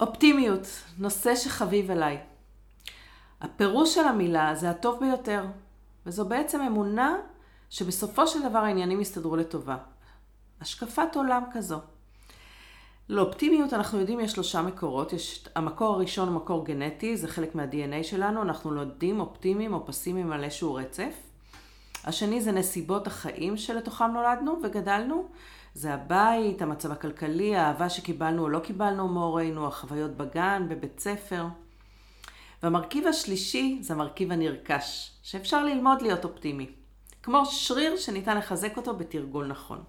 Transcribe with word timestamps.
אופטימיות, 0.00 0.66
נושא 0.98 1.36
שחביב 1.36 1.90
עליי. 1.90 2.18
הפירוש 3.40 3.94
של 3.94 4.04
המילה 4.04 4.54
זה 4.54 4.70
הטוב 4.70 5.00
ביותר, 5.00 5.44
וזו 6.06 6.24
בעצם 6.24 6.60
אמונה 6.60 7.16
שבסופו 7.70 8.26
של 8.26 8.48
דבר 8.48 8.58
העניינים 8.58 9.00
יסתדרו 9.00 9.36
לטובה. 9.36 9.76
השקפת 10.60 11.16
עולם 11.16 11.42
כזו. 11.52 11.78
לאופטימיות 13.08 13.72
אנחנו 13.72 14.00
יודעים 14.00 14.20
יש 14.20 14.32
שלושה 14.32 14.62
מקורות. 14.62 15.12
יש, 15.12 15.48
המקור 15.54 15.94
הראשון 15.94 16.28
הוא 16.28 16.36
מקור 16.36 16.64
גנטי, 16.64 17.16
זה 17.16 17.28
חלק 17.28 17.54
מה-DNA 17.54 18.02
שלנו, 18.02 18.42
אנחנו 18.42 18.70
נולדים 18.70 19.20
אופטימיים 19.20 19.74
או 19.74 19.86
פסימיים 19.86 20.32
על 20.32 20.44
איזשהו 20.44 20.74
רצף. 20.74 21.14
השני 22.04 22.40
זה 22.40 22.52
נסיבות 22.52 23.06
החיים 23.06 23.56
שלתוכם 23.56 24.10
נולדנו 24.12 24.58
וגדלנו. 24.62 25.28
זה 25.74 25.94
הבית, 25.94 26.62
המצב 26.62 26.92
הכלכלי, 26.92 27.56
האהבה 27.56 27.88
שקיבלנו 27.88 28.42
או 28.42 28.48
לא 28.48 28.58
קיבלנו 28.58 29.08
מהורינו, 29.08 29.66
החוויות 29.66 30.10
בגן, 30.10 30.66
בבית 30.68 31.00
ספר. 31.00 31.44
והמרכיב 32.62 33.06
השלישי 33.06 33.78
זה 33.82 33.94
המרכיב 33.94 34.32
הנרכש, 34.32 35.10
שאפשר 35.22 35.64
ללמוד 35.64 36.02
להיות 36.02 36.24
אופטימי. 36.24 36.70
כמו 37.22 37.46
שריר 37.46 37.96
שניתן 37.96 38.36
לחזק 38.36 38.76
אותו 38.76 38.96
בתרגול 38.96 39.46
נכון. 39.46 39.82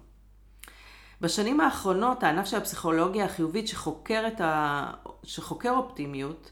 בשנים 1.20 1.60
האחרונות 1.60 2.22
הענף 2.22 2.46
של 2.46 2.56
הפסיכולוגיה 2.56 3.24
החיובית 3.24 3.68
שחוקר, 3.68 4.24
ה... 4.40 4.92
שחוקר 5.22 5.70
אופטימיות, 5.70 6.50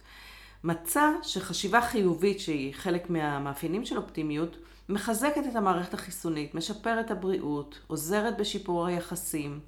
מצא 0.64 1.10
שחשיבה 1.22 1.80
חיובית 1.80 2.40
שהיא 2.40 2.74
חלק 2.74 3.10
מהמאפיינים 3.10 3.84
של 3.84 3.96
אופטימיות, 3.96 4.56
מחזקת 4.90 5.42
את 5.50 5.56
המערכת 5.56 5.94
החיסונית, 5.94 6.54
משפרת 6.54 7.06
את 7.06 7.10
הבריאות, 7.10 7.78
עוזרת 7.86 8.36
בשיפור 8.36 8.86
היחסים, 8.86 9.60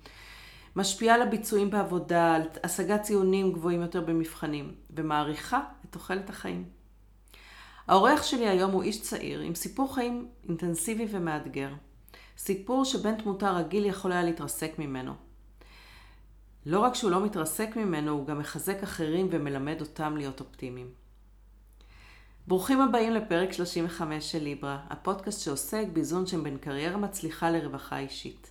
משפיעה 0.77 1.15
על 1.15 1.23
הביצועים 1.23 1.71
בעבודה, 1.71 2.35
על 2.35 2.43
השגת 2.65 3.03
ציונים 3.03 3.53
גבוהים 3.53 3.81
יותר 3.81 4.01
במבחנים, 4.01 4.75
ומעריכה 4.91 5.61
את 5.85 5.93
תוחלת 5.93 6.31
החיים. 6.31 6.65
האורח 7.89 8.23
שלי 8.23 8.49
היום 8.49 8.71
הוא 8.71 8.83
איש 8.83 9.03
צעיר 9.03 9.41
עם 9.41 9.55
סיפור 9.55 9.95
חיים 9.95 10.29
אינטנסיבי 10.49 11.07
ומאתגר. 11.11 11.69
סיפור 12.39 12.85
שבן 12.85 13.17
תמותה 13.17 13.51
רגיל 13.51 13.87
יכול 13.87 14.13
היה 14.13 14.23
להתרסק 14.23 14.79
ממנו. 14.79 15.13
לא 16.67 16.81
רק 16.81 16.95
שהוא 16.95 17.11
לא 17.11 17.25
מתרסק 17.25 17.77
ממנו, 17.77 18.13
הוא 18.13 18.27
גם 18.27 18.39
מחזק 18.39 18.83
אחרים 18.83 19.29
ומלמד 19.31 19.81
אותם 19.81 20.17
להיות 20.17 20.41
אופטימיים. 20.41 21.02
ברוכים 22.47 22.81
הבאים 22.81 23.13
לפרק 23.13 23.53
35 23.53 24.33
של 24.33 24.43
ליברה, 24.43 24.79
הפודקאסט 24.91 25.41
שעוסק 25.41 25.87
באיזון 25.93 26.27
שם 26.27 26.45
בין 26.45 26.59
קריירה 26.59 26.97
מצליחה 26.97 27.51
לרווחה 27.51 27.99
אישית. 27.99 28.51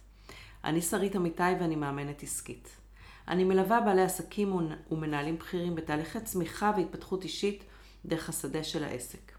אני 0.64 0.82
שרית 0.82 1.16
אמיתי 1.16 1.44
ואני 1.60 1.76
מאמנת 1.76 2.24
עסקית. 2.24 2.70
אני 3.28 3.44
מלווה 3.44 3.82
בעלי 3.82 4.02
עסקים 4.02 4.56
ומנהלים 4.92 5.38
בכירים 5.38 5.76
בתהליכי 5.76 6.20
צמיחה 6.20 6.72
והתפתחות 6.78 7.24
אישית 7.24 7.64
דרך 8.06 8.30
השדה 8.30 8.64
של 8.64 8.84
העסק. 8.84 9.32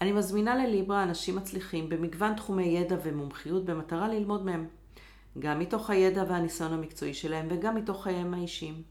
אני 0.00 0.12
מזמינה 0.12 0.56
לליברה 0.56 1.02
אנשים 1.02 1.36
מצליחים 1.36 1.88
במגוון 1.88 2.34
תחומי 2.34 2.64
ידע 2.64 2.96
ומומחיות 3.02 3.64
במטרה 3.64 4.08
ללמוד 4.08 4.44
מהם, 4.44 4.66
גם 5.38 5.58
מתוך 5.58 5.90
הידע 5.90 6.24
והניסיון 6.28 6.72
המקצועי 6.72 7.14
שלהם 7.14 7.46
וגם 7.50 7.74
מתוך 7.74 8.02
חייהם 8.02 8.34
האישיים. 8.34 8.82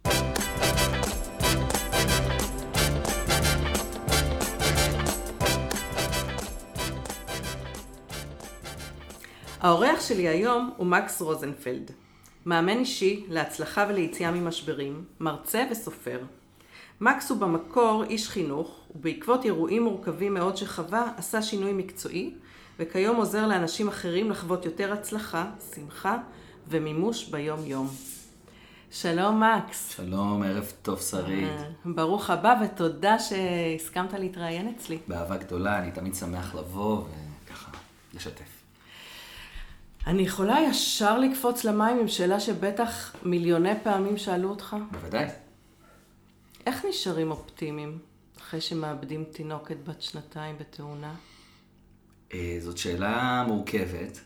האורח 9.66 10.02
שלי 10.02 10.28
היום 10.28 10.74
הוא 10.78 10.88
מקס 10.88 11.22
רוזנפלד, 11.22 11.92
מאמן 12.46 12.78
אישי 12.78 13.26
להצלחה 13.30 13.86
וליציאה 13.90 14.32
ממשברים, 14.32 15.04
מרצה 15.20 15.66
וסופר. 15.72 16.20
מקס 17.02 17.30
הוא 17.30 17.38
במקור 17.38 18.04
איש 18.04 18.30
חינוך, 18.30 18.80
ובעקבות 18.96 19.46
אירועים 19.46 19.84
מורכבים 19.84 20.34
מאוד 20.34 20.58
שחווה, 20.58 21.12
עשה 21.18 21.42
שינוי 21.42 21.74
מקצועי, 21.74 22.34
וכיום 22.80 23.16
עוזר 23.16 23.48
לאנשים 23.48 23.88
אחרים 23.88 24.32
לחוות 24.32 24.66
יותר 24.66 24.94
הצלחה, 24.94 25.46
שמחה 25.76 26.18
ומימוש 26.68 27.30
ביום-יום. 27.30 27.88
שלום 28.92 29.44
מקס. 29.44 29.96
שלום, 29.96 30.44
ערב 30.44 30.72
טוב 30.82 31.02
שרית. 31.02 31.50
אה, 31.50 31.66
ברוך 31.86 32.30
הבא 32.30 32.56
ותודה 32.64 33.20
שהסכמת 33.20 34.14
להתראיין 34.14 34.74
אצלי. 34.78 34.98
באהבה 35.08 35.38
גדולה, 35.38 35.80
אני 35.80 35.92
תמיד 35.92 36.16
שמח 36.16 36.56
לבוא 36.56 37.04
וככה, 37.46 37.72
לשתף. 38.14 38.55
אני 40.08 40.22
יכולה 40.22 40.58
ישר 40.70 41.20
לקפוץ 41.20 41.64
למים 41.64 42.00
עם 42.00 42.08
שאלה 42.08 42.40
שבטח 42.40 43.16
מיליוני 43.24 43.84
פעמים 43.84 44.18
שאלו 44.18 44.50
אותך? 44.50 44.76
בוודאי. 44.92 45.28
איך 46.66 46.86
נשארים 46.90 47.32
אופטימיים 47.32 48.00
אחרי 48.38 48.62
שמאבדים 48.62 49.24
תינוקת 49.24 49.78
בת 49.84 50.02
שנתיים 50.02 50.58
בתאונה? 50.58 51.16
אה, 52.34 52.58
זאת 52.60 52.78
שאלה 52.78 53.44
מורכבת, 53.48 54.20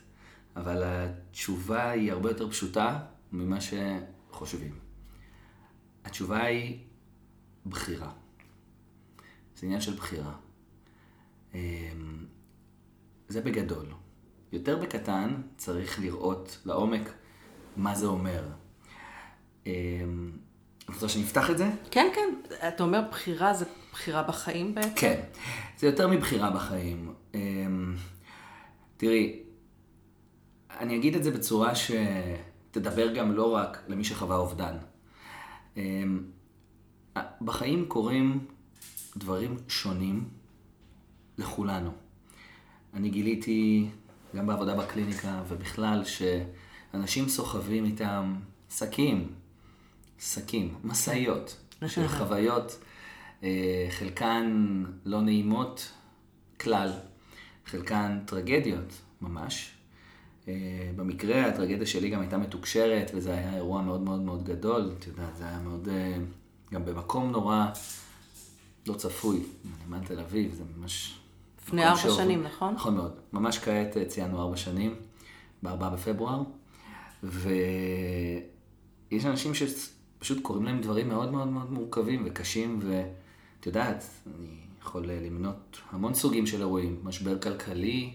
אבל 0.56 0.82
התשובה 0.84 1.90
היא 1.90 2.12
הרבה 2.12 2.30
יותר 2.30 2.50
פשוטה 2.50 2.98
ממה 3.32 3.58
שחושבים. 3.60 4.78
התשובה 6.04 6.44
היא 6.44 6.78
בחירה. 7.66 8.12
זה 9.56 9.66
עניין 9.66 9.80
של 9.80 9.94
בחירה. 9.94 10.34
אה, 11.54 11.92
זה 13.28 13.40
בגדול. 13.40 13.86
יותר 14.52 14.78
בקטן 14.78 15.34
צריך 15.56 16.00
לראות 16.00 16.58
לעומק 16.64 17.12
מה 17.76 17.94
זה 17.94 18.06
אומר. 18.06 18.42
אה, 19.66 19.72
את 20.84 20.94
רוצה 20.94 21.08
שנפתח 21.08 21.50
את 21.50 21.58
זה? 21.58 21.70
כן, 21.90 22.08
כן. 22.14 22.54
אתה 22.68 22.82
אומר 22.82 23.00
בחירה 23.10 23.54
זה 23.54 23.64
בחירה 23.92 24.22
בחיים 24.22 24.74
בעצם? 24.74 24.94
כן. 24.96 25.20
זה 25.78 25.86
יותר 25.86 26.08
מבחירה 26.08 26.50
בחיים. 26.50 27.14
אמ, 27.34 27.94
תראי, 28.96 29.42
אני 30.70 30.96
אגיד 30.96 31.16
את 31.16 31.24
זה 31.24 31.30
בצורה 31.30 31.72
שתדבר 31.74 33.14
גם 33.14 33.32
לא 33.32 33.54
רק 33.54 33.82
למי 33.88 34.04
שחווה 34.04 34.36
אובדן. 34.36 34.76
אמ, 35.76 36.24
בחיים 37.40 37.84
קורים 37.88 38.46
דברים 39.16 39.56
שונים 39.68 40.28
לכולנו. 41.38 41.90
אני 42.94 43.10
גיליתי, 43.10 43.88
גם 44.36 44.46
בעבודה 44.46 44.74
בקליניקה 44.74 45.42
ובכלל, 45.48 46.02
שאנשים 46.04 47.28
סוחבים 47.28 47.84
איתם 47.84 48.34
שקים, 48.70 49.32
שקים, 50.18 50.74
משאיות 50.84 51.56
של 51.86 52.08
חוויות, 52.08 52.78
אה, 53.42 53.86
חלקן 53.90 54.82
לא 55.04 55.20
נעימות 55.20 55.92
כלל, 56.60 56.92
חלקן 57.66 58.18
טרגדיות 58.26 58.92
ממש. 59.20 59.70
אה, 60.48 60.90
במקרה 60.96 61.46
הטרגדיה 61.46 61.86
שלי 61.86 62.10
גם 62.10 62.20
הייתה 62.20 62.38
מתוקשרת, 62.38 63.10
וזה 63.14 63.32
היה 63.32 63.56
אירוע 63.56 63.82
מאוד 63.82 64.00
מאוד 64.00 64.20
מאוד 64.20 64.44
גדול, 64.44 64.92
את 64.98 65.06
יודעת, 65.06 65.36
זה 65.36 65.44
היה 65.44 65.58
מאוד, 65.58 65.88
אה, 65.88 66.16
גם 66.72 66.84
במקום 66.84 67.30
נורא 67.30 67.66
לא 68.86 68.94
צפוי, 68.94 69.42
נמל 69.86 69.98
תל 70.06 70.20
אביב, 70.20 70.54
זה 70.54 70.62
ממש... 70.76 71.19
לפני 71.70 71.86
ארבע 71.86 72.10
שנים, 72.16 72.42
נכון? 72.42 72.74
נכון 72.74 72.96
מאוד. 72.96 73.12
ממש 73.32 73.58
כעת 73.58 73.96
ציינו 74.06 74.40
ארבע 74.40 74.56
שנים, 74.56 74.94
בארבעה 75.62 75.90
בפברואר, 75.90 76.42
ויש 77.22 77.54
אנשים 79.24 79.54
ש... 79.54 79.62
פשוט 80.20 80.42
קורים 80.42 80.64
להם 80.64 80.80
דברים 80.80 81.08
מאוד 81.08 81.32
מאוד 81.32 81.48
מאוד 81.48 81.72
מורכבים 81.72 82.22
וקשים, 82.26 82.78
ואת 82.82 83.66
יודעת, 83.66 84.04
אני 84.26 84.56
יכול 84.80 85.06
למנות 85.06 85.78
המון 85.90 86.14
סוגים 86.14 86.46
של 86.46 86.60
אירועים, 86.60 87.00
משבר 87.04 87.38
כלכלי, 87.38 88.12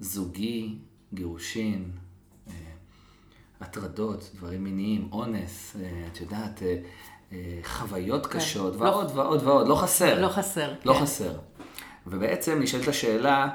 זוגי, 0.00 0.78
גירושין, 1.14 1.90
אה, 2.48 2.52
הטרדות, 3.60 4.30
דברים 4.34 4.64
מיניים, 4.64 5.08
אונס, 5.12 5.76
אה, 5.80 6.06
את 6.12 6.20
יודעת, 6.20 6.62
אה, 7.32 7.60
חוויות 7.64 8.26
כן. 8.26 8.38
קשות, 8.38 8.76
לא, 8.76 8.80
ועוד 8.80 9.10
ועוד 9.14 9.42
ועוד, 9.42 9.68
לא 9.68 9.74
חסר. 9.74 10.22
לא 10.22 10.28
חסר. 10.28 10.72
לא 10.84 10.92
כן. 10.92 11.00
חסר. 11.00 11.38
ובעצם 12.06 12.58
נשאלת 12.62 12.88
השאלה, 12.88 13.48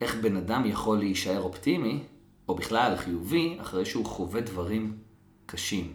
איך 0.00 0.14
בן 0.14 0.36
אדם 0.36 0.66
יכול 0.66 0.98
להישאר 0.98 1.40
אופטימי, 1.40 2.04
או 2.48 2.54
בכלל 2.54 2.96
חיובי, 2.96 3.58
אחרי 3.60 3.84
שהוא 3.84 4.04
חווה 4.04 4.40
דברים 4.40 4.98
קשים. 5.46 5.92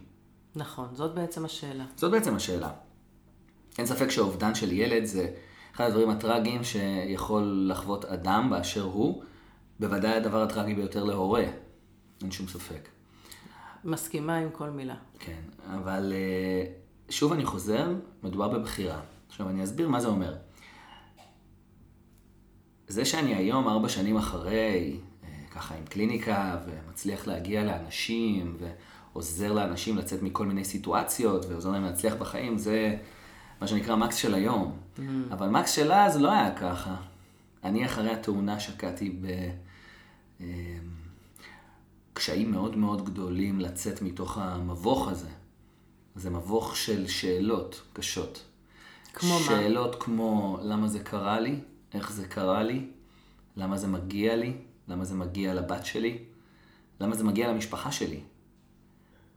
נכון, 0.56 0.88
זאת 0.94 1.16
בעצם 1.16 1.46
השאלה. 1.46 1.86
זאת 1.96 2.12
בעצם 2.12 2.36
השאלה. 2.36 2.72
אין 3.78 3.86
ספק 3.86 4.10
שאובדן 4.10 4.56
של 4.56 4.72
ילד 4.72 5.06
זה 5.06 5.30
אחד 5.76 5.86
הדברים 5.86 6.10
הטראגיים 6.10 6.64
שיכול 6.64 7.68
לחוות 7.72 8.06
אדם 8.06 8.50
באשר 8.50 8.82
הוא, 8.82 9.24
בוודאי 9.80 10.12
הדבר 10.12 10.42
הטראגי 10.42 10.74
ביותר 10.74 11.04
להורה, 11.04 11.44
אין 12.22 12.32
שום 12.32 12.48
ספק. 12.48 12.90
מסכימה 13.84 14.38
עם 14.38 14.50
כל 14.52 14.70
מילה. 14.70 14.96
כן, 15.20 15.42
אבל 15.66 16.14
אה, 16.16 16.72
שוב 17.10 17.34
אני 17.34 17.46
חוזר, 17.46 17.94
מדובר 18.24 18.48
בבחירה. 18.48 19.00
עכשיו 19.28 19.50
אני 19.50 19.64
אסביר 19.64 19.90
מה 19.90 20.02
זה 20.02 20.08
אומר. 20.08 20.36
זה 22.88 23.06
שאני 23.06 23.36
היום, 23.36 23.68
ארבע 23.68 23.90
שנים 23.90 24.18
אחרי, 24.18 24.98
אה, 25.24 25.30
ככה 25.52 25.76
עם 25.76 25.86
קליניקה, 25.86 26.58
ומצליח 26.66 27.28
להגיע 27.28 27.64
לאנשים, 27.64 28.56
ו... 28.60 28.72
עוזר 29.16 29.54
לאנשים 29.54 29.98
לצאת 29.98 30.22
מכל 30.22 30.46
מיני 30.46 30.66
סיטואציות 30.66 31.46
ועוזר 31.46 31.70
להם 31.70 31.84
להצליח 31.84 32.14
בחיים, 32.14 32.58
זה 32.58 32.98
מה 33.62 33.68
שנקרא 33.68 33.96
מקס 33.96 34.16
של 34.16 34.34
היום. 34.34 34.78
Mm. 34.98 35.02
אבל 35.32 35.48
מקס 35.48 35.72
של 35.72 35.92
אז 35.92 36.18
לא 36.18 36.32
היה 36.32 36.56
ככה. 36.56 36.96
אני 37.64 37.86
אחרי 37.86 38.12
התאונה 38.12 38.60
שקעתי 38.60 39.20
בקשיים 42.14 42.48
אה, 42.48 42.52
מאוד 42.52 42.78
מאוד 42.78 43.06
גדולים 43.06 43.60
לצאת 43.60 44.02
מתוך 44.02 44.38
המבוך 44.38 45.08
הזה. 45.08 45.30
זה 46.16 46.30
מבוך 46.30 46.76
של 46.76 47.08
שאלות 47.08 47.82
קשות. 47.94 48.44
כמו 49.14 49.30
שאלות 49.30 49.50
מה? 49.50 49.58
שאלות 49.58 49.96
כמו 50.00 50.60
למה 50.62 50.88
זה 50.88 51.00
קרה 51.00 51.40
לי, 51.40 51.60
איך 51.96 52.12
זה 52.12 52.28
קרה 52.28 52.64
לי, 52.64 52.86
למה 53.58 53.78
זה 53.78 53.88
מגיע 53.88 54.36
לי, 54.36 54.54
למה 54.88 55.06
זה 55.06 55.16
מגיע 55.16 55.54
לבת 55.54 55.86
שלי, 55.86 56.18
למה 57.02 57.16
זה 57.16 57.24
מגיע 57.24 57.52
למשפחה 57.52 57.92
שלי. 57.92 58.20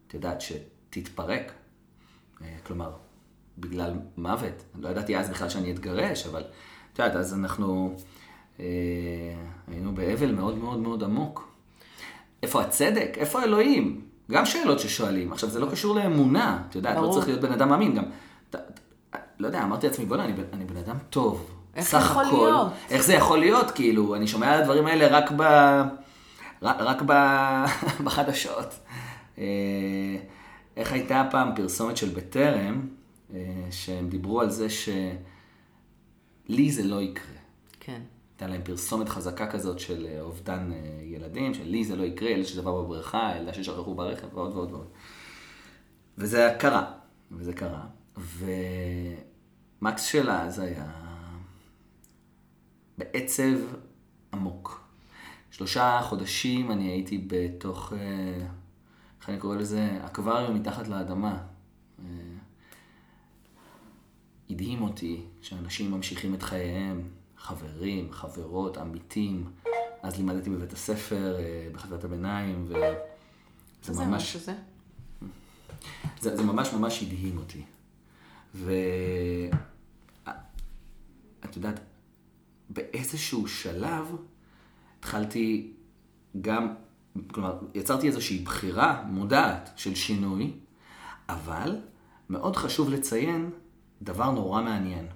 את 0.07 0.15
יודעת, 0.15 0.41
שתתפרק. 0.41 1.53
אה, 2.43 2.57
כלומר, 2.67 2.91
בגלל 3.59 3.93
מוות. 4.17 4.65
לא 4.81 4.89
ידעתי 4.89 5.19
אז 5.19 5.31
בכלל 5.31 5.49
שאני 5.49 5.73
אתגרש, 5.73 6.27
אבל 6.27 6.45
את 6.93 6.99
יודעת, 6.99 7.17
אז 7.17 7.35
אנחנו 7.35 7.97
אה, 8.61 8.65
היינו 9.69 9.95
באבל 9.95 10.33
מאוד 10.33 10.59
מאוד 10.59 10.79
מאוד 10.79 11.05
עמוק. 11.05 11.49
איפה 12.43 12.63
הצדק? 12.63 13.11
איפה 13.17 13.43
אלוהים? 13.43 14.09
גם 14.31 14.47
שאלות 14.47 14.81
ששואלים. 14.81 15.33
עכשיו, 15.33 15.51
זה 15.51 15.61
לא 15.61 15.71
קשור 15.71 15.95
לאמונה, 15.95 16.65
את 16.69 16.75
יודעת, 16.75 16.95
לא 16.95 17.01
ברור. 17.01 17.13
לא 17.13 17.21
צריך 17.21 17.29
להיות 17.29 17.41
בן 17.41 17.53
אדם 17.53 17.69
מאמין. 17.69 17.95
גם, 17.95 18.05
ת, 18.51 18.57
ת, 18.57 18.81
לא 19.39 19.47
יודע, 19.47 19.63
אמרתי 19.63 19.87
לעצמי, 19.87 20.07
בוא'נה, 20.07 20.25
אני, 20.25 20.33
אני 20.53 20.65
בן 20.65 20.77
אדם 20.77 20.97
טוב. 21.11 21.58
איך 21.77 21.91
זה 21.91 21.97
יכול 21.97 22.25
הכל, 22.25 22.37
להיות? 22.37 22.73
איך 22.91 23.03
זה 23.03 23.15
יכול 23.15 23.39
להיות? 23.39 23.71
כאילו, 23.71 24.15
אני 24.15 24.27
שומע 24.27 24.55
על 24.55 24.61
הדברים 24.61 24.87
האלה 24.87 25.07
רק, 25.07 25.31
ב, 25.37 25.43
רק, 26.63 26.77
רק 26.81 27.03
ב, 27.07 27.13
בחדשות. 28.05 28.75
אה, 29.39 29.45
איך 30.77 30.93
הייתה 30.93 31.29
פעם 31.31 31.51
פרסומת 31.57 31.97
של 31.97 32.09
בטרם, 32.09 32.89
אה, 33.35 33.41
שהם 33.71 34.09
דיברו 34.09 34.41
על 34.41 34.51
זה 34.51 34.67
שלי 34.71 36.71
זה 36.71 36.83
לא 36.83 37.03
יקרה. 37.03 37.39
כן. 37.81 38.01
הייתה 38.33 38.47
להם 38.47 38.61
פרסומת 38.65 39.09
חזקה 39.09 39.47
כזאת 39.47 39.79
של 39.79 40.07
אה, 40.11 40.21
אובדן 40.21 40.73
ילדים, 41.03 41.55
שלי 41.55 41.85
זה 41.85 41.97
לא 41.97 42.05
יקרה, 42.05 42.31
ילד 42.31 42.45
שדבר 42.45 42.83
בבריכה, 42.83 43.33
ילדה 43.39 43.55
ששכחו 43.55 43.95
ברכב, 43.95 44.27
ועוד 44.35 44.57
ועוד 44.57 44.73
ועוד. 44.73 44.89
וזה 46.19 46.55
קרה, 46.59 46.85
וזה 47.33 47.53
קרה. 47.53 47.83
ומקס 49.81 50.03
של 50.03 50.31
אז 50.31 50.59
היה 50.59 51.08
בעצב 52.99 53.59
עמוק. 54.33 54.89
שלושה 55.51 56.01
חודשים 56.03 56.71
אני 56.71 56.91
הייתי 56.91 57.25
בתוך, 57.27 57.93
אה, 57.93 58.47
איך 59.21 59.29
אני 59.29 59.39
קורא 59.39 59.57
לזה, 59.57 59.99
אקווריום 60.07 60.55
מתחת 60.55 60.89
לאדמה. 60.89 61.39
אה, 61.99 62.05
הדהים 64.51 64.83
אותי 64.83 65.23
שאנשים 65.41 65.91
ממשיכים 65.91 66.35
את 66.35 66.43
חייהם, 66.43 67.09
חברים, 67.37 68.13
חברות, 68.13 68.77
עמיתים. 68.77 69.51
אז 70.03 70.17
לימדתי 70.17 70.51
בבית 70.51 70.73
הספר, 70.73 71.37
אה, 71.39 71.69
בחטיבת 71.73 72.05
הביניים, 72.05 72.65
וזה 72.67 74.05
ממש... 74.05 74.37
זה? 74.37 74.55
זה, 76.21 76.37
זה 76.37 76.43
ממש 76.43 76.73
ממש 76.73 77.03
הדהים 77.03 77.39
אותי. 77.39 77.63
ואת 78.55 79.53
יודעת, 81.57 81.81
באיזשהו 82.71 83.49
שלב 83.49 84.17
התחלתי 84.99 85.73
גם, 86.41 86.75
כלומר, 87.33 87.59
יצרתי 87.75 88.07
איזושהי 88.07 88.39
בחירה 88.39 89.03
מודעת 89.07 89.71
של 89.77 89.95
שינוי, 89.95 90.53
אבל 91.29 91.77
מאוד 92.31 92.57
חשוב 92.57 92.91
לציין 92.91 93.51
דבר 94.03 94.31
נורא 94.31 94.63
מעניין. 94.63 95.07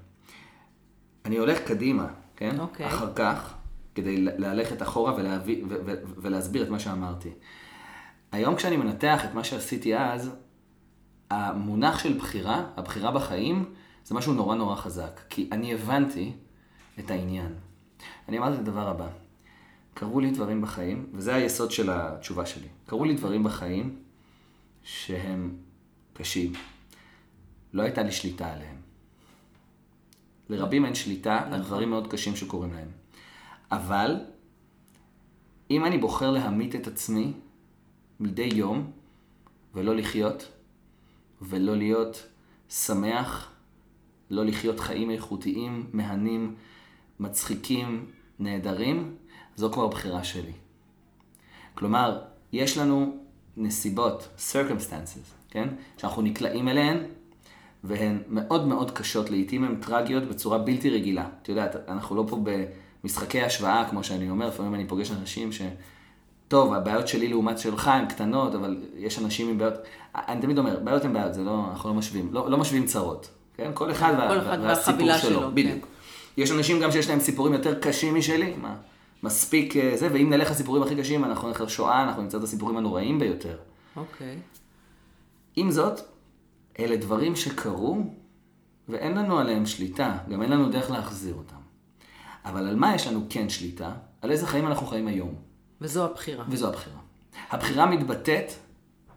אני 1.25 1.37
הולך 1.37 1.58
קדימה, 1.58 2.06
כן? 2.37 2.60
אוקיי. 2.60 2.87
Okay. 2.87 2.88
אחר 2.88 3.12
כך, 3.14 3.55
כדי 3.94 4.16
ללכת 4.16 4.82
אחורה 4.82 5.14
ולהביא, 5.16 5.64
ו- 5.69 5.76
ו- 5.87 6.02
ולהסביר 6.16 6.62
את 6.62 6.69
מה 6.69 6.78
שאמרתי. 6.78 7.31
היום 8.32 8.56
כשאני 8.56 8.76
מנתח 8.76 9.25
את 9.25 9.34
מה 9.34 9.44
שעשיתי 9.44 9.96
אז, 9.96 10.31
המונח 11.31 11.98
של 11.98 12.19
בחירה, 12.19 12.64
הבחירה 12.76 13.10
בחיים, 13.10 13.64
זה 14.05 14.14
משהו 14.14 14.34
נורא 14.34 14.55
נורא 14.55 14.76
חזק. 14.76 15.20
כי 15.28 15.48
אני 15.52 15.75
הבנתי 15.75 16.32
את 16.98 17.10
העניין. 17.10 17.54
אני 18.28 18.38
אמרתי 18.38 18.54
את 18.54 18.60
הדבר 18.60 18.88
הבא, 18.88 19.08
קרו 19.94 20.20
לי 20.20 20.30
דברים 20.30 20.62
בחיים, 20.62 21.06
וזה 21.12 21.34
היסוד 21.34 21.70
של 21.70 21.90
התשובה 21.90 22.46
שלי, 22.46 22.68
קרו 22.86 23.04
לי 23.04 23.14
דברים 23.14 23.44
בחיים 23.44 23.96
שהם 24.82 25.56
קשים. 26.12 26.52
לא 27.72 27.82
הייתה 27.82 28.02
לי 28.02 28.12
שליטה 28.12 28.52
עליהם. 28.52 28.76
לרבים 30.48 30.84
אין 30.84 30.94
שליטה 30.94 31.38
נכון. 31.40 31.52
על 31.52 31.62
דברים 31.62 31.90
מאוד 31.90 32.06
קשים 32.06 32.36
שקורים 32.36 32.72
להם. 32.72 32.88
אבל, 33.70 34.16
אם 35.70 35.84
אני 35.84 35.98
בוחר 35.98 36.30
להמית 36.30 36.74
את 36.74 36.86
עצמי 36.86 37.32
מדי 38.20 38.48
יום, 38.54 38.90
ולא 39.74 39.96
לחיות, 39.96 40.48
ולא 41.42 41.76
להיות 41.76 42.26
שמח, 42.68 43.52
לא 44.30 44.44
לחיות 44.44 44.80
חיים 44.80 45.10
איכותיים, 45.10 45.90
מהנים, 45.92 46.54
מצחיקים, 47.22 48.06
נהדרים, 48.38 49.14
זו 49.56 49.72
כבר 49.72 49.86
בחירה 49.86 50.24
שלי. 50.24 50.52
כלומר, 51.74 52.20
יש 52.52 52.78
לנו 52.78 53.16
נסיבות, 53.56 54.28
circumstances, 54.38 55.50
כן? 55.50 55.69
שאנחנו 55.98 56.22
נקלעים 56.22 56.69
אליהן, 56.69 56.98
והן 57.84 58.22
מאוד 58.28 58.66
מאוד 58.66 58.90
קשות, 58.90 59.30
לעיתים 59.30 59.64
הן 59.64 59.76
טרגיות 59.76 60.22
בצורה 60.24 60.58
בלתי 60.58 60.90
רגילה. 60.90 61.26
את 61.42 61.48
יודעת, 61.48 61.76
אנחנו 61.88 62.16
לא 62.16 62.24
פה 62.28 62.38
במשחקי 63.02 63.42
השוואה, 63.42 63.84
כמו 63.90 64.04
שאני 64.04 64.30
אומר, 64.30 64.48
לפעמים 64.48 64.74
אני 64.74 64.88
פוגש 64.88 65.10
אנשים 65.10 65.52
ש... 65.52 65.62
טוב, 66.48 66.72
הבעיות 66.72 67.08
שלי 67.08 67.28
לעומת 67.28 67.58
שלך 67.58 67.88
הן 67.88 68.06
קטנות, 68.06 68.54
אבל 68.54 68.76
יש 68.96 69.19
אנשים 69.19 69.48
עם 69.48 69.58
בעיות... 69.58 69.74
אני 70.14 70.40
תמיד 70.40 70.58
אומר, 70.58 70.80
בעיות 70.84 71.04
הן 71.04 71.12
בעיות, 71.12 71.34
זה 71.34 71.44
לא, 71.44 71.64
אנחנו 71.70 71.88
לא 71.88 71.94
משווים, 71.94 72.28
לא, 72.32 72.50
לא 72.50 72.58
משווים 72.58 72.86
צרות, 72.86 73.30
כן? 73.56 73.70
כל 73.74 73.90
אחד, 73.90 74.14
כל 74.14 74.38
וה, 74.38 74.42
אחד 74.42 74.58
והסיפור 74.62 75.19
שלו, 75.19 75.30
שלו 75.30 75.50
כן. 75.56 75.78
יש 76.37 76.50
אנשים 76.50 76.81
גם 76.81 76.93
שיש 76.93 77.08
להם 77.08 77.20
סיפורים 77.20 77.52
יותר 77.52 77.81
קשים 77.81 78.14
משלי, 78.14 78.55
מה? 78.56 78.76
מספיק 79.23 79.76
אה, 79.76 79.93
זה, 79.96 80.08
ואם 80.12 80.31
נלך 80.31 80.50
לסיפורים 80.50 80.82
הכי 80.82 80.96
קשים, 80.96 81.25
אנחנו 81.25 81.49
נלך 81.49 81.61
לשואה, 81.61 82.02
אנחנו 82.02 82.23
נמצא 82.23 82.38
את 82.38 82.43
הסיפורים 82.43 82.76
הנוראים 82.76 83.19
ביותר. 83.19 83.56
אוקיי. 83.96 84.38
עם 85.56 85.70
זאת, 85.70 86.00
אלה 86.79 86.96
דברים 86.96 87.37
שקרו, 87.37 87.99
ואין 88.88 89.19
לנו 89.19 89.39
עליהם 89.39 89.67
שליטה, 89.67 90.19
גם 90.29 90.43
אין 90.43 90.51
לנו 90.51 90.69
דרך 90.69 90.91
להחזיר 90.91 91.34
אותם. 91.34 91.56
אבל 92.44 92.67
על 92.69 92.77
מה 92.77 92.94
יש 92.94 93.06
לנו 93.06 93.27
כן 93.31 93.48
שליטה? 93.48 93.93
על 94.22 94.31
איזה 94.31 94.46
חיים 94.46 94.67
אנחנו 94.67 94.86
חיים 94.86 95.08
היום. 95.08 95.34
וזו 95.81 96.05
הבחירה. 96.05 96.44
וזו 96.48 96.69
הבחירה. 96.69 96.98
הבחירה 97.51 97.86
מתבטאת 97.86 98.53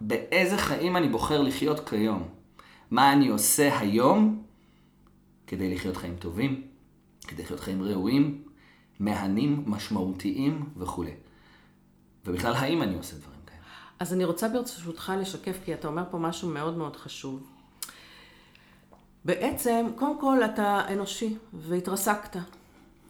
באיזה 0.02 0.58
חיים 0.58 0.98
אני 0.98 1.10
בוחר 1.10 1.42
לחיות 1.42 1.90
כיום. 1.90 2.24
מה 2.92 3.14
אני 3.14 3.28
עושה 3.28 3.80
היום 3.80 4.44
כדי 5.48 5.76
לחיות 5.76 5.98
חיים 5.98 6.16
טובים, 6.16 6.62
כדי 7.26 7.44
לחיות 7.44 7.60
חיים 7.60 7.84
ראויים, 7.84 8.44
מהנים, 9.00 9.64
משמעותיים 9.68 10.70
וכולי. 10.78 11.14
ובכלל, 12.26 12.54
האם 12.54 12.82
אני 12.82 12.98
עושה 12.98 13.16
דברים 13.16 13.40
כאלה? 13.46 13.60
אז 14.00 14.14
אני 14.14 14.26
רוצה 14.26 14.48
ברשותך 14.48 15.14
לשקף, 15.20 15.58
כי 15.66 15.74
אתה 15.74 15.88
אומר 15.88 16.04
פה 16.12 16.18
משהו 16.18 16.50
מאוד 16.50 16.78
מאוד 16.78 16.96
חשוב. 16.96 17.44
בעצם, 19.26 19.88
קודם 19.96 20.20
כל 20.20 20.44
אתה 20.46 20.82
אנושי 20.94 21.36
והתרסקת. 21.54 22.38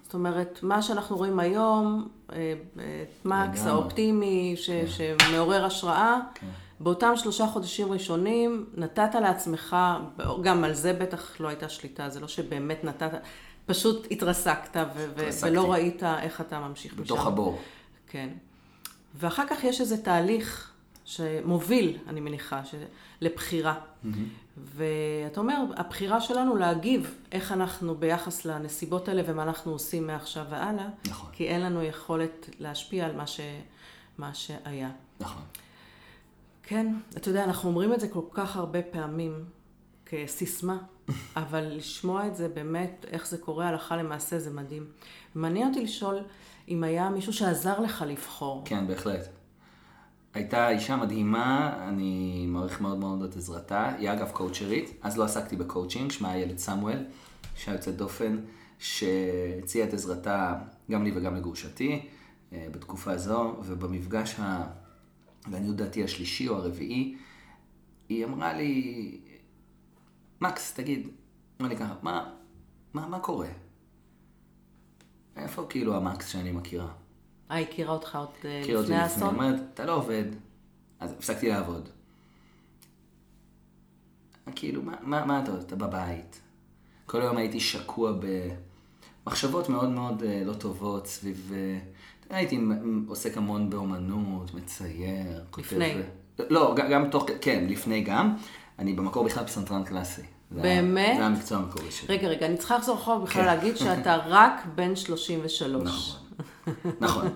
זאת 0.04 0.14
אומרת, 0.14 0.60
מה 0.64 0.82
שאנחנו 0.82 1.18
רואים 1.18 1.40
היום, 1.40 2.08
אה, 2.34 2.54
את 2.76 3.26
מקס 3.26 3.66
האופטימי, 3.66 4.54
ש, 4.58 4.70
כן. 4.70 4.86
שמעורר 4.88 5.66
השראה, 5.66 6.20
כן. 6.36 6.48
באותם 6.80 7.14
שלושה 7.16 7.48
חודשים 7.48 7.92
ראשונים 7.92 8.66
נתת 8.78 9.16
לעצמך, 9.16 9.76
גם 10.44 10.64
על 10.64 10.74
זה 10.74 10.94
בטח 10.94 11.42
לא 11.42 11.48
הייתה 11.48 11.70
שליטה, 11.70 12.10
זה 12.10 12.20
לא 12.20 12.28
שבאמת 12.28 12.84
נתת, 12.84 13.12
פשוט 13.66 14.08
התרסקת 14.12 14.78
ולא 15.42 15.72
ראית 15.72 16.04
איך 16.04 16.42
אתה 16.42 16.60
ממשיך 16.60 16.94
משם. 16.94 17.04
בתוך 17.04 17.26
הבור. 17.26 17.60
כן. 18.08 18.30
ואחר 19.16 19.44
כך 19.50 19.64
יש 19.64 19.82
איזה 19.82 20.04
תהליך 20.04 20.72
שמוביל, 21.06 21.98
אני 22.08 22.20
מניחה, 22.20 22.66
ש... 22.66 22.76
לבחירה. 23.22 23.76
Mm-hmm. 23.80 24.08
ואתה 24.58 25.40
אומר, 25.40 25.58
הבחירה 25.78 26.22
שלנו 26.22 26.56
להגיב 26.56 27.16
איך 27.32 27.52
אנחנו 27.52 27.96
ביחס 27.96 28.46
לנסיבות 28.46 29.08
האלה 29.08 29.22
ומה 29.26 29.44
אנחנו 29.44 29.72
עושים 29.72 30.08
מעכשיו 30.08 30.46
והלאה. 30.50 30.88
נכון. 31.08 31.30
כי 31.34 31.48
אין 31.48 31.62
לנו 31.62 31.84
יכולת 31.84 32.50
להשפיע 32.60 33.06
על 33.06 33.16
מה, 33.16 33.28
ש... 33.28 33.40
מה 34.18 34.34
שהיה. 34.34 34.90
נכון. 35.20 35.42
כן, 36.64 36.96
אתה 37.18 37.30
יודע, 37.30 37.44
אנחנו 37.44 37.70
אומרים 37.70 37.94
את 37.94 38.00
זה 38.00 38.08
כל 38.08 38.22
כך 38.32 38.56
הרבה 38.56 38.82
פעמים 38.82 39.46
כסיסמה, 40.06 40.78
אבל 41.36 41.64
לשמוע 41.76 42.28
את 42.28 42.36
זה 42.36 42.48
באמת, 42.48 43.06
איך 43.12 43.28
זה 43.28 43.38
קורה 43.38 43.68
הלכה 43.68 43.98
למעשה, 43.98 44.40
זה 44.40 44.50
מדהים. 44.54 44.86
מעניין 45.36 45.68
אותי 45.68 45.84
לשאול 45.84 46.20
אם 46.68 46.84
היה 46.84 47.10
מישהו 47.10 47.34
שעזר 47.34 47.80
לך 47.80 48.06
לבחור. 48.08 48.62
כן, 48.66 48.88
בהחלט. 48.88 49.28
הייתה 50.34 50.70
אישה 50.70 50.96
מדהימה, 50.96 51.78
אני 51.90 52.46
מעריך 52.48 52.82
מאוד 52.82 52.98
מאוד 52.98 53.24
את 53.24 53.36
עזרתה, 53.36 53.96
היא 53.98 54.12
אגב 54.12 54.30
קואוצ'רית, 54.32 55.00
אז 55.02 55.18
לא 55.18 55.24
עסקתי 55.24 55.56
בקואוצ'ינג, 55.56 56.12
שמה 56.12 56.34
איילת 56.34 56.58
סמואל, 56.58 57.06
אישה 57.56 57.72
יוצאת 57.72 57.96
דופן, 57.96 58.38
שהציעה 58.80 59.88
את 59.88 59.94
עזרתה 59.94 60.54
גם 60.92 61.04
לי 61.04 61.12
וגם 61.16 61.36
לגרושתי 61.36 62.06
אה, 62.54 62.68
בתקופה 62.72 63.18
זו, 63.18 63.56
ובמפגש. 63.64 64.40
לעניות 65.52 65.76
דעתי 65.76 66.04
השלישי 66.04 66.48
או 66.48 66.56
הרביעי, 66.56 67.16
היא 68.10 68.26
אמרה 68.26 68.54
לי, 68.54 69.18
מקס, 70.48 70.74
תגיד, 70.74 71.08
אמרה 71.62 71.70
לי 71.70 71.78
ככה, 71.78 71.94
מה, 72.02 72.30
מה, 72.94 73.08
מה 73.08 73.20
קורה? 73.20 73.48
איפה 75.38 75.66
כאילו 75.70 75.96
המקס 75.96 76.28
שאני 76.28 76.52
מכירה? 76.52 76.88
אה, 77.52 77.60
הכירה 77.60 77.94
אותך 77.94 78.16
עוד 78.16 78.30
אה, 78.46 78.62
הכירה 78.62 78.80
אותי 78.80 78.92
לפני 78.92 79.04
האסון? 79.04 79.36
אומרת, 79.36 79.60
אתה 79.74 79.86
לא 79.86 79.96
עובד. 79.96 80.26
אז 81.00 81.12
הפסקתי 81.12 81.50
לעבוד. 81.50 81.90
כאילו, 84.56 84.82
מה, 84.82 84.96
מה, 85.02 85.26
מה 85.26 85.44
אתה, 85.44 85.52
אתה 85.60 85.76
בבית? 85.76 86.42
כל 87.06 87.22
היום 87.22 87.38
הייתי 87.38 87.60
שקוע 87.60 88.14
במחשבות 89.26 89.70
מאוד 89.70 89.90
מאוד 89.90 90.24
אה, 90.24 90.42
לא 90.46 90.54
טובות 90.54 91.08
סביב... 91.08 91.52
אה, 91.56 91.80
הייתי 92.30 92.60
עוסק 93.08 93.38
המון 93.38 93.70
באומנות, 93.70 94.54
מצייר, 94.54 95.44
כותב... 95.52 95.66
לפני. 95.66 96.02
לא, 96.50 96.76
גם 96.90 97.10
תוך... 97.10 97.26
כן, 97.42 97.66
לפני 97.70 98.02
גם. 98.02 98.36
אני 98.80 98.94
במקור 98.94 99.26
בכלל 99.26 99.46
פסנתרן 99.46 99.84
קלאסי. 99.84 100.35
באמת? 100.52 101.18
זה 101.18 101.26
המקצוע 101.26 101.58
המקורי 101.58 101.92
שלי. 101.92 102.18
רגע, 102.18 102.28
רגע, 102.28 102.46
אני 102.46 102.58
צריכה 102.58 102.78
לחזור 102.78 102.98
אחורה 102.98 103.20
בכלל 103.20 103.42
כן. 103.42 103.48
להגיד 103.48 103.78
שאתה 103.78 104.16
רק 104.16 104.66
בן 104.76 104.96
33. 104.96 105.84
נכון. 105.84 106.26
נכון. 107.00 107.28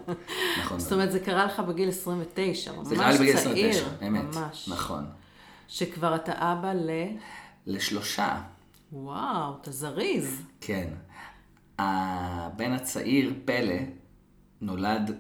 נכון. 0.59 0.79
זאת 0.79 0.93
אומרת, 0.93 1.11
זה 1.11 1.19
קרה 1.19 1.45
לך 1.45 1.59
בגיל 1.59 1.89
29, 1.89 2.71
ממש 2.71 2.87
זה 2.87 2.95
קרה 2.95 3.11
לי 3.11 3.17
בגיל 3.17 3.37
צעיר. 3.37 3.69
29, 3.69 4.07
אמת. 4.07 4.35
ממש. 4.35 4.69
נכון. 4.69 5.05
שכבר 5.67 6.15
אתה 6.15 6.33
אבא 6.37 6.73
ל... 6.73 6.89
לשלושה. 7.67 8.41
וואו, 8.93 9.53
אתה 9.61 9.71
זריז. 9.71 10.41
כן. 10.61 10.89
הבן 11.79 12.71
הצעיר, 12.71 13.33
פלא, 13.45 13.75
נולד 14.61 15.15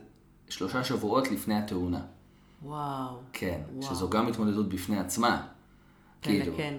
שלושה 0.49 0.83
שבועות 0.83 1.31
לפני 1.31 1.55
התאונה. 1.57 2.01
וואו. 2.63 3.17
כן. 3.33 3.61
וואו. 3.73 3.95
שזו 3.95 4.09
גם 4.09 4.27
התמודדות 4.27 4.69
בפני 4.69 4.99
עצמה. 4.99 5.41
פלא, 6.21 6.33
כאילו. 6.33 6.57
כן. 6.57 6.73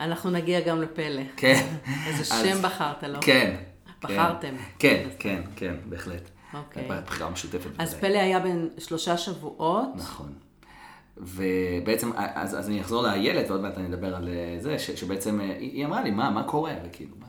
אנחנו 0.00 0.30
נגיע 0.30 0.60
גם 0.60 0.82
לפלא. 0.82 1.22
כן. 1.36 1.66
איזה 2.06 2.20
אז- 2.34 2.42
שם 2.44 2.62
בחרת 2.62 3.02
לו. 3.04 3.18
כן. 3.22 3.56
בחרתם. 4.02 4.54
כן, 4.78 5.08
כן, 5.18 5.42
כן, 5.56 5.74
בהחלט. 5.88 6.30
אוקיי. 6.54 6.88
בחירה 7.06 7.30
משותפת. 7.30 7.70
אז. 7.78 7.94
פלא 7.94 8.18
היה 8.18 8.40
בן 8.40 8.68
שלושה 8.78 9.18
שבועות. 9.18 9.88
נכון. 9.96 10.32
ובעצם, 11.16 12.10
אז, 12.16 12.58
אז 12.58 12.68
אני 12.68 12.80
אחזור 12.80 13.02
לילד, 13.02 13.50
ועוד 13.50 13.60
מעט 13.60 13.78
אני 13.78 13.86
אדבר 13.86 14.16
על 14.16 14.28
אה, 14.28 14.56
זה, 14.60 14.78
ש, 14.78 14.90
שבעצם 14.90 15.40
אה, 15.40 15.46
היא, 15.46 15.54
היא 15.72 15.86
אמרה 15.86 16.02
לי, 16.02 16.10
מה, 16.10 16.30
מה 16.30 16.42
קורה? 16.42 16.74
וכאילו, 16.84 17.16
מה, 17.18 17.26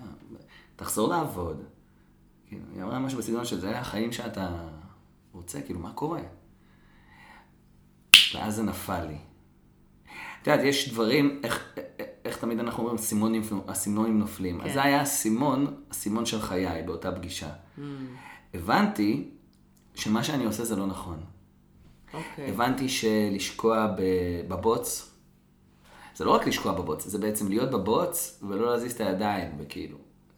תחזור 0.76 1.10
לעבוד. 1.10 1.64
כאילו, 2.48 2.62
היא 2.76 2.84
אמרה 2.84 3.00
משהו 3.00 3.20
בסגנון 3.20 3.46
של 3.46 3.60
זה 3.60 3.80
החיים 3.80 4.12
שאתה 4.12 4.50
רוצה, 5.34 5.62
כאילו, 5.62 5.80
מה 5.80 5.92
קורה? 5.94 6.22
ואז 8.36 8.56
זה 8.56 8.64
נפל 8.64 9.06
לי. 9.06 9.18
את 10.42 10.48
יודעת, 10.48 10.66
יש 10.66 10.90
דברים, 10.90 11.42
איך, 11.44 11.76
איך 12.26 12.38
תמיד 12.38 12.60
אנחנו 12.60 12.84
אומרים, 12.84 12.96
הסימונים, 12.96 13.42
הסימונים 13.68 14.20
נופלים. 14.20 14.60
כן. 14.60 14.68
אז 14.68 14.74
זה 14.74 14.84
היה 14.84 15.02
הסימון, 15.02 15.76
הסימון 15.92 16.26
של 16.26 16.42
חיי 16.42 16.84
באותה 16.84 17.12
פגישה. 17.12 17.50
Mm, 17.50 17.82
הבנתי 18.54 19.30
שמה 19.96 20.24
שאני 20.24 20.46
עושה 20.46 20.66
זה 20.66 20.76
לא 20.76 20.88
נכון. 20.88 21.24
אוקיי. 22.14 22.50
הבנתי 22.50 22.90
שלשקוע 22.90 23.96
בבוץ, 24.48 25.10
זה 26.16 26.26
לא 26.26 26.32
רק 26.32 26.48
לשקוע 26.48 26.72
בבוץ, 26.72 27.08
זה 27.08 27.18
בעצם 27.18 27.48
להיות 27.48 27.72
בבוץ 27.72 28.44
ולא 28.50 28.72
להזיז 28.72 28.92
את 28.94 29.02
הידיים, 29.02 29.52
וכאילו, 29.60 29.98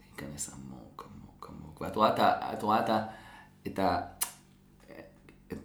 להיכנס 0.10 0.54
עמוק, 0.54 1.08
עמוק, 1.12 1.50
עמוק. 1.50 1.82
ואת 1.82 1.96
רואה 1.96 2.14
את 2.14 2.20
ה... 2.20 2.54
את 2.54 2.64
רואה 2.64 2.80
את 2.80 2.90
ה... 2.90 3.06
את 3.68 3.80
ה... 3.80 4.02
את, 5.52 5.58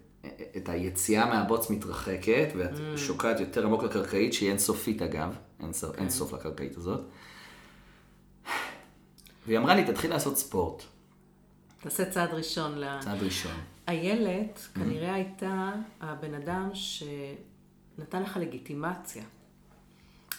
את 0.56 0.68
היציאה 0.68 1.26
מהבוץ 1.26 1.70
מתרחקת, 1.70 2.48
ואת 2.56 2.70
Mm. 2.74 2.98
שוקעת 2.98 3.40
יותר 3.40 3.66
עמוק 3.66 3.82
לקרקעית, 3.82 4.32
שהיא 4.32 4.48
אינסופית 4.48 5.02
אגב, 5.02 5.36
אין 5.62 5.72
סוף, 5.72 5.96
כן. 5.96 6.02
אין 6.02 6.10
סוף 6.10 6.32
לקרקעית 6.32 6.76
הזאת. 6.76 7.00
והיא 9.46 9.58
אמרה 9.58 9.74
לי, 9.74 9.84
תתחיל 9.84 10.10
לעשות 10.10 10.38
ספורט, 10.38 10.82
תעשה 11.80 12.10
צעד 12.10 12.30
ראשון 12.34 12.78
ל... 12.78 13.00
צעד 13.00 13.22
ראשון. 13.22 13.52
איילת 13.88 14.56
Mm-hmm. 14.58 14.78
כנראה 14.78 15.14
הייתה 15.14 15.72
הבן 16.00 16.34
אדם 16.34 16.70
שנתן 16.74 18.22
לך 18.22 18.36
לגיטימציה. 18.36 19.24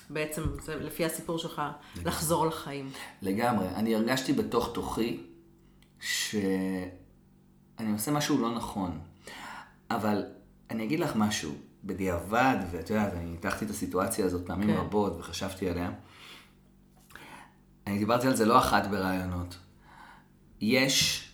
בעצם, 0.10 0.44
זה 0.64 0.76
לפי 0.76 1.06
הסיפור 1.06 1.38
שלך, 1.38 1.62
לחזור 2.06 2.48
לחיים. 2.48 2.92
לגמרי. 3.22 3.68
אני 3.68 3.96
הרגשתי 3.96 4.34
בתוך 4.34 4.72
תוכי 4.74 5.24
שאני 6.00 6.92
עושה 7.94 8.12
משהו 8.12 8.42
לא 8.42 8.56
נכון. 8.56 9.00
אבל 9.90 10.24
אני 10.70 10.84
אגיד 10.84 11.00
לך 11.00 11.16
משהו, 11.16 11.52
בדיעבד, 11.84 12.56
ואת 12.72 12.90
יודעת, 12.90 13.14
אני 13.14 13.26
ניתחתי 13.26 13.66
את 13.66 13.70
הסיטואציה 13.70 14.26
הזאת 14.26 14.48
פעמים 14.48 14.68
כן. 14.68 14.78
רבות 14.78 15.20
וחשבתי 15.20 15.70
עליה. 15.70 15.92
אני 17.88 18.00
דיברתי 18.00 18.28
על 18.28 18.36
זה 18.36 18.46
לא 18.46 18.60
אחת 18.60 18.88
בראיונות. 18.88 19.58
יש 20.62 21.30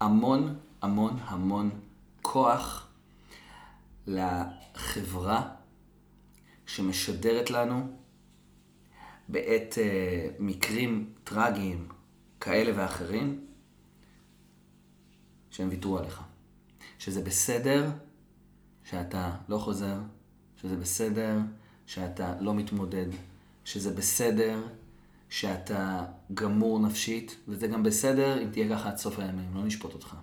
המון, 0.00 0.58
המון, 0.82 1.16
המון 1.24 1.70
כוח 2.22 2.88
לחברה 4.06 5.48
שמשדרת 6.66 7.50
לנו 7.50 7.96
בעת 9.28 9.78
אה, 9.78 10.28
מקרים 10.38 11.12
טרגיים 11.24 11.88
כאלה 12.40 12.72
ואחרים, 12.76 13.46
שהם 15.50 15.68
ויתרו 15.68 15.98
עליך. 15.98 16.22
שזה 16.98 17.22
בסדר 17.22 17.90
שאתה 18.90 19.30
לא 19.48 19.58
חוזר, 19.58 19.96
שזה 20.56 20.76
בסדר 20.76 21.38
שאתה 21.86 22.34
לא 22.40 22.54
מתמודד, 22.54 23.06
שזה 23.64 23.94
בסדר 23.94 24.66
שאתה 25.28 26.04
גמור 26.34 26.78
נפשית, 26.78 27.36
וזה 27.48 27.66
גם 27.66 27.82
בסדר 27.82 28.42
אם 28.42 28.50
תהיה 28.50 28.76
ככה 28.76 28.88
עד 28.88 28.96
סוף 28.96 29.18
הימים, 29.18 29.54
לא 29.54 29.64
נשפוט 29.64 29.94
אותך. 29.94 30.16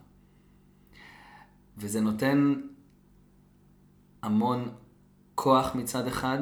וזה 1.78 2.02
נותן 2.02 2.54
המון 4.22 4.70
כוח 5.36 5.76
מצד 5.76 6.08
אחד, 6.08 6.40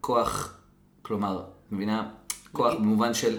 כוח, 0.00 0.60
כלומר, 1.02 1.44
מבינה? 1.70 2.14
כוח 2.52 2.74
במובן 2.74 3.14
של, 3.14 3.38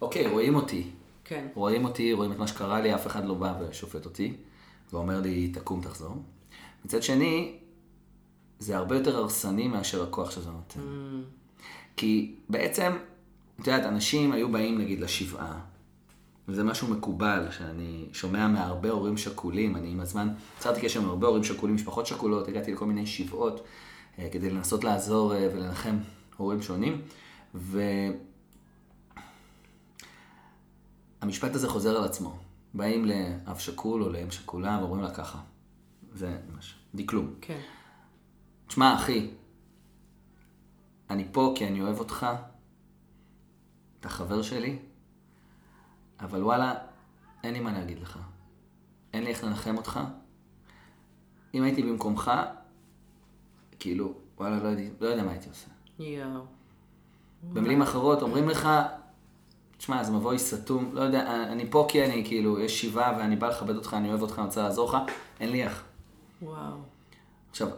אוקיי, 0.00 0.26
רואים 0.26 0.54
אותי, 0.54 0.90
כן. 1.24 1.46
רואים 1.54 1.84
אותי, 1.84 2.12
רואים 2.12 2.32
את 2.32 2.38
מה 2.38 2.46
שקרה 2.46 2.80
לי, 2.80 2.94
אף 2.94 3.06
אחד 3.06 3.24
לא 3.24 3.34
בא 3.34 3.58
ושופט 3.60 4.04
אותי, 4.04 4.36
ואומר 4.92 5.20
לי, 5.20 5.48
תקום, 5.48 5.80
תחזור. 5.82 6.22
מצד 6.84 7.02
שני, 7.02 7.56
זה 8.58 8.76
הרבה 8.76 8.96
יותר 8.96 9.16
הרסני 9.16 9.68
מאשר 9.68 10.02
הכוח 10.02 10.30
שזה 10.30 10.50
נותן. 10.50 10.80
כי 11.96 12.34
בעצם, 12.48 12.92
את 13.60 13.66
יודעת, 13.66 13.84
אנשים 13.86 14.32
היו 14.32 14.52
באים 14.52 14.78
נגיד 14.78 15.00
לשבעה, 15.00 15.60
וזה 16.48 16.64
משהו 16.64 16.88
מקובל, 16.88 17.46
שאני 17.50 18.08
שומע 18.12 18.48
מהרבה 18.48 18.90
הורים 18.90 19.16
שכולים, 19.16 19.76
אני 19.76 19.88
עם 19.90 20.00
הזמן 20.00 20.28
יצרתי 20.58 20.80
קשר 20.80 21.00
עם 21.00 21.08
הרבה 21.08 21.26
הורים 21.26 21.44
שכולים, 21.44 21.74
משפחות 21.74 22.06
שכולות, 22.06 22.48
הגעתי 22.48 22.72
לכל 22.72 22.86
מיני 22.86 23.06
שבעות, 23.06 23.64
אה, 24.18 24.28
כדי 24.32 24.50
לנסות 24.50 24.84
לעזור 24.84 25.34
אה, 25.34 25.48
ולנחם 25.54 25.96
הורים 26.36 26.62
שונים, 26.62 27.00
והמשפט 31.22 31.54
הזה 31.54 31.68
חוזר 31.68 31.96
על 31.96 32.04
עצמו. 32.04 32.38
באים 32.74 33.04
לאב 33.04 33.58
שכול 33.58 34.02
או 34.02 34.08
לאם 34.08 34.30
שכולה 34.30 34.78
ואומרים 34.80 35.02
לה 35.02 35.10
ככה, 35.10 35.38
זה 36.14 36.38
ממש, 36.52 36.74
דקלום. 36.94 37.34
כן. 37.40 37.60
תשמע, 38.66 38.94
אחי, 38.94 39.30
אני 41.10 41.24
פה 41.32 41.54
כי 41.56 41.66
אני 41.66 41.82
אוהב 41.82 41.98
אותך, 41.98 42.26
אתה 44.00 44.08
חבר 44.08 44.42
שלי, 44.42 44.78
אבל 46.20 46.42
וואלה, 46.42 46.74
אין 47.44 47.54
לי 47.54 47.60
מה 47.60 47.72
להגיד 47.72 47.98
לך. 47.98 48.18
אין 49.12 49.24
לי 49.24 49.30
איך 49.30 49.44
לנחם 49.44 49.76
אותך. 49.76 50.00
אם 51.54 51.62
הייתי 51.62 51.82
במקומך, 51.82 52.30
כאילו, 53.78 54.14
וואלה, 54.38 54.58
לא, 54.62 54.68
יודע, 54.68 54.82
לא 55.00 55.08
יודע 55.08 55.22
מה 55.22 55.30
הייתי 55.30 55.48
עושה. 55.48 55.68
יואו. 55.98 56.44
במילים 57.42 57.82
אחרות, 57.82 58.22
אומרים 58.22 58.48
לך, 58.48 58.68
תשמע, 59.76 60.04
זה 60.04 60.12
מבוי 60.12 60.38
סתום, 60.38 60.90
לא 60.94 61.00
יודע, 61.00 61.44
אני 61.52 61.70
פה 61.70 61.86
כי 61.88 62.04
אני, 62.04 62.24
כאילו, 62.24 62.60
יש 62.60 62.82
שבעה 62.82 63.16
ואני 63.18 63.36
בא 63.36 63.48
לכבד 63.48 63.76
אותך, 63.76 63.94
אני 63.98 64.08
אוהב 64.08 64.22
אותך, 64.22 64.38
אני 64.38 64.46
רוצה 64.46 64.62
לעזור 64.62 64.88
לך, 64.88 64.96
אין 65.40 65.50
לי 65.50 65.62
איך. 65.62 65.84
וואו. 66.42 66.76
עכשיו, 67.50 67.68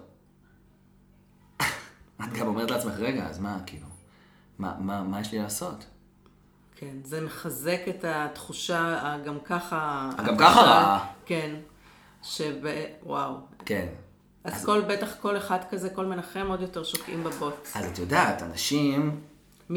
את 2.25 2.33
גם 2.33 2.47
אומרת 2.47 2.71
לעצמך, 2.71 2.95
רגע, 2.99 3.27
אז 3.27 3.39
מה, 3.39 3.59
כאילו, 3.67 3.87
מה, 4.59 4.75
מה, 4.79 5.03
מה 5.03 5.21
יש 5.21 5.33
לי 5.33 5.39
לעשות? 5.39 5.87
כן, 6.77 6.97
זה 7.05 7.21
מחזק 7.21 7.81
את 7.89 8.05
התחושה, 8.05 9.17
גם 9.25 9.41
ככה... 9.41 10.11
גם 10.27 10.37
ככה 10.39 10.61
רעה. 10.61 11.13
כן. 11.27 11.55
שב... 12.23 12.55
וואו. 13.03 13.35
כן. 13.65 13.87
אז 14.45 14.65
כל, 14.65 14.81
בטח 14.81 15.15
כל 15.21 15.37
אחד 15.37 15.59
כזה, 15.71 15.91
כל 15.91 16.07
מנחם 16.07 16.47
עוד 16.49 16.61
יותר 16.61 16.85
שוקעים 16.85 17.25
בבוץ. 17.25 17.77
אז 17.77 17.85
את 17.85 17.99
יודעת, 17.99 18.43
אנשים... 18.43 19.21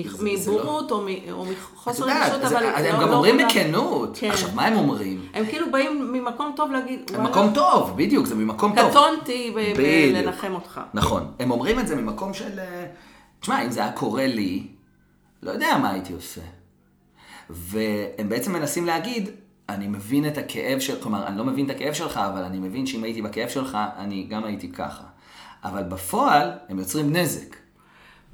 זה- 0.03 0.17
זה 0.17 0.23
מבורות 0.51 0.91
או 0.91 1.01
מ- 1.01 1.31
או 1.31 1.45
מחוסר 1.45 2.03
רגישות, 2.05 2.41
זה- 2.41 2.47
אבל... 2.47 2.65
אז 2.75 2.85
הם 2.85 2.93
לא- 2.95 3.01
גם 3.01 3.09
לא 3.09 3.15
אומרים. 3.15 3.37
בכנות. 3.49 4.17
כן. 4.19 4.29
עכשיו, 4.29 4.49
מה 4.55 4.65
הם 4.65 4.77
אומרים? 4.77 5.25
הם 5.33 5.45
כאילו 5.45 5.71
באים 5.71 6.11
ממקום 6.13 6.53
טוב 6.55 6.71
להגיד, 6.71 7.11
ממקום 7.17 7.51
טוב, 7.53 7.93
בדיוק, 7.95 8.25
זה 8.25 8.35
ממקום 8.35 8.75
טוב. 8.75 8.89
קטונתי 8.89 9.51
ב- 9.55 9.59
ב- 9.59 9.73
בדיוק. 9.77 10.17
לנחם 10.25 10.53
אותך. 10.53 10.81
נכון. 10.93 11.31
הם 11.39 11.51
אומרים 11.51 11.79
את 11.79 11.87
זה 11.87 11.95
ממקום 11.95 12.33
של... 12.33 12.59
אה, 12.59 12.85
תשמע, 13.39 13.63
אם 13.65 13.71
זה 13.71 13.79
היה 13.83 13.91
קורה 13.91 14.27
לי, 14.27 14.67
לא 15.43 15.51
יודע 15.51 15.77
מה 15.81 15.89
הייתי 15.91 16.13
עושה. 16.13 16.41
והם 17.49 18.29
בעצם 18.29 18.53
מנסים 18.53 18.85
להגיד, 18.85 19.29
אני 19.69 19.87
מבין 19.87 20.27
את 20.27 20.37
הכאב 20.37 20.79
של... 20.79 21.01
כלומר, 21.01 21.27
אני 21.27 21.37
לא 21.37 21.43
מבין 21.43 21.65
את 21.65 21.75
הכאב 21.75 21.93
שלך, 21.93 22.17
אבל 22.17 22.43
אני 22.43 22.59
מבין 22.59 22.85
שאם 22.85 23.03
הייתי 23.03 23.21
בכאב 23.21 23.49
שלך, 23.49 23.77
אני 23.97 24.27
גם 24.29 24.43
הייתי 24.45 24.71
ככה. 24.71 25.03
אבל 25.63 25.83
בפועל, 25.83 26.51
הם 26.69 26.79
יוצרים 26.79 27.15
נזק. 27.15 27.55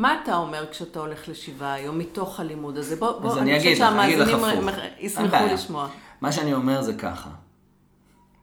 מה 0.01 0.21
אתה 0.23 0.35
אומר 0.35 0.65
כשאתה 0.71 0.99
הולך 0.99 1.29
לשבעה 1.29 1.73
היום 1.73 1.97
מתוך 1.97 2.39
הלימוד 2.39 2.77
הזה? 2.77 2.95
בוא, 2.95 3.19
בוא, 3.19 3.31
אז 3.31 3.37
אני 3.37 3.51
אני 3.51 3.59
חושבת 3.59 3.77
שהמאזינים 3.77 4.69
ישמחו. 4.99 5.45
לשמוע. 5.53 5.87
מה 6.21 6.31
שאני 6.31 6.53
אומר 6.53 6.81
זה 6.81 6.93
ככה. 6.93 7.29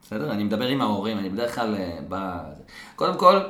בסדר? 0.03 0.33
אני 0.33 0.45
מדבר 0.45 0.67
עם 0.67 0.81
ההורים, 0.81 1.19
אני 1.19 1.29
בדרך 1.29 1.55
כלל 1.55 1.75
אה, 1.75 1.99
ב... 2.09 2.39
קודם 2.97 3.19
כל, 3.19 3.41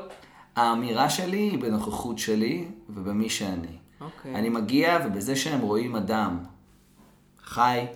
האמירה 0.57 1.11
שלי 1.11 1.39
היא 1.39 1.59
בנוכחות 1.59 2.19
שלי 2.19 2.69
ובמי 2.89 3.31
שאני. 3.31 3.77
אוקיי. 4.01 4.35
אני 4.35 4.49
מגיע, 4.49 4.99
ובזה 5.07 5.37
שהם 5.37 5.61
רואים 5.61 5.97
אדם 5.97 6.39
חי, 7.43 7.87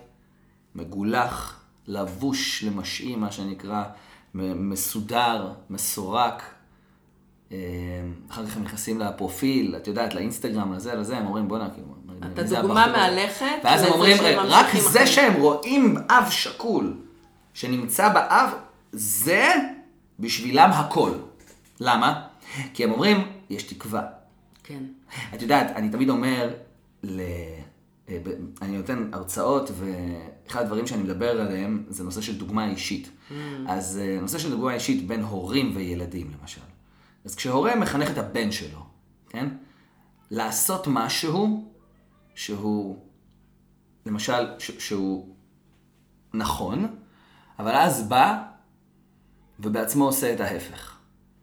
מגולח, 0.75 1.63
לבוש 1.87 2.63
למשעים, 2.63 3.21
מה 3.21 3.31
שנקרא, 3.31 3.83
מסודר, 4.33 5.51
מסורק. 5.69 6.52
אה, 7.53 7.57
אחר 8.29 8.45
כך 8.45 8.57
הם 8.57 8.63
נכנסים 8.63 8.99
לפרופיל, 8.99 9.75
את 9.75 9.87
יודעת, 9.87 10.13
לאינסטגרם, 10.13 10.73
לזה, 10.73 10.93
לזה, 10.95 11.17
הם 11.17 11.25
אומרים, 11.25 11.47
בואנה, 11.47 11.69
כאילו, 11.69 11.87
אתה 12.33 12.43
דוגמה 12.43 12.59
הבחור 12.59 12.79
הזה?" 12.79 12.91
מהלכת 12.91 13.45
ואז 13.63 13.83
הם 13.83 13.91
אומרים, 13.91 14.17
רק 14.37 14.75
זה 14.75 14.89
אחרי." 14.89 15.07
שהם 15.07 15.41
רואים 15.41 15.97
אב 16.09 16.29
שכול 16.29 16.97
שנמצא 17.53 18.09
באב, 18.09 18.49
זה 18.91 19.53
בשבילם 20.19 20.69
הכל. 20.73 21.11
למה? 21.79 22.21
כי 22.73 22.83
הם 22.83 22.91
אומרים, 22.91 23.27
יש 23.49 23.63
תקווה. 23.63 24.01
כן. 24.63 24.83
את 25.33 25.41
יודעת, 25.41 25.71
אני 25.75 25.89
תמיד 25.89 26.09
אומר, 26.09 26.49
ל... 27.03 27.21
אה, 28.09 28.17
אני 28.61 28.77
נותן 28.77 29.09
הרצאות, 29.13 29.71
ואחד 29.79 30.61
הדברים 30.61 30.87
שאני 30.87 31.03
מדבר 31.03 31.41
עליהם 31.41 31.83
זה 31.89 32.03
נושא 32.03 32.21
של 32.21 32.37
דוגמה 32.37 32.69
אישית. 32.69 33.09
אז 33.67 33.99
אה, 34.03 34.17
נושא 34.21 34.37
של 34.37 34.49
דוגמה 34.49 34.73
אישית 34.73 35.07
בין 35.07 35.21
הורים 35.21 35.71
וילדים, 35.75 36.31
למשל. 36.41 36.61
אז 37.25 37.35
כשהורה 37.35 37.75
מחנך 37.75 38.11
את 38.11 38.17
הבן 38.17 38.51
שלו, 38.51 38.85
כן? 39.29 39.47
לעשות 40.31 40.87
משהו 40.87 41.71
שהוא, 42.35 42.99
למשל, 44.05 44.47
ש- 44.59 44.87
שהוא 44.87 45.35
נכון, 46.33 46.95
אבל 47.59 47.71
אז 47.75 48.07
בא 48.09 48.43
ובעצמו 49.59 50.05
עושה 50.05 50.33
את 50.33 50.39
ההפך. 50.39 50.97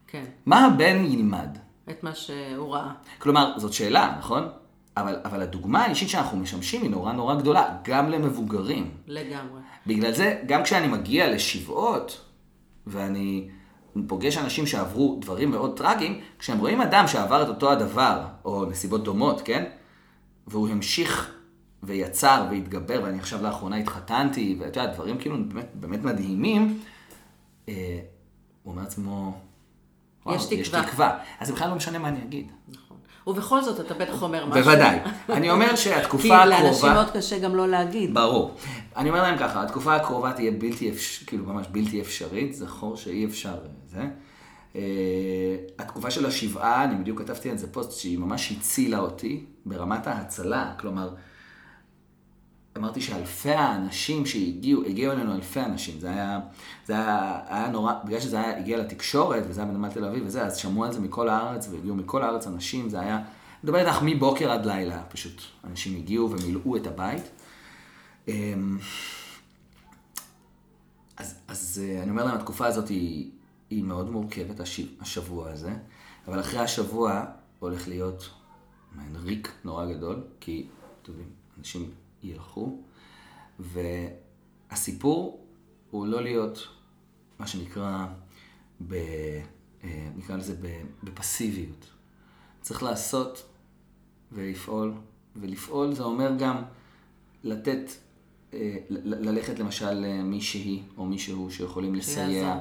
כן. 0.07 0.25
מה 0.47 0.67
הבן 0.67 1.05
ילמד? 1.05 1.59
את 1.91 2.03
מה 2.03 2.15
שהוא 2.15 2.75
ראה. 2.75 2.93
כלומר, 3.19 3.59
זאת 3.59 3.73
שאלה, 3.73 4.17
נכון? 4.19 4.49
אבל, 4.97 5.21
אבל 5.25 5.43
הדוגמה 5.43 5.85
האישית 5.85 6.09
שאנחנו 6.09 6.39
משמשים 6.39 6.83
היא 6.83 6.91
נורא 6.91 7.13
נורא 7.13 7.35
גדולה, 7.35 7.77
גם 7.85 8.09
למבוגרים. 8.09 8.91
לגמרי. 9.07 9.61
בגלל 9.87 10.13
זה, 10.13 10.43
גם 10.47 10.63
כשאני 10.65 10.87
מגיע 10.87 11.35
לשבעות, 11.35 12.25
ואני 12.87 13.49
פוגש 14.07 14.39
אנשים 14.39 14.67
שעברו 14.67 15.19
דברים 15.21 15.51
מאוד 15.51 15.77
טרגיים, 15.77 16.21
כשהם 16.39 16.59
רואים 16.59 16.81
אדם 16.81 17.07
שעבר 17.07 17.43
את 17.43 17.49
אותו 17.49 17.73
הדבר, 17.73 18.25
או 18.45 18.65
נסיבות 18.65 19.05
דומות, 19.05 19.43
כן? 19.45 19.65
והוא 20.47 20.69
המשיך 20.69 21.35
ויצר 21.83 22.47
והתגבר, 22.51 23.01
ואני 23.05 23.19
עכשיו 23.19 23.43
לאחרונה 23.43 23.77
התחתנתי, 23.77 24.57
ואת 24.61 24.77
יודעת, 24.77 24.95
דברים 24.95 25.19
כאילו 25.19 25.37
באמת, 25.49 25.69
באמת 25.75 26.03
מדהימים, 26.03 26.81
אה, 27.69 28.01
הוא 28.63 28.71
אומר 28.71 28.83
לעצמו, 28.83 29.41
וואו, 30.27 30.37
יש 30.37 30.53
יש 30.53 30.69
תקווה." 30.69 30.83
תקווה. 30.87 31.19
אז 31.41 31.51
בכלל 31.51 31.69
לא 31.69 31.75
משנה 31.75 31.99
מה 31.99 32.09
אני 32.09 32.23
אגיד. 32.23 32.53
ובכל 33.31 33.63
זאת, 33.63 33.81
אתה 33.81 33.95
בטח 33.95 34.23
אומר 34.23 34.47
משהו. 34.47 34.63
בוודאי. 34.63 34.99
אני 35.29 35.51
אומר 35.51 35.77
שהתקופה 35.77 36.23
כי 36.23 36.33
הקרובה... 36.33 36.47
לאנשים 36.47 36.93
מאוד 36.93 37.11
קשה 37.11 37.39
גם 37.39 37.55
לא 37.55 37.69
להגיד. 37.69 38.15
ברור. 38.15 38.55
אני 38.97 39.09
אומר 39.09 39.23
להם 39.23 39.39
ככה, 39.39 39.63
התקופה 39.63 39.95
הקרובה 39.95 40.33
תהיה 40.33 40.51
בלתי 40.51 40.91
אפשרית, 40.91 41.29
כאילו 41.29 41.45
ממש 41.45 41.67
בלתי 41.71 42.01
אפשרית, 42.01 42.55
זכור 42.55 42.97
שאי 42.97 43.25
אפשר 43.25 43.55
זה. 43.87 44.03
אה, 44.77 44.81
התקופה 45.79 46.11
של 46.11 46.27
השבעה, 46.27 46.85
אני 46.85 46.95
בדיוק 46.95 47.19
כתבתי 47.23 47.51
על 47.51 47.57
זה 47.57 47.73
פוסט 47.73 48.01
שהיא 48.01 48.19
ממש 48.19 48.53
הצילה 48.53 48.99
אותי 48.99 49.45
ברמת 49.67 50.07
ההצלה, 50.07 50.73
כלומר, 50.81 51.11
אמרתי 52.81 53.01
שאלפי 53.01 53.51
האנשים 53.51 54.27
שהגיעו, 54.27 54.85
הגיעו 54.85 55.13
אלינו 55.13 55.35
אלפי 55.35 55.61
אנשים, 55.61 56.01
זה 56.01 56.11
היה, 56.11 56.41
זה 56.87 56.93
היה, 56.93 57.41
היה 57.49 57.69
נורא, 57.69 57.93
בגלל 58.05 58.21
שזה 58.21 58.41
היה, 58.41 58.59
הגיע 58.59 58.79
לתקשורת, 58.79 59.43
וזה 59.49 59.63
היה 59.63 59.71
בנמל 59.71 59.89
תל 59.89 60.05
אביב 60.05 60.23
וזה, 60.27 60.43
אז 60.43 60.57
שמעו 60.57 60.85
על 60.85 60.93
זה 60.93 61.01
מכל 61.01 61.29
הארץ, 61.29 61.69
והגיעו 61.71 61.95
מכל 61.97 62.23
הארץ 62.23 62.47
אנשים, 62.47 62.89
זה 62.89 63.01
היה, 63.01 63.17
אני 63.17 63.25
מדבר 63.65 63.79
איתך 63.79 63.99
מבוקר 64.03 64.51
עד 64.51 64.67
לילה, 64.67 65.03
פשוט 65.09 65.43
אנשים 65.65 65.97
הגיעו 65.97 66.31
ומילאו 66.31 66.77
את 66.77 66.87
הבית. 66.87 67.23
אמ, 68.29 68.79
אז, 71.17 71.35
אז 71.49 71.83
אה, 71.85 72.03
אני 72.03 72.11
אומר 72.11 72.25
להם, 72.25 72.37
התקופה 72.37 72.67
הזאת 72.67 72.89
היא, 72.89 73.31
היא 73.71 73.85
מאוד 73.85 74.11
מורכבת, 74.11 74.61
הש, 74.61 74.81
השבוע 75.01 75.51
הזה, 75.51 75.73
אבל 76.29 76.41
אחרי 76.41 76.61
השבוע 76.61 77.25
הולך 77.59 77.89
להיות 77.89 78.31
מעין 78.97 79.17
ריק 79.17 79.53
נורא 79.65 79.87
גדול, 79.87 80.23
כי, 80.41 80.67
אתם 81.03 81.13
יודעים, 81.13 81.29
אנשים 81.59 81.91
ילכו, 82.23 82.83
והסיפור 83.59 85.47
הוא 85.91 86.07
לא 86.07 86.23
להיות, 86.23 86.69
מה 87.39 87.47
שנקרא, 87.47 88.07
ב, 88.89 88.95
אה, 89.85 90.09
נקרא 90.17 90.37
לזה 90.37 90.57
בפסיביות. 91.03 91.87
צריך 92.61 92.83
לעשות 92.83 93.47
ולפעול, 94.33 94.95
ולפעול 95.37 95.95
זה 95.95 96.03
אומר 96.03 96.33
גם 96.39 96.63
לתת, 97.45 97.91
אה, 98.55 98.77
ללכת 98.91 99.59
למשל 99.59 99.93
למישהי 99.93 100.83
או 100.97 101.07
מישהו 101.07 101.51
שיכולים 101.51 101.95
לסייע. 101.95 102.59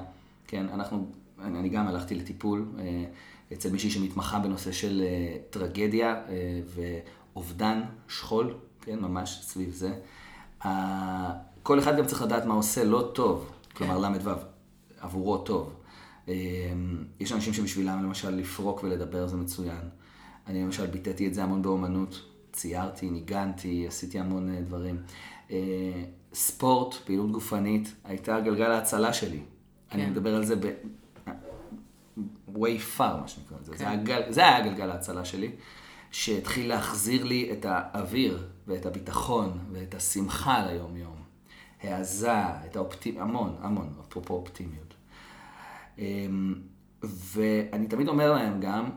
כן, 0.48 0.70
אנחנו, 0.70 1.08
אני, 1.42 1.60
אני 1.60 1.70
גם 1.70 1.88
הלכתי 1.88 2.16
לטיפול 2.16 2.66
אה, 2.80 3.06
אצל 3.54 3.72
מישהי 3.72 3.92
שמתמחה 3.92 4.40
בנושא 4.40 4.72
של 4.72 5.02
אה, 5.02 5.38
טרגדיה 5.50 6.16
אה, 6.30 6.62
ואובדן, 6.66 7.82
שכול, 8.08 8.54
כן, 8.82 9.00
ממש 9.00 9.40
סביב 9.44 9.74
זה. 9.74 9.94
ה- 10.66 11.32
כל 11.64 11.80
אחד 11.80 11.98
גם 11.98 12.06
צריך 12.06 12.22
לדעת 12.22 12.46
מה 12.46 12.54
עושה 12.54 12.84
לא 12.84 13.12
טוב, 13.16 13.52
כלומר 13.74 13.98
ל"ו, 13.98 14.30
עבורו 15.00 15.38
טוב. 15.38 15.74
אה, 16.28 16.34
יש 17.20 17.32
אנשים 17.32 17.54
שבשבילם 17.54 18.04
למשל 18.04 18.30
לפרוק 18.36 18.84
ולדבר 18.84 19.28
זה 19.28 19.38
מצוין. 19.38 19.82
אני 20.48 20.64
למשל 20.64 20.86
ביטאתי 20.88 21.28
את 21.28 21.34
זה 21.34 21.44
המון 21.44 21.62
באומנות, 21.62 22.22
ציירתי, 22.52 23.10
ניגנתי, 23.10 23.86
עשיתי 23.88 24.20
המון 24.20 24.56
אה, 24.56 24.62
דברים. 24.62 24.98
אה, 25.52 25.58
ספורט, 26.34 26.96
פעילות 27.06 27.32
גופנית, 27.32 27.94
הייתה 28.04 28.40
גלגל 28.40 28.72
ההצלה 28.72 29.14
שלי. 29.14 29.40
אני 29.92 30.04
כן. 30.06 30.12
מדבר 30.12 30.36
על 30.36 30.46
זה 30.46 30.56
ב... 30.56 30.66
way 32.56 32.98
far, 32.98 33.18
מה 33.22 33.28
שנקרא. 33.28 33.58
זה, 33.64 33.72
כן. 33.72 33.78
זה, 33.78 33.90
היה 33.90 34.04
גל, 34.04 34.22
זה 34.30 34.42
היה 34.42 34.62
גלגל 34.62 34.90
ההצלה 34.92 35.26
שלי, 35.26 35.52
שהתחיל 36.12 36.70
להחזיר 36.70 37.24
לי 37.24 37.50
את 37.52 37.66
האוויר 37.70 38.48
ואת 38.70 38.86
הביטחון 38.86 39.60
ואת 39.72 39.96
השמחה 39.96 40.66
ליום-יום. 40.66 41.16
העזה, 41.82 42.66
את 42.66 42.76
האופטימיות, 42.76 43.24
המון, 43.24 43.56
המון, 43.62 43.94
אפרופו 44.08 44.34
אופטימיות. 44.34 44.94
אמ, 45.98 46.56
ואני 47.04 47.88
תמיד 47.88 48.08
אומר 48.08 48.34
להם 48.34 48.60
גם, 48.60 48.90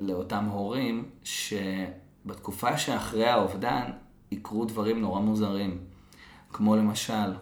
לאותם 0.00 0.44
הורים, 0.44 1.10
שבתקופה 1.24 2.78
שאחרי 2.78 3.26
האובדן 3.26 3.90
יקרו 4.30 4.64
דברים 4.64 5.00
נורא 5.00 5.20
מוזרים, 5.20 5.78
כמו 6.52 6.76
למשל 6.76 7.34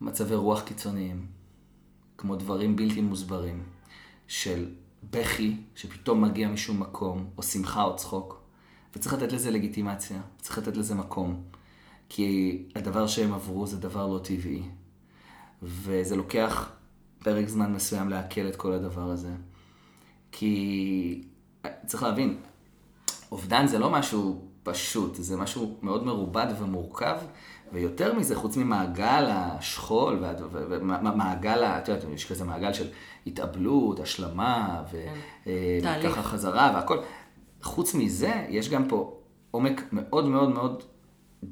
מצבי 0.00 0.34
רוח 0.34 0.62
קיצוניים, 0.62 1.26
כמו 2.18 2.36
דברים 2.36 2.76
בלתי 2.76 3.00
מוסברים, 3.00 3.62
של 4.28 4.74
בכי 5.10 5.56
שפתאום 5.74 6.24
מגיע 6.24 6.48
משום 6.48 6.80
מקום, 6.80 7.30
או 7.36 7.42
שמחה 7.42 7.82
או 7.82 7.96
צחוק, 7.96 8.37
וצריך 8.96 9.14
לתת 9.14 9.32
לזה 9.32 9.50
לגיטימציה, 9.50 10.20
צריך 10.40 10.58
לתת 10.58 10.76
לזה 10.76 10.94
מקום, 10.94 11.42
כי 12.08 12.62
הדבר 12.74 13.06
שהם 13.06 13.32
עברו 13.32 13.66
זה 13.66 13.76
דבר 13.76 14.06
לא 14.06 14.18
טבעי, 14.18 14.62
וזה 15.62 16.16
לוקח 16.16 16.70
פרק 17.18 17.48
זמן 17.48 17.72
מסוים 17.72 18.08
לעכל 18.08 18.48
את 18.48 18.56
כל 18.56 18.72
הדבר 18.72 19.10
הזה. 19.10 19.30
כי 20.32 21.24
צריך 21.86 22.02
להבין, 22.02 22.36
אובדן 23.32 23.66
זה 23.66 23.78
לא 23.78 23.90
משהו 23.90 24.48
פשוט, 24.62 25.14
זה 25.14 25.36
משהו 25.36 25.76
מאוד 25.82 26.04
מרובד 26.04 26.46
ומורכב, 26.58 27.16
ויותר 27.72 28.14
מזה, 28.14 28.36
חוץ 28.36 28.56
ממעגל 28.56 29.26
השכול, 29.30 30.24
ומעגל, 30.50 31.64
את 31.64 31.88
יודעת, 31.88 32.04
יש 32.14 32.32
כזה 32.32 32.44
מעגל 32.44 32.72
של 32.72 32.86
התאבלות, 33.26 34.00
השלמה, 34.00 34.82
וככה 34.86 36.14
כן. 36.14 36.22
חזרה 36.22 36.72
והכל. 36.74 36.98
חוץ 37.62 37.94
מזה, 37.94 38.46
יש 38.48 38.68
גם 38.68 38.88
פה 38.88 39.20
עומק 39.50 39.82
מאוד 39.92 40.26
מאוד 40.26 40.48
מאוד 40.48 40.82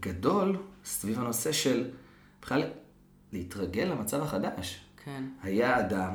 גדול 0.01 0.57
סביב 0.85 1.19
הנושא 1.19 1.53
של 1.53 1.91
בכלל 2.43 2.63
להתרגל 3.33 3.83
למצב 3.85 4.23
החדש. 4.23 4.81
כן. 5.05 5.25
היה 5.43 5.81
אדם, 5.81 6.15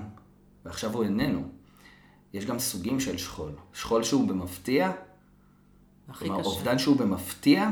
ועכשיו 0.66 0.94
הוא 0.94 1.04
איננו. 1.04 1.44
יש 2.34 2.46
גם 2.46 2.60
סוגים 2.60 3.00
של 3.00 3.18
שכול. 3.18 3.52
שכול 3.74 4.04
שהוא 4.04 4.28
במפתיע, 4.28 4.92
הכי 6.10 6.26
כלומר, 6.26 6.40
קשה. 6.40 6.50
אובדן 6.50 6.80
שהוא 6.80 6.98
במפתיע, 6.98 7.70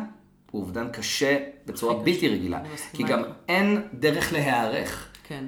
הוא 0.51 0.61
אובדן 0.61 0.89
קשה 0.91 1.37
בצורה 1.65 2.03
בלתי 2.03 2.17
קשה. 2.17 2.27
רגילה. 2.27 2.61
כי 2.93 3.03
גם. 3.03 3.23
אין 3.47 3.87
דרך 3.93 4.33
להיערך. 4.33 5.09
כן. 5.23 5.45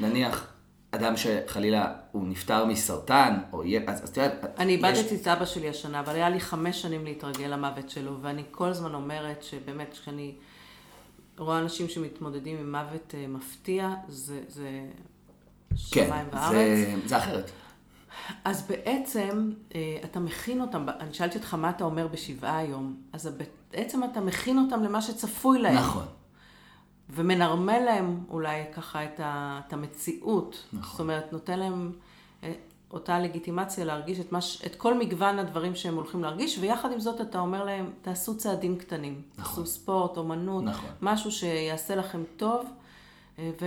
נניח, 0.00 0.52
אדם 0.90 1.16
שחלילה 1.16 1.94
הוא 2.12 2.28
נפטר 2.28 2.64
מסרטן, 2.64 3.38
או 3.52 3.64
יהיה, 3.64 3.80
אז 3.86 4.08
את 4.08 4.16
יודעת, 4.16 4.32
אני 4.58 4.72
איבדתי 4.72 5.16
את 5.16 5.26
אבא 5.26 5.44
שלי 5.44 5.68
השנה, 5.68 6.00
אבל 6.00 6.14
היה 6.14 6.30
לי 6.30 6.40
חמש 6.40 6.82
שנים 6.82 7.04
להתרגל 7.04 7.46
למוות 7.46 7.90
שלו, 7.90 8.16
ואני 8.22 8.42
כל 8.50 8.68
הזמן 8.68 8.94
אומרת 8.94 9.42
שבאמת, 9.42 9.92
כשאני 9.92 10.34
רואה 11.38 11.58
אנשים 11.58 11.88
שמתמודדים 11.88 12.58
עם 12.58 12.70
מוות 12.70 13.14
אה, 13.14 13.26
מפתיע, 13.28 13.94
זה, 14.08 14.40
זה 14.48 14.80
שמיים 15.74 16.26
כן, 16.30 16.36
וארץ. 16.36 16.52
זה, 16.54 16.94
זה 17.06 17.16
אחרת. 17.16 17.50
אז 18.44 18.66
בעצם 18.68 19.50
אה, 19.74 19.98
אתה 20.04 20.20
מכין 20.20 20.60
אותם, 20.60 20.86
אני 21.00 21.14
שאלתי 21.14 21.38
אותך 21.38 21.54
מה 21.54 21.70
אתה 21.70 21.84
אומר 21.84 22.06
בשבעה 22.06 22.58
היום, 22.58 22.96
אז 23.12 23.30
בעצם 23.70 24.04
אתה 24.04 24.20
מכין 24.20 24.58
אותם 24.58 24.82
למה 24.82 25.02
שצפוי 25.02 25.58
להם. 25.58 25.74
נכון. 25.74 26.06
ומנרמל 27.14 27.78
להם 27.78 28.20
אולי 28.28 28.62
ככה 28.74 29.04
את, 29.04 29.20
ה, 29.20 29.60
את 29.66 29.72
המציאות. 29.72 30.66
נכון. 30.72 30.90
זאת 30.90 31.00
אומרת, 31.00 31.32
נותן 31.32 31.58
להם 31.58 31.92
אה, 32.42 32.52
אותה 32.90 33.18
לגיטימציה 33.18 33.84
להרגיש 33.84 34.20
את, 34.20 34.32
מש, 34.32 34.62
את 34.66 34.74
כל 34.74 34.98
מגוון 34.98 35.38
הדברים 35.38 35.74
שהם 35.74 35.94
הולכים 35.94 36.22
להרגיש, 36.22 36.58
ויחד 36.58 36.92
עם 36.92 37.00
זאת 37.00 37.20
אתה 37.20 37.40
אומר 37.40 37.64
להם, 37.64 37.90
תעשו 38.02 38.36
צעדים 38.36 38.78
קטנים. 38.78 39.22
נכון. 39.38 39.64
תעשו 39.64 39.66
ספורט, 39.66 40.16
אומנות, 40.16 40.64
נכון. 40.64 40.90
משהו 41.02 41.30
שיעשה 41.30 41.94
לכם 41.96 42.22
טוב, 42.36 42.66
אה, 43.38 43.50
ו... 43.60 43.66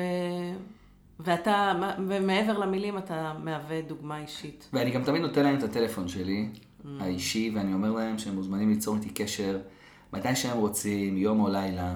ואתה, 1.19 1.73
ומעבר 2.07 2.57
למילים, 2.57 2.97
אתה 2.97 3.33
מהווה 3.43 3.81
דוגמה 3.81 4.19
אישית. 4.19 4.69
ואני 4.73 4.91
גם 4.91 5.03
תמיד 5.03 5.21
נותן 5.21 5.43
להם 5.43 5.57
את 5.57 5.63
הטלפון 5.63 6.07
שלי, 6.07 6.49
mm. 6.53 6.87
האישי, 6.99 7.51
ואני 7.55 7.73
אומר 7.73 7.91
להם 7.91 8.17
שהם 8.17 8.35
מוזמנים 8.35 8.69
ליצור 8.69 8.95
איתי 8.95 9.09
קשר 9.09 9.59
מתי 10.13 10.35
שהם 10.35 10.57
רוצים, 10.57 11.17
יום 11.17 11.39
או 11.39 11.49
לילה. 11.49 11.95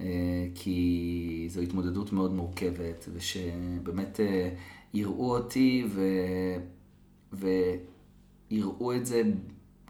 אה, 0.00 0.06
כי 0.54 1.46
זו 1.50 1.60
התמודדות 1.60 2.12
מאוד 2.12 2.32
מורכבת, 2.32 3.08
ושבאמת 3.14 4.20
אה, 4.20 4.48
יראו 4.94 5.36
אותי 5.36 5.84
ו... 5.88 6.02
ויראו 7.32 8.94
את 8.94 9.06
זה 9.06 9.22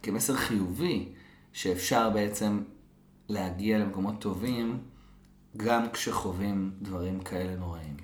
כמסר 0.03 0.37
חיובי, 0.37 1.09
שאפשר 1.53 2.11
בעצם 2.11 2.63
להגיע 3.29 3.79
למקומות 3.79 4.21
טובים 4.21 4.79
גם 5.57 5.91
כשחווים 5.93 6.71
דברים 6.83 7.21
כאלה 7.21 7.57
נוראים. 7.57 7.97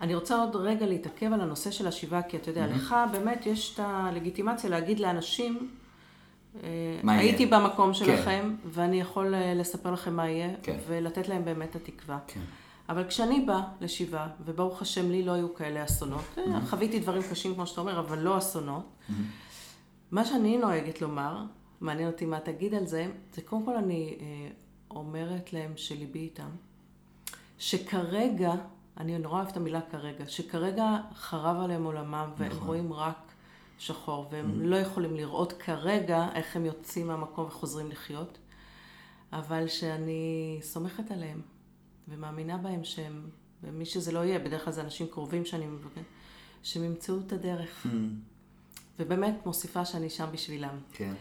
אני 0.00 0.14
רוצה 0.14 0.36
עוד 0.36 0.56
רגע 0.56 0.86
להתעכב 0.86 1.32
על 1.32 1.40
הנושא 1.40 1.70
של 1.70 1.86
השיבה, 1.86 2.22
כי 2.22 2.36
אתה 2.36 2.50
יודע, 2.50 2.66
mm-hmm. 2.66 2.76
לך 2.76 2.96
באמת 3.12 3.46
יש 3.46 3.74
את 3.74 3.80
הלגיטימציה 3.82 4.70
להגיד 4.70 5.00
לאנשים, 5.00 5.70
מה 7.02 7.12
הייתי 7.12 7.42
יהיה? 7.42 7.58
במקום 7.58 7.88
כן. 7.88 7.94
שלכם, 7.94 8.54
כן. 8.62 8.68
ואני 8.72 9.00
יכול 9.00 9.34
אה, 9.34 9.54
לספר 9.54 9.90
לכם 9.90 10.16
מה 10.16 10.28
יהיה, 10.28 10.50
כן. 10.62 10.76
ולתת 10.88 11.28
להם 11.28 11.44
באמת 11.44 11.70
את 11.70 11.76
התקווה. 11.76 12.18
כן. 12.26 12.40
אבל 12.88 13.04
כשאני 13.08 13.40
באה 13.40 13.62
לשבעה, 13.80 14.28
וברוך 14.44 14.82
השם 14.82 15.10
לי 15.10 15.22
לא 15.22 15.32
היו 15.32 15.54
כאלה 15.54 15.84
אסונות, 15.84 16.24
mm-hmm. 16.36 16.40
חוויתי 16.66 17.00
דברים 17.00 17.22
קשים 17.30 17.54
כמו 17.54 17.66
שאתה 17.66 17.80
אומר, 17.80 17.98
אבל 17.98 18.18
לא 18.18 18.38
אסונות, 18.38 18.84
mm-hmm. 18.84 19.12
מה 20.10 20.24
שאני 20.24 20.58
נוהגת 20.58 21.02
לומר, 21.02 21.44
מעניין 21.80 22.08
אותי 22.08 22.26
מה 22.26 22.40
תגיד 22.40 22.74
על 22.74 22.86
זה, 22.86 23.06
זה 23.34 23.42
קודם 23.42 23.64
כל 23.64 23.76
אני 23.76 24.16
אה, 24.20 24.48
אומרת 24.90 25.52
להם 25.52 25.72
שליבי 25.76 26.18
איתם, 26.18 26.48
שכרגע, 27.58 28.52
אני 28.98 29.18
נורא 29.18 29.36
אוהבת 29.36 29.52
את 29.52 29.56
המילה 29.56 29.80
כרגע, 29.90 30.24
שכרגע 30.28 30.96
חרב 31.14 31.56
עליהם 31.64 31.84
עולמם, 31.84 32.30
והם 32.36 32.50
נכון. 32.50 32.66
רואים 32.66 32.92
רק 32.92 33.27
שחור, 33.78 34.28
והם 34.30 34.50
mm-hmm. 34.50 34.66
לא 34.66 34.76
יכולים 34.76 35.16
לראות 35.16 35.52
כרגע 35.52 36.28
איך 36.34 36.56
הם 36.56 36.66
יוצאים 36.66 37.06
מהמקום 37.06 37.46
וחוזרים 37.46 37.90
לחיות, 37.90 38.38
אבל 39.32 39.68
שאני 39.68 40.58
סומכת 40.62 41.10
עליהם, 41.10 41.40
ומאמינה 42.08 42.56
בהם 42.56 42.84
שהם, 42.84 43.28
ומי 43.62 43.84
שזה 43.84 44.12
לא 44.12 44.24
יהיה, 44.24 44.38
בדרך 44.38 44.64
כלל 44.64 44.72
זה 44.72 44.80
אנשים 44.80 45.06
קרובים 45.06 45.44
שאני 45.44 45.66
מבקשת, 45.66 46.02
שהם 46.62 46.84
ימצאו 46.84 47.18
את 47.26 47.32
הדרך. 47.32 47.86
Mm-hmm. 47.86 47.88
ובאמת 48.98 49.46
מוסיפה 49.46 49.84
שאני 49.84 50.10
שם 50.10 50.26
בשבילם. 50.32 50.78
כן. 50.92 51.12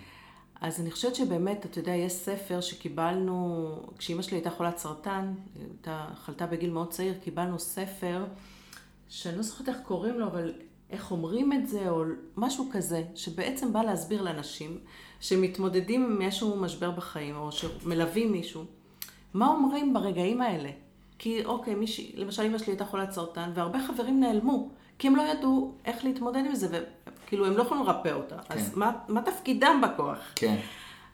אז 0.62 0.82
אני 0.82 0.92
חושבת 0.92 1.16
שבאמת, 1.16 1.66
אתה 1.66 1.80
יודע, 1.80 1.92
יש 1.92 2.14
ספר 2.14 2.62
שקיבלנו, 2.62 3.76
כשאימא 3.98 4.22
שלי 4.22 4.38
הייתה 4.38 4.52
חולת 4.52 4.78
סרטן, 4.78 5.34
הייתה 5.56 6.08
חלתה 6.16 6.48
בגיל 6.48 6.72
מאוד 6.72 6.90
צעיר, 6.90 7.14
קיבלנו 7.24 7.60
ספר, 7.60 8.26
שאני 9.10 9.38
לא 9.38 9.44
זוכרת 9.44 9.70
איך 9.70 9.78
קוראים 9.84 10.20
לו, 10.20 10.28
אבל 10.28 10.54
איך 10.90 11.12
אומרים 11.12 11.54
את 11.54 11.68
זה, 11.68 11.90
או 11.90 12.04
משהו 12.38 12.70
כזה, 12.72 13.04
שבעצם 13.16 13.74
בא 13.74 13.82
להסביר 13.82 14.22
לאנשים 14.22 14.80
שמתמודדים 15.20 16.04
עם 16.06 16.22
איזשהו 16.22 16.56
משבר 16.56 16.92
בחיים, 16.92 17.36
או 17.36 17.52
שמלווים 17.52 18.32
מישהו, 18.32 18.66
מה 19.34 19.48
אומרים 19.48 19.94
ברגעים 19.94 20.42
האלה. 20.42 20.70
כי 21.20 21.46
אוקיי, 21.46 21.76
מישהי, 21.76 22.12
למשל 22.16 22.44
אמא 22.44 22.58
שלי 22.58 22.72
הייתה 22.72 22.86
חולת 22.86 23.12
סרטן, 23.12 23.52
והרבה 23.56 23.80
חברים 23.88 24.20
נעלמו, 24.20 24.70
כי 25.00 25.08
הם 25.08 25.16
לא 25.16 25.22
ידעו 25.22 25.74
איך 25.86 26.06
להתמודד 26.06 26.42
עם 26.46 26.56
זה, 26.56 26.84
וכאילו 27.26 27.46
הם 27.46 27.58
לא 27.58 27.62
יכולים 27.62 27.84
לרפא 27.84 28.10
אותה. 28.10 28.38
כן. 28.38 28.54
אז 28.54 28.78
מה, 28.78 28.92
מה 29.08 29.22
תפקידם 29.22 29.82
בכוח? 29.84 30.20
כן. 30.36 30.58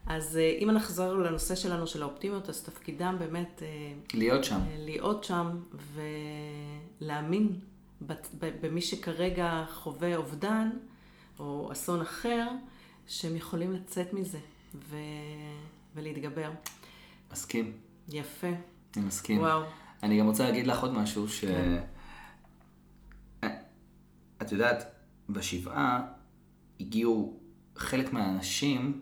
אז 0.08 0.38
אה, 0.38 0.58
אם 0.64 0.72
נחזור 0.72 1.14
לנושא 1.14 1.56
שלנו 1.56 1.88
של 1.88 2.02
האופטימיות, 2.02 2.50
אז 2.50 2.64
תפקידם 2.64 3.16
באמת... 3.20 3.62
אה, 3.66 3.94
להיות 4.14 4.44
שם. 4.44 4.56
אה, 4.56 4.76
להיות 4.78 5.24
שם 5.24 5.50
ולהאמין 7.02 7.50
במי 8.62 8.82
שכרגע 8.82 9.66
חווה 9.74 10.16
אובדן 10.16 10.70
או 11.40 11.70
אסון 11.72 12.02
אחר, 12.02 12.48
שהם 13.08 13.36
יכולים 13.36 13.72
לצאת 13.72 14.14
מזה 14.14 14.40
ו... 14.76 14.96
ולהתגבר. 15.96 16.52
מסכים. 17.32 17.72
יפה. 18.10 18.48
אני 18.98 19.06
מסכים. 19.06 19.40
וואו. 19.40 19.64
אני 20.04 20.20
גם 20.20 20.26
רוצה 20.26 20.44
להגיד 20.44 20.68
לך 20.68 20.82
עוד 20.82 20.94
משהו, 20.94 21.30
ש... 21.30 21.46
כן. 21.46 21.84
את 24.42 24.52
יודעת, 24.52 24.84
בשבעה 25.30 26.02
הגיעו 26.80 27.40
חלק 27.76 28.14
מהאנשים 28.14 29.02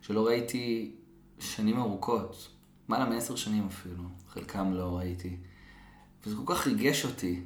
שלא 0.00 0.26
ראיתי 0.26 0.94
שנים 1.38 1.78
ארוכות, 1.78 2.48
מעלה 2.88 3.04
מעשר 3.04 3.36
שנים 3.36 3.66
אפילו, 3.66 4.04
חלקם 4.28 4.72
לא 4.72 4.96
ראיתי. 4.96 5.36
וזה 6.26 6.36
כל 6.36 6.54
כך 6.54 6.66
ריגש 6.66 7.04
אותי, 7.04 7.42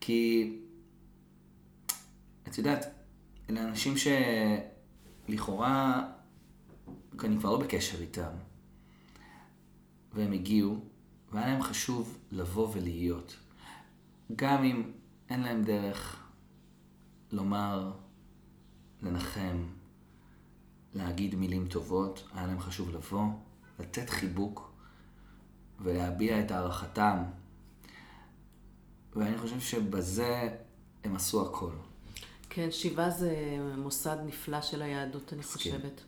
כי, 0.00 0.58
את 2.48 2.58
יודעת, 2.58 2.84
אלה 3.50 3.64
אנשים 3.64 3.94
שלכאורה, 5.28 6.08
אני 7.24 7.38
כבר 7.38 7.50
לא 7.50 7.58
בקשר 7.58 8.00
איתם, 8.00 8.30
והם 10.12 10.32
הגיעו, 10.32 10.78
והיה 11.32 11.46
להם 11.46 11.62
חשוב 11.62 12.18
לבוא 12.32 12.68
ולהיות. 12.72 13.36
גם 14.36 14.64
אם 14.64 14.92
אין 15.30 15.40
להם 15.40 15.62
דרך 15.62 16.26
לומר, 17.32 17.92
לנחם, 19.02 19.66
להגיד 20.94 21.34
מילים 21.34 21.68
טובות, 21.68 22.28
היה 22.34 22.46
להם 22.46 22.60
חשוב 22.60 22.90
לבוא, 22.90 23.24
לתת 23.78 24.10
חיבוק 24.10 24.72
ולהביע 25.80 26.40
את 26.40 26.50
הערכתם 26.50 27.16
ואני 29.16 29.38
חושב 29.38 29.60
שבזה 29.60 30.48
הם 31.04 31.16
עשו 31.16 31.46
הכל. 31.46 31.70
כן, 32.50 32.68
שיבה 32.70 33.10
זה 33.10 33.34
מוסד 33.76 34.16
נפלא 34.26 34.60
של 34.60 34.82
היהדות, 34.82 35.32
אני 35.32 35.42
חושבת. 35.42 36.00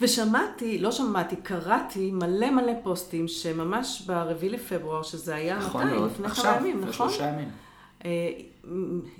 ושמעתי, 0.00 0.78
לא 0.78 0.92
שמעתי, 0.92 1.36
קראתי 1.36 2.10
מלא 2.12 2.50
מלא 2.50 2.72
פוסטים 2.82 3.28
שממש 3.28 4.02
ברביעי 4.06 4.52
לפברואר, 4.52 5.02
שזה 5.02 5.34
היה 5.34 5.58
נכון 5.58 5.86
מתי? 5.86 5.96
לפני 5.96 6.28
כמה 6.28 6.56
ימים, 6.56 6.80
נכון? 6.80 6.88
עכשיו, 6.88 6.90
לפני 6.90 6.92
שלושה 6.92 7.28
ימים. 7.28 7.50
אה, 8.04 8.30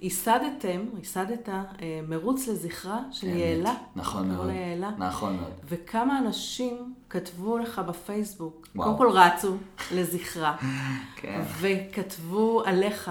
ייסדתם, 0.02 0.80
ייסדת 0.98 1.48
אה, 1.48 1.64
מרוץ 2.08 2.48
לזכרה 2.48 3.00
של 3.12 3.26
יעלה. 3.26 3.74
נכון 3.96 4.28
מאוד. 4.28 4.50
נכון 4.98 5.36
מאוד. 5.36 5.52
וכמה 5.68 6.18
אנשים 6.18 6.94
כתבו 7.14 7.58
לך 7.58 7.78
בפייסבוק, 7.78 8.66
וואו. 8.74 8.96
קודם 8.96 8.98
כל 8.98 9.18
רצו 9.18 9.56
לזכרה, 9.92 10.56
כן. 11.20 11.42
וכתבו 11.60 12.62
עליך 12.66 13.10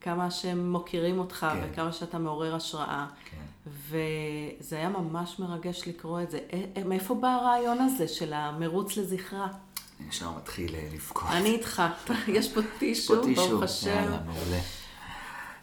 כמה 0.00 0.30
שהם 0.30 0.72
מוקירים 0.72 1.18
אותך 1.18 1.46
כן. 1.52 1.68
וכמה 1.72 1.92
שאתה 1.92 2.18
מעורר 2.18 2.54
השראה. 2.54 3.06
כן. 3.30 3.36
וזה 3.88 4.76
היה 4.76 4.88
ממש 4.88 5.38
מרגש 5.38 5.88
לקרוא 5.88 6.20
את 6.20 6.30
זה. 6.30 6.38
מאיפה 6.86 7.14
בא 7.14 7.28
הרעיון 7.28 7.78
הזה 7.80 8.08
של 8.08 8.32
המרוץ 8.32 8.96
לזכרה? 8.96 9.48
אני 10.00 10.08
ישר 10.08 10.30
מתחיל 10.30 10.74
אה, 10.74 10.88
לבכות. 10.94 11.30
אני 11.30 11.48
איתך. 11.48 11.82
יש 12.28 12.52
פה 12.52 12.60
טישו, 12.78 13.22
ברוך 13.34 13.62
השם. 13.62 13.88
יאללה, 13.88 14.20
מעולה. 14.26 14.60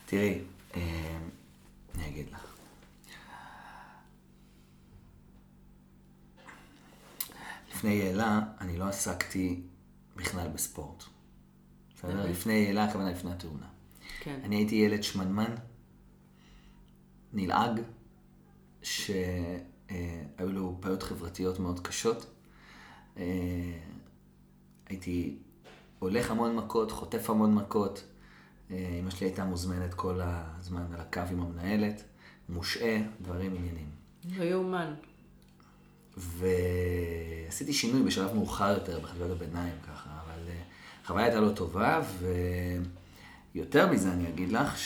תראי, 0.06 0.41
אה, 0.75 0.82
אני 1.95 2.08
אגיד 2.08 2.25
לך. 2.34 2.48
לפני 7.80 7.94
יעלה, 7.94 8.42
אני 8.62 8.78
לא 8.78 8.88
עסקתי 8.88 9.62
בכלל 10.15 10.48
בספורט. 10.48 11.04
בסדר? 11.96 12.15
באמת? 12.15 12.30
לפני 12.30 12.54
יעלה, 12.54 12.84
הכוונה 12.84 13.12
לפני 13.12 13.32
התאונה. 13.32 13.65
כן. 14.20 14.39
אני 14.44 14.56
הייתי 14.56 14.76
ילד 14.76 15.04
שמנמן, 15.04 15.56
נלעג, 17.34 17.82
שהיו 18.82 19.32
לו 20.39 20.78
בעיות 20.80 21.04
חברתיות 21.04 21.60
מאוד 21.60 21.80
קשות. 21.80 22.26
אה, 23.18 23.24
הייתי 24.89 25.38
הולך 26.00 26.32
המון 26.32 26.56
מכות, 26.56 26.92
חוטף 26.92 27.30
המון 27.30 27.56
מכות. 27.56 28.04
אה, 28.72 28.98
אמא 29.00 29.10
שלי 29.10 29.28
הייתה 29.28 29.46
מוזמנת 29.46 29.94
כל 29.94 30.20
הזמן 30.24 30.94
על 30.94 31.02
הקו 31.02 31.22
עם 31.32 31.39
המנהלת, 31.39 32.04
מושעה, 32.50 32.98
דברים 33.22 33.56
עניינים. 33.56 33.89
לא 34.38 34.44
יאומן. 34.44 34.94
ועשיתי 36.19 37.73
שינוי 37.73 38.03
בשלב 38.03 38.36
מאוחר 38.36 38.69
יותר 38.69 38.99
בחטיבת 38.99 39.32
הביניים 39.32 39.73
ככה, 39.84 40.10
אבל 40.25 40.47
אה, 40.49 40.53
החוויה 41.03 41.25
הייתה 41.25 41.39
לא 41.39 41.49
טובה, 41.49 42.01
ויותר 43.55 43.91
מזה 43.91 44.12
אני 44.12 44.29
אגיד 44.29 44.51
לך 44.51 44.77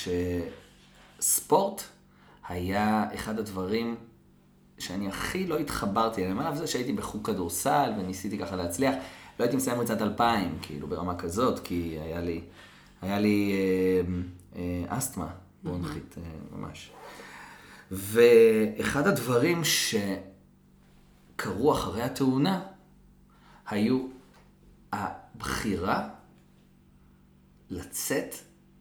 שספורט 1.19 1.82
היה 2.48 3.06
אחד 3.15 3.39
הדברים 3.39 3.96
שאני 4.80 5.08
הכי 5.08 5.48
לא 5.48 5.60
התחברתי 5.60 6.24
אליהם, 6.24 6.39
עליו 6.39 6.56
זה 6.56 6.67
שהייתי 6.67 6.93
בחוג 6.93 7.26
כדורסל 7.26 7.91
וניסיתי 7.98 8.38
ככה 8.38 8.56
להצליח, 8.56 8.93
לא 9.39 9.43
הייתי 9.43 9.58
מסיים 9.58 9.80
ריצת 9.80 10.02
אלפיים, 10.02 10.58
כאילו 10.62 10.88
ברמה 10.88 11.15
כזאת, 11.15 11.60
כי 11.60 11.98
היה 12.02 12.22
לי, 12.22 12.41
היה 13.02 13.19
לי 13.19 13.54
אה, 13.54 14.02
אה, 14.56 14.98
אסתמה 14.98 15.28
ברונכית 15.63 16.15
אה, 16.17 16.58
ממש. 16.58 16.91
ואחד 17.91 19.08
הדברים 19.08 19.62
שקרו 21.34 21.74
אחרי 21.74 22.02
התאונה 22.02 22.65
היו 23.67 24.08
הבחירה 24.91 26.10
לצאת 27.69 28.36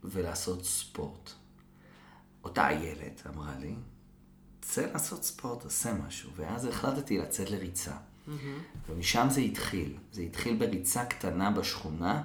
ולעשות 0.05 0.65
ספורט. 0.65 1.31
אותה 2.45 2.69
איילת 2.69 3.23
אמרה 3.27 3.59
לי, 3.59 3.75
צא 4.61 4.87
לעשות 4.93 5.25
ספורט, 5.25 5.65
עשה 5.65 5.95
משהו. 5.95 6.31
ואז 6.37 6.65
החלטתי 6.65 7.19
לצאת 7.19 7.51
לריצה. 7.51 7.97
ומשם 8.89 9.27
זה 9.31 9.41
התחיל. 9.41 9.97
זה 10.13 10.23
התחיל 10.23 10.57
בריצה 10.57 11.05
קטנה 11.05 11.51
בשכונה, 11.51 12.23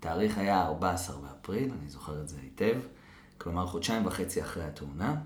תאריך 0.00 0.38
היה 0.38 0.62
14 0.62 1.20
באפריל, 1.20 1.70
אני 1.80 1.88
זוכר 1.88 2.20
את 2.20 2.28
זה 2.28 2.36
היטב, 2.42 2.80
כלומר 3.38 3.66
חודשיים 3.66 4.06
וחצי 4.06 4.42
אחרי 4.42 4.64
התאונה. 4.64 5.20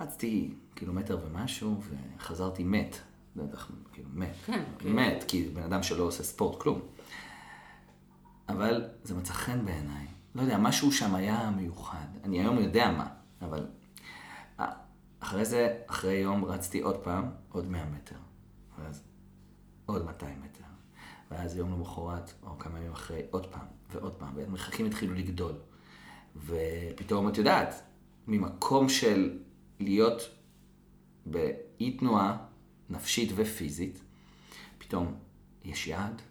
רצתי 0.00 0.54
קילומטר 0.76 1.18
ומשהו, 1.26 1.80
וחזרתי 2.16 2.64
מת. 2.64 2.96
לא 3.36 3.42
יודע 3.42 3.54
איך, 3.54 3.70
כאילו, 3.92 4.08
מת. 4.12 4.34
כן, 4.46 4.64
כן. 4.78 4.92
מת, 4.92 5.24
כי 5.28 5.48
בן 5.48 5.62
אדם 5.62 5.82
שלא 5.82 6.02
עושה 6.02 6.22
ספורט, 6.22 6.60
כלום. 6.60 6.80
אבל 8.48 8.84
זה 9.04 9.14
מצא 9.14 9.32
חן 9.32 9.64
בעיניי. 9.64 10.06
לא 10.34 10.42
יודע, 10.42 10.58
משהו 10.58 10.92
שם 10.92 11.14
היה 11.14 11.50
מיוחד. 11.50 12.06
אני 12.24 12.40
היום 12.40 12.58
יודע 12.58 12.90
מה, 12.90 13.08
אבל... 13.42 13.66
אה, 14.60 14.72
אחרי 15.20 15.44
זה, 15.44 15.78
אחרי 15.86 16.14
יום 16.14 16.44
רצתי 16.44 16.80
עוד 16.80 16.96
פעם, 16.96 17.30
עוד 17.48 17.66
100 17.66 17.84
מטר. 17.84 18.16
ואז 18.78 19.02
עוד 19.86 20.04
200 20.04 20.42
מטר. 20.42 20.64
ואז 21.30 21.56
יום 21.56 21.72
למחרת, 21.72 22.32
או 22.42 22.58
כמה 22.58 22.78
ימים 22.78 22.92
אחרי, 22.92 23.22
עוד 23.30 23.46
פעם, 23.46 23.66
ועוד 23.90 24.12
פעם, 24.12 24.36
והמרחקים 24.36 24.86
התחילו 24.86 25.14
לגדול. 25.14 25.52
ופתאום, 26.46 27.28
את 27.28 27.38
יודעת, 27.38 27.74
ממקום 28.26 28.88
של 28.88 29.38
להיות 29.80 30.35
באי 31.26 31.90
תנועה 31.98 32.36
נפשית 32.90 33.32
ופיזית, 33.36 34.00
פתאום 34.78 35.14
יש 35.64 35.86
יעד, 35.86 36.22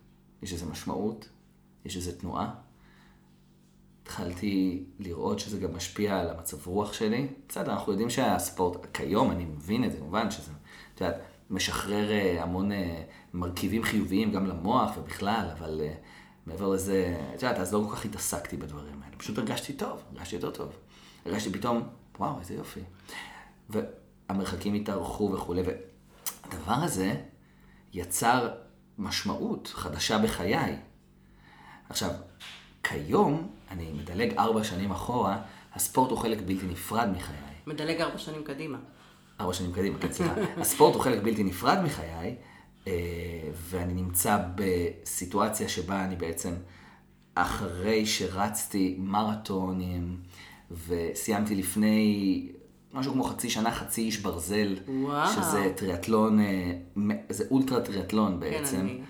יש 0.41 0.53
איזו 0.53 0.65
משמעות, 0.65 1.29
יש 1.85 1.95
איזו 1.95 2.11
תנועה. 2.11 2.53
התחלתי 4.03 4.83
לראות 4.99 5.39
שזה 5.39 5.59
גם 5.59 5.75
משפיע 5.75 6.19
על 6.19 6.29
המצב 6.29 6.67
רוח 6.67 6.93
שלי. 6.93 7.27
בסדר, 7.49 7.71
אנחנו 7.71 7.91
יודעים 7.91 8.09
שהספורט, 8.09 8.85
כיום 8.93 9.31
אני 9.31 9.45
מבין 9.45 9.83
את 9.83 9.91
זה, 9.91 9.97
כמובן 9.97 10.31
שזה, 10.31 10.51
את 10.95 11.01
יודעת, 11.01 11.15
משחרר 11.49 12.11
אה, 12.11 12.43
המון 12.43 12.71
אה, 12.71 13.03
מרכיבים 13.33 13.83
חיוביים 13.83 14.31
גם 14.31 14.45
למוח 14.45 14.97
ובכלל, 14.97 15.49
אבל 15.57 15.81
אה, 15.83 15.93
מעבר 16.45 16.69
לזה, 16.69 17.17
את 17.35 17.43
יודעת, 17.43 17.59
אז 17.59 17.73
לא 17.73 17.85
כל 17.89 17.95
כך 17.95 18.05
התעסקתי 18.05 18.57
בדברים 18.57 19.03
האלה. 19.03 19.15
פשוט 19.17 19.37
הרגשתי 19.37 19.73
טוב, 19.73 20.03
הרגשתי 20.11 20.35
יותר 20.35 20.51
טוב. 20.51 20.69
הרגשתי 21.25 21.51
פתאום, 21.51 21.83
וואו, 22.19 22.39
איזה 22.39 22.53
יופי. 22.53 22.81
והמרחקים 24.29 24.73
התארכו 24.73 25.31
וכולי, 25.33 25.61
והדבר 25.61 26.73
הזה 26.73 27.15
יצר 27.93 28.49
משמעות 28.97 29.71
חדשה 29.73 30.17
בחיי. 30.17 30.77
עכשיו, 31.89 32.09
כיום, 32.83 33.49
אני 33.71 33.91
מדלג 33.91 34.37
ארבע 34.37 34.63
שנים 34.63 34.91
אחורה, 34.91 35.41
הספורט 35.73 36.11
הוא 36.11 36.17
חלק 36.19 36.37
בלתי 36.45 36.67
נפרד 36.67 37.09
מחיי. 37.09 37.35
מדלג 37.67 38.01
ארבע 38.01 38.17
שנים 38.17 38.43
קדימה. 38.43 38.77
ארבע 39.39 39.53
שנים 39.53 39.73
קדימה, 39.73 39.99
כן, 39.99 40.11
סליחה. 40.11 40.33
הספורט 40.61 40.93
הוא 40.95 41.01
חלק 41.03 41.23
בלתי 41.23 41.43
נפרד 41.43 41.77
מחיי, 41.83 42.35
אה, 42.87 42.93
ואני 43.53 43.93
נמצא 43.93 44.37
בסיטואציה 44.55 45.69
שבה 45.69 46.05
אני 46.05 46.15
בעצם, 46.15 46.53
אחרי 47.35 48.05
שרצתי 48.05 48.95
מרתונים, 48.99 50.17
וסיימתי 50.87 51.55
לפני 51.55 52.49
משהו 52.95 53.13
כמו 53.13 53.23
חצי 53.23 53.49
שנה, 53.49 53.71
חצי 53.71 54.01
איש 54.01 54.17
ברזל, 54.17 54.75
וואו. 54.87 55.27
שזה 55.29 55.71
טריאטלון, 55.75 56.39
אה, 56.39 56.71
זה 57.29 57.43
אולטרה 57.51 57.81
טריאטלון 57.81 58.39
בעצם. 58.39 58.79
אני- 58.79 59.01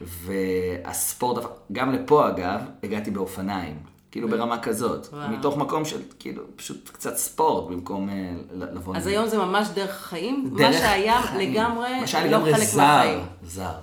והספורט, 0.00 1.44
גם 1.72 1.92
לפה 1.92 2.28
אגב, 2.28 2.60
הגעתי 2.82 3.10
באופניים. 3.10 3.76
כאילו 4.10 4.28
ברמה 4.28 4.58
כזאת. 4.58 5.06
וואו. 5.12 5.30
מתוך 5.30 5.56
מקום 5.56 5.84
של, 5.84 6.00
כאילו, 6.18 6.42
פשוט 6.56 6.88
קצת 6.92 7.16
ספורט, 7.16 7.70
במקום 7.70 8.08
אה, 8.08 8.14
לבוא... 8.52 8.96
אז 8.96 9.06
היום 9.06 9.28
זה 9.28 9.38
ממש 9.38 9.68
דרך 9.74 9.90
חיים? 10.00 10.48
מה 10.52 10.58
דרך 10.58 10.72
שהיה 10.78 11.22
חיים. 11.22 11.52
לגמרי 11.54 12.00
מה 12.00 12.06
שהיה 12.06 12.24
לא 12.24 12.30
לגמרי 12.30 12.54
חלק 12.54 12.64
זר, 12.64 12.80
מהחיים. 12.82 13.20
זר. 13.42 13.74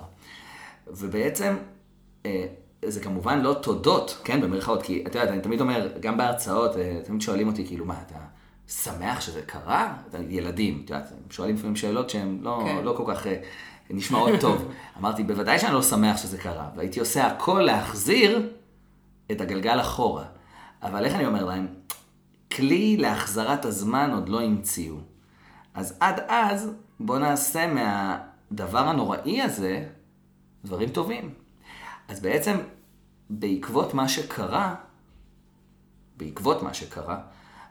ובעצם, 0.86 1.56
אה, 2.26 2.46
זה 2.84 3.00
כמובן 3.00 3.40
לא 3.40 3.54
תודות, 3.62 4.18
כן, 4.24 4.40
במרכאות, 4.40 4.82
כי 4.82 5.04
את 5.06 5.14
יודעת, 5.14 5.28
אני 5.30 5.40
תמיד 5.40 5.60
אומר, 5.60 5.88
גם 6.00 6.16
בהרצאות, 6.16 6.70
תמיד 7.04 7.20
שואלים 7.20 7.48
אותי, 7.48 7.66
כאילו, 7.66 7.84
מה, 7.84 7.94
אתה 8.06 8.14
שמח 8.68 9.20
שזה 9.20 9.42
קרה? 9.42 9.96
ילדים, 10.28 10.82
את 10.84 10.90
יודעת, 10.90 11.12
הם 11.12 11.30
שואלים 11.30 11.56
לפעמים 11.56 11.76
שאלות 11.76 12.10
שהן 12.10 12.38
לא, 12.42 12.62
כן. 12.64 12.84
לא 12.84 12.94
כל 12.96 13.04
כך 13.14 13.26
אה, 13.26 13.36
נשמעות 13.90 14.40
טוב. 14.40 14.72
אמרתי, 14.98 15.22
בוודאי 15.22 15.58
שאני 15.58 15.74
לא 15.74 15.82
שמח 15.82 16.16
שזה 16.16 16.38
קרה, 16.38 16.68
והייתי 16.76 17.00
עושה 17.00 17.26
הכל 17.26 17.60
להחזיר 17.60 18.50
את 19.32 19.40
הגלגל 19.40 19.80
אחורה. 19.80 20.24
אבל 20.82 21.04
איך 21.04 21.14
אני 21.14 21.26
אומר 21.26 21.44
להם? 21.44 21.66
כלי 22.52 22.96
להחזרת 22.96 23.64
הזמן 23.64 24.10
עוד 24.10 24.28
לא 24.28 24.42
המציאו. 24.42 24.96
אז 25.74 25.96
עד 26.00 26.20
אז, 26.28 26.70
בוא 27.00 27.18
נעשה 27.18 27.66
מהדבר 27.66 28.78
הנוראי 28.78 29.42
הזה 29.42 29.88
דברים 30.64 30.88
טובים. 30.88 31.34
אז 32.08 32.20
בעצם, 32.20 32.56
בעקבות 33.30 33.94
מה 33.94 34.08
שקרה, 34.08 34.74
בעקבות 36.16 36.62
מה 36.62 36.74
שקרה, 36.74 37.20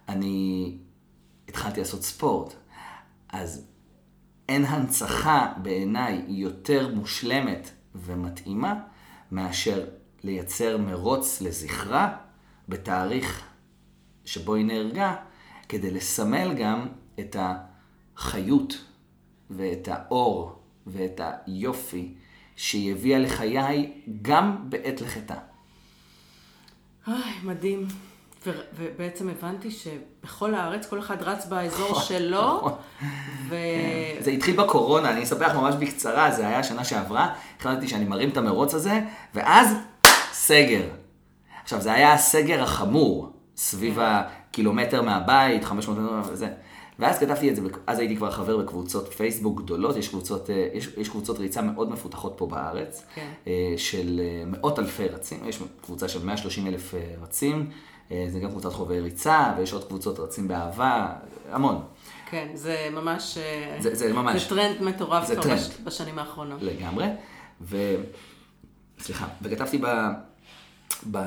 אני 0.10 0.78
התחלתי 1.50 1.80
לעשות 1.80 2.04
ספורט. 2.04 2.54
אז 3.30 3.68
אין 4.50 4.66
הנצחה 4.66 5.54
בעיניי 5.62 6.26
יותר 6.28 6.96
מושלמת 6.96 7.70
ומתאימה 7.96 8.84
מאשר 9.32 9.86
לייצר 10.24 10.78
מרוץ 10.78 11.42
לזכרה 11.42 12.18
בתאריך 12.70 13.44
שבו 14.26 14.56
היא 14.56 14.66
נהרגה, 14.66 15.16
כדי 15.70 15.92
לסמל 15.92 16.54
גם 16.60 16.88
את 17.20 17.36
החיות 18.16 18.86
ואת 19.50 19.88
האור 19.88 20.60
ואת 20.88 21.22
היופי 21.24 22.14
שהיא 22.56 22.92
הביאה 22.92 23.20
לחיי 23.20 24.02
גם 24.22 24.70
בעת 24.70 25.02
לכתה. 25.02 25.36
איי, 27.08 27.34
מדהים. 27.44 27.88
ו- 28.46 28.62
ובעצם 28.78 29.30
הבנתי 29.30 29.72
שבכל 29.72 30.54
הארץ 30.54 30.86
כל 30.86 31.00
אחד 31.00 31.22
רץ 31.22 31.46
באזור 31.46 31.92
נכון, 31.92 32.04
שלו, 32.04 32.58
נכון. 32.58 32.74
ו... 33.50 33.56
זה 34.20 34.32
התחיל 34.32 34.56
בקורונה, 34.56 35.12
אני 35.12 35.24
אספר 35.24 35.48
לך 35.48 35.56
ממש 35.56 35.76
בקצרה, 35.76 36.32
זה 36.32 36.48
היה 36.48 36.60
השנה 36.60 36.84
שעברה, 36.84 37.34
החלטתי 37.60 37.88
שאני 37.88 38.06
מרים 38.06 38.30
את 38.30 38.38
המרוץ 38.38 38.74
הזה, 38.74 39.02
ואז 39.36 39.76
סגר. 40.34 40.84
עכשיו, 41.64 41.82
זה 41.82 41.94
היה 41.94 42.14
הסגר 42.14 42.64
החמור 42.64 43.32
סביב 43.56 44.00
ה... 44.00 44.24
קילומטר 44.52 45.02
מהבית, 45.02 45.64
500 45.64 45.98
מטר 45.98 46.32
וזה. 46.32 46.48
ואז 47.00 47.20
כתבתי 47.20 47.50
את 47.50 47.56
זה, 47.56 47.62
אז 47.88 48.00
הייתי 48.00 48.16
כבר 48.16 48.32
חבר 48.32 48.58
בקבוצות 48.58 49.08
פייסבוק 49.08 49.62
גדולות, 49.62 49.98
יש 49.98 50.08
קבוצות, 50.08 50.50
אה, 50.50 50.68
יש, 50.74 50.90
יש 50.98 51.10
קבוצות 51.10 51.40
ריצה 51.40 51.62
מאוד 51.62 51.92
מפותחות 51.92 52.34
פה 52.38 52.48
בארץ, 52.48 53.06
כן. 53.16 53.30
אה, 53.48 53.74
של 53.78 54.22
אה, 54.24 54.44
מאות 54.46 54.80
אלפי 54.80 55.08
רצים, 55.08 55.40
יש 55.46 55.60
קבוצה 55.82 56.08
של 56.08 56.26
130 56.26 56.68
אלף 56.68 56.94
רצים, 57.22 57.70
זה 58.28 58.40
גם 58.40 58.50
קבוצת 58.50 58.74
חובבי 58.74 59.00
ריצה, 59.00 59.54
ויש 59.58 59.74
עוד 59.74 59.84
קבוצות 59.84 60.20
רצים 60.20 60.48
באהבה, 60.48 61.14
המון. 61.52 61.82
כן, 62.30 62.48
זה 62.54 62.88
ממש... 62.92 63.38
זה, 63.80 63.96
זה 63.96 64.14
ממש... 64.14 64.42
זה 64.42 64.50
טרנד 64.50 64.82
מטורף 64.82 65.28
זה 65.28 65.42
טרנד. 65.42 65.60
בשנים 65.84 66.20
האחרונות. 66.20 66.62
לגמרי. 66.62 67.06
ו... 67.62 67.96
סליחה, 69.00 69.28
וכתבתי 69.42 69.78
ב... 69.78 69.88
ב... 71.12 71.20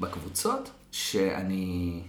בקבוצות 0.00 0.70
שאני... 0.92 2.00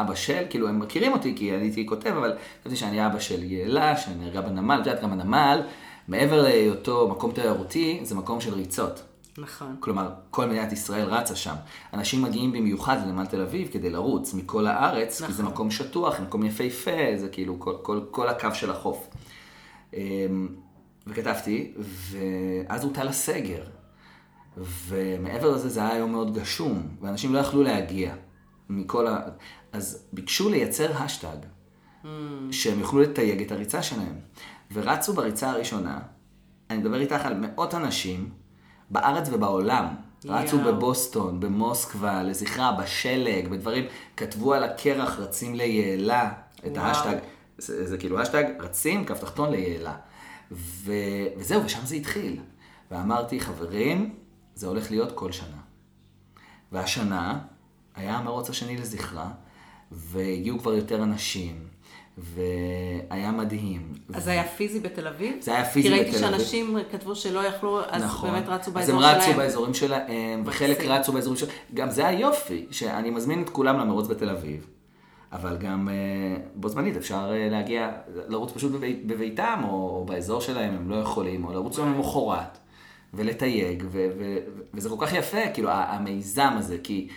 אבא 0.00 0.14
של, 0.14 0.42
כאילו 0.50 0.68
הם 0.68 0.78
מכירים 0.78 1.12
אותי 1.12 1.34
כי 1.36 1.54
אני 1.54 1.62
הייתי 1.62 1.86
כותב, 1.86 2.10
אבל 2.10 2.36
חשבתי 2.60 2.76
שאני 2.76 3.06
אבא 3.06 3.18
של 3.18 3.42
יעלה, 3.42 3.96
שנהרגה 3.96 4.40
בנמל, 4.40 4.78
את 4.82 4.86
יודעת 4.86 5.02
גם 5.02 5.12
הנמל, 5.12 5.62
מעבר 6.08 6.42
להיותו 6.42 7.08
מקום 7.08 7.32
תיירותי, 7.32 8.00
זה 8.02 8.14
מקום 8.14 8.40
של 8.40 8.54
ריצות. 8.54 9.02
נכון. 9.38 9.76
כלומר, 9.80 10.10
כל 10.30 10.46
מדינת 10.46 10.72
ישראל 10.72 11.08
רצה 11.08 11.36
שם. 11.36 11.54
אנשים 11.92 12.22
מגיעים 12.22 12.52
במיוחד 12.52 12.96
לנמל 13.06 13.26
תל 13.26 13.40
אביב 13.40 13.68
כדי 13.72 13.90
לרוץ 13.90 14.34
מכל 14.34 14.66
הארץ, 14.66 15.20
נכון. 15.20 15.26
כי 15.26 15.32
זה 15.32 15.42
נכון. 15.42 15.54
מקום 15.54 15.70
שטוח, 15.70 16.20
מקום 16.20 16.44
יפהפה, 16.44 17.16
זה 17.16 17.28
כאילו 17.28 17.60
כל, 17.60 17.76
כל, 17.82 18.00
כל 18.10 18.28
הקו 18.28 18.48
של 18.54 18.70
החוף. 18.70 19.08
אמ, 19.94 20.48
וכתבתי, 21.06 21.74
ואז 21.78 22.84
הוטל 22.84 23.08
הסגר. 23.08 23.62
ומעבר 24.56 25.50
לזה 25.50 25.68
זה 25.68 25.80
היה 25.80 25.98
יום 25.98 26.12
מאוד 26.12 26.38
גשום, 26.38 26.88
ואנשים 27.00 27.34
לא 27.34 27.38
יכלו 27.38 27.62
להגיע. 27.62 28.14
מכל 28.68 29.06
ה... 29.06 29.20
אז 29.72 30.06
ביקשו 30.12 30.48
לייצר 30.48 30.96
השטג, 30.96 31.36
mm. 32.04 32.06
שהם 32.50 32.80
יוכלו 32.80 33.00
לתייג 33.00 33.42
את 33.42 33.52
הריצה 33.52 33.82
שלהם. 33.82 34.14
ורצו 34.72 35.12
בריצה 35.12 35.50
הראשונה, 35.50 35.98
אני 36.70 36.78
מדבר 36.78 37.00
איתך 37.00 37.26
על 37.26 37.34
מאות 37.34 37.74
אנשים, 37.74 38.30
בארץ 38.90 39.28
ובעולם. 39.32 39.86
Yeah. 39.86 40.30
רצו 40.30 40.58
בבוסטון, 40.58 41.40
במוסקבה, 41.40 42.22
לזכרה, 42.22 42.72
בשלג, 42.72 43.48
בדברים, 43.48 43.84
כתבו 44.16 44.54
על 44.54 44.64
הקרח, 44.64 45.18
רצים 45.18 45.54
ליעלה, 45.54 46.32
את 46.66 46.76
wow. 46.76 46.80
ההאשטג, 46.80 47.16
זה, 47.58 47.86
זה 47.86 47.98
כאילו 47.98 48.20
האשטג, 48.20 48.44
רצים, 48.60 49.04
קו 49.04 49.20
תחתון 49.20 49.50
ליעלה. 49.50 49.96
ו... 50.52 50.92
וזהו, 51.36 51.64
ושם 51.64 51.86
זה 51.86 51.94
התחיל. 51.94 52.40
ואמרתי, 52.90 53.40
חברים, 53.40 54.14
זה 54.54 54.66
הולך 54.66 54.90
להיות 54.90 55.12
כל 55.12 55.32
שנה. 55.32 55.60
והשנה, 56.72 57.38
היה 57.94 58.16
המרוץ 58.16 58.50
השני 58.50 58.76
לזכרה, 58.76 59.30
והגיעו 59.92 60.58
כבר 60.58 60.74
יותר 60.74 61.02
אנשים, 61.02 61.67
והיה 62.18 63.32
מדהים. 63.32 63.92
אז 64.14 64.24
זה 64.24 64.30
היה 64.30 64.44
פיזי 64.44 64.80
בתל 64.80 65.06
אביב? 65.06 65.36
זה 65.40 65.54
היה 65.54 65.64
פיזי 65.64 65.88
בתל 65.88 65.94
אביב. 65.98 66.12
כי 66.12 66.18
ראיתי 66.18 66.38
שאנשים 66.38 66.76
כתבו 66.92 67.16
שלא 67.16 67.40
יכלו, 67.40 67.80
אז 67.88 68.02
נכון. 68.02 68.30
באמת 68.30 68.48
רצו 68.48 68.70
באזור 68.70 69.00
שלהם. 69.00 69.14
אז 69.14 69.24
הם 69.24 69.30
רצו 69.30 69.38
באזורים 69.38 69.74
שלהם, 69.74 70.42
וחלק 70.46 70.80
רצו 70.80 71.12
באזורים 71.12 71.38
שלהם. 71.38 71.52
גם 71.74 71.90
זה 71.90 72.06
היופי, 72.06 72.66
שאני 72.70 73.10
מזמין 73.10 73.42
את 73.42 73.50
כולם 73.50 73.78
למרוץ 73.78 74.06
בתל 74.06 74.30
אביב. 74.30 74.66
אבל 75.32 75.56
גם 75.56 75.88
אה, 75.88 75.94
בו 76.54 76.68
זמנית 76.68 76.96
אפשר 76.96 77.30
אה, 77.32 77.48
להגיע, 77.50 77.90
לרוץ 78.28 78.52
פשוט 78.52 78.72
בבית, 78.72 79.06
בביתם, 79.06 79.60
או 79.68 80.04
באזור 80.08 80.40
שלהם, 80.40 80.74
הם 80.74 80.90
לא 80.90 80.96
יכולים, 80.96 81.44
או 81.44 81.52
לרוץ 81.52 81.78
יום 81.78 81.92
למחרת, 81.92 82.58
ולתייג, 83.14 83.84
ו- 83.90 84.08
ו- 84.18 84.38
וזה 84.74 84.88
כל 84.88 84.96
כך 84.98 85.12
יפה, 85.12 85.48
כאילו, 85.54 85.70
המיזם 85.70 86.52
הזה, 86.56 86.76
כי 86.82 87.08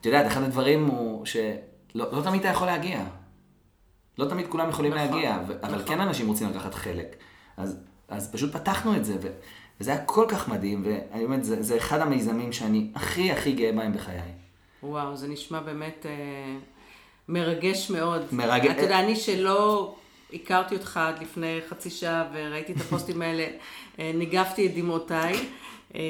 את 0.00 0.06
יודעת, 0.06 0.26
אחד 0.26 0.42
הדברים 0.42 0.86
הוא 0.86 1.26
שלא 1.26 1.52
לא 1.94 2.22
תמיד 2.22 2.40
אתה 2.40 2.48
יכול 2.48 2.66
להגיע. 2.66 3.04
לא 4.18 4.28
תמיד 4.28 4.46
כולם 4.46 4.68
יכולים 4.68 4.94
נכון, 4.94 5.10
להגיע, 5.10 5.38
נכון. 5.42 5.56
אבל 5.62 5.82
כן 5.86 6.00
אנשים 6.00 6.28
רוצים 6.28 6.50
לקחת 6.50 6.74
חלק. 6.74 7.16
אז, 7.56 7.76
אז 8.08 8.32
פשוט 8.32 8.52
פתחנו 8.52 8.96
את 8.96 9.04
זה, 9.04 9.16
ו- 9.22 9.32
וזה 9.80 9.90
היה 9.90 10.04
כל 10.04 10.26
כך 10.28 10.48
מדהים, 10.48 10.82
ואני 10.86 11.24
אומרת, 11.24 11.44
זה, 11.44 11.62
זה 11.62 11.76
אחד 11.76 12.00
המיזמים 12.00 12.52
שאני 12.52 12.90
הכי 12.94 13.32
הכי 13.32 13.52
גאה 13.52 13.72
בהם 13.72 13.92
בחיי. 13.92 14.20
וואו, 14.82 15.16
זה 15.16 15.28
נשמע 15.28 15.60
באמת 15.60 16.06
אה, 16.06 16.56
מרגש 17.28 17.90
מאוד. 17.90 18.22
מרגש. 18.32 18.70
אתה 18.70 18.82
יודע, 18.82 19.00
אני 19.00 19.16
שלא 19.16 19.94
הכרתי 20.32 20.74
אותך 20.74 20.96
עד 20.96 21.22
לפני 21.22 21.58
חצי 21.68 21.90
שעה 21.90 22.24
וראיתי 22.32 22.72
את 22.72 22.80
הפוסטים 22.80 23.22
האלה, 23.22 23.46
אה, 23.98 24.12
ניגבתי 24.14 24.66
את 24.66 24.74
דמעותיי, 24.74 25.34
אה, 25.94 26.00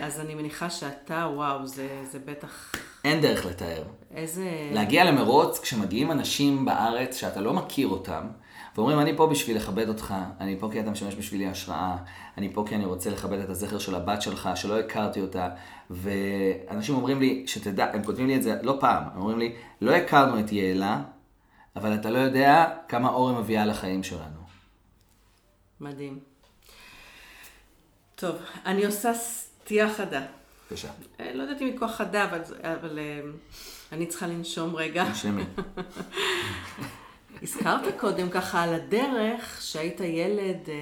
אז 0.00 0.20
אני 0.20 0.34
מניחה 0.34 0.70
שאתה, 0.70 1.28
וואו, 1.34 1.66
זה, 1.66 1.88
זה 2.10 2.18
בטח... 2.24 2.72
אין 3.04 3.20
דרך 3.20 3.46
לתאר. 3.46 3.82
איזה... 4.14 4.70
להגיע 4.72 5.04
למרוץ 5.04 5.58
כשמגיעים 5.58 6.10
אנשים 6.10 6.64
בארץ 6.64 7.16
שאתה 7.16 7.40
לא 7.40 7.52
מכיר 7.52 7.88
אותם, 7.88 8.26
ואומרים, 8.76 9.00
אני 9.00 9.16
פה 9.16 9.26
בשביל 9.26 9.56
לכבד 9.56 9.88
אותך, 9.88 10.14
אני 10.40 10.56
פה 10.60 10.68
כי 10.72 10.80
אתה 10.80 10.90
משמש 10.90 11.14
בשבילי 11.14 11.46
השראה, 11.46 11.96
אני 12.38 12.54
פה 12.54 12.64
כי 12.68 12.74
אני 12.74 12.84
רוצה 12.84 13.10
לכבד 13.10 13.38
את 13.38 13.48
הזכר 13.48 13.78
של 13.78 13.94
הבת 13.94 14.22
שלך, 14.22 14.50
שלא 14.54 14.78
הכרתי 14.78 15.20
אותה, 15.20 15.48
ואנשים 15.90 16.94
אומרים 16.94 17.20
לי, 17.20 17.44
שתדע, 17.46 17.86
הם 17.92 18.04
כותבים 18.04 18.26
לי 18.26 18.36
את 18.36 18.42
זה 18.42 18.58
לא 18.62 18.76
פעם, 18.80 19.04
הם 19.14 19.20
אומרים 19.20 19.38
לי, 19.38 19.54
לא 19.80 19.94
הכרנו 19.94 20.40
את 20.40 20.52
יעלה, 20.52 21.02
אבל 21.76 21.94
אתה 21.94 22.10
לא 22.10 22.18
יודע 22.18 22.66
כמה 22.88 23.08
אור 23.08 23.30
היא 23.30 23.38
מביאה 23.38 23.66
לחיים 23.66 24.02
שלנו. 24.02 24.40
מדהים. 25.80 26.18
טוב, 28.14 28.36
אני 28.66 28.86
עושה 28.86 29.14
סטייה 29.14 29.94
חדה. 29.94 30.22
בבקשה. 30.70 30.88
אה, 31.20 31.34
לא 31.34 31.42
יודעת 31.42 31.62
אם 31.62 31.66
היא 31.66 31.78
כוח 31.78 31.90
חדה, 31.90 32.24
אבל, 32.24 32.40
אבל 32.60 32.98
אה, 32.98 33.20
אני 33.92 34.06
צריכה 34.06 34.26
לנשום 34.26 34.76
רגע. 34.76 35.04
נשמי. 35.10 35.42
הזכרת 37.42 38.00
קודם 38.00 38.30
ככה 38.30 38.62
על 38.62 38.74
הדרך 38.74 39.62
שהיית 39.62 40.00
ילד 40.00 40.68
אה, 40.68 40.74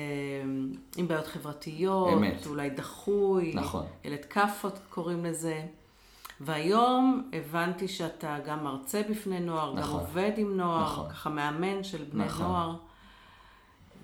עם 0.96 1.08
בעיות 1.08 1.26
חברתיות, 1.26 2.12
אמת. 2.12 2.46
אולי 2.46 2.70
דחוי, 2.70 3.52
נכון. 3.54 3.86
ילד 4.04 4.24
כאפות 4.24 4.78
קוראים 4.90 5.24
לזה. 5.24 5.62
והיום 6.40 7.30
הבנתי 7.32 7.88
שאתה 7.88 8.38
גם 8.46 8.64
מרצה 8.64 9.02
בפני 9.10 9.40
נוער, 9.40 9.74
נכון. 9.74 10.00
גם 10.00 10.06
עובד 10.06 10.32
עם 10.36 10.56
נוער, 10.56 10.82
נכון. 10.82 11.10
ככה 11.10 11.30
מאמן 11.30 11.84
של 11.84 12.04
בני 12.12 12.24
נכון. 12.24 12.46
נוער. 12.46 12.76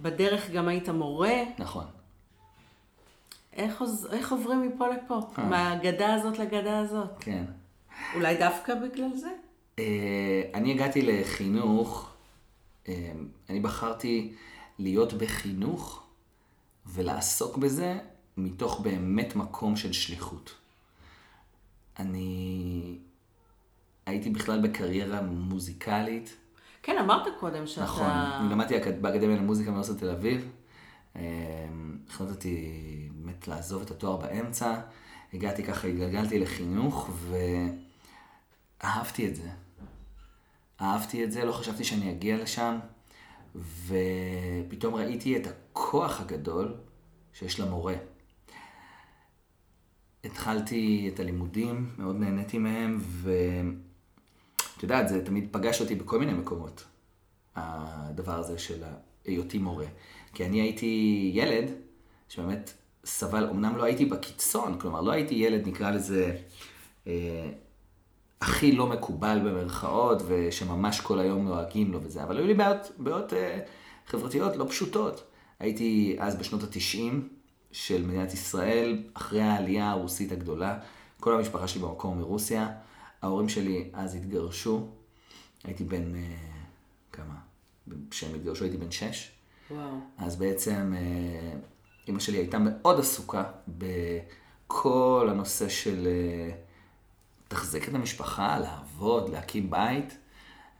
בדרך 0.02 0.50
גם 0.50 0.68
היית 0.68 0.88
מורה. 0.88 1.42
נכון. 1.58 1.84
איך, 3.56 3.82
איך 4.12 4.32
עוברים 4.32 4.62
מפה 4.62 4.88
לפה? 4.88 5.20
אה. 5.38 5.48
מהגדה 5.48 6.14
הזאת 6.14 6.38
לגדה 6.38 6.78
הזאת? 6.78 7.10
כן. 7.20 7.44
אולי 8.14 8.36
דווקא 8.36 8.74
בגלל 8.74 9.16
זה? 9.16 9.30
אה, 9.78 10.42
אני 10.54 10.72
הגעתי 10.72 11.02
לחינוך, 11.02 12.12
אה, 12.88 13.12
אני 13.50 13.60
בחרתי 13.60 14.32
להיות 14.78 15.12
בחינוך 15.12 16.02
ולעסוק 16.86 17.56
בזה 17.56 17.98
מתוך 18.36 18.80
באמת 18.80 19.36
מקום 19.36 19.76
של 19.76 19.92
שליחות. 19.92 20.54
אני 21.98 22.98
הייתי 24.06 24.30
בכלל 24.30 24.68
בקריירה 24.68 25.22
מוזיקלית. 25.22 26.36
כן, 26.82 26.96
אמרת 26.98 27.26
קודם 27.40 27.66
שאתה... 27.66 27.84
נכון, 27.84 28.06
אני 28.06 28.50
למדתי 28.50 28.74
באקדמיה 29.00 29.36
למוזיקה 29.36 29.70
מאוניברסיטת 29.70 30.00
תל 30.00 30.10
אביב. 30.10 30.50
החלטתי 32.08 33.08
באמת 33.24 33.48
לעזוב 33.48 33.82
את 33.82 33.90
התואר 33.90 34.16
באמצע, 34.16 34.80
הגעתי 35.32 35.64
ככה, 35.64 35.88
התגלגלתי 35.88 36.38
לחינוך 36.38 37.10
ואהבתי 38.80 39.28
את 39.28 39.36
זה. 39.36 39.48
אהבתי 40.80 41.24
את 41.24 41.32
זה, 41.32 41.44
לא 41.44 41.52
חשבתי 41.52 41.84
שאני 41.84 42.10
אגיע 42.10 42.36
לשם, 42.36 42.78
ופתאום 43.54 44.94
ראיתי 44.94 45.36
את 45.36 45.46
הכוח 45.46 46.20
הגדול 46.20 46.74
שיש 47.32 47.60
למורה. 47.60 47.94
התחלתי 50.24 51.10
את 51.14 51.20
הלימודים, 51.20 51.94
מאוד 51.98 52.16
נהניתי 52.16 52.58
מהם, 52.58 52.98
ואת 53.02 54.82
יודעת, 54.82 55.08
זה 55.08 55.24
תמיד 55.24 55.48
פגש 55.50 55.80
אותי 55.80 55.94
בכל 55.94 56.18
מיני 56.18 56.32
מקומות, 56.32 56.84
הדבר 57.56 58.38
הזה 58.38 58.58
של 58.58 58.84
היותי 59.24 59.58
מורה. 59.58 59.86
כי 60.34 60.46
אני 60.46 60.60
הייתי 60.60 61.30
ילד 61.34 61.70
שבאמת 62.28 62.72
סבל, 63.04 63.48
אמנם 63.50 63.76
לא 63.76 63.84
הייתי 63.84 64.04
בקיצון, 64.04 64.78
כלומר 64.78 65.00
לא 65.00 65.12
הייתי 65.12 65.34
ילד, 65.34 65.66
נקרא 65.66 65.90
לזה, 65.90 66.36
אה, 67.06 67.50
הכי 68.40 68.72
לא 68.72 68.86
מקובל 68.86 69.40
במרכאות, 69.44 70.22
ושממש 70.26 71.00
כל 71.00 71.18
היום 71.18 71.44
נוהגים 71.44 71.92
לו 71.92 72.02
וזה, 72.02 72.22
אבל 72.22 72.36
היו 72.36 72.46
לי 72.46 72.54
בעיות, 72.54 72.90
בעיות 72.98 73.32
אה, 73.32 73.60
חברתיות 74.06 74.56
לא 74.56 74.66
פשוטות. 74.68 75.24
הייתי 75.60 76.16
אז 76.18 76.36
בשנות 76.36 76.62
התשעים 76.62 77.28
של 77.72 78.06
מדינת 78.06 78.32
ישראל, 78.32 79.02
אחרי 79.14 79.42
העלייה 79.42 79.90
הרוסית 79.90 80.32
הגדולה, 80.32 80.78
כל 81.20 81.34
המשפחה 81.34 81.68
שלי 81.68 81.82
במקום 81.82 82.18
מרוסיה, 82.18 82.68
ההורים 83.22 83.48
שלי 83.48 83.90
אז 83.92 84.14
התגרשו, 84.14 84.86
הייתי 85.64 85.84
בן, 85.84 86.14
אה, 86.14 86.20
כמה? 87.12 87.34
כשהם 88.10 88.34
התגרשו 88.34 88.64
הייתי 88.64 88.76
בן 88.76 88.90
שש. 88.90 89.32
וואו. 89.70 89.90
אז 90.18 90.36
בעצם 90.36 90.94
אה, 90.96 91.58
אימא 92.08 92.20
שלי 92.20 92.36
הייתה 92.36 92.58
מאוד 92.58 93.00
עסוקה 93.00 93.44
בכל 93.68 95.28
הנושא 95.30 95.68
של 95.68 96.06
אה, 96.06 96.50
לתחזק 97.46 97.88
את 97.88 97.94
המשפחה, 97.94 98.58
לעבוד, 98.58 99.28
להקים 99.28 99.70
בית. 99.70 100.18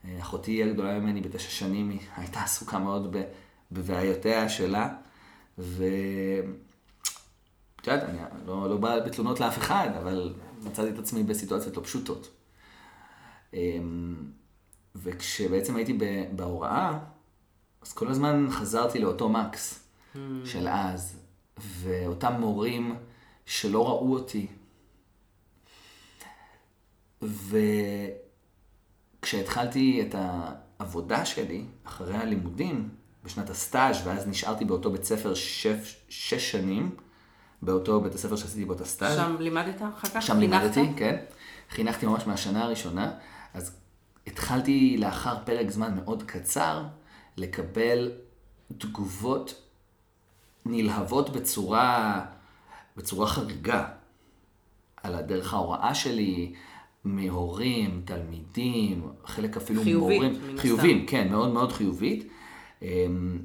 אה, 0.04 0.20
אחותי 0.20 0.62
הגדולה 0.62 0.98
ממני 0.98 1.20
בתשע 1.20 1.50
שנים, 1.50 1.90
היא 1.90 2.00
הייתה 2.16 2.42
עסוקה 2.42 2.78
מאוד 2.78 3.16
בבעיותיה 3.72 4.48
שלה, 4.48 4.88
ו... 5.58 5.84
את 7.80 7.86
יודעת, 7.86 8.08
אני 8.08 8.18
לא, 8.46 8.70
לא 8.70 8.76
בא 8.76 9.00
בתלונות 9.00 9.40
לאף 9.40 9.58
אחד, 9.58 9.88
אבל 9.98 10.34
מצאתי 10.62 10.88
את 10.88 10.98
עצמי 10.98 11.22
בסיטואציות 11.22 11.76
לא 11.76 11.82
פשוטות. 11.82 12.30
אמ, 13.54 14.14
וכשבעצם 14.96 15.76
הייתי 15.76 15.98
בהוראה, 16.36 16.98
אז 17.82 17.92
כל 17.92 18.08
הזמן 18.08 18.46
חזרתי 18.50 18.98
לאותו 18.98 19.28
מקס 19.28 19.83
mm. 20.14 20.18
של 20.44 20.68
אז, 20.68 21.16
ואותם 21.56 22.32
מורים 22.40 22.96
שלא 23.46 23.88
ראו 23.88 24.12
אותי. 24.12 24.46
וכשהתחלתי 29.22 30.02
את 30.02 30.14
העבודה 30.18 31.24
שלי, 31.24 31.64
אחרי 31.84 32.16
הלימודים, 32.16 32.88
בשנת 33.24 33.50
הסטאז', 33.50 33.96
ואז 34.04 34.28
נשארתי 34.28 34.64
באותו 34.64 34.90
בית 34.90 35.04
ספר 35.04 35.34
שש, 35.34 35.96
שש 36.08 36.50
שנים, 36.50 36.96
באותו 37.62 38.00
בית 38.00 38.14
הספר 38.14 38.36
שעשיתי 38.36 38.64
בו 38.64 38.72
את 38.72 38.80
הסטאז'. 38.80 39.16
שם 39.16 39.36
לימדת 39.40 39.82
אחר 39.82 40.08
כך? 40.08 40.22
שם 40.22 40.38
לימדתי, 40.38 40.80
כן. 40.96 41.16
חינכתי 41.70 42.06
ממש 42.06 42.26
מהשנה 42.26 42.64
הראשונה. 42.64 43.12
אז 43.54 43.76
התחלתי 44.26 44.96
לאחר 44.98 45.36
פרק 45.44 45.70
זמן 45.70 45.94
מאוד 45.94 46.22
קצר 46.22 46.84
לקבל 47.36 48.12
תגובות 48.78 49.63
נלהבות 50.66 51.30
בצורה, 51.30 52.20
בצורה 52.96 53.26
חריגה 53.26 53.84
על 55.02 55.14
הדרך 55.14 55.54
ההוראה 55.54 55.94
שלי, 55.94 56.52
מהורים, 57.04 58.02
תלמידים, 58.04 59.08
חלק 59.26 59.56
אפילו 59.56 59.82
חיובית, 59.82 60.20
מורים. 60.22 60.34
חיובית, 60.34 60.60
חיוביים, 60.60 61.06
כן, 61.06 61.28
מאוד 61.30 61.52
מאוד 61.52 61.72
חיובית. 61.72 62.28
אמ, 62.82 63.38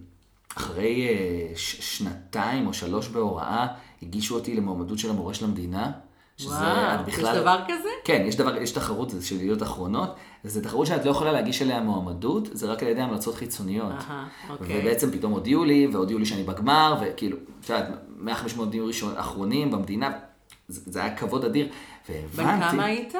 אחרי 0.57 1.07
אה, 1.07 1.51
שנתיים 1.55 2.67
או 2.67 2.73
שלוש 2.73 3.07
בהוראה, 3.07 3.67
הגישו 4.01 4.35
אותי 4.35 4.55
למועמדות 4.55 4.99
של 4.99 5.09
המורה 5.09 5.33
של 5.33 5.45
המדינה. 5.45 5.91
שזה 6.39 6.49
וואו, 6.49 7.05
בכלל... 7.05 7.35
יש 7.35 7.41
דבר 7.41 7.59
כזה? 7.67 7.89
כן, 8.03 8.23
יש, 8.25 8.35
דבר, 8.35 8.57
יש 8.57 8.71
תחרות, 8.71 9.09
זה 9.09 9.25
של 9.25 9.35
ידיעות 9.35 9.63
אחרונות. 9.63 10.15
זו 10.43 10.61
תחרות 10.61 10.87
שאת 10.87 11.05
לא 11.05 11.11
יכולה 11.11 11.31
להגיש 11.31 11.61
אליה 11.61 11.81
מועמדות, 11.81 12.47
זה 12.51 12.67
רק 12.67 12.83
על 12.83 12.89
ידי 12.89 13.01
המלצות 13.01 13.35
חיצוניות. 13.35 13.93
Aha, 13.99 14.03
אוקיי. 14.49 14.81
ובעצם 14.81 15.11
פתאום 15.11 15.31
הודיעו 15.31 15.65
לי, 15.65 15.87
והודיעו 15.91 16.19
לי 16.19 16.25
שאני 16.25 16.43
בגמר, 16.43 17.01
וכאילו, 17.01 17.37
את 17.59 17.69
יודעת, 17.69 17.89
100-500 18.57 18.65
דיון 18.69 18.87
ראשון 18.87 19.17
אחרונים 19.17 19.71
במדינה, 19.71 20.11
זה, 20.67 20.81
זה 20.85 21.03
היה 21.03 21.15
כבוד 21.15 21.45
אדיר. 21.45 21.69
והבנתי... 22.09 22.37
בן 22.37 22.71
כמה 22.71 22.85
היית? 22.85 23.13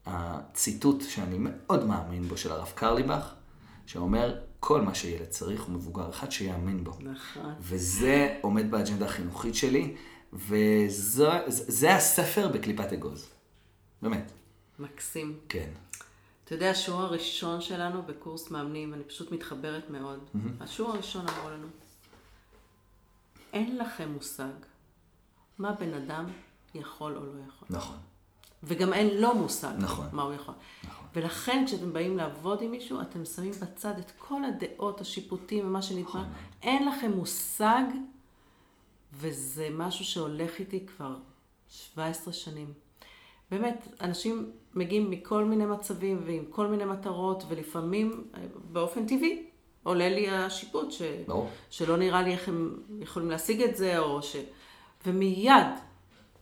הציטוט 0.05 1.03
שאני 1.09 1.37
מאוד 1.39 1.87
מאמין 1.87 2.23
בו 2.23 2.37
של 2.37 2.51
הרב 2.51 2.71
קרליבך, 2.75 3.33
שאומר, 3.85 4.35
כל 4.59 4.81
מה 4.81 4.95
שילד 4.95 5.25
צריך 5.25 5.63
הוא 5.63 5.75
מבוגר 5.75 6.09
אחד 6.09 6.31
שיאמין 6.31 6.83
בו. 6.83 6.91
נכון. 6.91 7.53
וזה 7.59 8.37
עומד 8.41 8.71
באג'נדה 8.71 9.05
החינוכית 9.05 9.55
שלי, 9.55 9.95
וזה 10.33 11.95
הספר 11.95 12.47
בקליפת 12.47 12.93
אגוז. 12.93 13.30
באמת. 14.01 14.31
מקסים. 14.79 15.39
כן. 15.49 15.69
אתה 16.43 16.55
יודע, 16.55 16.71
השיעור 16.71 17.01
הראשון 17.01 17.61
שלנו 17.61 18.03
בקורס 18.03 18.51
מאמנים, 18.51 18.93
אני 18.93 19.03
פשוט 19.03 19.31
מתחברת 19.31 19.89
מאוד. 19.89 20.19
Mm-hmm. 20.19 20.63
השיעור 20.63 20.91
הראשון 20.91 21.25
אמרו 21.27 21.49
לנו, 21.49 21.67
אין 23.53 23.77
לכם 23.77 24.11
מושג 24.11 24.51
מה 25.57 25.71
בן 25.71 25.93
אדם 25.93 26.25
יכול 26.75 27.17
או 27.17 27.25
לא 27.25 27.31
יכול. 27.47 27.67
נכון. 27.71 27.97
וגם 28.63 28.93
אין 28.93 29.21
לו 29.21 29.35
מושג 29.35 29.73
נכון. 29.77 30.07
מה 30.11 30.21
הוא 30.21 30.33
יכול. 30.33 30.55
נכון. 30.83 31.07
ולכן 31.15 31.63
כשאתם 31.67 31.93
באים 31.93 32.17
לעבוד 32.17 32.61
עם 32.61 32.71
מישהו, 32.71 33.01
אתם 33.01 33.25
שמים 33.25 33.51
בצד 33.51 33.97
את 33.99 34.11
כל 34.17 34.41
הדעות, 34.45 35.01
השיפוטים 35.01 35.67
ומה 35.67 35.81
שנדמה. 35.81 36.09
נכון. 36.09 36.25
אין 36.61 36.87
לכם 36.87 37.11
מושג, 37.11 37.83
וזה 39.13 39.69
משהו 39.71 40.05
שהולך 40.05 40.59
איתי 40.59 40.85
כבר 40.85 41.15
17 41.69 42.33
שנים. 42.33 42.73
באמת, 43.51 43.87
אנשים 44.01 44.51
מגיעים 44.73 45.11
מכל 45.11 45.45
מיני 45.45 45.65
מצבים 45.65 46.21
ועם 46.25 46.43
כל 46.49 46.67
מיני 46.67 46.85
מטרות, 46.85 47.43
ולפעמים 47.47 48.23
באופן 48.71 49.05
טבעי 49.05 49.43
עולה 49.83 50.09
לי 50.09 50.29
השיפוט, 50.29 50.91
ש... 50.91 51.01
שלא 51.69 51.97
נראה 51.97 52.21
לי 52.21 52.31
איך 52.31 52.47
הם 52.47 52.79
יכולים 52.99 53.31
להשיג 53.31 53.61
את 53.61 53.75
זה, 53.75 53.99
או 53.99 54.21
ש... 54.21 54.35
ומיד, 55.05 55.67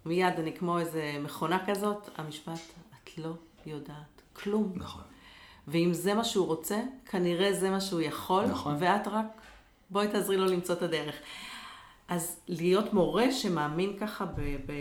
מיד 0.06 0.34
אני 0.40 0.58
כמו 0.58 0.80
איזה 0.80 1.16
מכונה 1.24 1.66
כזאת, 1.66 2.10
המשפט, 2.18 2.60
את 3.04 3.18
לא 3.18 3.32
יודעת 3.66 4.22
כלום. 4.34 4.74
נכון. 4.76 5.02
ואם 5.68 5.94
זה 5.94 6.14
מה 6.14 6.24
שהוא 6.24 6.48
רוצה, 6.48 6.82
כנראה 7.06 7.54
זה 7.54 7.70
מה 7.70 7.82
שהוא 7.82 8.02
יכול, 8.02 8.46
נכון. 8.46 8.76
ואת 8.80 9.08
רק, 9.08 9.26
בואי 9.90 10.08
תעזרי 10.08 10.38
לו 10.38 10.46
למצוא 10.46 10.76
את 10.76 10.82
הדרך. 10.82 11.16
אז 12.08 12.40
להיות 12.48 12.94
מורה 12.94 13.32
שמאמין 13.32 13.98
ככה 14.00 14.26
ב... 14.26 14.42
ב... 14.42 14.74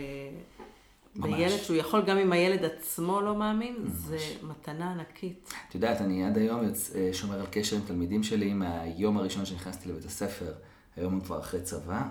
ממש. 1.19 1.33
בילד 1.33 1.57
שהוא 1.63 1.77
יכול, 1.77 2.01
גם 2.05 2.17
אם 2.17 2.31
הילד 2.31 2.65
עצמו 2.65 3.21
לא 3.21 3.35
מאמין, 3.35 3.75
ממש. 3.79 3.91
זה 3.91 4.17
מתנה 4.43 4.91
ענקית. 4.91 5.53
את 5.69 5.75
יודעת, 5.75 6.01
אני 6.01 6.25
עד 6.25 6.37
היום 6.37 6.61
אה, 6.95 7.09
שומר 7.13 7.39
על 7.39 7.45
קשר 7.51 7.75
עם 7.75 7.81
תלמידים 7.87 8.23
שלי 8.23 8.53
מהיום 8.53 9.17
הראשון 9.17 9.45
שנכנסתי 9.45 9.89
לבית 9.89 10.05
הספר. 10.05 10.53
היום 10.95 11.13
הם 11.13 11.21
כבר 11.21 11.39
אחרי 11.39 11.61
צבא, 11.61 12.01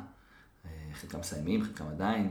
אה, 0.64 0.70
חלקם 0.92 1.20
מסיימים, 1.20 1.62
חלקם 1.62 1.84
עדיין, 1.86 2.30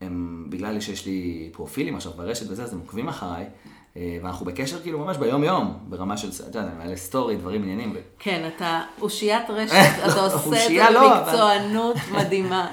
והם, 0.00 0.46
בגלל 0.50 0.80
שיש 0.80 1.06
לי 1.06 1.50
פרופילים 1.52 1.96
עכשיו 1.96 2.12
ברשת 2.12 2.50
וזה, 2.50 2.62
אז 2.62 2.72
הם 2.72 2.78
עוקבים 2.78 3.08
אחריי. 3.08 3.46
אה, 3.96 4.18
ואנחנו 4.22 4.46
בקשר 4.46 4.82
כאילו 4.82 4.98
ממש 4.98 5.16
ביום-יום, 5.16 5.78
ברמה 5.82 6.16
של, 6.16 6.28
אתה 6.48 6.58
יודע, 6.58 6.70
מעלה 6.78 6.96
סטורי, 6.96 7.36
דברים, 7.36 7.62
עניינים. 7.62 7.96
כן, 8.18 8.50
אתה 8.56 8.82
אושיית 9.00 9.50
רשת, 9.50 9.74
אתה 10.06 10.20
עושה 10.20 10.66
את 10.66 10.70
זה 10.70 10.90
לא, 10.90 11.18
במקצוענות 11.18 11.96
מדהימה. 12.18 12.68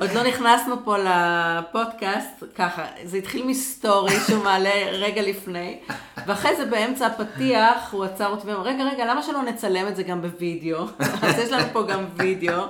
עוד 0.00 0.10
לא 0.12 0.22
נכנסנו 0.22 0.74
פה 0.84 0.96
לפודקאסט, 0.98 2.44
ככה, 2.54 2.84
זה 3.04 3.16
התחיל 3.16 3.46
מסטורי 3.46 4.16
שהוא 4.26 4.44
מעלה 4.44 4.90
רגע 4.92 5.22
לפני, 5.22 5.78
ואחרי 6.26 6.56
זה 6.56 6.66
באמצע 6.66 7.06
הפתיח 7.06 7.92
הוא 7.92 8.04
עצר 8.04 8.28
אותי 8.28 8.46
ואמר, 8.46 8.62
רגע, 8.62 8.84
רגע, 8.84 9.04
למה 9.06 9.22
שלא 9.22 9.42
נצלם 9.42 9.88
את 9.88 9.96
זה 9.96 10.02
גם 10.02 10.22
בווידאו? 10.22 10.84
אז 11.22 11.38
יש 11.38 11.50
לנו 11.52 11.64
פה 11.72 11.82
גם 11.82 12.04
וידאו. 12.16 12.62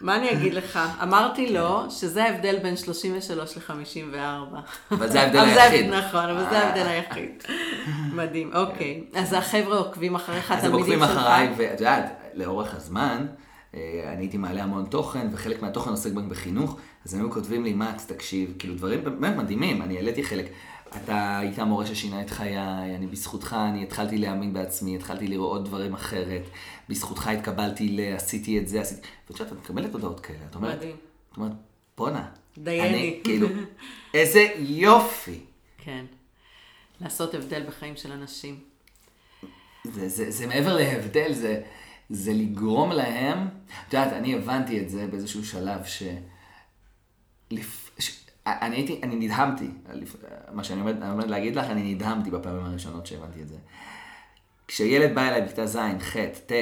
מה 0.00 0.16
אני 0.16 0.32
אגיד 0.32 0.54
לך? 0.54 0.78
אמרתי 1.02 1.52
לו 1.52 1.90
שזה 1.90 2.24
ההבדל 2.24 2.58
בין 2.62 2.76
33 2.76 3.56
ל-54. 3.56 4.56
אבל 4.90 5.08
זה 5.08 5.20
ההבדל 5.20 5.38
היחיד. 5.38 5.86
נכון, 5.90 6.24
אבל 6.24 6.44
זה 6.50 6.58
ההבדל 6.58 6.86
היחיד. 6.86 7.42
מדהים, 8.12 8.50
אוקיי. 8.54 9.04
אז 9.14 9.32
החבר'ה 9.32 9.78
עוקבים 9.78 10.14
אחריך, 10.14 10.50
התלמידים 10.50 10.98
שלך. 10.98 11.02
אז 11.02 11.10
הם 11.10 11.12
עוקבים 11.12 11.18
אחריי, 11.18 11.48
ואת 11.56 11.80
יודעת, 11.80 12.20
לאורך 12.34 12.74
הזמן, 12.74 13.26
אה, 13.74 13.80
אני 14.12 14.22
הייתי 14.22 14.36
מעלה 14.36 14.62
המון 14.62 14.84
תוכן, 14.84 15.28
וחלק 15.32 15.62
מהתוכן 15.62 15.90
עוסק 15.90 16.12
גם 16.12 16.28
בחינוך, 16.28 16.76
אז 17.06 17.14
הם 17.14 17.20
היו 17.20 17.30
כותבים 17.30 17.64
לי, 17.64 17.72
מקס, 17.72 18.06
תקשיב, 18.06 18.54
כאילו 18.58 18.74
דברים 18.74 19.04
באמת 19.04 19.36
מדהימים, 19.36 19.82
אני 19.82 19.96
העליתי 19.96 20.24
חלק. 20.24 20.46
אתה 20.96 21.38
היית 21.38 21.58
המורה 21.58 21.86
ששינה 21.86 22.22
את 22.22 22.30
חיי, 22.30 22.58
אני 22.96 23.06
בזכותך, 23.06 23.56
אני 23.68 23.82
התחלתי 23.82 24.18
להאמין 24.18 24.52
בעצמי, 24.52 24.96
התחלתי 24.96 25.28
לראות 25.28 25.64
דברים 25.64 25.94
אחרת, 25.94 26.42
בזכותך 26.88 27.26
התקבלתי 27.26 27.88
ל... 27.88 28.14
עשיתי 28.14 28.58
את 28.58 28.68
זה, 28.68 28.80
עשיתי... 28.80 29.00
ואת 29.30 29.40
יודעת, 29.40 29.52
את 29.52 29.58
מקבלת 29.58 29.92
הודעות 29.92 30.20
כאלה, 30.20 30.38
את 30.50 30.54
אומרת, 30.54 30.76
מדהים. 30.76 30.96
את 31.32 31.36
אומרת, 31.36 31.52
בואנה, 31.96 32.28
דייני. 32.58 32.88
אני, 32.88 33.20
כאילו, 33.24 33.48
איזה 34.14 34.46
יופי. 34.58 35.40
כן. 35.78 36.04
לעשות 37.00 37.34
הבדל 37.34 37.66
בחיים 37.66 37.96
של 37.96 38.12
אנשים. 38.12 38.60
זה, 39.84 40.08
זה, 40.08 40.30
זה 40.30 40.46
מעבר 40.46 40.76
להבדל, 40.76 41.32
זה, 41.32 41.62
זה 42.10 42.32
לגרום 42.32 42.92
להם, 42.92 43.48
את 43.88 43.94
יודעת, 43.94 44.12
אני 44.12 44.34
הבנתי 44.34 44.80
את 44.80 44.90
זה 44.90 45.06
באיזשהו 45.06 45.44
שלב 45.44 45.84
ש... 45.84 46.02
ש... 48.48 48.62
אני 48.62 48.76
הייתי, 48.76 49.00
אני 49.02 49.16
נדהמתי. 49.16 49.70
מה 50.52 50.64
שאני 50.64 50.80
עומד, 50.80 51.02
אני 51.02 51.10
עומד 51.10 51.30
להגיד 51.30 51.56
לך, 51.56 51.66
אני 51.66 51.94
נדהמתי 51.94 52.30
בפעמים 52.30 52.64
הראשונות 52.64 53.06
שהבנתי 53.06 53.42
את 53.42 53.48
זה. 53.48 53.56
כשילד 54.68 55.14
בא 55.14 55.28
אליי 55.28 55.42
בכיתה 55.42 55.66
ז', 55.66 55.78
ח', 56.00 56.16
ט', 56.46 56.52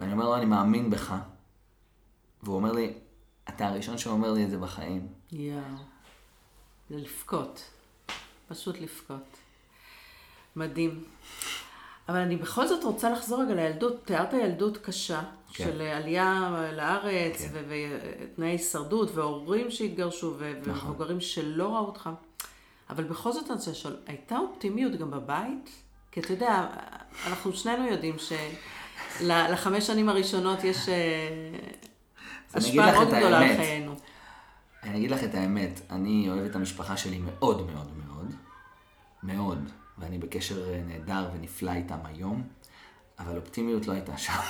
ואני 0.00 0.12
אומר 0.12 0.24
לו, 0.24 0.36
אני 0.36 0.44
מאמין 0.44 0.90
בך, 0.90 1.14
והוא 2.42 2.56
אומר 2.56 2.72
לי, 2.72 2.92
אתה 3.48 3.66
הראשון 3.66 3.98
שאומר 3.98 4.32
לי 4.32 4.44
את 4.44 4.50
זה 4.50 4.58
בחיים. 4.58 5.06
יואו. 5.32 5.60
זה 6.90 6.96
לבכות. 6.96 7.70
פשוט 8.48 8.80
לבכות. 8.80 9.36
מדהים. 10.56 11.04
אבל 12.08 12.18
אני 12.18 12.36
בכל 12.36 12.66
זאת 12.66 12.84
רוצה 12.84 13.10
לחזור 13.10 13.42
רגע 13.42 13.54
לילדות. 13.54 14.04
תיארת 14.04 14.32
ילדות 14.32 14.78
קשה, 14.78 15.22
כן. 15.52 15.64
של 15.64 15.80
עלייה 15.80 16.50
לארץ, 16.76 17.42
כן. 17.42 17.62
ותנאי 17.68 18.48
הישרדות, 18.48 19.10
והורים 19.14 19.70
שהתגרשו, 19.70 20.34
נכון. 20.66 20.88
ומבוגרים 20.88 21.20
שלא 21.20 21.74
ראו 21.74 21.86
אותך. 21.86 22.10
אבל 22.90 23.04
בכל 23.04 23.32
זאת 23.32 23.46
אני 23.46 23.54
רוצה 23.54 23.70
לשאול, 23.70 23.96
הייתה 24.06 24.38
אופטימיות 24.38 24.96
גם 24.96 25.10
בבית? 25.10 25.70
כי 26.12 26.20
אתה 26.20 26.32
יודע, 26.32 26.66
אנחנו 27.26 27.52
שנינו 27.52 27.86
יודעים 27.86 28.16
שלחמש 29.18 29.86
שנים 29.86 30.08
הראשונות 30.08 30.64
יש 30.64 30.88
אה, 30.88 30.94
השפעה 32.54 32.92
מאוד 32.92 33.08
גדולה 33.08 33.38
על. 33.38 33.56
חיינו. 33.56 33.94
אני 34.82 34.98
אגיד 34.98 35.10
לך 35.10 35.24
את 35.24 35.34
האמת, 35.34 35.80
אני 35.90 36.28
אוהב 36.28 36.44
את 36.44 36.56
המשפחה 36.56 36.96
שלי 36.96 37.18
מאוד 37.18 37.70
מאוד 37.72 37.90
מאוד, 38.06 38.34
מאוד, 39.22 39.70
ואני 39.98 40.18
בקשר 40.18 40.70
אה, 40.70 40.82
נהדר 40.86 41.28
ונפלא 41.34 41.70
איתם 41.70 41.98
היום, 42.04 42.42
אבל 43.18 43.36
אופטימיות 43.36 43.86
לא 43.86 43.92
הייתה 43.92 44.16
שם. 44.16 44.40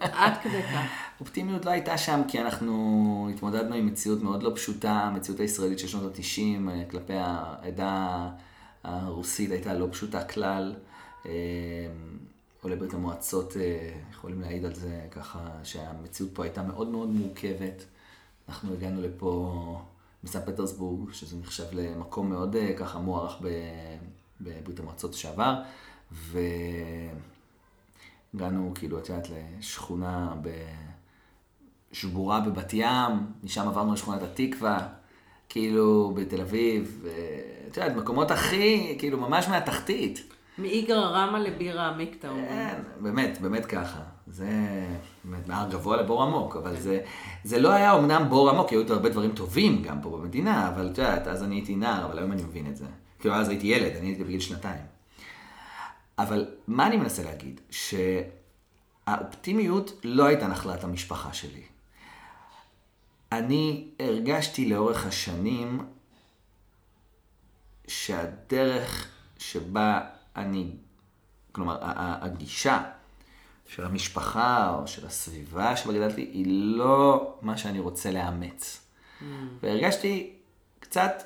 עד 0.00 0.32
כדי 0.42 0.62
כך. 0.62 0.86
אופטימיות 1.20 1.64
לא 1.64 1.70
הייתה 1.70 1.98
שם 1.98 2.20
כי 2.28 2.40
אנחנו 2.40 3.30
התמודדנו 3.34 3.74
עם 3.74 3.86
מציאות 3.86 4.22
מאוד 4.22 4.42
לא 4.42 4.52
פשוטה, 4.54 4.92
המציאות 4.92 5.40
הישראלית 5.40 5.78
של 5.78 5.88
שנות 5.88 6.18
ה-90 6.18 6.90
כלפי 6.90 7.14
העדה 7.16 8.30
הרוסית 8.84 9.50
הייתה 9.50 9.74
לא 9.74 9.86
פשוטה 9.92 10.24
כלל. 10.24 10.74
אה, 11.26 11.32
עולי 12.62 12.76
ברית 12.76 12.94
המועצות 12.94 13.56
אה, 13.56 13.92
יכולים 14.10 14.40
להעיד 14.40 14.64
על 14.64 14.74
זה 14.74 15.06
ככה 15.10 15.50
שהמציאות 15.62 16.34
פה 16.34 16.42
הייתה 16.42 16.62
מאוד 16.62 16.88
מאוד 16.88 17.08
מורכבת. 17.08 17.84
אנחנו 18.48 18.72
הגענו 18.72 19.02
לפה 19.02 19.82
מסן 20.24 20.40
פטרסבורג, 20.46 21.12
שזה 21.12 21.36
נחשב 21.36 21.64
למקום 21.72 22.30
מאוד 22.30 22.56
אה, 22.56 22.72
ככה 22.76 22.98
מוערך 22.98 23.38
ב- 23.42 23.98
בברית 24.40 24.80
המועצות 24.80 25.12
לשעבר, 25.12 25.54
והגענו 28.34 28.72
כאילו, 28.74 28.98
את 28.98 29.08
יודעת, 29.08 29.28
לשכונה 29.58 30.34
ב... 30.42 30.48
שבורה 31.92 32.40
בבת 32.40 32.72
ים, 32.72 33.26
משם 33.44 33.68
עברנו 33.68 33.92
לשכונת 33.92 34.22
התקווה, 34.22 34.78
כאילו 35.48 36.12
בתל 36.16 36.40
אביב, 36.40 37.06
את 37.68 37.76
יודעת, 37.76 37.96
מקומות 37.96 38.30
הכי, 38.30 38.96
כאילו 38.98 39.18
ממש 39.18 39.48
מהתחתית. 39.48 40.22
מאיגרא 40.58 41.06
רמא 41.06 41.36
לבירה 41.36 41.88
עמיקתא. 41.88 42.28
כן, 42.28 42.82
באמת, 43.00 43.38
באמת 43.40 43.66
ככה. 43.66 44.00
זה 44.26 44.48
באמת 45.24 45.48
מהר 45.48 45.70
גבוה 45.70 45.96
לבור 45.96 46.22
עמוק, 46.22 46.56
אבל 46.56 46.76
זה, 46.76 47.00
זה 47.44 47.58
לא 47.58 47.72
היה 47.72 47.96
אמנם 47.96 48.26
בור 48.28 48.50
עמוק, 48.50 48.70
היו 48.70 48.82
הרבה 48.92 49.08
דברים 49.08 49.32
טובים 49.32 49.82
גם 49.82 50.00
פה 50.02 50.10
במדינה, 50.10 50.68
אבל 50.68 50.90
את 50.92 50.98
יודעת, 50.98 51.26
אז 51.26 51.42
אני 51.42 51.54
הייתי 51.54 51.76
נער, 51.76 52.04
אבל 52.04 52.18
היום 52.18 52.32
אני 52.32 52.42
מבין 52.42 52.66
את 52.66 52.76
זה. 52.76 52.86
כאילו, 53.24 53.36
אז 53.36 53.48
הייתי 53.48 53.66
ילד, 53.66 53.96
אני 53.96 54.06
הייתי 54.06 54.24
בגיל 54.24 54.40
שנתיים. 54.40 54.82
אבל 56.18 56.54
מה 56.66 56.86
אני 56.86 56.96
מנסה 56.96 57.22
להגיד? 57.22 57.60
שהאופטימיות 59.06 60.00
לא 60.04 60.26
הייתה 60.26 60.46
נחלת 60.46 60.84
המשפחה 60.84 61.32
שלי. 61.32 61.62
אני 63.32 63.88
הרגשתי 64.00 64.68
לאורך 64.68 65.06
השנים 65.06 65.86
שהדרך 67.86 69.08
שבה 69.38 70.00
אני, 70.36 70.70
כלומר, 71.52 71.78
הגישה 71.96 72.82
של 73.66 73.84
המשפחה 73.84 74.74
או 74.74 74.86
של 74.86 75.06
הסביבה 75.06 75.76
שבה 75.76 75.92
גדלתי 75.92 76.20
היא 76.20 76.46
לא 76.76 77.34
מה 77.42 77.58
שאני 77.58 77.78
רוצה 77.78 78.10
לאמץ. 78.10 78.86
והרגשתי 79.62 80.36
קצת 80.80 81.22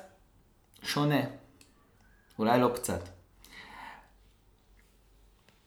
שונה, 0.83 1.21
אולי 2.39 2.59
לא 2.59 2.71
קצת. 2.75 3.09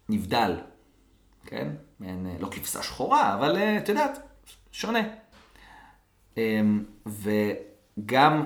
נבדל, 0.09 0.61
כן? 1.47 1.69
מעין, 2.01 2.27
אה, 2.27 2.37
לא 2.41 2.49
כבשה 2.51 2.83
שחורה, 2.83 3.35
אבל 3.35 3.57
אה, 3.57 3.79
את 3.79 3.89
יודעת, 3.89 4.19
שונה. 4.73 5.01
אמ, 6.37 6.85
וגם, 7.07 8.45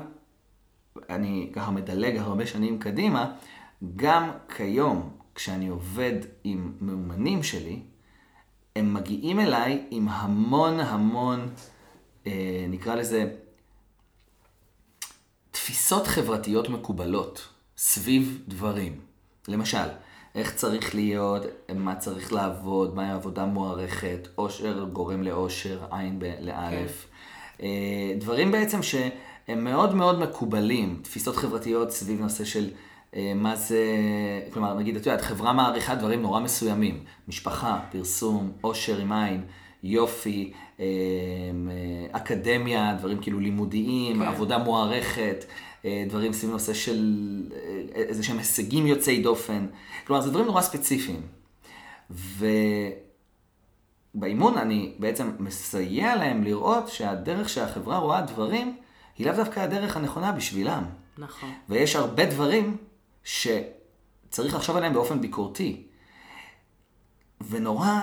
אני 1.10 1.50
ככה 1.52 1.70
מדלג 1.70 2.16
הרבה 2.16 2.46
שנים 2.46 2.78
קדימה, 2.78 3.32
גם 3.96 4.30
כיום, 4.56 5.16
כשאני 5.34 5.68
עובד 5.68 6.14
עם 6.44 6.72
מאומנים 6.80 7.42
שלי, 7.42 7.82
הם 8.76 8.94
מגיעים 8.94 9.40
אליי 9.40 9.86
עם 9.90 10.08
המון 10.08 10.80
המון, 10.80 11.48
אה, 12.26 12.66
נקרא 12.68 12.94
לזה, 12.94 13.34
תפיסות 15.50 16.06
חברתיות 16.06 16.68
מקובלות 16.68 17.55
סביב 17.78 18.42
דברים. 18.48 19.00
למשל, 19.48 19.88
איך 20.34 20.54
צריך 20.54 20.94
להיות, 20.94 21.42
מה 21.74 21.96
צריך 21.96 22.32
לעבוד, 22.32 22.94
מהי 22.94 23.10
עבודה 23.10 23.44
מוערכת, 23.44 24.28
עושר 24.34 24.84
גורם 24.92 25.22
לאושר, 25.22 25.78
עין 25.90 26.18
ב- 26.18 26.34
לאלף. 26.40 27.06
אה, 27.62 27.68
דברים 28.18 28.52
בעצם 28.52 28.82
שהם 28.82 29.64
מאוד 29.64 29.94
מאוד 29.94 30.18
מקובלים, 30.20 31.00
תפיסות 31.02 31.36
חברתיות 31.36 31.90
סביב 31.90 32.20
נושא 32.20 32.44
של 32.44 32.70
אה, 33.16 33.32
מה 33.34 33.56
זה, 33.56 33.84
כלומר, 34.52 34.74
נגיד, 34.74 34.96
את 34.96 35.06
יודעת, 35.06 35.20
חברה 35.20 35.52
מעריכה 35.52 35.94
דברים 35.94 36.22
נורא 36.22 36.40
מסוימים, 36.40 37.04
משפחה, 37.28 37.80
פרסום, 37.92 38.52
עושר 38.60 38.98
עם 38.98 39.12
עין, 39.12 39.44
יופי, 39.86 40.52
אה, 40.80 40.84
אה, 40.84 42.06
אקדמיה, 42.12 42.96
דברים 42.98 43.18
כאילו 43.18 43.40
לימודיים, 43.40 44.16
כן. 44.16 44.22
עבודה 44.22 44.58
מוערכת, 44.58 45.44
אה, 45.84 46.04
דברים 46.08 46.32
סביב 46.32 46.50
נושא 46.50 46.74
של 46.74 47.22
אה, 47.54 47.58
איזה 47.94 48.22
שהם 48.22 48.38
הישגים 48.38 48.86
יוצאי 48.86 49.22
דופן. 49.22 49.66
כלומר, 50.06 50.22
זה 50.22 50.30
דברים 50.30 50.46
נורא 50.46 50.62
ספציפיים. 50.62 51.22
ובאימון 54.14 54.58
אני 54.58 54.94
בעצם 54.98 55.30
מסייע 55.38 56.16
להם 56.16 56.44
לראות 56.44 56.88
שהדרך 56.88 57.48
שהחברה 57.48 57.98
רואה 57.98 58.22
דברים, 58.22 58.76
היא 59.18 59.26
לאו 59.26 59.36
דווקא 59.36 59.60
הדרך 59.60 59.96
הנכונה 59.96 60.32
בשבילם. 60.32 60.84
נכון. 61.18 61.50
ויש 61.68 61.96
הרבה 61.96 62.26
דברים 62.26 62.76
שצריך 63.24 64.54
לחשוב 64.54 64.76
עליהם 64.76 64.92
באופן 64.92 65.20
ביקורתי. 65.20 65.82
ונורא, 67.50 68.00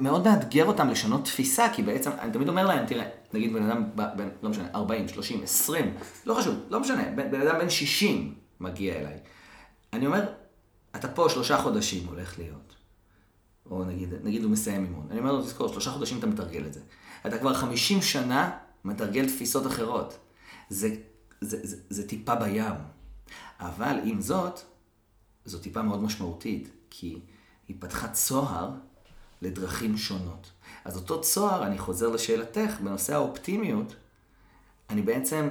מאוד 0.00 0.24
מאתגר 0.24 0.66
אותם 0.66 0.88
לשנות 0.88 1.24
תפיסה, 1.24 1.68
כי 1.72 1.82
בעצם, 1.82 2.10
אני 2.20 2.32
תמיד 2.32 2.48
אומר 2.48 2.66
להם, 2.66 2.86
תראה, 2.86 3.08
נגיד 3.32 3.52
בן 3.52 3.62
אדם, 3.62 3.84
בן, 3.94 4.28
לא 4.42 4.50
משנה, 4.50 4.68
40, 4.74 5.08
30, 5.08 5.42
20, 5.42 5.94
לא 6.26 6.34
חשוב, 6.34 6.54
לא 6.68 6.80
משנה, 6.80 7.04
בן, 7.16 7.30
בן 7.30 7.40
אדם 7.40 7.58
בן 7.58 7.70
60 7.70 8.34
מגיע 8.60 8.94
אליי. 8.94 9.18
אני 9.92 10.06
אומר, 10.06 10.24
אתה 10.96 11.08
פה 11.08 11.28
שלושה 11.28 11.58
חודשים 11.58 12.06
הולך 12.06 12.38
להיות. 12.38 12.74
או 13.70 13.84
נגיד, 13.84 14.08
נגיד 14.22 14.42
הוא 14.42 14.50
מסיים 14.50 14.84
אימון. 14.84 15.06
אני 15.10 15.18
אומר 15.18 15.32
לו, 15.32 15.42
תזכור, 15.42 15.68
שלושה 15.68 15.90
חודשים 15.90 16.18
אתה 16.18 16.26
מתרגל 16.26 16.66
את 16.66 16.74
זה. 16.74 16.80
אתה 17.26 17.38
כבר 17.38 17.54
50 17.54 18.02
שנה 18.02 18.50
מתרגל 18.84 19.26
תפיסות 19.26 19.66
אחרות. 19.66 20.18
זה, 20.68 20.96
זה, 21.40 21.58
זה, 21.62 21.76
זה 21.90 22.08
טיפה 22.08 22.34
בים. 22.34 22.74
אבל 23.60 23.98
עם 24.04 24.20
זאת, 24.20 24.60
זו 25.44 25.58
טיפה 25.58 25.82
מאוד 25.82 26.02
משמעותית, 26.02 26.70
כי 26.90 27.18
היא 27.68 27.76
פתחה 27.80 28.08
צוהר 28.08 28.70
לדרכים 29.42 29.96
שונות. 29.96 30.50
אז 30.84 30.96
אותו 30.96 31.20
צוהר, 31.20 31.66
אני 31.66 31.78
חוזר 31.78 32.08
לשאלתך, 32.08 32.80
בנושא 32.80 33.14
האופטימיות, 33.14 33.94
אני 34.90 35.02
בעצם 35.02 35.48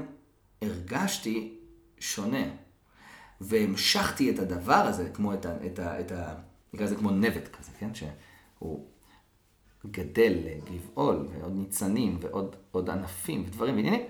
הרגשתי 0.62 1.58
שונה. 2.00 2.44
והמשכתי 3.42 4.30
את 4.30 4.40
הדבר 4.40 4.74
הזה, 4.74 5.10
כמו 5.14 5.34
את 5.34 5.46
ה... 5.46 5.66
את 5.66 5.80
ה, 5.80 6.00
את 6.00 6.12
ה 6.12 6.36
נקרא 6.74 6.86
לזה 6.86 6.96
כמו 6.96 7.12
נבט 7.12 7.56
כזה, 7.56 7.72
כן? 7.80 7.90
שהוא 7.96 8.86
גדל 9.86 10.34
לגבעול, 10.46 11.28
ועוד 11.32 11.54
ניצנים, 11.56 12.18
ועוד 12.22 12.56
עוד 12.72 12.90
ענפים, 12.90 13.44
ודברים 13.48 13.76
ועניינים, 13.76 14.02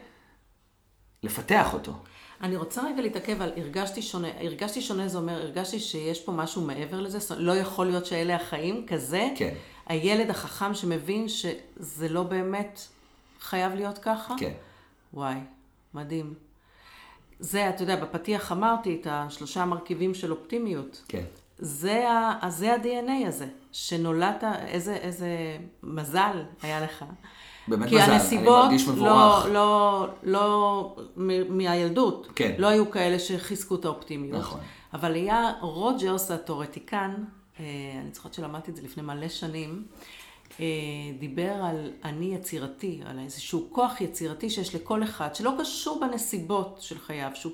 לפתח 1.23 1.73
אותו. 1.73 2.03
אני 2.41 2.55
רוצה 2.55 2.81
רגע 2.85 3.01
להתעכב 3.01 3.41
על 3.41 3.51
הרגשתי 3.57 4.01
שונה. 4.01 4.27
הרגשתי 4.39 4.81
שונה 4.81 5.07
זה 5.07 5.17
אומר, 5.17 5.41
הרגשתי 5.41 5.79
שיש 5.79 6.21
פה 6.21 6.31
משהו 6.31 6.61
מעבר 6.61 7.01
לזה, 7.01 7.35
לא 7.37 7.55
יכול 7.55 7.85
להיות 7.85 8.05
שאלה 8.05 8.35
החיים, 8.35 8.85
כזה. 8.87 9.29
כן. 9.35 9.53
הילד 9.85 10.29
החכם 10.29 10.73
שמבין 10.73 11.27
שזה 11.29 12.09
לא 12.09 12.23
באמת 12.23 12.81
חייב 13.39 13.73
להיות 13.73 13.97
ככה. 13.97 14.35
כן. 14.37 14.53
וואי, 15.13 15.35
מדהים. 15.93 16.33
זה, 17.39 17.69
אתה 17.69 17.83
יודע, 17.83 17.95
בפתיח 17.95 18.51
אמרתי 18.51 18.97
את 19.01 19.07
השלושה 19.09 19.61
המרכיבים 19.61 20.13
של 20.13 20.31
אופטימיות. 20.31 21.03
כן. 21.07 21.23
זה, 21.57 22.09
ה, 22.09 22.49
זה 22.49 22.73
ה-DNA 22.73 23.27
הזה, 23.27 23.47
שנולדת, 23.71 24.43
איזה, 24.67 24.95
איזה 24.95 25.57
מזל 25.83 26.43
היה 26.61 26.81
לך. 26.81 27.05
באמת 27.69 27.89
כי 27.89 27.95
מזל, 27.95 28.03
אני 28.03 28.13
הנסיבות 28.13 28.63
מרגיש 28.65 28.87
מבורך. 28.87 29.45
לא, 29.45 29.53
לא, 29.53 30.07
לא, 30.23 30.95
מ- 31.17 31.57
מהילדות, 31.57 32.27
כן. 32.35 32.55
לא 32.57 32.67
היו 32.67 32.91
כאלה 32.91 33.19
שחיזקו 33.19 33.75
את 33.75 33.85
האופטימיות. 33.85 34.39
נכון. 34.39 34.59
אבל 34.93 35.13
היה 35.13 35.51
רוג'רס, 35.61 36.31
התיאורטיקן, 36.31 37.15
אה, 37.59 37.65
אני 38.01 38.13
זוכרת 38.13 38.33
שלמדתי 38.33 38.71
את 38.71 38.75
זה 38.75 38.81
לפני 38.81 39.03
מלא 39.03 39.27
שנים, 39.29 39.83
אה, 40.59 40.65
דיבר 41.19 41.53
על 41.53 41.91
אני 42.03 42.35
יצירתי, 42.35 43.01
על 43.05 43.19
איזשהו 43.19 43.67
כוח 43.71 44.01
יצירתי 44.01 44.49
שיש 44.49 44.75
לכל 44.75 45.03
אחד, 45.03 45.35
שלא 45.35 45.51
קשור 45.59 45.99
בנסיבות 46.01 46.77
של 46.81 46.99
חייו, 46.99 47.31
שהוא 47.33 47.51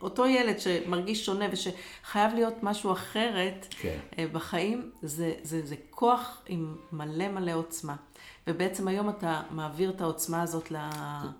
אותו 0.00 0.26
ילד 0.26 0.58
שמרגיש 0.60 1.26
שונה 1.26 1.44
ושחייב 1.52 2.34
להיות 2.34 2.54
משהו 2.62 2.92
אחרת 2.92 3.66
כן. 3.70 3.98
אה, 4.18 4.26
בחיים, 4.32 4.90
זה, 5.02 5.32
זה, 5.42 5.66
זה 5.66 5.74
כוח 5.90 6.42
עם 6.46 6.76
מלא 6.92 7.28
מלא 7.28 7.52
עוצמה. 7.52 7.96
ובעצם 8.50 8.88
היום 8.88 9.08
אתה 9.08 9.40
מעביר 9.50 9.90
את 9.90 10.00
העוצמה 10.00 10.42
הזאת 10.42 10.70
ל... 10.70 10.76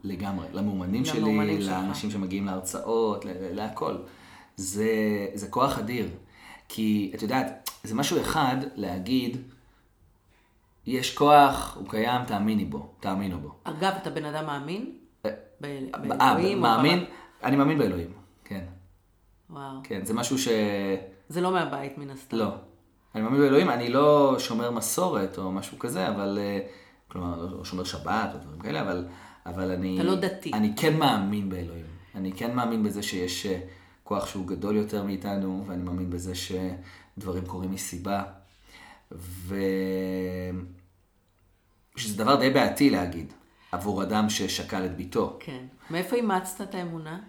לגמרי, 0.04 0.46
למאומנים 0.52 1.04
שלי. 1.04 1.60
לאנשים 1.60 2.10
שמגיעים 2.10 2.46
להרצאות, 2.46 3.24
להכל. 3.40 3.96
זה, 4.56 4.86
זה 5.34 5.48
כוח 5.48 5.78
אדיר. 5.78 6.08
כי, 6.68 7.12
את 7.14 7.22
יודעת, 7.22 7.70
זה 7.84 7.94
משהו 7.94 8.20
אחד 8.20 8.56
להגיד, 8.74 9.36
יש 10.86 11.16
כוח, 11.16 11.76
הוא 11.80 11.88
קיים, 11.88 12.24
תאמיני 12.24 12.64
בו, 12.64 12.90
תאמינו 13.00 13.38
בו. 13.38 13.54
אגב, 13.64 13.92
אתה 14.02 14.10
בן 14.10 14.24
אדם 14.24 14.46
מאמין? 14.46 14.92
ב- 15.24 15.28
אה, 15.64 15.78
באלוהים? 16.08 16.58
או 16.58 16.62
מאמין, 16.62 17.04
אני 17.44 17.56
מאמין 17.56 17.78
באלוהים, 17.78 18.12
כן. 18.44 18.64
וואו. 19.50 19.80
כן, 19.84 20.04
זה 20.04 20.14
משהו 20.14 20.38
ש... 20.38 20.48
זה 21.28 21.40
לא 21.40 21.52
מהבית 21.52 21.98
מן 21.98 22.10
הסתם. 22.10 22.36
לא. 22.36 22.48
אני 23.14 23.22
מאמין 23.22 23.40
באלוהים, 23.40 23.70
אני 23.70 23.88
לא 23.88 24.36
שומר 24.38 24.70
מסורת 24.70 25.38
או 25.38 25.52
משהו 25.52 25.78
כזה, 25.78 26.08
אבל... 26.08 26.38
אה, 26.40 26.60
כלומר, 27.12 27.46
לא 27.46 27.64
שומר 27.64 27.84
שבת 27.84 28.30
או 28.34 28.38
דברים 28.38 28.60
כאלה, 28.60 28.80
אבל, 28.80 29.08
אבל 29.46 29.70
אני... 29.70 29.96
אתה 29.96 30.04
לא 30.04 30.14
דתי. 30.14 30.50
אני 30.54 30.72
כן 30.76 30.96
מאמין 30.96 31.48
באלוהים. 31.48 31.86
אני 32.14 32.32
כן 32.32 32.54
מאמין 32.54 32.82
בזה 32.82 33.02
שיש 33.02 33.46
אה, 33.46 33.60
כוח 34.04 34.26
שהוא 34.26 34.46
גדול 34.46 34.76
יותר 34.76 35.02
מאיתנו, 35.02 35.64
ואני 35.66 35.82
מאמין 35.82 36.10
בזה 36.10 36.32
שדברים 36.34 37.46
קורים 37.46 37.70
מסיבה. 37.70 38.22
ו... 39.12 39.54
שזה 41.96 42.16
דבר 42.24 42.36
די 42.36 42.50
בעייתי 42.50 42.90
להגיד, 42.90 43.32
עבור 43.72 44.02
אדם 44.02 44.30
ששקל 44.30 44.84
את 44.84 44.96
ביתו. 44.96 45.36
כן. 45.40 45.64
מאיפה 45.90 46.16
אימצת 46.16 46.60
את 46.60 46.74
האמונה? 46.74 47.20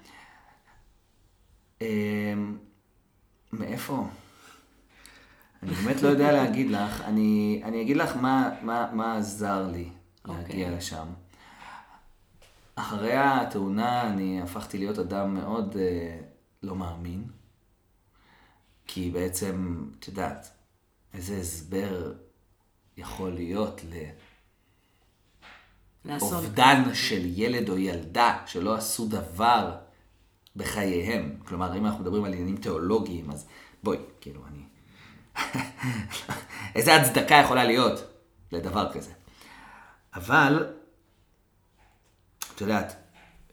אמ, 1.82 2.58
מאיפה? 3.54 4.08
אני 5.64 5.72
באמת 5.72 6.02
לא 6.02 6.08
יודע 6.08 6.32
להגיד 6.32 6.72
לך. 6.72 7.02
אני, 7.02 7.62
אני 7.64 7.82
אגיד 7.82 7.98
לך 7.98 8.16
מה, 8.16 8.50
מה, 8.62 8.90
מה 8.94 9.18
עזר 9.18 9.68
לי 9.72 9.90
להגיע 10.26 10.66
אוקיי. 10.66 10.78
לשם. 10.78 11.08
אחרי 12.76 13.14
התאונה 13.16 14.08
אני 14.08 14.42
הפכתי 14.42 14.78
להיות 14.78 15.00
אדם 15.00 15.34
מאוד 15.34 15.78
אה, 15.80 16.20
לא 16.64 16.76
מאמין. 16.76 17.24
כי 18.88 19.12
בעצם, 19.12 19.86
את 20.00 20.08
יודעת, 20.08 20.52
איזה 21.14 21.38
הסבר 21.38 22.14
יכול 22.98 23.34
להיות 23.34 23.82
לאסון. 26.06 26.34
לאובדן 26.34 26.84
של 26.94 27.22
ילד 27.24 27.70
או 27.70 27.78
ילדה 27.78 28.44
שלא 28.46 28.76
עשו 28.76 29.08
דבר 29.08 29.78
בחייהם. 30.56 31.38
כלומר, 31.46 31.78
אם 31.78 31.86
אנחנו 31.86 32.02
מדברים 32.04 32.24
על 32.24 32.34
עניינים 32.34 32.58
תיאולוגיים, 32.58 33.32
אז 33.32 33.48
בואי, 33.84 33.98
כאילו, 34.22 34.42
אני... 34.48 34.64
איזה 36.76 36.96
הצדקה 36.96 37.36
יכולה 37.36 37.64
להיות 37.64 38.04
לדבר 38.52 38.94
כזה. 38.94 39.12
אבל, 40.14 40.74
את 42.56 42.62
יודעת, 42.62 42.96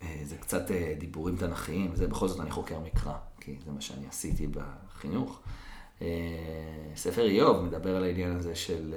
אה, 0.02 0.20
זה 0.24 0.36
קצת 0.36 0.70
אה, 0.70 0.94
דיבורים 0.98 1.36
תנכיים, 1.36 1.96
זה 1.96 2.08
בכל 2.08 2.28
זאת 2.28 2.40
אני 2.40 2.50
חוקר 2.50 2.78
מקרא, 2.80 3.14
כי 3.40 3.58
זה 3.64 3.72
מה 3.72 3.80
שאני 3.80 4.08
עשיתי 4.08 4.46
בחינוך. 4.46 5.40
אה, 6.02 6.06
ספר 6.96 7.26
איוב 7.26 7.60
מדבר 7.60 7.96
על 7.96 8.04
העניין 8.04 8.36
הזה 8.36 8.56
של... 8.56 8.94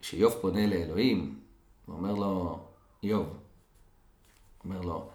שאיוב 0.00 0.34
פונה 0.40 0.66
לאלוהים, 0.66 1.40
ואומר 1.88 2.12
לו, 2.12 2.60
איוב, 3.02 3.36
אומר 4.64 4.80
לו, 4.80 5.10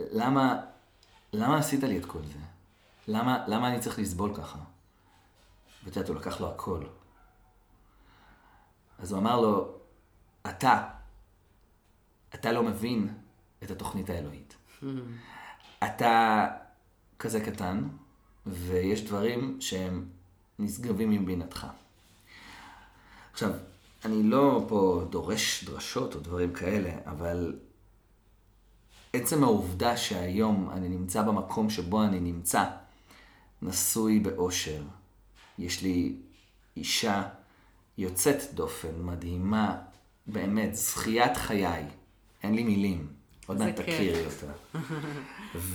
למה, 0.00 0.60
למה 1.32 1.58
עשית 1.58 1.82
לי 1.82 1.98
את 1.98 2.04
כל 2.04 2.18
זה? 2.18 2.38
למה, 3.08 3.44
למה 3.48 3.68
אני 3.68 3.80
צריך 3.80 3.98
לסבול 3.98 4.34
ככה? 4.34 4.58
ואת 5.84 5.96
יודעת, 5.96 6.08
הוא 6.08 6.16
לקח 6.16 6.40
לו 6.40 6.48
הכל. 6.50 6.84
אז 8.98 9.12
הוא 9.12 9.20
אמר 9.20 9.40
לו, 9.40 9.74
אתה, 10.48 10.88
אתה 12.34 12.52
לא 12.52 12.62
מבין 12.62 13.14
את 13.62 13.70
התוכנית 13.70 14.10
האלוהית. 14.10 14.56
אתה 15.84 16.46
כזה 17.18 17.40
קטן, 17.40 17.88
ויש 18.46 19.04
דברים 19.04 19.60
שהם 19.60 20.08
נשגבים 20.58 21.10
מבינתך. 21.10 21.66
עכשיו, 23.32 23.50
אני 24.04 24.22
לא 24.22 24.64
פה 24.68 25.04
דורש 25.10 25.64
דרשות 25.64 26.14
או 26.14 26.20
דברים 26.20 26.52
כאלה, 26.52 26.90
אבל 27.06 27.58
עצם 29.12 29.44
העובדה 29.44 29.96
שהיום 29.96 30.70
אני 30.70 30.88
נמצא 30.88 31.22
במקום 31.22 31.70
שבו 31.70 32.04
אני 32.04 32.20
נמצא, 32.20 32.64
נשוי 33.62 34.18
באושר, 34.20 34.82
יש 35.58 35.82
לי 35.82 36.12
אישה 36.76 37.22
יוצאת 37.98 38.42
דופן, 38.54 39.02
מדהימה, 39.02 39.76
באמת, 40.26 40.74
זכיית 40.74 41.36
חיי, 41.36 41.84
אין 42.42 42.54
לי 42.54 42.62
מילים, 42.62 43.06
עוד 43.46 43.58
מעט. 43.58 43.80
תכירי 43.80 44.24
אותה. 44.26 44.78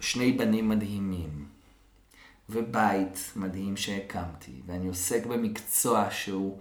ושני 0.00 0.32
בנים 0.32 0.68
מדהימים, 0.68 1.44
ובית 2.50 3.32
מדהים 3.36 3.76
שהקמתי, 3.76 4.52
ואני 4.66 4.88
עוסק 4.88 5.26
במקצוע 5.26 6.10
שהוא, 6.10 6.58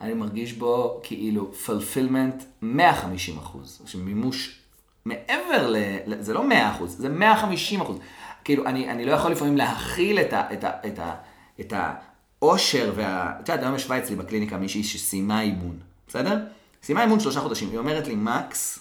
אני 0.00 0.14
מרגיש 0.14 0.52
בו 0.52 1.00
כאילו 1.02 1.52
fulfillment 1.66 2.44
150 2.62 3.38
אחוז, 3.38 3.82
מימוש 3.94 4.60
מעבר 5.04 5.70
ל... 5.70 5.76
ל- 6.06 6.22
זה 6.22 6.34
לא 6.34 6.48
100 6.48 6.72
אחוז, 6.72 6.96
זה 6.98 7.08
150 7.08 7.80
אחוז. 7.80 7.98
כאילו, 8.44 8.66
אני, 8.66 8.90
אני 8.90 9.04
לא 9.04 9.12
יכול 9.12 9.32
לפעמים 9.32 9.56
להכיל 9.56 10.20
את 10.20 10.32
ה... 10.32 10.52
את 10.52 10.64
ה, 10.64 10.70
את 10.86 10.98
ה, 10.98 11.14
את 11.60 11.72
האושר 11.76 12.92
וה... 12.96 13.32
את 13.40 13.48
יודעת, 13.48 13.64
היום 13.64 13.74
ישבה 13.74 13.98
אצלי 13.98 14.16
בקליניקה 14.16 14.56
מישהי 14.56 14.84
שסיימה 14.84 15.40
אימון, 15.40 15.78
בסדר? 16.08 16.46
סיימה 16.82 17.02
אימון 17.02 17.20
שלושה 17.20 17.40
חודשים, 17.40 17.70
היא 17.70 17.78
אומרת 17.78 18.06
לי, 18.06 18.14
מקס, 18.14 18.78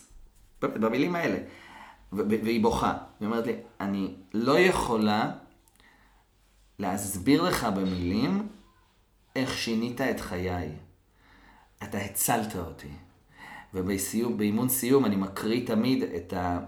במילים 0.61 1.15
האלה, 1.15 1.38
והיא 2.13 2.61
בוכה, 2.61 2.97
היא 3.19 3.25
אומרת 3.25 3.47
לי, 3.47 3.53
אני 3.80 4.13
לא 4.34 4.59
יכולה 4.59 5.32
להסביר 6.80 7.41
לך 7.41 7.63
במילים 7.63 8.47
איך 9.36 9.57
שינית 9.57 10.01
את 10.01 10.19
חיי. 10.19 10.69
אתה 11.84 11.97
הצלת 11.97 12.55
אותי. 12.55 12.88
ובסיום, 13.73 14.38
באימון 14.38 14.69
סיום 14.69 15.05
אני 15.05 15.15
מקריא 15.15 15.67
תמיד 15.67 16.03
את 16.03 16.34
ה... 16.34 16.59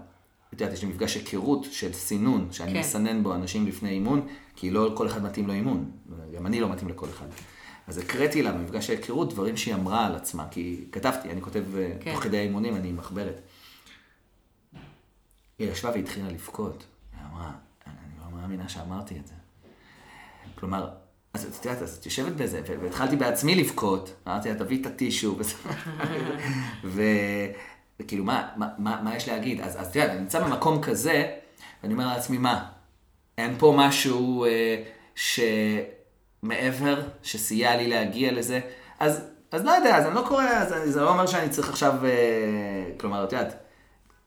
את 0.54 0.60
יודעת, 0.60 0.76
יש 0.76 0.82
לי 0.82 0.88
מפגש 0.88 1.16
היכרות 1.16 1.64
של 1.70 1.92
סינון, 1.92 2.48
שאני 2.52 2.72
כן. 2.72 2.80
מסנן 2.80 3.22
בו 3.22 3.34
אנשים 3.34 3.66
לפני 3.66 3.88
אימון, 3.88 4.26
כי 4.56 4.70
לא 4.70 4.92
כל 4.96 5.06
אחד 5.06 5.22
מתאים 5.22 5.46
לו 5.46 5.52
אימון. 5.52 5.90
גם 6.36 6.46
אני 6.46 6.60
לא 6.60 6.68
מתאים 6.68 6.88
לכל 6.88 7.08
אחד. 7.08 7.26
אז 7.86 7.98
הקראתי 7.98 8.42
לה 8.42 8.52
במפגש 8.52 8.90
ההיכרות 8.90 9.32
דברים 9.32 9.56
שהיא 9.56 9.74
אמרה 9.74 10.06
על 10.06 10.14
עצמה, 10.14 10.48
כי 10.50 10.84
כתבתי, 10.92 11.30
אני 11.30 11.42
כותב 11.42 11.64
כן. 11.74 11.96
כן. 12.00 12.14
תוך 12.14 12.22
כדי 12.22 12.38
האימונים, 12.38 12.76
אני 12.76 12.92
מחברת. 12.92 13.40
היא 15.58 15.70
ישבה 15.70 15.90
והתחילה 15.90 16.28
לבכות. 16.28 16.84
היא 17.12 17.26
אמרה, 17.30 17.50
אני 17.86 17.94
לא 18.20 18.40
מאמינה 18.40 18.68
שאמרתי 18.68 19.18
את 19.18 19.26
זה. 19.26 19.34
כלומר, 20.54 20.88
אז 21.34 21.44
את 21.44 21.64
יודעת, 21.64 21.82
אז 21.82 21.96
את 21.96 22.06
יושבת 22.06 22.32
בזה, 22.32 22.60
והתחלתי 22.82 23.16
בעצמי 23.16 23.54
לבכות, 23.54 24.14
אמרתי 24.28 24.48
לה, 24.48 24.54
תביא 24.54 24.80
את 24.80 24.86
הטישו, 24.86 25.38
ו- 26.84 27.46
וכאילו, 28.02 28.24
מה, 28.24 28.48
מה, 28.56 28.68
מה, 28.78 29.00
מה 29.02 29.16
יש 29.16 29.28
להגיד? 29.28 29.60
אז, 29.60 29.80
אז 29.80 29.86
את 29.86 29.96
יודעת, 29.96 30.10
אני 30.10 30.20
נמצא 30.20 30.40
במקום 30.44 30.82
כזה, 30.82 31.36
ואני 31.82 31.92
אומר 31.94 32.06
לעצמי, 32.06 32.38
מה, 32.38 32.64
אין 33.38 33.54
פה 33.58 33.74
משהו 33.78 34.44
אה, 34.44 34.82
שמעבר, 36.42 37.02
שסייע 37.22 37.76
לי 37.76 37.88
להגיע 37.88 38.32
לזה? 38.32 38.60
אז, 39.00 39.24
אז 39.52 39.64
לא 39.64 39.70
יודע, 39.70 39.96
אז 39.96 40.06
אני 40.06 40.14
לא 40.14 40.24
קורא, 40.28 40.44
אז 40.44 40.72
אני- 40.72 40.92
זה 40.92 41.00
לא 41.00 41.08
אומר 41.10 41.26
שאני 41.26 41.48
צריך 41.50 41.68
עכשיו, 41.68 42.06
אה, 42.06 42.10
כלומר, 42.98 43.24
את 43.24 43.32
יודעת, 43.32 43.56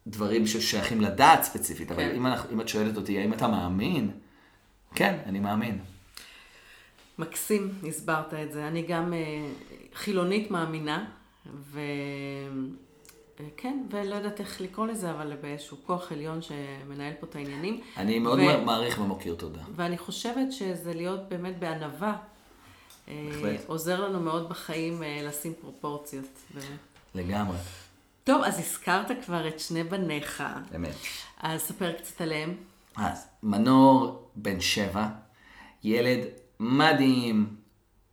דברים 0.08 0.48
ששייכים 0.48 1.02
לדעת 1.02 1.44
ספציפית, 1.44 1.92
אבל 1.92 2.04
כן. 2.04 2.16
אם, 2.16 2.28
אנחנו, 2.28 2.50
אם 2.52 2.62
את 2.62 2.68
שואלת 2.68 2.98
אותי, 2.98 3.20
האם 3.20 3.34
אתה 3.34 3.48
מאמין? 3.48 4.12
כן, 4.96 5.18
אני 5.26 5.40
מאמין. 5.40 5.80
מקסים, 7.20 7.74
הסברת 7.90 8.34
את 8.34 8.52
זה. 8.54 8.68
אני 8.68 8.82
גם 8.82 9.14
אה, 9.14 9.20
חילונית 9.94 10.52
מאמינה, 10.52 11.06
ו... 11.56 11.80
כן, 13.58 13.84
ולא 13.92 14.16
יודעת 14.16 14.40
איך 14.40 14.62
לקרוא 14.62 14.88
לזה, 14.88 15.12
אבל 15.12 15.36
באיזשהו 15.42 15.78
כוח 15.86 16.12
עליון 16.12 16.40
שמנהל 16.42 17.14
פה 17.20 17.28
את 17.30 17.36
העניינים. 17.36 17.82
אני 17.98 18.20
מאוד 18.20 18.40
ו- 18.40 18.66
מעריך 18.66 19.00
ומוקיר 19.00 19.36
תודה. 19.36 19.62
ואני 19.76 19.98
חושבת 19.98 20.52
שזה 20.52 20.94
להיות 20.94 21.30
באמת 21.30 21.60
בענווה. 21.60 22.18
אה, 23.08 23.30
בהחלט. 23.32 23.60
עוזר 23.68 24.08
לנו 24.08 24.20
מאוד 24.20 24.50
בחיים 24.50 25.04
אה, 25.04 25.22
לשים 25.24 25.54
פרופורציות, 25.62 26.26
באמת. 26.54 26.80
לגמרי, 27.16 27.58
טוב, 28.24 28.44
אז 28.44 28.60
הזכרת 28.60 29.12
כבר 29.26 29.48
את 29.48 29.60
שני 29.60 29.84
בניך, 29.84 30.44
אמת. 30.76 30.96
אז 31.42 31.62
ספר 31.62 31.92
קצת 31.92 32.22
עליהם. 32.22 32.56
אז, 32.96 33.28
מנור 33.44 34.30
בן 34.36 34.60
שבע, 34.62 35.08
ילד 35.84 36.20
מדהים, 36.60 37.56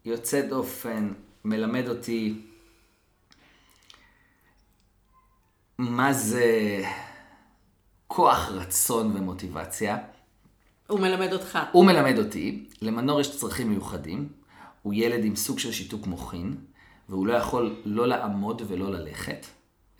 יוצא 0.04 0.40
דופן, 0.48 1.12
מלמד 1.44 1.88
אותי 1.88 2.40
מה 5.90 6.12
זה 6.12 6.82
כוח 8.06 8.48
רצון 8.48 9.16
ומוטיבציה. 9.16 9.98
הוא 10.86 11.00
מלמד 11.00 11.32
אותך. 11.32 11.58
הוא 11.72 11.86
מלמד 11.86 12.18
אותי, 12.18 12.66
למנור 12.82 13.20
יש 13.20 13.38
צרכים 13.38 13.70
מיוחדים, 13.70 14.28
הוא 14.82 14.94
ילד 14.96 15.24
עם 15.24 15.36
סוג 15.36 15.58
של 15.58 15.72
שיתוק 15.72 16.06
מוחין, 16.06 16.56
והוא 17.08 17.26
לא 17.26 17.32
יכול 17.32 17.76
לא 17.84 18.08
לעמוד 18.08 18.62
ולא 18.68 18.92
ללכת 18.92 19.46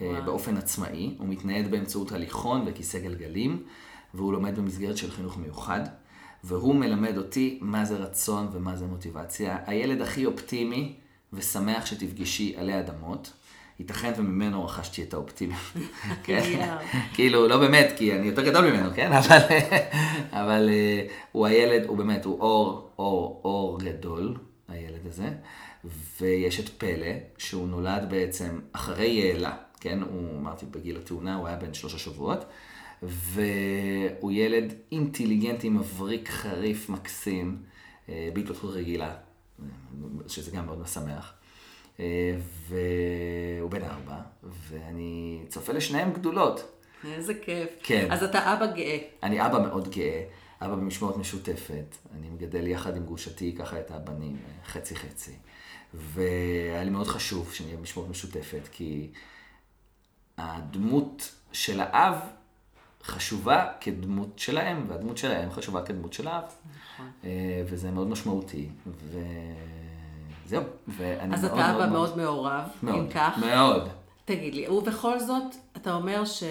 אה, 0.01 0.07
וואו. 0.07 0.25
באופן 0.25 0.57
עצמאי, 0.57 1.15
הוא 1.19 1.29
מתנייד 1.29 1.71
באמצעות 1.71 2.13
הליכון 2.13 2.65
וכיסא 2.67 2.99
גלגלים, 2.99 3.63
והוא 4.15 4.33
לומד 4.33 4.57
במסגרת 4.57 4.97
של 4.97 5.11
חינוך 5.11 5.39
מיוחד, 5.39 5.81
והוא 6.45 6.75
מלמד 6.75 7.17
אותי 7.17 7.59
מה 7.63 7.85
זה 7.85 7.97
רצון 7.97 8.49
ומה 8.53 8.77
זה 8.77 8.87
מוטיבציה. 8.87 9.59
הילד 9.67 10.01
הכי 10.01 10.27
אופטימי 10.27 10.95
ושמח 11.33 11.87
שתפגשי 11.87 12.55
עלי 12.57 12.81
אדמות. 12.81 13.33
ייתכן 13.83 14.13
וממנו 14.17 14.65
רכשתי 14.65 15.03
את 15.03 15.15
האופטימיות. 15.15 15.61
כן? 16.25 16.75
כאילו, 17.15 17.49
לא 17.49 17.59
באמת, 17.59 17.93
כי 17.97 18.13
אני 18.13 18.27
יותר 18.27 18.43
גדול 18.43 18.71
ממנו, 18.71 18.91
כן? 18.95 19.13
אבל, 19.19 19.39
אבל 20.31 20.69
אה, 20.69 21.07
הוא 21.33 21.47
הילד, 21.47 21.87
הוא 21.87 21.97
באמת, 21.97 22.25
הוא 22.25 22.41
אור, 22.41 22.91
אור, 22.99 23.41
אור 23.45 23.79
גדול, 23.81 24.37
הילד 24.69 25.07
הזה. 25.07 25.29
ויש 26.21 26.61
את 26.61 26.69
פלא, 26.69 27.13
שהוא 27.39 27.69
נולד 27.69 28.07
בעצם 28.11 28.61
אחרי 28.73 29.09
יעלה, 29.09 29.57
כן? 29.81 29.99
הוא, 30.03 30.39
אמרתי, 30.39 30.67
בגיל 30.71 30.97
התאונה, 30.97 31.35
הוא 31.37 31.47
היה 31.47 31.57
בן 31.57 31.75
שלושה 31.75 31.99
שבועות. 31.99 32.45
והוא 33.03 34.33
ילד 34.33 34.75
אינטליגנטי, 34.93 35.69
מבריק, 35.69 36.29
חריף, 36.29 36.89
מקסים, 36.89 37.63
אה, 38.09 38.29
בהתפתחות 38.35 38.71
רגילה, 38.71 39.15
שזה 40.27 40.51
גם 40.51 40.67
מאוד 40.67 40.81
משמח. 40.81 41.33
אה, 42.01 42.37
והוא 42.69 43.71
בן 43.71 43.85
ארבע, 43.85 44.17
ואני 44.43 45.45
צופה 45.49 45.73
לשניהם 45.73 46.13
גדולות. 46.13 46.73
איזה 47.05 47.35
כיף. 47.35 47.71
כן. 47.83 48.09
אז 48.11 48.23
אתה 48.23 48.53
אבא 48.53 48.67
גאה. 48.67 48.99
אני 49.23 49.47
אבא 49.47 49.59
מאוד 49.59 49.89
גאה, 49.89 50.25
אבא 50.63 50.75
במשמורת 50.75 51.17
משותפת. 51.17 51.97
אני 52.17 52.31
מגדל 52.31 52.67
יחד 52.67 52.97
עם 52.97 53.05
גרושתי 53.05 53.55
ככה 53.59 53.81
את 53.81 53.91
הבנים, 53.91 54.37
חצי 54.67 54.97
חצי. 54.97 55.33
והיה 55.95 56.85
לי 56.85 56.91
מאוד 56.91 57.07
חשוב 57.07 57.53
שנהיה 57.53 57.77
במשמורת 57.77 58.09
משותפת, 58.11 58.69
כי 58.73 59.11
הדמות 60.39 61.35
של 61.53 61.81
האב 61.81 62.17
חשובה 63.03 63.73
כדמות 63.81 64.39
של 64.39 64.59
האם, 64.59 64.85
והדמות 64.89 65.19
של 65.19 65.31
האם 65.31 65.51
חשובה 65.51 65.83
כדמות 65.83 66.13
של 66.13 66.29
האב. 66.29 66.45
נכון. 66.45 67.11
אה, 67.25 67.63
וזה 67.67 67.91
מאוד 67.91 68.09
משמעותי, 68.09 68.69
וזהו. 70.53 70.63
ואני 70.89 71.35
אז 71.35 71.45
מאוד 71.45 71.59
אתה 71.59 71.71
אבא 71.71 71.79
מאוד 71.79 71.93
מאוד 71.93 72.17
מעורב, 72.17 72.65
אם 72.83 72.89
מאוד, 72.89 73.13
כך. 73.13 73.39
מאוד. 73.39 73.89
תגיד 74.25 74.55
לי, 74.55 74.69
ובכל 74.69 75.21
זאת, 75.21 75.55
אתה 75.77 75.95
אומר 75.95 76.25
ש... 76.25 76.43
אה, 76.43 76.49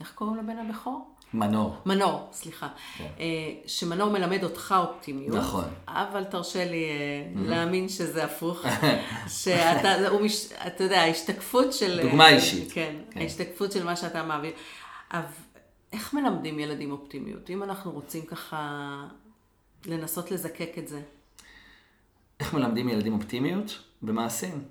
איך 0.00 0.12
קוראים 0.14 0.36
לבן 0.36 0.58
הבכור? 0.58 1.14
מנור. 1.34 1.76
מנור, 1.86 2.28
סליחה. 2.32 2.68
כן. 2.98 3.08
אה, 3.20 3.24
שמנור 3.66 4.10
מלמד 4.10 4.44
אותך 4.44 4.74
אופטימיות. 4.78 5.36
נכון. 5.36 5.64
אבל 5.88 6.24
תרשה 6.24 6.70
לי 6.70 6.84
אה, 6.84 7.42
להאמין 7.48 7.88
שזה 7.88 8.24
הפוך. 8.24 8.64
שאתה, 9.42 9.94
מש, 10.22 10.52
אתה 10.66 10.84
יודע, 10.84 11.00
ההשתקפות 11.00 11.72
של... 11.72 12.00
דוגמה 12.02 12.24
אה, 12.24 12.34
אישית. 12.34 12.72
כן, 12.72 12.96
כן. 13.10 13.20
ההשתקפות 13.20 13.72
של 13.72 13.84
מה 13.84 13.96
שאתה 13.96 14.22
מעביר. 14.22 14.52
אבל 15.10 15.24
איך 15.92 16.14
מלמדים 16.14 16.58
ילדים 16.58 16.90
אופטימיות? 16.90 17.50
אם 17.50 17.62
אנחנו 17.62 17.90
רוצים 17.90 18.26
ככה 18.26 19.04
לנסות 19.86 20.30
לזקק 20.30 20.70
את 20.78 20.88
זה. 20.88 21.00
איך 22.40 22.54
מלמדים 22.54 22.88
ילדים 22.88 23.12
אופטימיות? 23.14 23.82
במעשים. 24.02 24.64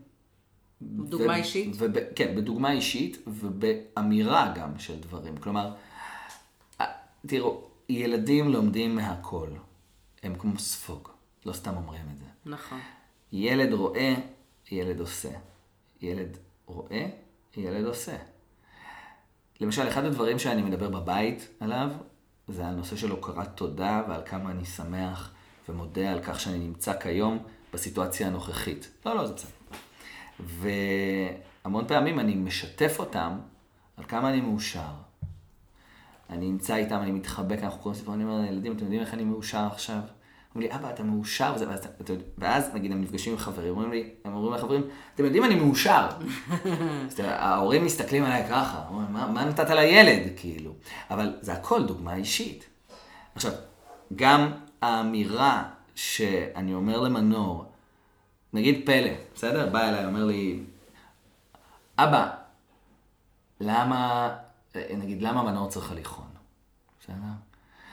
דוגמה 0.81 1.33
ו- 1.33 1.35
אישית? 1.35 1.75
וב, 1.77 1.95
כן, 2.15 2.35
בדוגמה 2.35 2.71
אישית 2.71 3.17
ובאמירה 3.27 4.53
גם 4.55 4.79
של 4.79 4.99
דברים. 4.99 5.37
כלומר, 5.37 5.73
תראו, 7.27 7.61
ילדים 7.89 8.49
לומדים 8.49 8.95
מהכל. 8.95 9.49
הם 10.23 10.35
כמו 10.35 10.59
ספוג, 10.59 11.09
לא 11.45 11.53
סתם 11.53 11.75
אומרים 11.75 12.05
את 12.13 12.19
זה. 12.19 12.25
נכון. 12.45 12.79
ילד 13.31 13.73
רואה, 13.73 14.15
ילד 14.71 14.99
עושה. 14.99 15.29
ילד 16.01 16.37
רואה, 16.65 17.05
ילד 17.57 17.85
עושה. 17.85 18.17
למשל, 19.61 19.87
אחד 19.87 20.05
הדברים 20.05 20.39
שאני 20.39 20.61
מדבר 20.61 20.89
בבית 20.89 21.47
עליו, 21.59 21.89
זה 22.47 22.65
הנושא 22.65 22.95
של 22.95 23.11
הוקרת 23.11 23.57
תודה 23.57 24.03
ועל 24.09 24.21
כמה 24.25 24.51
אני 24.51 24.65
שמח 24.65 25.33
ומודה 25.69 26.11
על 26.11 26.23
כך 26.23 26.39
שאני 26.39 26.59
נמצא 26.59 26.99
כיום 26.99 27.43
בסיטואציה 27.73 28.27
הנוכחית. 28.27 28.91
לא, 29.05 29.15
לא, 29.15 29.27
זה 29.27 29.33
בסדר. 29.33 29.51
והמון 31.63 31.87
פעמים 31.87 32.19
אני 32.19 32.35
משתף 32.35 32.95
אותם 32.99 33.37
על 33.97 34.03
כמה 34.03 34.29
אני 34.29 34.41
מאושר. 34.41 34.91
אני 36.29 36.45
נמצא 36.45 36.75
איתם, 36.75 36.99
אני 37.01 37.11
מתחבק, 37.11 37.63
אנחנו 37.63 37.79
קוראים 37.79 37.99
סיפור, 37.99 38.13
אני 38.13 38.23
אומר 38.23 38.41
לילדים, 38.41 38.71
אתם 38.71 38.83
יודעים 38.83 39.01
איך 39.01 39.13
אני 39.13 39.23
מאושר 39.23 39.67
עכשיו? 39.71 39.99
אומרים 40.55 40.71
לי, 40.71 40.75
אבא, 40.75 40.89
אתה 40.89 41.03
מאושר, 41.03 41.53
וזה, 41.55 41.69
ואז, 41.69 41.87
אתה 42.01 42.13
ואז 42.37 42.69
נגיד 42.73 42.91
הם 42.91 43.01
נפגשים 43.01 43.33
עם 43.33 43.39
חברים, 43.39 43.69
אומרים 43.69 43.91
לי, 43.91 44.09
הם 44.25 44.33
אומרים 44.33 44.53
לחברים, 44.53 44.81
אתם 45.15 45.25
יודעים, 45.25 45.43
אני 45.43 45.55
מאושר. 45.55 46.07
אז 47.07 47.19
יודע, 47.19 47.35
ההורים 47.35 47.85
מסתכלים 47.85 48.23
עליי 48.23 48.43
ככה, 48.49 48.83
אומרים, 48.89 49.13
מה, 49.13 49.27
מה 49.27 49.45
נתת 49.45 49.69
לילד, 49.69 50.31
כאילו? 50.37 50.73
אבל 51.11 51.33
זה 51.41 51.53
הכל 51.53 51.85
דוגמה 51.85 52.15
אישית. 52.15 52.65
עכשיו, 53.35 53.51
גם 54.15 54.51
האמירה 54.81 55.63
שאני 55.97 56.73
אומר 56.73 56.99
למנור, 56.99 57.65
נגיד 58.53 58.85
פלא, 58.85 59.11
בסדר? 59.35 59.69
בא 59.69 59.89
אליי, 59.89 60.05
אומר 60.05 60.25
לי, 60.25 60.63
אבא, 61.97 62.29
למה, 63.59 64.29
נגיד, 64.75 65.21
למה 65.21 65.43
מנור 65.43 65.69
צריך 65.69 65.91
הליכון? 65.91 66.27
בסדר? 66.99 67.15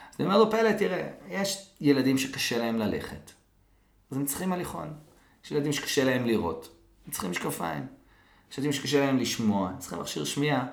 אז 0.09 0.15
אני 0.19 0.25
אומר 0.25 0.37
לו, 0.37 0.51
פלא, 0.51 0.71
תראה, 0.71 1.09
יש 1.29 1.69
ילדים 1.81 2.17
שקשה 2.17 2.57
להם 2.57 2.77
ללכת, 2.79 3.31
אז 4.11 4.17
הם 4.17 4.25
צריכים 4.25 4.53
הליכון. 4.53 4.93
יש 5.45 5.51
ילדים 5.51 5.73
שקשה 5.73 6.03
להם 6.03 6.25
לראות, 6.25 6.75
הם 7.05 7.11
צריכים 7.11 7.31
משקפיים. 7.31 7.87
יש 8.51 8.57
ילדים 8.57 8.73
שקשה 8.73 9.05
להם 9.05 9.17
לשמוע, 9.17 9.69
הם 9.69 9.77
צריכים 9.77 9.99
מכשיר 9.99 10.25
שמיעה. 10.25 10.65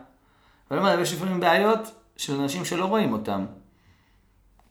ואני 0.70 0.80
אומר, 0.80 1.00
יש 1.00 1.12
לפעמים 1.12 1.40
בעיות 1.40 1.80
של 2.16 2.40
אנשים 2.40 2.64
שלא 2.64 2.84
רואים 2.84 3.12
אותם. 3.12 3.46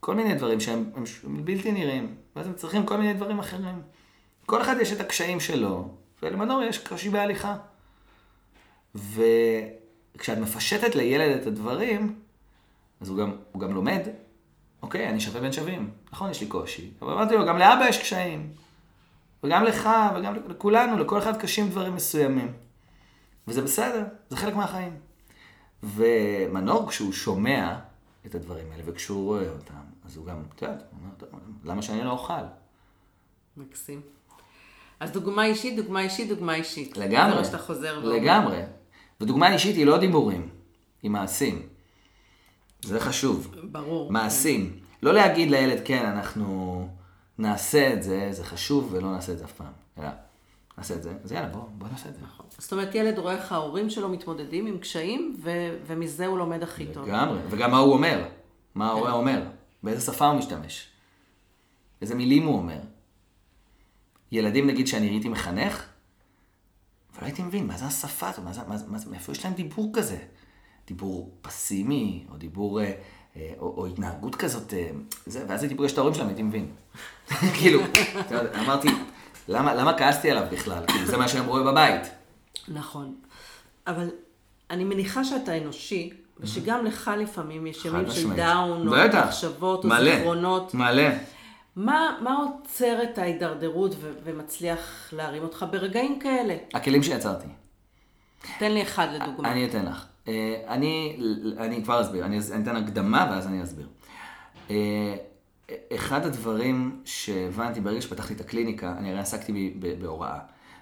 כל 0.02 0.16
מיני 0.16 0.36
דברים 0.36 0.60
שהם 0.60 0.90
הם, 0.96 1.04
הם 1.24 1.46
בלתי 1.46 1.72
נראים, 1.72 2.16
ואז 2.36 2.48
הם 2.48 2.54
צריכים 2.54 2.86
כל 2.86 2.98
מיני 2.98 3.14
דברים 3.14 3.40
אחרים. 3.40 3.82
כל 4.46 4.62
אחד 4.62 4.76
יש 4.82 4.92
את 4.92 5.00
הקשיים 5.00 5.40
שלו, 5.40 5.90
ולמנור 6.24 6.64
יש 6.64 6.78
קושי 6.78 7.10
בהליכה. 7.10 7.58
וכשאת 8.96 10.38
מפשטת 10.38 10.96
לילד 10.96 11.42
את 11.42 11.48
הדברים, 11.48 12.20
אז 13.02 13.10
הוא 13.10 13.18
גם, 13.18 13.32
הוא 13.52 13.62
גם 13.62 13.74
לומד, 13.74 14.02
אוקיי, 14.82 15.10
אני 15.10 15.20
שווה 15.20 15.42
בין 15.42 15.52
שווים. 15.52 15.92
נכון, 16.12 16.32
יש 16.32 16.42
לי 16.42 16.48
קושי, 16.48 16.92
אבל 17.02 17.14
אמרתי 17.14 17.36
לו, 17.36 17.46
גם 17.46 17.58
לאבא 17.58 17.86
יש 17.90 17.98
קשיים. 17.98 18.54
וגם 19.44 19.64
לך, 19.64 19.90
וגם 20.16 20.36
לכולנו, 20.48 20.98
לכל 20.98 21.18
אחד 21.18 21.38
קשים 21.38 21.70
דברים 21.70 21.96
מסוימים. 21.96 22.54
וזה 23.48 23.62
בסדר, 23.62 24.04
זה 24.30 24.38
חלק 24.38 24.56
מהחיים. 24.56 24.94
ומנור, 25.84 26.90
כשהוא 26.90 27.14
שומע 27.14 27.80
את 28.26 28.36
הדברים 28.36 28.72
האלה, 28.72 28.84
וכשהוא 28.86 29.24
רואה 29.24 29.50
אותם, 29.50 29.91
אז 30.12 30.18
הוא 30.18 30.26
גם, 30.26 30.44
את 30.56 30.62
יודעת, 30.62 30.84
הוא 30.92 31.00
אומר, 31.02 31.14
"טוב, 31.18 31.30
למה 31.64 31.82
שאני 31.82 32.04
לא 32.04 32.12
אוכל? 32.12 32.34
מקסים. 33.58 34.02
אז 35.00 35.12
דוגמה 35.12 35.46
אישית, 35.46 35.76
דוגמה 35.76 36.02
אישית, 36.02 36.30
דוגמה 36.30 36.56
אישית. 36.56 36.98
לגמרי. 36.98 37.32
זה 37.32 37.38
מה 37.38 37.46
שאתה 37.46 37.58
חוזר 37.58 38.00
ואומר. 38.04 38.18
לגמרי. 38.18 38.62
ודוגמה 39.22 39.54
אישית 39.54 39.76
היא 39.76 39.86
לא 39.86 39.98
דיבורים, 39.98 40.50
היא 41.02 41.12
מעשים. 41.12 41.68
זה 42.86 43.00
חשוב. 43.00 43.56
ברור. 43.64 44.12
מעשים. 44.12 44.80
לא 45.04 45.14
להגיד 45.14 45.52
לילד, 45.52 45.82
כן, 45.86 46.06
אנחנו 46.06 46.88
נעשה 47.38 47.94
את 47.94 48.04
זה, 48.04 48.28
זה 48.32 48.44
חשוב, 48.44 48.90
ולא 48.94 49.12
נעשה 49.12 49.32
את 49.32 49.38
זה 49.38 49.46
אף 49.46 49.52
פעם. 49.52 49.72
אלא, 49.98 50.10
נעשה 50.78 50.94
את 50.94 51.04
זה, 51.04 51.14
אז 51.24 51.32
יאללה, 51.32 51.48
בוא, 51.48 51.62
בוא 51.78 51.88
נעשה 51.92 52.10
את 52.10 52.14
זה. 52.16 52.22
נכון. 52.22 52.46
זאת 52.58 52.72
אומרת, 52.72 52.96
ילד 52.96 53.20
רואה 53.20 53.34
איך 53.36 53.52
ההורים 53.52 53.90
שלו 53.90 54.10
מתמודדים 54.10 54.66
עם 54.66 54.78
קשיים, 54.78 55.36
ו- 55.44 55.78
ומזה 55.88 56.26
הוא 56.26 56.38
לומד 56.38 56.64
הכי 56.64 56.86
טוב. 56.86 57.08
לגמרי, 57.08 57.40
וגם 57.50 57.72
מה 57.72 57.78
הוא 57.78 57.94
אומר, 57.94 58.28
מה 58.76 58.88
ההורה 58.88 59.12
אומר, 59.12 59.42
באיזה 59.84 60.02
שפה 60.02 60.28
הוא 60.28 60.40
משתמש, 60.40 60.88
איזה 62.02 62.16
מילים 62.16 62.44
הוא 62.44 62.58
אומר. 62.58 62.80
ילדים, 64.32 64.68
נגיד, 64.68 64.88
שאני 64.88 65.10
הייתי 65.10 65.30
מחנך, 65.30 65.86
ולא 67.16 67.26
הייתי 67.26 67.44
מבין, 67.44 67.68
מה 67.68 67.78
זה 67.78 67.86
השפה 67.86 68.30
הזאת, 68.30 68.46
מה 68.46 68.54
זה, 68.54 68.62
מה, 68.68 68.76
מה, 68.88 68.98
מאיפה 69.10 69.32
יש 69.32 69.46
להם 69.46 69.54
דיבור 69.54 69.92
כזה? 69.94 70.18
דיבור 70.88 71.32
פסימי, 71.42 72.26
או 72.32 72.38
דיבור, 72.38 72.82
אה, 72.82 72.92
אה, 73.36 73.54
או, 73.60 73.74
או 73.78 73.88
התנהגות 73.88 74.36
כזאת, 74.36 74.74
אה, 74.74 74.90
זה, 75.26 75.46
ואז 75.48 75.64
הייתי 75.64 75.76
פוגש 75.76 75.92
את 75.92 75.98
ההורים 75.98 76.16
שלהם, 76.16 76.28
הייתי 76.28 76.44
מבין. 76.44 76.72
כאילו, 77.58 77.82
אמרתי, 78.60 78.88
למה, 79.48 79.74
למה 79.74 79.98
כעסתי 79.98 80.32
עליו 80.32 80.48
בכלל? 80.52 80.84
כאילו, 80.88 81.06
זה 81.06 81.18
מה 81.18 81.28
שהם 81.28 81.46
רואים 81.46 81.66
בבית. 81.66 82.02
נכון. 82.68 83.16
אבל 83.88 84.10
אני 84.70 84.84
מניחה 84.84 85.24
שאתה 85.24 85.58
אנושי, 85.58 86.10
ושגם 86.42 86.86
לך 86.86 87.12
לפעמים 87.18 87.68
יש 87.68 87.86
ימים 87.86 88.12
של. 88.12 88.34
דאון, 88.34 88.88
או. 88.88 88.94
מחשבות, 89.26 89.86
או 89.86 89.90
זיכרונות. 90.04 90.74
מלא. 90.74 91.04
מה, 91.76 92.18
מה 92.22 92.38
עוצר 92.38 93.04
את 93.04 93.18
ההידרדרות 93.18 93.96
ו- 94.00 94.12
ומצליח 94.24 95.10
להרים 95.14 95.44
אותך 95.44 95.66
ברגעים 95.72 96.20
כאלה? 96.20 96.56
הכלים 96.74 97.04
שיצרתי. 97.04 97.48
תן 98.60 98.72
לי 98.72 98.82
אחד 98.82 99.08
לדוגמה. 99.14 99.52
אני 99.52 99.66
אתן 99.66 99.86
לך. 99.86 100.06
אה, 100.28 100.56
אני, 100.68 101.20
אני 101.58 101.84
כבר 101.84 102.02
אסביר, 102.02 102.26
אני 102.26 102.40
אני 102.52 102.64
אתן 102.64 102.76
הקדמה 102.76 103.28
ואז 103.32 103.48
אני 103.48 103.64
אסביר. 103.64 103.88
אה, 104.70 105.16
אחד 105.96 106.26
הדברים 106.26 107.02
שהבנתי 107.06 107.82
ברגע 107.82 108.02
שפתחתי 108.02 108.34
את 108.34 108.42
הקליניקה, 108.42 108.96
אני 108.98 109.10
הרי 109.10 109.20
עסקתי 109.20 109.74
בהוראה. 110.02 110.40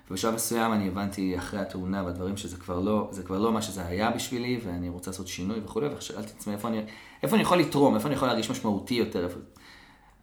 ובשלב 0.09 0.35
מסוים 0.35 0.73
אני 0.73 0.87
הבנתי 0.87 1.37
אחרי 1.37 1.59
התאונה 1.59 2.03
והדברים 2.03 2.37
שזה 2.37 2.57
כבר 2.57 2.79
לא, 2.79 3.07
זה 3.11 3.23
כבר 3.23 3.39
לא 3.39 3.51
מה 3.51 3.61
שזה 3.61 3.85
היה 3.85 4.11
בשבילי, 4.11 4.59
ואני 4.63 4.89
רוצה 4.89 5.11
לעשות 5.11 5.27
שינוי 5.27 5.59
וכולי, 5.63 5.87
ושאלתי 5.97 6.31
את 6.31 6.37
עצמי 6.37 6.53
איפה 6.53 6.67
אני, 6.67 6.81
איפה 7.23 7.35
אני 7.35 7.43
יכול 7.43 7.57
לתרום, 7.57 7.95
איפה 7.95 8.07
אני 8.07 8.15
יכול 8.15 8.27
להרגיש 8.27 8.51
משמעותי 8.51 8.93
יותר. 8.93 9.27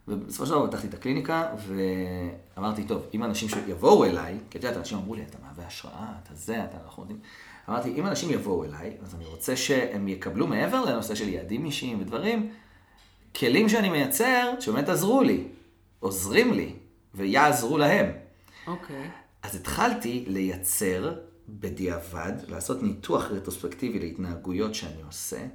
ובסופו 0.07 0.45
של 0.45 0.51
דבר 0.51 0.67
פתחתי 0.67 0.87
את 0.87 0.93
הקליניקה, 0.93 1.45
ואמרתי, 2.55 2.83
טוב, 2.83 3.01
אם 3.13 3.23
אנשים 3.23 3.49
שיבואו 3.49 4.05
אליי, 4.05 4.37
כי 4.49 4.57
את 4.57 4.63
יודעת, 4.63 4.77
אנשים 4.77 4.97
אמרו 4.97 5.15
לי, 5.15 5.21
אתה 5.21 5.37
מהווה 5.43 5.67
השראה, 5.67 6.07
אתה 6.23 6.35
זה, 6.35 6.63
אתה 6.63 6.77
אנחנו 6.85 7.03
יודעים. 7.03 7.19
אמרתי, 7.69 7.93
אם 7.95 8.07
אנשים 8.07 8.31
יבואו 8.31 8.63
אליי, 8.63 8.97
אז 9.03 9.15
אני 9.15 9.25
רוצה 9.25 9.55
שהם 9.55 10.07
יקבלו 10.07 10.47
מעבר 10.47 10.85
לנושא 10.85 11.15
של 11.15 11.29
יעדים 11.29 11.65
אישיים 11.65 12.01
ודברים, 12.01 12.51
כלים 13.35 13.69
שאני 13.69 13.89
מייצר, 13.89 14.53
שבאמת 14.59 14.89
עזרו 14.89 15.21
לי, 15.21 15.43
עוזרים 15.99 16.53
לי, 16.53 16.73
ויעזרו 17.15 17.77
להם. 17.77 18.11
אוקיי. 18.67 19.09
אז 19.43 19.55
התחלתי 19.55 20.25
לייצר 20.27 21.13
בדיעבד, 21.49 22.33
לעשות 22.47 22.83
ניתוח 22.83 23.23
רטרוספקטיבי 23.31 23.99
להתנהגויות 23.99 24.75
שאני 24.75 25.01
עושה, 25.05 25.45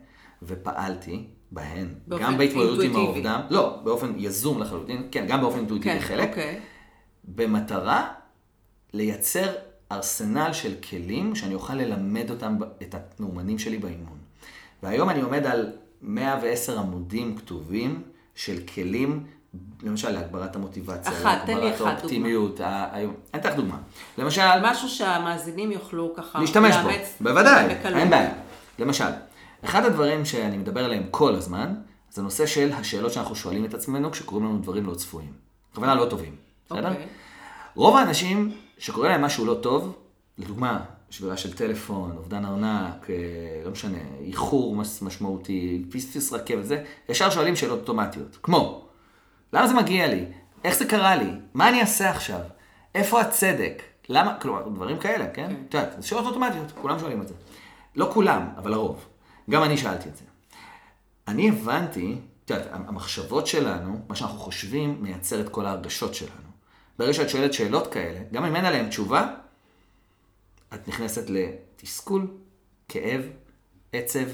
ופעלתי 0.43 1.25
בהן, 1.51 1.95
גם 2.09 2.39
בהתמודדות 2.39 2.85
עם. 2.85 2.97
האובדן, 2.97 3.41
לא, 3.51 3.81
באופן 3.85 4.13
יזום 4.17 4.63
לחלוטין, 4.63 5.09
כן, 5.11 5.27
גם 5.29 5.41
באופן 5.41 5.59
אינטואיטיבי 5.59 6.01
כן, 6.01 6.01
חלק, 6.01 6.29
אוקיי. 6.29 6.61
במטרה 7.25 8.09
לייצר 8.93 9.53
ארסנל 9.93 10.53
של 10.53 10.75
כלים 10.91 11.35
שאני 11.35 11.55
אוכל 11.55 11.75
ללמד 11.75 12.31
אותם, 12.31 12.57
את 12.83 12.95
המאומנים 13.19 13.59
שלי 13.59 13.79
באימון. 13.79 14.19
והיום 14.83 15.11
אני 15.11 15.21
עומד 15.21 15.47
על 15.47 15.73
110 16.03 16.79
עמודים 16.79 17.37
כתובים 17.37 18.03
של 18.35 18.59
כלים, 18.75 19.25
למשל 19.83 20.11
להגברת 20.11 20.57
המוטיבציה, 20.57 21.13
אחת, 21.13 21.39
תן 21.47 21.59
לי 21.59 21.75
אחת, 21.75 21.81
האופטימיות. 21.81 22.61
ה- 22.61 22.67
ה- 22.67 22.99
אני 23.01 23.07
אתן 23.37 23.49
לך 23.49 23.57
דוגמה. 23.57 23.77
למשל, 24.19 24.43
משהו 24.63 24.89
שהמאזינים 24.89 25.73
יוכלו 25.73 26.13
ככה 26.17 26.41
להשתמש 26.41 26.77
בו, 26.77 26.89
בוודאי. 27.21 27.75
אין 27.85 28.11
בעיה. 28.11 28.33
למשל, 28.79 29.05
אחד 29.65 29.85
הדברים 29.85 30.25
שאני 30.25 30.57
מדבר 30.59 30.85
עליהם 30.85 31.03
כל 31.11 31.35
הזמן, 31.35 31.75
זה 32.11 32.23
נושא 32.23 32.47
של 32.47 32.73
השאלות 32.73 33.13
שאנחנו 33.13 33.35
שואלים 33.35 33.65
את 33.65 33.75
עצמנו 33.75 34.11
כשקורים 34.11 34.45
לנו 34.45 34.59
דברים 34.59 34.87
לא 34.87 34.95
צפויים. 34.95 35.33
בכוונה 35.73 35.95
לא 35.95 36.07
טובים, 36.11 36.37
בסדר? 36.67 36.89
אוקיי. 36.89 37.07
רוב 37.75 37.97
האנשים 37.97 38.53
שקורה 38.79 39.09
להם 39.09 39.23
משהו 39.23 39.47
לא 39.47 39.55
טוב, 39.55 39.97
לדוגמה, 40.39 40.81
שבירה 41.11 41.37
של 41.37 41.53
טלפון, 41.53 42.13
אובדן 42.17 42.45
ארנק, 42.45 43.11
אה, 43.11 43.15
לא 43.65 43.71
משנה, 43.71 43.99
איחור 44.21 44.77
משמעותי, 45.03 45.85
פספוס 45.93 46.33
רכבת, 46.33 46.65
זה, 46.65 46.85
ישר 47.09 47.31
שואלים 47.31 47.57
שאלות 47.57 47.81
אוטומטיות. 47.81 48.39
כמו, 48.43 48.82
למה 49.53 49.69
זה 49.69 49.75
מגיע 49.75 50.07
לי? 50.07 50.25
איך 50.65 50.75
זה 50.75 50.85
קרה 50.85 51.17
לי? 51.17 51.31
מה 51.55 51.69
אני 51.69 51.81
אעשה 51.81 52.11
עכשיו? 52.11 52.41
איפה 52.95 53.21
הצדק? 53.21 53.83
למה? 54.09 54.37
כלומר, 54.41 54.69
דברים 54.69 54.99
כאלה, 54.99 55.27
כן? 55.27 55.49
כן. 55.49 55.55
את 55.69 55.75
יודעת, 55.75 56.03
זה 56.03 56.07
שאלות 56.07 56.27
אוטומטיות, 56.27 56.73
כולם 56.83 56.99
שואלים 56.99 57.23
את 57.23 57.29
זה. 57.29 57.35
לא 57.97 58.11
כולם, 58.13 58.49
אבל 58.57 58.73
הרוב. 58.73 59.07
גם 59.51 59.63
אני 59.63 59.77
שאלתי 59.77 60.09
את 60.09 60.17
זה. 60.17 60.25
אני 61.29 61.49
הבנתי, 61.49 62.19
את 62.45 62.51
יודעת, 62.51 62.67
המחשבות 62.73 63.47
שלנו, 63.47 64.01
מה 64.09 64.17
שאנחנו 64.17 64.39
חושבים, 64.39 64.99
מייצר 65.01 65.41
את 65.41 65.49
כל 65.49 65.67
ההרגשות 65.67 66.15
שלנו. 66.15 66.53
ברגע 66.99 67.15
שאת 67.15 67.31
שואלת 67.31 67.53
שאלות 67.53 67.93
כאלה, 67.93 68.21
גם 68.33 68.45
אם 68.45 68.57
אין 68.57 68.65
עליהן 68.65 68.89
תשובה, 68.89 69.35
את 70.75 70.89
נכנסת 70.89 71.31
לתסכול, 71.31 72.27
כאב, 72.89 73.23
עצב, 73.93 74.29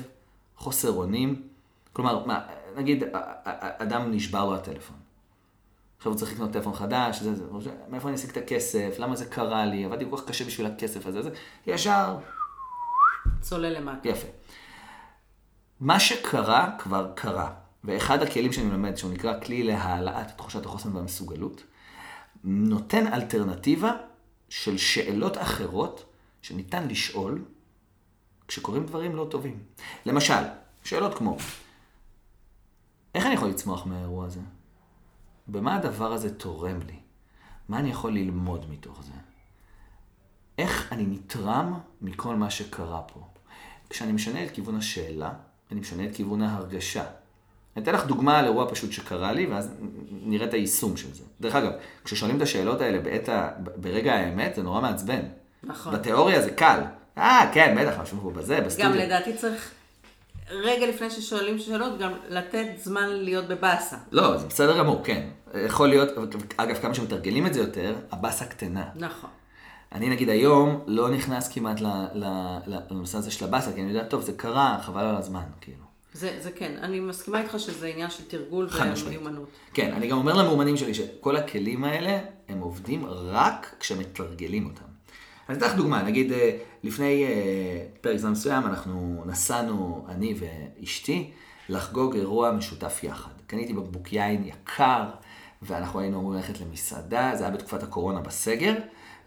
חוסר 0.57 0.91
אונים. 0.91 1.43
כלומר, 1.93 2.27
מה, 2.27 2.47
נגיד, 2.77 3.05
אדם 3.79 4.11
נשבר 4.11 4.45
לו 4.45 4.55
הטלפון. 4.55 4.97
עכשיו 5.99 6.13
הוא 6.13 6.19
צריך 6.19 6.33
לקנות 6.33 6.53
טלפון 6.53 6.75
חדש, 6.75 7.21
זה, 7.21 7.35
זה, 7.35 7.71
מאיפה 7.89 8.09
אני 8.09 8.17
אשיג 8.17 8.31
את 8.31 8.37
הכסף, 8.37 8.97
למה 8.99 9.17
זה 9.17 9.27
קרה 9.27 9.67
לי, 9.67 9.85
עבדתי 9.85 10.05
כל 10.11 10.17
כך 10.17 10.25
קשה 10.25 10.45
בשביל 10.45 10.67
הכסף 10.67 11.07
הזה, 11.07 11.23
זה, 11.23 11.31
ישר, 11.67 12.17
צולל 13.41 13.79
למטה. 13.79 14.09
יפה. 14.09 14.29
מה 15.81 16.01
שקרה, 16.01 16.77
כבר 16.79 17.13
קרה. 17.15 17.55
ואחד 17.85 18.23
הכלים 18.23 18.53
שאני 18.53 18.67
מלמד, 18.67 18.97
שהוא 18.97 19.13
נקרא 19.13 19.41
כלי 19.41 19.63
להעלאת 19.63 20.37
תחושת 20.37 20.67
החוסן 20.67 20.97
והמסוגלות, 20.97 21.63
נותן 22.45 23.13
אלטרנטיבה 23.13 23.93
של 24.49 24.79
שאלות 24.79 25.39
אחרות 25.39 26.05
שניתן 26.43 26.89
לשאול 26.89 27.45
כשקורים 28.49 28.87
דברים 28.87 29.17
לא 29.17 29.27
טובים. 29.31 29.63
למשל, 30.07 30.43
שאלות 30.85 31.15
כמו, 31.19 31.37
איך 33.15 33.27
אני 33.27 33.35
יכול 33.35 33.49
לצמוח 33.49 33.87
מהאירוע 33.87 34.27
הזה? 34.27 34.41
במה 35.49 35.77
הדבר 35.77 36.13
הזה 36.13 36.35
תורם 36.35 36.79
לי? 36.87 36.97
מה 37.69 37.79
אני 37.79 37.91
יכול 37.91 38.13
ללמוד 38.13 38.67
מתוך 38.71 39.03
זה? 39.05 39.13
איך 40.59 40.93
אני 40.93 41.07
נתרם 41.07 41.79
מכל 42.03 42.37
מה 42.37 42.51
שקרה 42.51 43.01
פה. 43.03 43.21
כשאני 43.91 44.13
משנה 44.13 44.45
את 44.45 44.51
כיוון 44.51 44.77
השאלה, 44.77 45.31
אני 45.73 45.81
משנה 45.81 46.05
את 46.05 46.15
כיוון 46.15 46.43
ההרגשה. 46.43 47.05
אני 47.77 47.83
אתן 47.83 47.95
לך 47.95 48.07
דוגמה 48.07 48.39
על 48.39 48.45
אירוע 48.45 48.71
פשוט 48.71 48.93
שקרה 48.93 49.33
לי, 49.33 49.47
ואז 49.47 49.75
נראה 50.11 50.47
את 50.47 50.55
היישום 50.55 50.97
של 50.97 51.15
זה. 51.15 51.25
דרך 51.41 51.55
אגב, 51.55 51.73
כששואלים 52.05 52.37
את 52.37 52.43
השאלות 52.43 52.81
האלה 52.81 53.01
בעת 53.01 53.29
ה... 53.29 53.51
ברגע 53.77 54.15
האמת, 54.15 54.55
זה 54.55 54.63
נורא 54.63 54.81
מעצבן. 54.81 55.21
נכון. 55.63 55.95
בתיאוריה 55.95 56.43
זה 56.43 56.51
קל. 56.51 56.81
אה, 57.19 57.51
כן, 57.55 57.77
בטח, 57.81 58.01
משהו 58.01 58.19
פה 58.23 58.31
בזה, 58.31 58.61
בסטודיו. 58.61 58.91
גם 58.91 58.97
לדעתי 58.97 59.37
צריך, 59.37 59.71
רגע 60.51 60.87
לפני 60.87 61.11
ששואלים 61.11 61.59
שאלות, 61.59 61.99
גם 61.99 62.13
לתת 62.29 62.67
זמן 62.83 63.09
להיות 63.09 63.49
בבאסה. 63.49 63.97
לא, 64.13 64.37
זה 64.37 64.47
בסדר 64.47 64.79
גמור, 64.79 65.01
כן. 65.05 65.29
יכול 65.67 65.89
להיות, 65.89 66.09
אגב, 66.57 66.77
כמה 66.77 66.95
שמתרגלים 66.95 67.47
את 67.47 67.55
זה 67.55 67.61
יותר, 67.61 67.95
הבאסה 68.11 68.45
קטנה. 68.45 68.85
נכון. 68.95 69.31
אני 69.93 70.11
נגיד 70.11 70.29
היום 70.29 70.81
לא 70.87 71.11
נכנס 71.11 71.49
כמעט 71.49 71.81
לנושא 72.91 73.19
הזה 73.19 73.31
של 73.31 73.45
הבאסה, 73.45 73.73
כי 73.73 73.81
אני 73.81 73.89
יודע, 73.89 74.05
טוב, 74.05 74.23
זה 74.23 74.33
קרה, 74.33 74.79
חבל 74.83 75.05
על 75.05 75.17
הזמן, 75.17 75.45
כאילו. 75.61 75.89
זה, 76.13 76.39
זה 76.41 76.51
כן, 76.51 76.73
אני 76.83 77.01
מסכימה 77.01 77.41
איתך 77.41 77.55
שזה 77.59 77.87
עניין 77.87 78.11
של 78.11 78.25
תרגול. 78.29 78.69
ומיומנות. 79.07 79.49
כן, 79.75 79.93
אני 79.93 80.09
גם 80.09 80.19
אומר 80.19 80.35
למאומנים 80.35 80.77
שלי 80.77 80.95
שכל 80.95 81.37
הכלים 81.37 81.85
האלה, 81.85 82.19
הם 82.49 82.61
עובדים 82.61 83.07
רק 83.07 83.75
כשמתרגלים 83.81 84.67
אותם. 84.67 84.88
אני 85.49 85.59
אתן 85.59 85.67
לך 85.67 85.75
דוגמה, 85.75 86.03
נגיד 86.03 86.33
אה, 86.33 86.57
לפני 86.83 87.25
אה, 87.25 87.85
פרק 88.01 88.17
זמן 88.17 88.31
מסוים, 88.31 88.67
אנחנו 88.67 89.23
נסענו, 89.27 90.07
אני 90.09 90.35
ואשתי, 90.39 91.31
לחגוג 91.69 92.17
אירוע 92.17 92.53
משותף 92.53 93.05
יחד. 93.05 93.31
קניתי 93.47 93.73
בקבוק 93.73 94.13
יין 94.13 94.45
יקר, 94.45 95.05
ואנחנו 95.63 96.01
היינו 96.01 96.19
אמורים 96.19 96.39
ללכת 96.39 96.61
למסעדה, 96.61 97.31
זה 97.35 97.45
היה 97.45 97.53
בתקופת 97.53 97.83
הקורונה 97.83 98.21
בסגר, 98.21 98.75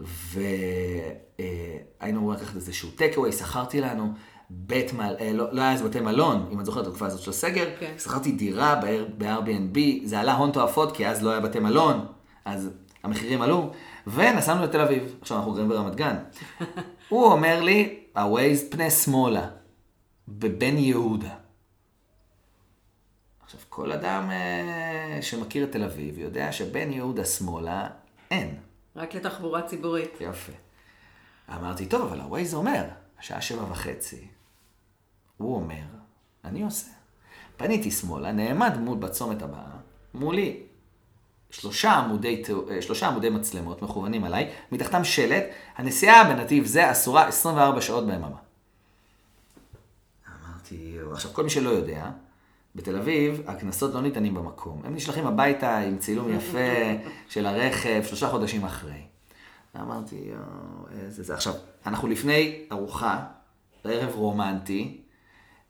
והיינו 0.02 2.20
אמורים 2.20 2.40
לקחת 2.40 2.56
איזשהו 2.56 2.90
טקאווי, 2.90 3.32
שכרתי 3.32 3.82
לנו 3.82 4.14
בית 4.50 4.94
מל... 4.94 5.16
אה, 5.20 5.34
לא, 5.34 5.54
לא 5.54 5.62
היה 5.62 5.72
איזה 5.72 5.84
בתי 5.84 6.00
מלון, 6.00 6.50
אם 6.52 6.60
את 6.60 6.66
זוכרת, 6.66 6.86
בתקופה 6.86 7.06
הזאת 7.06 7.22
של 7.22 7.30
הסגר, 7.30 7.70
כן. 7.80 7.94
שכרתי 7.98 8.32
דירה 8.32 8.82
ב-Airbnb, 9.18 9.80
זה 10.04 10.20
עלה 10.20 10.34
הון 10.34 10.52
תועפות, 10.52 10.96
כי 10.96 11.08
אז 11.08 11.24
לא 11.24 11.32
היה 11.32 11.40
בתי 11.40 11.60
מלון, 11.60 12.06
אז 12.46 12.70
המחירים 13.04 13.42
עלו, 13.42 13.72
ונסענו 14.08 14.64
לתל 14.64 14.82
אביב. 14.82 15.16
עכשיו 15.22 15.38
אנחנו 15.38 15.54
גרים 15.54 15.70
ברמת 15.70 15.96
גן. 15.96 16.16
הוא 17.10 17.26
אומר 17.26 17.62
לי, 17.62 18.04
ה-Waze 18.16 18.72
פנה 18.72 18.90
שמאלה, 18.90 19.50
בבן 20.28 20.78
יהודה. 20.78 21.36
עכשיו, 23.44 23.60
כל 23.70 23.92
אדם 23.92 24.32
אה, 24.32 25.22
שמכיר 25.22 25.64
את 25.64 25.72
תל 25.72 25.84
אביב 25.84 26.18
יודע 26.18 26.52
שבן 26.52 26.92
יהודה 26.92 27.26
שמאלה 27.26 27.88
אין. 28.32 28.56
רק 28.96 29.16
לתחבורה 29.16 29.62
ציבורית. 29.62 30.22
יפה. 30.22 30.52
אמרתי, 31.56 31.86
טוב, 31.86 32.02
אבל 32.02 32.22
הווייז 32.22 32.54
אומר, 32.54 32.84
השעה 33.20 33.42
שבע 33.42 33.64
וחצי. 33.72 34.28
הוא 35.38 35.56
אומר, 35.56 35.84
אני 36.46 36.64
עושה. 36.64 36.92
פניתי 37.58 37.92
שמאלה, 37.92 38.32
נעמד 38.32 38.78
מול 38.78 38.98
בצומת 38.98 39.42
הבאה, 39.42 39.72
מולי 40.14 40.64
שלושה 41.52 41.92
עמודי, 41.92 42.44
אה, 42.70 42.82
שלושה 42.82 43.08
עמודי 43.08 43.30
מצלמות 43.30 43.82
מכוונים 43.82 44.24
עליי, 44.24 44.50
מתחתם 44.72 45.04
שלט, 45.04 45.44
הנסיעה 45.78 46.24
בנתיב 46.24 46.66
זה 46.66 46.92
אסורה 46.92 47.28
24 47.28 47.82
שעות 47.82 48.08
ביממה. 48.08 48.38
אמרתי, 50.28 50.98
עכשיו 51.12 51.34
כל 51.34 51.44
מי 51.44 51.50
שלא 51.50 51.70
יודע, 51.70 52.10
בתל 52.76 52.96
אביב 52.96 53.42
הקנסות 53.48 53.94
לא 53.94 54.02
ניתנים 54.02 54.34
במקום, 54.34 54.82
הם 54.84 54.96
נשלחים 54.96 55.28
הביתה 55.28 55.78
עם 55.78 55.98
צילום 55.98 56.34
יפה 56.34 57.00
של 57.34 57.46
הרכב 57.46 58.04
שלושה 58.04 58.30
חודשים 58.30 58.66
אחרי. 58.66 59.02
אמרתי, 59.80 60.16
יואו, 60.16 61.02
איזה 61.06 61.24
זה. 61.24 61.34
עכשיו, 61.34 61.54
אנחנו 61.86 62.08
לפני 62.08 62.66
ארוחה, 62.72 63.20
ערב 63.84 64.16
רומנטי, 64.16 65.02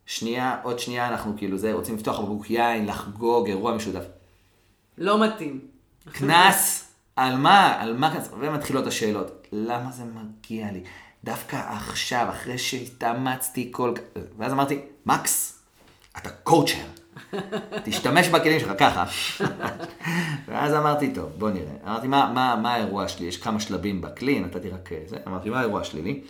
שנייה, 0.05 0.57
עוד 0.63 0.79
שנייה 0.79 1.07
אנחנו 1.07 1.33
כאילו 1.37 1.57
זה, 1.57 1.73
רוצים 1.73 1.95
לפתוח 1.95 2.19
בקבוק 2.19 2.49
יין, 2.49 2.85
לחגוג, 2.85 3.47
אירוע 3.47 3.75
משותף. 3.75 4.03
לא 4.97 5.25
מתאים. 5.25 5.70
קנס, 6.11 6.87
על 7.15 7.37
מה? 7.37 7.81
על 7.81 7.97
מה 7.97 8.13
קנס? 8.13 8.29
ומתחילות 8.39 8.87
השאלות. 8.87 9.47
למה 9.51 9.91
זה 9.91 10.03
מגיע 10.05 10.71
לי? 10.71 10.83
דווקא 11.23 11.55
עכשיו, 11.55 12.27
אחרי 12.29 12.57
שהתאמצתי 12.57 13.69
כל... 13.71 13.93
ואז 14.37 14.53
אמרתי, 14.53 14.79
מקס, 15.05 15.59
אתה 16.17 16.29
קואוצ'ר. 16.29 16.85
תשתמש 17.83 18.27
בכלים 18.27 18.59
שלך 18.59 18.71
ככה. 18.79 19.05
ואז 20.47 20.73
אמרתי, 20.73 21.13
טוב, 21.13 21.29
בוא 21.37 21.49
נראה. 21.49 21.73
אמרתי, 21.83 22.07
מה, 22.07 22.31
מה, 22.33 22.55
מה 22.55 22.73
האירוע 22.73 23.07
שלי? 23.07 23.25
יש 23.25 23.37
כמה 23.37 23.59
שלבים 23.59 24.01
בכלי, 24.01 24.39
נתתי 24.39 24.69
רק 24.69 24.89
זה. 25.05 25.17
אמרתי, 25.27 25.49
מה 25.49 25.59
האירוע 25.59 25.81
השלילי? 25.81 26.23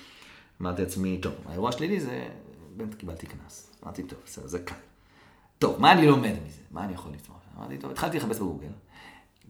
אמרתי 0.62 0.82
לעצמי, 0.82 1.18
טוב, 1.22 1.34
האירוע 1.46 1.70
השלילי 1.70 2.00
זה, 2.00 2.28
באמת 2.78 2.96
קיבלתי 2.96 3.28
קנס. 3.28 3.72
אמרתי, 3.84 4.04
טוב, 4.04 4.20
בסדר, 4.26 4.48
זה 4.48 4.60
קל. 4.60 4.76
טוב, 5.60 5.82
מה 5.82 5.92
אני 5.92 6.08
לומד 6.08 6.34
מזה? 6.46 6.62
מה 6.72 6.84
אני 6.84 6.94
יכול 6.94 7.12
לתמוך? 7.14 7.38
אמרתי, 7.58 7.78
טוב, 7.78 7.92
התחלתי 7.92 8.18
לחפש 8.18 8.38
בגוגל. 8.38 8.68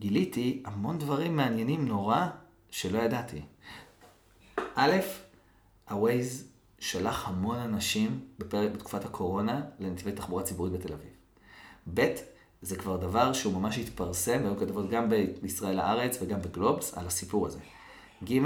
גיליתי 0.01 0.63
המון 0.65 0.97
דברים 0.97 1.35
מעניינים 1.35 1.87
נורא 1.87 2.27
שלא 2.71 2.99
ידעתי. 2.99 3.41
א', 4.75 4.91
ה-Waze 5.87 6.43
שלח 6.79 7.27
המון 7.27 7.57
אנשים 7.57 8.19
בפרק, 8.39 8.71
בתקופת 8.71 9.05
הקורונה 9.05 9.61
לנתיבי 9.79 10.11
תחבורה 10.11 10.43
ציבורית 10.43 10.73
בתל 10.73 10.93
אביב. 10.93 11.09
ב', 11.93 12.13
זה 12.61 12.75
כבר 12.75 12.97
דבר 12.97 13.33
שהוא 13.33 13.53
ממש 13.53 13.77
התפרסם, 13.77 14.39
והיו 14.43 14.57
כתבות 14.57 14.89
גם 14.89 15.09
בישראל 15.41 15.79
הארץ 15.79 16.17
וגם 16.21 16.41
בגלובס 16.41 16.97
על 16.97 17.07
הסיפור 17.07 17.47
הזה. 17.47 17.59
ג', 18.23 18.39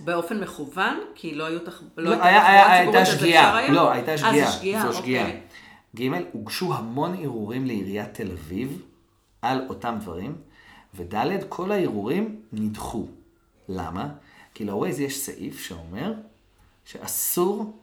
באופן 0.00 0.40
מכוון? 0.40 1.00
כי 1.14 1.34
לא 1.34 1.46
היו 1.46 1.58
תח... 1.58 1.82
לא, 1.96 2.10
ציבורית, 2.10 2.72
הייתה 2.72 3.00
אז 3.00 3.06
שגיאה? 3.06 3.68
לא, 3.68 3.90
הייתה 3.90 4.12
אה, 4.12 4.18
שגיאה, 4.18 4.50
זו 4.50 4.58
שגיאה, 4.58 4.82
זו 4.82 4.98
שגיאה. 4.98 5.26
אוקיי. 5.26 6.10
ג', 6.10 6.22
הוגשו 6.32 6.74
המון 6.74 7.14
ערעורים 7.14 7.66
לעיריית 7.66 8.14
תל 8.14 8.30
אביב 8.32 8.82
על 9.42 9.66
אותם 9.68 9.96
דברים, 10.00 10.36
וד', 10.94 11.14
כל 11.48 11.72
הערעורים 11.72 12.40
נדחו. 12.52 13.06
למה? 13.68 14.08
כי 14.54 14.64
ל-Waze 14.64 15.00
יש 15.00 15.20
סעיף 15.20 15.60
שאומר 15.60 16.14
שאסור, 16.84 17.76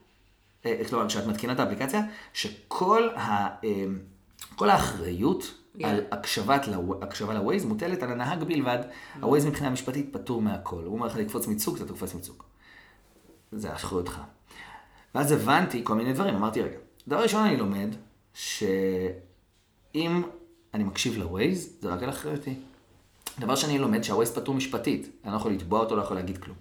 אה, 0.66 0.82
כלומר, 0.90 1.08
כשאת 1.08 1.28
מתקינה 1.28 1.54
את 1.54 1.60
האפליקציה, 1.60 2.02
שכל 2.34 3.10
ה, 3.16 3.20
אה, 3.66 3.86
כל 4.56 4.70
האחריות 4.70 5.44
Yeah. 5.78 5.88
על 5.88 6.04
הקשבת, 6.12 6.68
ל- 6.68 6.74
הקשבה 7.04 7.34
ל-Waze 7.34 7.66
מוטלת 7.66 8.04
על 8.04 8.12
הנהג 8.12 8.44
בלבד. 8.44 8.80
ה-Waze 9.22 9.46
מבחינה 9.48 9.70
משפטית 9.70 10.10
פטור 10.14 10.42
מהכל. 10.42 10.84
הוא 10.86 10.94
אומר 10.94 11.08
לך 11.08 11.16
לקפוץ 11.16 11.48
מצוק, 11.48 11.78
אתה 11.78 11.86
תקפוץ 11.86 12.14
מצוק. 12.14 12.46
זה 13.52 13.74
אחריותך. 13.76 14.22
ואז 15.16 15.32
הבנתי 15.32 15.82
כל 15.84 15.96
מיני 15.96 16.14
דברים, 16.14 16.36
אמרתי, 16.36 16.62
רגע, 16.62 16.78
דבר 17.08 17.22
ראשון 17.24 17.44
אני 17.46 17.58
לומד, 17.58 17.90
שאם 18.34 20.22
אני 20.74 20.84
מקשיב 20.84 21.18
ל-Waze, 21.18 21.60
זה 21.82 21.90
רק 21.94 22.04
על 22.04 22.10
אחריותי. 22.10 22.56
דבר 23.40 23.56
שני, 23.56 23.72
אני 23.72 23.80
לומד 23.80 24.04
שה-Waze 24.04 24.36
פטור 24.36 24.56
משפטית, 24.56 25.10
אני 25.24 25.32
לא 25.32 25.38
יכול 25.38 25.52
לתבוע 25.52 25.80
אותו, 25.80 25.96
לא 25.96 26.02
יכול 26.02 26.18
להגיד 26.18 26.38
כלום. 26.38 26.58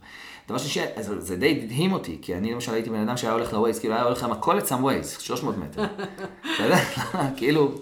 דבר 0.49 0.59
שלישי, 0.59 0.81
אז 0.97 1.13
זה 1.19 1.37
די 1.37 1.63
הדהים 1.65 1.93
אותי, 1.93 2.19
כי 2.23 2.35
אני 2.35 2.53
למשל 2.53 2.75
הייתי 2.75 2.91
בן 2.91 3.09
אדם 3.09 3.17
שהיה 3.17 3.33
הולך 3.33 3.53
ל-Waze, 3.53 3.81
כאילו 3.81 3.95
היה 3.95 4.05
הולך 4.05 4.23
למכולת 4.23 4.67
שם 4.67 4.85
Waze, 4.85 5.21
300 5.21 5.57
מטר. 5.59 5.85
אתה 5.85 6.63
יודע? 6.63 6.79
כאילו, 7.37 7.75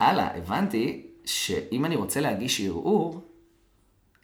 הלאה, 0.00 0.36
הבנתי 0.36 1.06
שאם 1.24 1.84
אני 1.84 1.96
רוצה 1.96 2.20
להגיש 2.20 2.60
ערעור, 2.60 3.20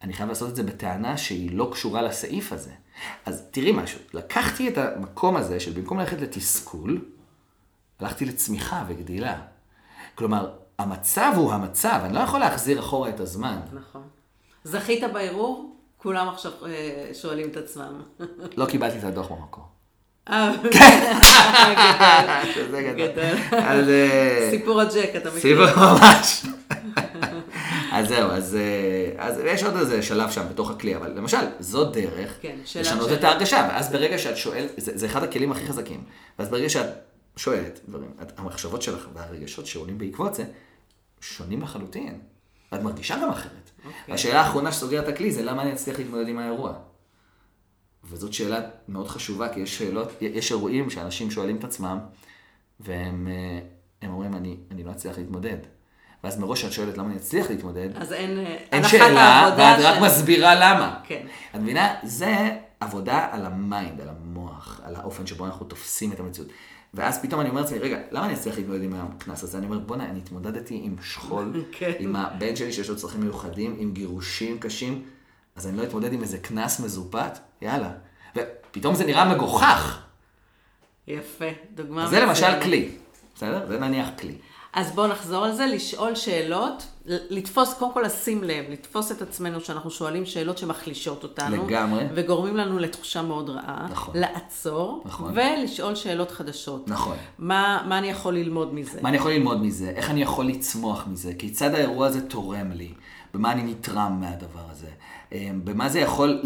אני 0.02 0.12
חייב 0.12 0.28
לעשות 0.28 0.50
את 0.50 0.56
זה 0.56 0.62
בטענה 0.62 1.16
שהיא 1.16 1.50
לא 1.52 1.68
קשורה 1.72 2.02
לסעיף 2.02 2.52
הזה. 2.52 2.70
אז 3.26 3.42
תראי 3.50 3.72
משהו, 3.72 4.00
לקחתי 4.14 4.68
את 4.68 4.78
המקום 4.78 5.36
הזה 5.36 5.60
של 5.60 5.72
במקום 5.72 5.98
ללכת 5.98 6.20
לתסכול, 6.20 7.04
הלכתי 8.00 8.24
לצמיחה 8.24 8.84
וגדילה. 8.88 9.40
כלומר, 10.14 10.50
המצב 10.78 11.32
הוא 11.36 11.52
המצב, 11.52 12.00
אני 12.04 12.14
לא 12.14 12.20
יכול 12.20 12.40
להחזיר 12.40 12.80
אחורה 12.80 13.08
את 13.08 13.20
הזמן. 13.20 13.58
נכון. 13.72 14.02
זכית 14.64 15.04
בערעור? 15.12 15.76
כולם 15.96 16.28
עכשיו 16.28 16.52
אה, 16.66 17.10
שואלים 17.14 17.48
את 17.48 17.56
עצמם. 17.56 18.02
לא 18.56 18.66
קיבלתי 18.66 18.98
את 18.98 19.04
הדוח 19.04 19.30
במקור. 19.30 19.64
אה, 20.28 20.52
שזה 22.54 22.82
גדול. 22.82 23.08
גדול. 23.08 23.24
אז... 23.58 23.88
אה, 23.88 24.48
סיפור 24.50 24.80
הג'ק, 24.80 25.10
אתה 25.16 25.30
מכיר? 25.30 25.40
סיפור 25.40 25.86
ממש. 25.86 26.44
אז 27.92 28.08
זהו, 28.08 28.30
אז, 28.30 28.56
אה, 28.56 29.24
אז 29.24 29.40
יש 29.44 29.62
עוד 29.62 29.76
איזה 29.76 30.02
שלב 30.02 30.30
שם 30.30 30.44
בתוך 30.50 30.70
הכלי, 30.70 30.96
אבל 30.96 31.10
למשל, 31.10 31.46
זו 31.60 31.84
דרך 31.84 32.38
כן, 32.40 32.56
לשנות 32.80 33.12
את 33.12 33.24
ההרגשה, 33.24 33.68
ואז 33.70 33.92
ברגע 33.92 34.18
שאת 34.18 34.36
שואלת, 34.36 34.70
זה, 34.76 34.98
זה 34.98 35.06
אחד 35.06 35.22
הכלים 35.22 35.52
הכי 35.52 35.66
חזקים, 35.66 36.04
ואז 36.38 36.48
ברגע 36.48 36.68
שאת 36.68 36.86
שואלת 37.36 37.80
דברים, 37.88 38.10
המחשבות 38.36 38.82
שלך 38.82 39.08
והרגשות 39.14 39.66
שעולים 39.66 39.98
בעקבות 39.98 40.34
זה, 40.34 40.44
שונים 41.20 41.62
לחלוטין. 41.62 42.20
ואת 42.72 42.82
מרגישה 42.82 43.16
גם 43.22 43.30
אחרת. 43.30 43.70
אוקיי. 43.84 44.14
השאלה 44.14 44.40
האחרונה 44.40 44.72
שסוגרת 44.72 45.04
את 45.04 45.08
הכלי 45.08 45.32
זה 45.32 45.42
למה 45.42 45.62
אני 45.62 45.72
אצליח 45.72 45.98
להתמודד 45.98 46.28
עם 46.28 46.38
האירוע. 46.38 46.72
וזאת 48.04 48.32
שאלה 48.32 48.60
מאוד 48.88 49.08
חשובה, 49.08 49.48
כי 49.54 49.60
יש 49.60 49.78
שאלות, 49.78 50.08
יש 50.20 50.50
אירועים 50.52 50.90
שאנשים 50.90 51.30
שואלים 51.30 51.56
את 51.56 51.64
עצמם, 51.64 51.98
והם 52.80 53.28
אה, 54.02 54.08
אומרים, 54.08 54.34
אני, 54.34 54.56
אני 54.70 54.84
לא 54.84 54.90
אצליח 54.90 55.18
להתמודד. 55.18 55.56
ואז 56.24 56.38
מראש 56.38 56.64
את 56.64 56.72
שואלת 56.72 56.98
למה 56.98 57.08
אני 57.08 57.16
אצליח 57.16 57.50
להתמודד, 57.50 57.96
אז 57.96 58.12
אין... 58.12 58.38
אה, 58.38 58.56
אין 58.72 58.84
שאלה, 58.84 59.54
ואת 59.58 59.78
רק 59.84 59.98
ש- 59.98 60.02
מסבירה 60.02 60.54
למה. 60.54 61.00
כן. 61.04 61.26
את 61.54 61.60
מבינה? 61.60 61.94
זה 62.02 62.56
עבודה 62.80 63.28
על 63.30 63.46
ה 63.46 63.55
mind, 63.55 64.00
על 64.00 64.08
המוח, 64.08 64.80
על 64.84 64.96
האופן 64.96 65.26
שבו 65.26 65.46
אנחנו 65.46 65.66
תופסים 65.66 66.12
את 66.12 66.20
המציאות. 66.20 66.48
ואז 66.98 67.22
פתאום 67.22 67.40
אני 67.40 67.48
אומר 67.48 67.60
לעצמי, 67.60 67.78
רגע, 67.78 67.98
למה 68.10 68.26
אני 68.26 68.34
אצליח 68.34 68.56
להתמודד 68.56 68.82
עם 68.82 68.94
הקנס 68.94 69.42
הזה? 69.42 69.58
אני 69.58 69.66
אומר, 69.66 69.78
בואנה, 69.78 70.04
אני 70.04 70.18
התמודדתי 70.18 70.80
עם 70.82 70.96
שכול, 71.02 71.52
כן. 71.78 71.92
עם 71.98 72.16
הבן 72.16 72.56
שלי 72.56 72.72
שיש 72.72 72.88
לו 72.88 72.96
צרכים 72.96 73.20
מיוחדים, 73.20 73.76
עם 73.78 73.92
גירושים 73.92 74.58
קשים, 74.58 75.02
אז 75.56 75.66
אני 75.66 75.76
לא 75.76 75.82
אתמודד 75.82 76.12
עם 76.12 76.22
איזה 76.22 76.38
קנס 76.38 76.80
מזופת? 76.80 77.38
יאללה. 77.62 77.90
ופתאום 78.36 78.94
זה 78.94 79.04
נראה 79.06 79.34
מגוחך. 79.34 80.02
יפה, 81.06 81.44
דוגמה. 81.74 82.06
זה 82.06 82.20
למשל 82.20 82.44
מצוינת. 82.44 82.62
כלי, 82.62 82.90
בסדר? 83.34 83.66
זה 83.68 83.78
נניח 83.78 84.08
כלי. 84.20 84.34
אז 84.72 84.92
בואו 84.92 85.06
נחזור 85.06 85.44
על 85.44 85.54
זה, 85.54 85.66
לשאול 85.66 86.14
שאלות, 86.14 86.86
לתפוס, 87.08 87.74
קודם 87.74 87.92
כל 87.92 88.02
לשים 88.06 88.44
לב, 88.44 88.64
לתפוס 88.70 89.12
את 89.12 89.22
עצמנו 89.22 89.60
שאנחנו 89.60 89.90
שואלים 89.90 90.26
שאלות 90.26 90.58
שמחלישות 90.58 91.22
אותנו. 91.22 91.66
לגמרי. 91.66 92.04
וגורמים 92.14 92.56
לנו 92.56 92.78
לתחושה 92.78 93.22
מאוד 93.22 93.50
רעה. 93.50 93.86
נכון. 93.90 94.16
לעצור. 94.16 95.02
נכון. 95.04 95.32
ולשאול 95.34 95.94
שאלות 95.94 96.30
חדשות. 96.30 96.88
נכון. 96.88 97.16
מה, 97.38 97.84
מה 97.88 97.98
אני 97.98 98.10
יכול 98.10 98.34
ללמוד 98.34 98.74
מזה? 98.74 98.98
מה 99.02 99.08
אני 99.08 99.16
יכול 99.16 99.30
ללמוד 99.30 99.62
מזה? 99.62 99.90
איך 99.90 100.10
אני 100.10 100.22
יכול 100.22 100.46
לצמוח 100.46 101.04
מזה? 101.10 101.32
כיצד 101.38 101.74
האירוע 101.74 102.06
הזה 102.06 102.20
תורם 102.20 102.70
לי? 102.72 102.92
במה 103.34 103.52
אני 103.52 103.62
נתרם 103.62 104.20
מהדבר 104.20 104.70
הזה? 104.70 104.88
אה, 105.32 105.50
במה 105.64 105.88
זה 105.88 106.00
יכול, 106.00 106.42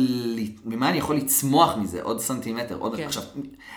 ממה 0.64 0.88
אני 0.88 0.98
יכול 0.98 1.16
לצמוח 1.16 1.76
מזה? 1.76 2.02
עוד 2.02 2.20
סנטימטר, 2.20 2.76
עוד... 2.78 2.96
כן. 2.96 3.06
עכשיו, 3.06 3.22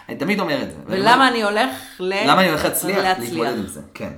אני 0.10 0.18
תמיד 0.18 0.40
אומר 0.40 0.64
את 0.64 0.72
זה. 0.72 0.78
ולמה 0.86 1.28
אני 1.28 1.44
הולך 1.44 1.72
ל... 2.00 2.14
למה 2.30 2.42
אני 2.42 2.50
הולך 2.50 2.64
להצליח 2.64 2.98
להצליח. 2.98 3.30
להתמודד 3.30 3.58
עם 3.58 3.68
זה? 3.68 3.82
כן. 3.94 4.14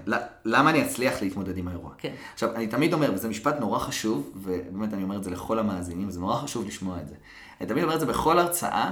למה 0.45 0.69
אני 0.69 0.85
אצליח 0.85 1.21
להתמודד 1.21 1.57
עם 1.57 1.67
האירוע? 1.67 1.91
כן. 1.97 2.13
עכשיו, 2.33 2.55
אני 2.55 2.67
תמיד 2.67 2.93
אומר, 2.93 3.11
וזה 3.13 3.29
משפט 3.29 3.59
נורא 3.59 3.79
חשוב, 3.79 4.31
ובאמת 4.35 4.93
אני 4.93 5.03
אומר 5.03 5.17
את 5.17 5.23
זה 5.23 5.31
לכל 5.31 5.59
המאזינים, 5.59 6.07
וזה 6.07 6.19
נורא 6.19 6.35
חשוב 6.35 6.67
לשמוע 6.67 6.97
את 7.01 7.07
זה. 7.07 7.15
אני 7.61 7.69
תמיד 7.69 7.83
אומר 7.83 7.95
את 7.95 7.99
זה 7.99 8.05
בכל 8.05 8.39
הרצאה, 8.39 8.91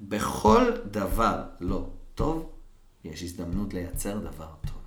בכל 0.00 0.64
דבר 0.90 1.42
לא 1.60 1.86
טוב, 2.14 2.50
יש 3.04 3.22
הזדמנות 3.22 3.74
לייצר 3.74 4.18
דבר 4.18 4.48
טוב. 4.66 4.82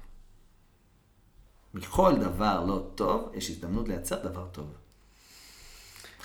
מכל 1.73 2.15
דבר 2.15 2.65
לא 2.65 2.83
טוב, 2.95 3.29
יש 3.33 3.49
הזדמנות 3.49 3.87
לייצר 3.87 4.27
דבר 4.29 4.45
טוב. 4.51 4.65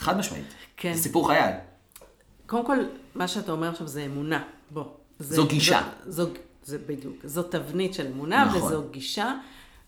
חד 0.01 0.19
משמעית. 0.19 0.45
כן. 0.77 0.95
זה 0.95 1.03
סיפור 1.03 1.29
חיי. 1.29 1.53
קודם 2.47 2.67
כל, 2.67 2.77
מה 3.15 3.29
שאתה 3.29 3.53
אומר 3.53 3.69
עכשיו 3.69 3.87
זה 3.87 4.05
אמונה. 4.05 4.43
בוא. 4.71 4.85
זה, 5.19 5.35
זו 5.37 5.47
גישה. 5.47 5.83
זו, 6.07 6.25
זו, 6.27 6.31
זה 6.65 6.79
בדיוק. 6.87 7.15
זו 7.25 7.43
תבנית 7.43 7.95
של 7.95 8.07
אמונה, 8.07 8.45
נכון. 8.45 8.63
וזו 8.63 8.83
גישה. 8.91 9.35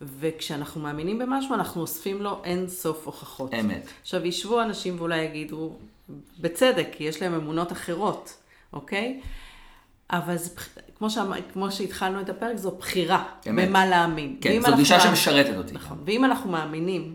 וכשאנחנו 0.01 0.81
מאמינים 0.81 1.19
במשהו, 1.19 1.55
אנחנו 1.55 1.81
אוספים 1.81 2.23
לו 2.23 2.41
אין 2.45 2.69
סוף 2.69 3.07
הוכחות. 3.07 3.55
אמת. 3.55 3.89
עכשיו, 4.03 4.27
ישבו 4.27 4.63
אנשים 4.63 4.97
ואולי 4.99 5.19
יגידו, 5.23 5.73
בצדק, 6.41 6.87
כי 6.93 7.05
יש 7.05 7.23
להם 7.23 7.35
אמונות 7.35 7.73
אחרות, 7.73 8.37
אוקיי? 8.73 9.21
אבל 10.11 10.37
זה, 10.37 10.51
כמו, 10.99 11.11
שאמר, 11.11 11.37
כמו 11.53 11.73
שהתחלנו 11.73 12.21
את 12.21 12.29
הפרק, 12.29 12.57
זו 12.57 12.71
בחירה 12.71 13.25
אמת. 13.49 13.69
במה 13.69 13.87
להאמין. 13.87 14.37
כן, 14.41 14.51
זו 14.61 14.67
אנחנו 14.67 14.77
גישה 14.77 14.99
מאמין- 14.99 15.17
שמשרתת 15.17 15.57
אותי. 15.57 15.73
נכון. 15.75 15.99
ואם 16.05 16.25
אנחנו 16.25 16.51
מאמינים 16.51 17.15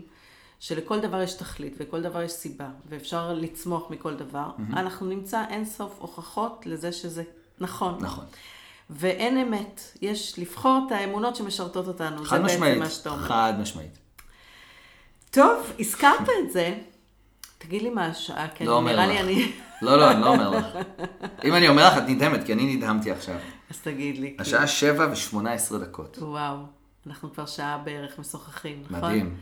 שלכל 0.60 1.00
דבר 1.00 1.22
יש 1.22 1.34
תכלית 1.34 1.74
ולכל 1.78 2.02
דבר 2.02 2.22
יש 2.22 2.32
סיבה, 2.32 2.68
ואפשר 2.88 3.32
לצמוח 3.32 3.90
מכל 3.90 4.14
דבר, 4.14 4.50
אנחנו 4.72 5.06
נמצא 5.06 5.44
אין 5.48 5.64
סוף 5.64 5.96
הוכחות 5.98 6.62
לזה 6.66 6.92
שזה 6.92 7.22
נכון. 7.60 7.98
נכון. 8.00 8.24
ואין 8.90 9.38
אמת. 9.38 9.80
יש 10.02 10.38
לבחור 10.38 10.80
את 10.86 10.92
האמונות 10.92 11.36
שמשרתות 11.36 11.88
אותנו. 11.88 12.24
חד 12.24 12.42
בעצם 12.42 12.54
משמעית. 12.54 12.78
מה 12.78 12.90
שאתה 12.90 13.10
אומר. 13.10 13.22
חד 13.22 13.54
משמעית. 13.60 13.98
טוב, 15.30 15.72
הזכרת 15.78 16.28
את 16.44 16.52
זה. 16.52 16.78
תגיד 17.58 17.82
לי 17.82 17.90
מה 17.90 18.06
השעה, 18.06 18.48
כי 18.48 18.64
לא 18.64 18.76
אומר 18.76 18.92
נראה 18.92 19.06
לי. 19.06 19.20
אני... 19.20 19.52
לא, 19.82 19.96
לא, 19.98 20.10
אני 20.10 20.20
לא 20.20 20.28
אומר 20.28 20.50
לך. 20.50 20.66
אם 21.44 21.54
אני 21.54 21.68
אומר 21.68 21.88
לך, 21.88 21.98
את 21.98 22.02
נדהמת, 22.06 22.46
כי 22.46 22.52
אני 22.52 22.76
נדהמתי 22.76 23.10
עכשיו. 23.10 23.36
אז 23.70 23.78
תגיד 23.80 24.18
לי. 24.18 24.36
השעה 24.38 24.66
שבע 24.66 25.08
ושמונה 25.12 25.52
עשרה 25.52 25.78
דקות. 25.78 26.18
וואו, 26.20 26.56
אנחנו 27.06 27.32
כבר 27.32 27.46
שעה 27.46 27.78
בערך 27.78 28.18
משוחחים, 28.18 28.82
נכון? 28.90 29.10
מדהים. 29.10 29.36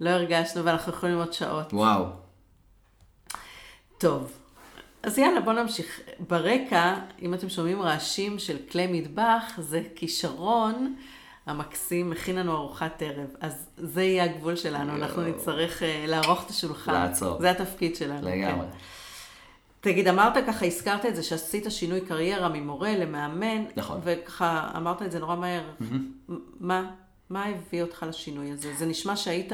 לא 0.00 0.10
הרגשנו 0.10 0.64
ואנחנו 0.64 0.92
יכולים 0.92 1.18
עוד 1.18 1.32
שעות. 1.32 1.72
וואו. 1.72 2.04
טוב, 3.98 4.32
אז 5.02 5.18
יאללה, 5.18 5.40
בוא 5.40 5.52
נמשיך. 5.52 6.00
ברקע, 6.28 6.94
אם 7.22 7.34
אתם 7.34 7.48
שומעים 7.48 7.82
רעשים 7.82 8.38
של 8.38 8.56
כלי 8.70 8.86
מטבח, 8.86 9.42
זה 9.58 9.82
כישרון 9.94 10.96
המקסים 11.46 12.10
מכין 12.10 12.36
לנו 12.36 12.56
ארוחת 12.56 13.02
ערב. 13.02 13.26
אז 13.40 13.66
זה 13.76 14.02
יהיה 14.02 14.24
הגבול 14.24 14.56
שלנו, 14.56 14.94
אנחנו 14.96 15.22
יואו. 15.22 15.34
נצטרך 15.36 15.82
אה, 15.82 16.04
לערוך 16.06 16.44
את 16.44 16.50
השולחן. 16.50 16.92
לעצור. 16.92 17.40
זה 17.40 17.50
התפקיד 17.50 17.96
שלנו. 17.96 18.28
לגמרי. 18.28 18.66
כן. 18.70 18.76
תגיד, 19.80 20.08
אמרת 20.08 20.44
ככה, 20.46 20.66
הזכרת 20.66 21.06
את 21.06 21.16
זה 21.16 21.22
שעשית 21.22 21.64
שינוי 21.68 22.00
קריירה 22.00 22.48
ממורה 22.48 22.96
למאמן. 22.96 23.64
נכון. 23.76 24.00
וככה, 24.04 24.70
אמרת 24.76 25.02
את 25.02 25.12
זה 25.12 25.18
נורא 25.18 25.36
מהר. 25.36 25.62
מ- 25.80 26.38
מה? 26.60 26.90
מה 27.30 27.44
הביא 27.44 27.82
אותך 27.82 28.06
לשינוי 28.08 28.50
הזה? 28.50 28.74
זה 28.74 28.86
נשמע 28.86 29.16
שהיית 29.16 29.52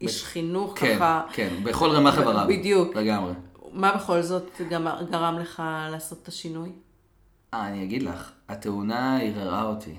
איש 0.00 0.24
חינוך 0.24 0.78
כן, 0.78 0.94
ככה. 0.96 1.26
כן, 1.32 1.54
בכל 1.64 1.90
רמ"ח 1.90 2.18
איבריו. 2.18 2.46
בדיוק. 2.48 2.96
לגמרי. 2.96 3.32
מה 3.72 3.96
בכל 3.96 4.22
זאת 4.22 4.60
גרם 5.10 5.38
לך 5.38 5.62
לעשות 5.90 6.22
את 6.22 6.28
השינוי? 6.28 6.72
אה, 7.54 7.68
אני 7.68 7.84
אגיד 7.84 8.02
לך, 8.02 8.32
התאונה 8.48 9.20
ערערה 9.22 9.62
אותי, 9.62 9.94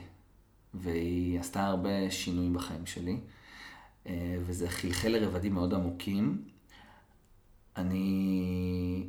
והיא 0.73 1.39
עשתה 1.39 1.65
הרבה 1.65 2.11
שינויים 2.11 2.53
בחיים 2.53 2.85
שלי, 2.85 3.19
אה, 4.07 4.37
וזה 4.41 4.69
חלחל 4.69 5.07
לרבדים 5.07 5.53
מאוד 5.53 5.73
עמוקים. 5.73 6.41
אני... 7.77 9.07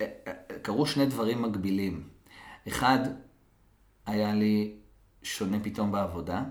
אה, 0.00 0.06
אה, 0.26 0.32
קרו 0.62 0.86
שני 0.86 1.06
דברים 1.06 1.42
מקבילים. 1.42 2.08
אחד, 2.68 2.98
היה 4.06 4.34
לי 4.34 4.77
שונה 5.28 5.56
פתאום 5.62 5.92
בעבודה. 5.92 6.42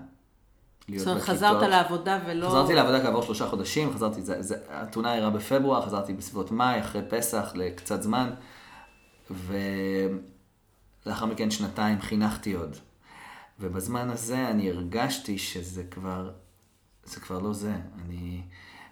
זאת 0.96 1.08
אומרת. 1.08 1.22
חזרת 1.22 1.62
לעבודה 1.62 2.20
ולא... 2.26 2.48
חזרתי 2.48 2.74
לעבודה 2.74 3.02
כעבור 3.02 3.22
שלושה 3.22 3.48
חודשים, 3.48 3.92
חזרתי, 3.92 4.22
זה, 4.22 4.42
זה, 4.42 4.56
התאונה 4.68 5.14
אירעה 5.14 5.30
בפברואר, 5.30 5.86
חזרתי 5.86 6.12
בסביבות 6.12 6.50
מאי, 6.50 6.80
אחרי 6.80 7.02
פסח, 7.08 7.52
לקצת 7.54 8.02
זמן, 8.02 8.30
ולאחר 11.04 11.26
מכן 11.26 11.50
שנתיים 11.50 12.00
חינכתי 12.00 12.52
עוד. 12.52 12.76
ובזמן 13.60 14.10
הזה 14.10 14.48
אני 14.48 14.70
הרגשתי 14.70 15.38
שזה 15.38 15.84
כבר, 15.84 16.30
זה 17.04 17.20
כבר 17.20 17.38
לא 17.38 17.52
זה. 17.52 17.72
אני, 18.04 18.42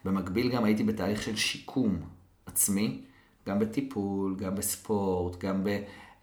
במקביל 0.04 0.50
גם 0.50 0.64
הייתי 0.64 0.84
בתהליך 0.84 1.22
של 1.22 1.36
שיקום 1.36 2.00
עצמי, 2.46 3.02
גם 3.46 3.58
בטיפול, 3.58 4.36
גם 4.38 4.54
בספורט, 4.54 5.38
גם 5.38 5.64
ב... 5.64 5.68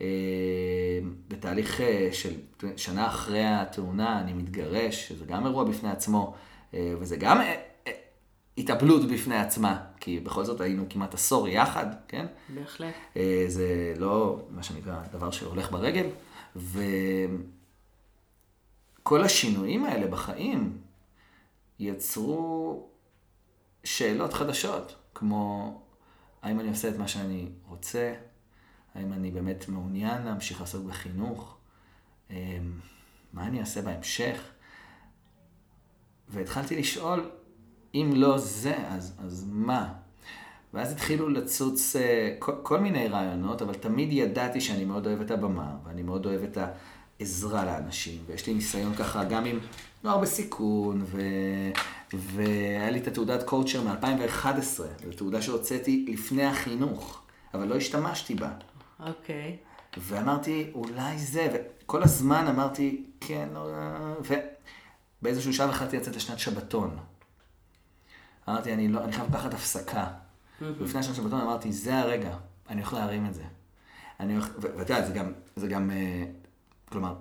אה, 0.04 1.00
בתהליך 1.28 1.82
אה, 1.82 2.10
של 2.12 2.34
שנה 2.78 3.08
אחרי 3.08 3.46
התאונה, 3.46 4.22
אני 4.22 4.34
מתגרש, 4.34 5.08
שזה 5.08 5.26
גם 5.26 5.46
אירוע 5.46 5.64
בפני 5.64 5.90
עצמו, 5.90 6.36
אה, 6.74 6.94
וזה 7.00 7.16
גם 7.16 7.42
אה, 7.42 7.62
התאבלות 8.58 9.12
בפני 9.12 9.36
עצמה, 9.36 9.84
כי 10.00 10.20
בכל 10.20 10.44
זאת 10.44 10.62
היינו 10.62 10.86
כמעט 10.90 11.14
עשור 11.14 11.48
יחד, 11.48 11.86
כן? 12.08 12.26
בהחלט. 12.50 12.94
זה 13.48 13.94
לא, 13.98 14.40
מה 14.50 14.64
שנקרא, 14.64 14.96
דבר 15.14 15.32
שהולך 15.32 15.72
ברגל, 15.72 16.06
וכל 16.56 16.82
השינויים 19.24 19.86
האלה 19.86 20.08
בחיים 20.08 20.78
יצרו 21.80 22.88
שאלות 23.84 24.34
חדשות, 24.34 24.96
כמו 25.16 25.74
האם 26.42 26.60
אני 26.60 26.70
עושה 26.70 26.90
את 26.90 26.98
מה 26.98 27.08
שאני 27.08 27.50
רוצה, 27.68 28.14
האם 28.96 29.14
אני 29.14 29.32
באמת 29.32 29.70
מעוניין 29.70 30.22
להמשיך 30.22 30.62
לעסוק 30.62 30.86
בחינוך, 30.86 31.58
אה, 32.32 32.58
מה 33.34 33.48
אני 33.48 33.60
אעשה 33.60 33.82
בהמשך, 33.82 34.42
והתחלתי 36.30 36.80
לשאול, 36.80 37.30
אם 37.96 38.12
לא 38.16 38.38
זה, 38.38 38.76
אז, 38.88 39.14
אז 39.26 39.48
מה? 39.52 39.94
ואז 40.74 40.92
התחילו 40.92 41.30
לצוץ 41.30 41.96
אה, 41.96 42.36
כל, 42.40 42.54
כל 42.64 42.80
מיני 42.80 43.08
רעיונות, 43.08 43.62
אבל 43.62 43.74
תמיד 43.74 44.10
ידעתי 44.12 44.62
שאני 44.62 44.86
מאוד 44.86 45.08
אוהב 45.08 45.22
את 45.22 45.32
הבמה, 45.32 45.76
ואני 45.86 46.04
מאוד 46.04 46.26
אוהב 46.26 46.44
את 46.44 46.58
העזרה 46.58 47.66
לאנשים, 47.66 48.22
ויש 48.26 48.48
לי 48.48 48.54
ניסיון 48.54 48.96
ככה 48.96 49.24
גם 49.24 49.46
עם 49.46 49.60
נוער 50.04 50.18
בסיכון, 50.18 51.02
ו... 51.06 51.22
והיה 52.14 52.92
לי 52.92 53.00
את 53.00 53.08
התעודת 53.08 53.44
קואוצ'ר 53.44 53.82
מ-2011, 53.84 54.60
זו 54.78 55.14
תעודה 55.18 55.42
שהוצאתי 55.42 56.06
לפני 56.10 56.46
החינוך, 56.46 57.22
אבל 57.54 57.68
לא 57.68 57.76
השתמשתי 57.76 58.36
בה. 58.36 58.50
אוקיי. 59.08 59.58
Okay. 59.62 59.98
ואמרתי, 59.98 60.72
אולי 60.74 61.20
זה, 61.20 61.48
וכל 61.84 62.04
הזמן 62.04 62.48
אמרתי, 62.48 63.06
כן, 63.20 63.50
לא... 63.54 63.72
לא, 63.72 64.00
לא" 64.00 64.38
ובאיזשהו 65.22 65.54
שעה 65.54 65.70
החלטתי 65.70 65.98
לצאת 65.98 66.16
לשנת 66.16 66.40
שבתון. 66.40 66.98
אמרתי, 68.50 68.74
אני, 68.74 68.88
לא, 68.88 69.04
אני 69.04 69.12
חייב 69.12 69.30
לקחת 69.30 69.54
הפסקה. 69.54 70.08
לפני 70.62 71.00
השנת 71.00 71.16
שבתון 71.16 71.42
אמרתי, 71.42 71.72
זה 71.72 72.00
הרגע, 72.00 72.38
אני 72.70 72.82
יכול 72.82 73.00
להרים 73.00 73.26
את 73.26 73.34
זה. 73.34 73.44
אני 74.20 74.38
יכול, 74.38 74.52
ואתה 74.78 74.94
יודע, 74.94 75.08
זה 75.08 75.14
גם, 75.14 75.32
זה 75.56 75.68
גם, 75.68 75.92
אה, 75.92 76.24
כלומר, 76.90 77.16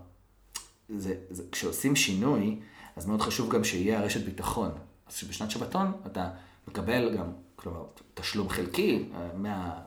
זה, 0.89 1.15
זה, 1.31 1.43
כשעושים 1.53 1.97
שינוי, 1.97 2.61
אז 2.97 3.07
מאוד 3.07 3.23
חשוב 3.23 3.51
גם 3.51 3.65
שיהיה 3.65 3.99
הרשת 3.99 4.25
ביטחון. 4.25 4.71
אז 5.07 5.15
שבשנת 5.15 5.51
שבתון 5.51 5.93
אתה 6.07 6.31
מקבל 6.69 7.17
גם, 7.17 7.27
כלומר, 7.57 7.85
תשלום 8.15 8.49
חלקי, 8.49 9.09
אה, 9.15 9.29
מה... 9.35 9.81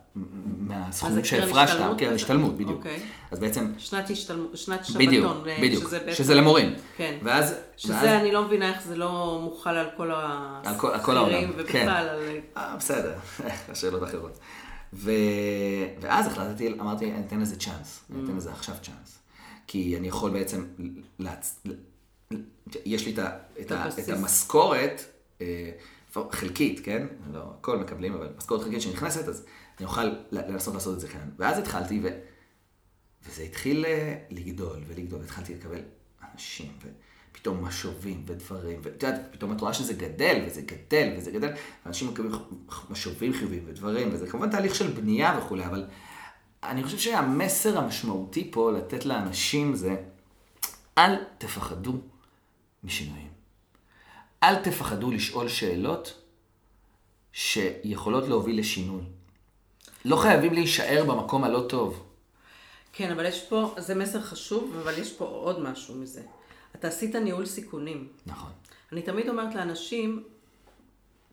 מהסכום 0.59 1.23
שהפרשת, 1.23 1.79
כן, 1.97 2.13
השתלמות, 2.13 2.55
בדיוק. 2.55 2.71
אוקיי. 2.71 2.99
אז 3.31 3.39
בעצם... 3.39 3.71
שנת 3.77 4.09
השתלמות, 4.09 4.57
שנת 4.57 4.85
שבתון. 4.85 5.07
בדיוק, 5.07 5.37
בדיוק, 5.61 5.83
שזה, 5.83 5.99
בעצם... 5.99 6.11
שזה 6.13 6.35
למורים. 6.35 6.73
כן. 6.97 7.17
ואז... 7.23 7.55
שזה 7.77 7.93
ואז... 7.93 8.05
אני 8.05 8.31
לא 8.31 8.45
מבינה 8.45 8.69
איך 8.69 8.83
זה 8.83 8.95
לא 8.95 9.39
מוחל 9.43 9.77
על 9.77 9.89
כל 9.97 10.11
השכירים 10.11 11.53
כן. 11.53 11.59
ובכלל 11.59 11.81
כן. 11.81 11.89
על... 11.89 12.19
아, 12.55 12.77
בסדר, 12.77 13.13
השאלות 13.71 14.03
אחרות. 14.03 14.39
ו... 14.93 15.11
ואז 16.01 16.27
החלטתי, 16.27 16.73
אמרתי, 16.73 17.11
אני 17.11 17.23
אתן 17.27 17.39
לזה 17.39 17.55
צ'אנס, 17.55 18.03
אני 18.09 18.23
אתן 18.23 18.33
mm. 18.33 18.37
לזה 18.37 18.51
עכשיו 18.51 18.75
צ'אנס. 18.81 19.19
כי 19.67 19.97
אני 19.97 20.07
יכול 20.07 20.31
בעצם, 20.31 20.65
להצ... 21.19 21.63
יש 22.85 23.05
לי 23.05 23.13
את, 23.13 23.19
ה... 23.19 23.29
את, 23.61 23.71
ה... 23.71 23.87
את 23.99 24.09
המשכורת, 24.09 25.01
אה, 25.41 25.71
חלקית, 26.31 26.79
כן? 26.83 27.07
לא, 27.33 27.43
הכל 27.59 27.77
מקבלים, 27.77 28.13
אבל 28.13 28.29
משכורת 28.37 28.63
חלקית 28.63 28.81
שנכנסת, 28.81 29.27
אז 29.27 29.45
אני 29.77 29.85
אוכל 29.85 30.03
לנסות 30.31 30.73
לעשות 30.73 30.95
את 30.95 30.99
זה 30.99 31.07
כאן. 31.07 31.29
ואז 31.37 31.59
התחלתי, 31.59 31.99
ו... 32.03 32.07
וזה 33.27 33.43
התחיל 33.43 33.85
אה, 33.85 34.15
לגדול 34.29 34.83
ולגדול, 34.87 35.19
והתחלתי 35.19 35.55
לקבל 35.55 35.81
אנשים, 36.33 36.71
ופתאום 37.31 37.65
משובים 37.65 38.23
ודברים, 38.27 38.79
ואת 38.83 39.03
יודעת, 39.03 39.21
פתאום 39.31 39.51
את 39.51 39.61
רואה 39.61 39.73
שזה 39.73 39.93
גדל, 39.93 40.43
וזה 40.47 40.61
גדל, 40.61 41.13
וזה 41.17 41.31
גדל, 41.31 41.53
ואנשים 41.85 42.09
מקבלים 42.09 42.31
משובים 42.89 43.33
חיוביים 43.33 43.63
ודברים, 43.67 44.09
וזה 44.13 44.27
כמובן 44.27 44.49
תהליך 44.49 44.75
של 44.75 44.91
בנייה 44.91 45.39
וכולי, 45.39 45.65
אבל 45.65 45.85
אני 46.63 46.83
חושב 46.83 46.97
שהמסר 46.97 47.77
המשמעותי 47.77 48.51
פה 48.51 48.71
לתת 48.71 49.05
לאנשים 49.05 49.75
זה, 49.75 49.95
אל 50.97 51.15
תפחדו 51.37 51.97
משינויים. 52.83 53.29
אל 54.43 54.55
תפחדו 54.63 55.11
לשאול 55.11 55.47
שאלות 55.47 56.21
שיכולות 57.33 58.27
להוביל 58.27 58.59
לשינוי. 58.59 59.03
לא 60.05 60.15
חייבים 60.15 60.53
להישאר 60.53 61.05
במקום 61.07 61.43
הלא 61.43 61.65
טוב. 61.69 62.03
כן, 62.93 63.11
אבל 63.11 63.25
יש 63.25 63.41
פה, 63.41 63.75
זה 63.77 63.95
מסר 63.95 64.21
חשוב, 64.21 64.75
אבל 64.83 64.97
יש 64.97 65.13
פה 65.13 65.25
עוד 65.25 65.59
משהו 65.59 65.95
מזה. 65.95 66.21
אתה 66.75 66.87
עשית 66.87 67.15
ניהול 67.15 67.45
סיכונים. 67.45 68.07
נכון. 68.25 68.49
אני 68.91 69.01
תמיד 69.01 69.29
אומרת 69.29 69.55
לאנשים, 69.55 70.23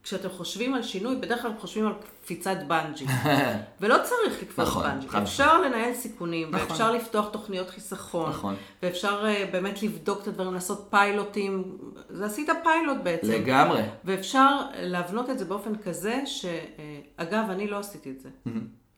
כשאתם 0.02 0.28
חושבים 0.28 0.74
על 0.74 0.82
שינוי, 0.82 1.16
בדרך 1.16 1.42
כלל 1.42 1.50
חושבים 1.58 1.86
על 1.86 1.92
קפיצת 2.22 2.56
בנג'י. 2.66 3.06
ולא 3.80 3.96
צריך 4.04 4.42
לקפוץ 4.42 4.66
נכון, 4.66 4.82
בנג'י. 4.84 5.08
חד 5.08 5.22
אפשר 5.22 5.60
לנהל 5.60 5.94
סיכונים, 5.94 6.50
נכון. 6.50 6.68
ואפשר 6.68 6.92
לפתוח 6.92 7.28
תוכניות 7.32 7.70
חיסכון. 7.70 8.30
נכון. 8.30 8.54
ואפשר 8.82 9.24
אה, 9.26 9.48
באמת 9.52 9.82
לבדוק 9.82 10.22
את 10.22 10.28
הדברים, 10.28 10.54
לעשות 10.54 10.86
פיילוטים. 10.90 11.78
זה 12.08 12.26
עשית 12.26 12.48
פיילוט 12.62 12.96
בעצם. 13.02 13.32
לגמרי. 13.32 13.82
ואפשר 14.04 14.56
להבנות 14.74 15.30
את 15.30 15.38
זה 15.38 15.44
באופן 15.44 15.76
כזה, 15.76 16.22
שאגב, 16.26 17.50
אני 17.50 17.68
לא 17.68 17.78
עשיתי 17.78 18.10
את 18.10 18.20
זה. 18.20 18.28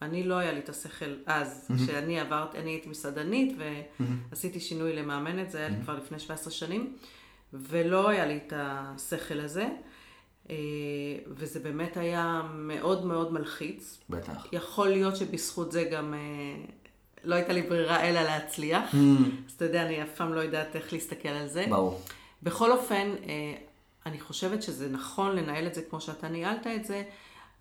אני 0.02 0.22
לא 0.22 0.34
היה 0.34 0.52
לי 0.52 0.58
את 0.58 0.68
השכל 0.68 1.14
אז, 1.26 1.70
כשאני 1.76 2.20
עברתי, 2.20 2.58
אני 2.58 2.70
הייתי 2.70 2.88
מסעדנית 2.88 3.58
ועשיתי 4.30 4.60
שינוי 4.60 4.92
למאמנת, 4.96 5.50
זה 5.50 5.58
היה 5.58 5.68
לי 5.68 5.76
כבר 5.84 5.96
לפני 5.96 6.18
17 6.18 6.52
שנים, 6.52 6.96
ולא 7.52 8.08
היה 8.08 8.26
לי 8.26 8.36
את 8.46 8.52
השכל 8.56 9.40
הזה, 9.40 9.62
אה, 9.62 9.68
וזה 11.28 11.60
באמת 11.60 11.96
היה 11.96 12.42
מאוד 12.54 13.06
מאוד 13.06 13.32
מלחיץ. 13.32 13.98
בטח. 14.10 14.46
יכול 14.52 14.88
להיות 14.88 15.16
שבזכות 15.16 15.72
זה 15.72 15.84
גם 15.84 16.14
אה, 16.14 16.18
לא 17.24 17.34
הייתה 17.34 17.52
לי 17.52 17.62
ברירה 17.62 18.08
אלא 18.08 18.22
להצליח, 18.22 18.94
אז 19.46 19.52
אתה 19.56 19.64
יודע, 19.64 19.86
אני 19.86 20.02
אף 20.02 20.16
פעם 20.16 20.34
לא 20.34 20.40
יודעת 20.40 20.76
איך 20.76 20.92
להסתכל 20.92 21.28
על 21.28 21.48
זה. 21.48 21.66
ברור. 21.68 22.00
בכל 22.42 22.72
אופן, 22.72 23.14
אה, 23.28 23.54
אני 24.06 24.20
חושבת 24.20 24.62
שזה 24.62 24.88
נכון 24.88 25.36
לנהל 25.36 25.66
את 25.66 25.74
זה 25.74 25.82
כמו 25.90 26.00
שאתה 26.00 26.28
ניהלת 26.28 26.66
את 26.66 26.84
זה. 26.84 27.02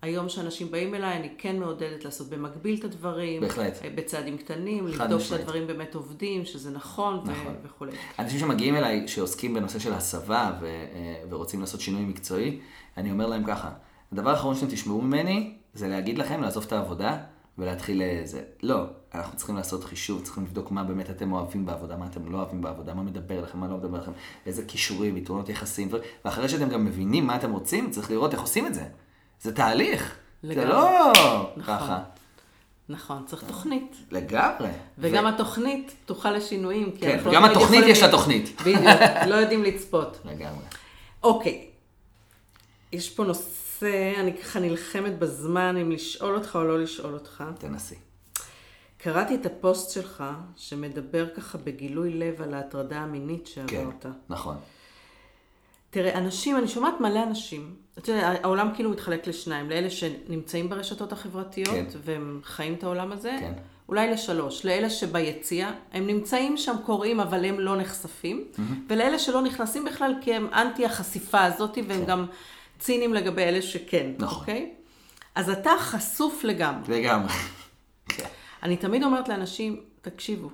היום 0.04 0.28
שאנשים 0.28 0.70
באים 0.70 0.94
אליי, 0.94 1.16
אני 1.16 1.28
כן 1.38 1.58
מעודדת 1.58 2.04
לעשות 2.04 2.28
במקביל 2.28 2.78
את 2.78 2.84
הדברים. 2.84 3.40
בהחלט. 3.40 3.78
אה, 3.84 3.90
בצעדים 3.94 4.38
קטנים, 4.38 4.86
לבדוק. 4.86 5.20
שהדברים 5.20 5.66
באמת 5.66 5.94
עובדים, 5.94 6.44
שזה 6.44 6.70
נכון, 6.70 7.14
ו- 7.14 7.30
נכון. 7.30 7.54
וכולי. 7.64 7.92
אנשים 8.18 8.38
שמגיעים 8.38 8.76
אליי, 8.76 9.08
שעוסקים 9.08 9.54
בנושא 9.54 9.78
של 9.78 9.92
הסבה 9.92 10.52
ו- 10.60 10.66
אה, 10.66 11.24
ורוצים 11.30 11.60
לעשות 11.60 11.80
שינוי 11.80 12.02
מקצועי, 12.04 12.58
אני 12.96 13.10
אומר 13.10 13.26
להם 13.26 13.44
ככה, 13.44 13.70
הדבר 14.12 14.30
האחרון 14.30 14.54
שאתם 14.54 14.66
תשמעו 14.66 15.00
ממני, 15.00 15.54
זה 15.74 15.88
להגיד 15.88 16.18
לכם 16.18 16.42
לעזוב 16.42 16.64
את 16.66 16.72
העבודה 16.72 17.18
ולהתחיל 17.58 18.02
זה. 18.24 18.42
לא, 18.62 18.84
אנחנו 19.14 19.36
צריכים 19.36 19.56
לעשות 19.56 19.84
חישוב, 19.84 20.22
צריכים 20.22 20.44
לבדוק 20.44 20.70
מה 20.70 20.84
באמת 20.84 21.10
אתם 21.10 21.32
אוהבים 21.32 21.66
בעבודה, 21.66 21.96
מה 21.96 22.06
אתם 22.06 22.32
לא 22.32 22.38
אוהבים 22.38 22.62
בעבודה, 22.62 22.94
מה 22.94 23.02
מדבר 23.02 23.42
לכם, 23.42 23.58
מה 23.58 23.68
לא 23.68 23.76
מדבר 23.76 23.98
לכם, 23.98 24.12
איזה 24.46 24.64
כישורים, 24.64 25.16
יתרונות 25.16 25.48
יחסים. 25.48 25.88
ואחרי 26.24 26.48
שאתם 26.48 26.68
גם 26.68 26.84
מבינים 26.84 27.26
מה 27.26 27.36
אתם 27.36 27.52
רוצים, 27.52 27.90
צריך 27.90 28.10
לראות 28.10 28.32
איך 28.32 28.40
עושים 28.40 28.66
את 28.66 28.74
זה. 28.74 28.84
זה 29.40 29.54
תהליך. 29.54 30.14
זה 30.42 30.48
לגמרי. 30.48 30.68
לא 30.68 31.12
נכון. 31.56 31.62
ככה. 31.76 32.02
נכון, 32.88 33.22
צריך 33.26 33.44
תוכנית. 33.44 33.96
לגמרי. 34.10 34.68
וגם 34.98 35.24
ו- 35.24 35.28
התוכנית 35.28 35.92
פתוחה 36.04 36.30
לשינויים. 36.30 36.92
כן, 37.00 37.10
אנחנו 37.10 37.32
לא 37.32 37.38
התוכנית 37.46 37.62
יכולים- 37.62 37.88
יש 37.88 38.02
לה 38.02 38.10
תוכנית. 38.10 38.60
בדיוק, 38.60 38.78
לא 39.30 39.34
יודעים 39.34 39.62
לצפות. 39.62 40.18
לגמרי. 40.24 40.64
אוקיי, 41.22 41.66
יש 42.92 43.10
פה 43.10 43.24
נושא, 43.24 44.12
אני 44.20 44.36
ככה 44.38 44.60
נלחמת 44.60 45.18
בזמן 45.18 45.76
אם 45.76 45.90
לשאול 45.90 46.34
אותך 46.34 46.56
או 46.56 46.64
לא 46.64 46.82
לשאול 46.82 47.14
אותך. 47.14 47.44
תנסי. 47.58 47.94
קראתי 48.98 49.34
את 49.34 49.46
הפוסט 49.46 49.90
שלך, 49.90 50.24
שמדבר 50.56 51.26
ככה 51.36 51.58
בגילוי 51.58 52.10
לב 52.14 52.42
על 52.42 52.54
ההטרדה 52.54 52.96
המינית 52.98 53.48
כן, 53.54 53.66
שעברת. 53.68 54.06
נכון. 54.28 54.56
תראה, 55.94 56.18
אנשים, 56.18 56.56
אני 56.56 56.68
שומעת 56.68 57.00
מלא 57.00 57.22
אנשים, 57.22 57.74
אתה 57.98 58.12
יודע, 58.12 58.28
העולם 58.42 58.70
כאילו 58.74 58.90
מתחלק 58.90 59.26
לשניים, 59.26 59.70
לאלה 59.70 59.90
שנמצאים 59.90 60.68
ברשתות 60.68 61.12
החברתיות, 61.12 61.68
כן. 61.68 61.84
והם 62.04 62.40
חיים 62.44 62.74
את 62.74 62.84
העולם 62.84 63.12
הזה, 63.12 63.36
כן. 63.40 63.52
אולי 63.88 64.10
לשלוש, 64.10 64.64
לאלה 64.64 64.90
שביציע, 64.90 65.70
הם 65.92 66.06
נמצאים 66.06 66.56
שם, 66.56 66.76
קוראים, 66.84 67.20
אבל 67.20 67.44
הם 67.44 67.60
לא 67.60 67.76
נחשפים, 67.76 68.44
ולאלה 68.88 69.18
שלא 69.18 69.42
נכנסים 69.42 69.84
בכלל, 69.84 70.14
כי 70.20 70.34
הם 70.34 70.48
אנטי 70.52 70.86
החשיפה 70.86 71.44
הזאת, 71.44 71.78
והם 71.88 72.04
גם 72.04 72.26
ציניים 72.78 73.14
לגבי 73.14 73.42
אלה 73.42 73.62
שכן, 73.62 74.12
כן. 74.18 74.24
נכון. 74.24 74.40
אוקיי? 74.40 74.72
אז 75.34 75.50
אתה 75.50 75.72
חשוף 75.78 76.44
לגמרי. 76.44 77.00
לגמרי. 77.00 77.32
אני 78.62 78.76
תמיד 78.76 79.02
אומרת 79.02 79.28
לאנשים, 79.28 79.80
תקשיבו, 80.00 80.50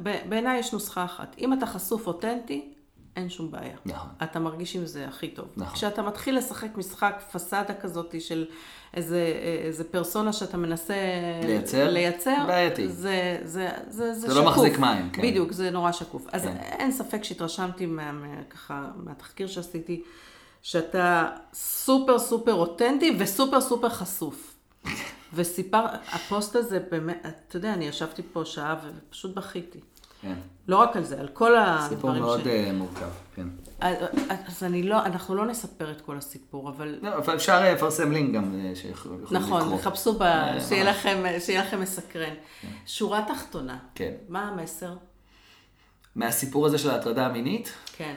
בעיניי 0.00 0.58
יש 0.58 0.72
נוסחה 0.72 1.04
אחת. 1.04 1.36
אם 1.38 1.52
אתה 1.52 1.66
חשוף 1.66 2.06
אותנטי, 2.06 2.75
אין 3.16 3.28
שום 3.28 3.50
בעיה. 3.50 3.76
נכון. 3.86 4.08
אתה 4.22 4.38
מרגיש 4.38 4.76
עם 4.76 4.86
זה 4.86 5.08
הכי 5.08 5.28
טוב. 5.28 5.48
נכון. 5.56 5.74
כשאתה 5.74 6.02
מתחיל 6.02 6.38
לשחק 6.38 6.76
משחק 6.76 7.22
פסאדה 7.32 7.74
כזאת 7.74 8.14
של 8.20 8.46
איזה, 8.94 9.32
איזה 9.64 9.84
פרסונה 9.84 10.32
שאתה 10.32 10.56
מנסה 10.56 10.94
לייצר? 11.42 11.90
לייצר 11.90 12.44
בעייתי. 12.46 12.88
זה, 12.88 13.38
זה, 13.42 13.70
זה, 13.88 14.14
זה, 14.14 14.14
זה 14.14 14.28
לא 14.28 14.34
שקוף. 14.34 14.46
מחזיק 14.46 14.78
מים, 14.78 15.10
כן. 15.10 15.22
בדיוק, 15.22 15.52
זה 15.52 15.70
נורא 15.70 15.92
שקוף. 15.92 16.26
אז 16.32 16.42
כן. 16.42 16.56
אין 16.56 16.92
ספק 16.92 17.24
שהתרשמתי 17.24 17.86
מה, 17.86 18.12
מה, 18.12 18.42
ככה, 18.50 18.88
מהתחקיר 18.96 19.46
שעשיתי, 19.46 20.02
שאתה 20.62 21.28
סופר 21.54 22.18
סופר 22.18 22.54
אותנטי 22.54 23.16
וסופר 23.18 23.60
סופר 23.60 23.88
חשוף. 23.88 24.54
וסיפר, 25.34 25.84
הפוסט 26.12 26.56
הזה 26.56 26.80
באמת, 26.90 27.26
אתה 27.48 27.56
יודע, 27.56 27.72
אני 27.72 27.84
ישבתי 27.88 28.22
פה 28.32 28.44
שעה 28.44 28.76
ופשוט 28.84 29.34
בכיתי. 29.34 29.80
כן. 30.26 30.40
לא 30.68 30.76
רק 30.76 30.96
על 30.96 31.04
זה, 31.04 31.20
על 31.20 31.28
כל 31.28 31.56
הדברים 31.56 31.88
סיפור 31.88 32.12
מאוד 32.12 32.40
ש... 32.44 32.46
אה, 32.46 32.72
מורכב, 32.72 33.08
כן. 33.34 33.48
אז 33.80 33.96
אז 34.46 34.64
אני 34.64 34.82
לא, 34.82 35.04
אנחנו 35.04 35.34
לא 35.34 35.46
נספר 35.46 35.90
את 35.90 36.00
כל 36.00 36.16
הסיפור, 36.16 36.68
אבל 36.68 36.98
לא, 37.02 37.16
אבל 37.16 37.34
אפשר 37.34 37.52
אה, 37.52 37.74
לפרסם 37.74 38.12
לינק 38.12 38.34
גם 38.34 38.54
אה, 38.54 38.74
שיכולים 38.74 39.22
לקרוא. 39.22 39.38
נכון, 39.38 39.78
תחפשו, 39.78 40.18
ב... 40.18 40.22
אה, 40.22 40.60
שיהיה. 40.60 40.84
לכם, 40.90 41.22
שיהיה 41.40 41.62
לכם 41.62 41.80
מסקרן. 41.80 42.34
שורה 42.86 43.24
תחתונה, 43.28 43.78
כן. 43.94 44.14
מה 44.28 44.48
המסר? 44.48 44.94
מהסיפור 46.14 46.66
הזה 46.66 46.78
של 46.78 46.90
ההטרדה 46.90 47.26
המינית, 47.26 47.72
כן. 47.96 48.14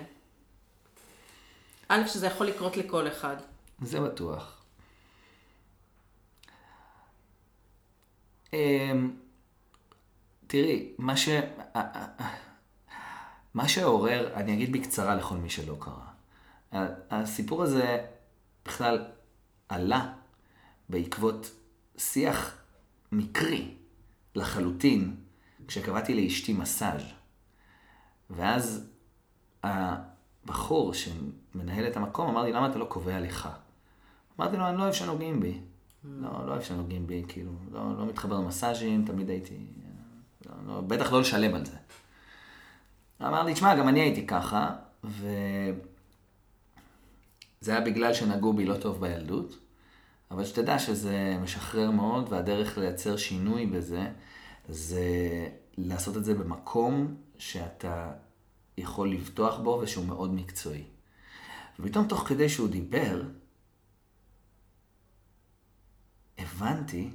א', 1.87 2.07
שזה 2.07 2.27
יכול 2.27 2.47
לקרות 2.47 2.77
לכל 2.77 3.07
אחד. 3.07 3.35
זה 3.81 3.99
בטוח. 3.99 4.55
תראי, 10.49 10.93
מה 10.97 11.17
ש... 11.17 11.29
מה 13.53 13.67
שעורר, 13.67 14.33
אני 14.33 14.53
אגיד 14.53 14.73
בקצרה 14.73 15.15
לכל 15.15 15.37
מי 15.37 15.49
שלא 15.49 15.77
קרא. 15.79 16.81
הסיפור 17.11 17.63
הזה 17.63 18.05
בכלל 18.65 19.05
עלה 19.69 20.13
בעקבות 20.89 21.51
שיח 21.97 22.57
מקרי 23.11 23.75
לחלוטין, 24.35 25.15
כשקבעתי 25.67 26.23
לאשתי 26.23 26.53
מסאז'. 26.53 27.03
ואז 28.29 28.89
הבחור 29.63 30.93
שמנהל 30.93 31.87
את 31.87 31.97
המקום 31.97 32.29
אמר 32.29 32.43
לי, 32.43 32.51
למה 32.51 32.69
אתה 32.69 32.77
לא 32.77 32.85
קובע 32.85 33.19
לך? 33.19 33.49
אמרתי 34.39 34.57
לו, 34.57 34.67
אני 34.67 34.77
לא 34.77 34.83
אוהב 34.83 34.93
שנוגעים 34.93 35.39
בי. 35.39 35.59
לא, 36.03 36.45
לא 36.45 36.51
אוהב 36.51 36.61
שנוגעים 36.61 37.07
בי, 37.07 37.23
כאילו, 37.27 37.51
לא, 37.71 37.97
לא 37.97 38.05
מתחבר 38.05 38.37
למסאז'ים, 38.39 39.05
תמיד 39.05 39.29
הייתי... 39.29 39.55
בטח 40.87 41.11
לא 41.11 41.21
לשלם 41.21 41.55
על 41.55 41.65
זה. 41.65 41.77
אמר 43.21 43.43
לי, 43.43 43.53
תשמע, 43.53 43.75
גם 43.75 43.87
אני 43.87 43.99
הייתי 43.99 44.27
ככה, 44.27 44.75
וזה 45.03 45.31
היה 47.67 47.81
בגלל 47.81 48.13
שנגעו 48.13 48.53
בי 48.53 48.65
לא 48.65 48.77
טוב 48.77 49.01
בילדות, 49.01 49.57
אבל 50.31 50.45
שתדע 50.45 50.79
שזה 50.79 51.37
משחרר 51.41 51.91
מאוד, 51.91 52.33
והדרך 52.33 52.77
לייצר 52.77 53.17
שינוי 53.17 53.65
בזה, 53.65 54.11
זה 54.69 55.07
לעשות 55.77 56.17
את 56.17 56.25
זה 56.25 56.33
במקום 56.33 57.15
שאתה 57.37 58.11
יכול 58.77 59.11
לבטוח 59.11 59.59
בו 59.59 59.79
ושהוא 59.83 60.05
מאוד 60.05 60.33
מקצועי. 60.33 60.83
ופתאום 61.79 62.07
תוך 62.07 62.27
כדי 62.27 62.49
שהוא 62.49 62.69
דיבר, 62.69 63.23
הבנתי 66.37 67.09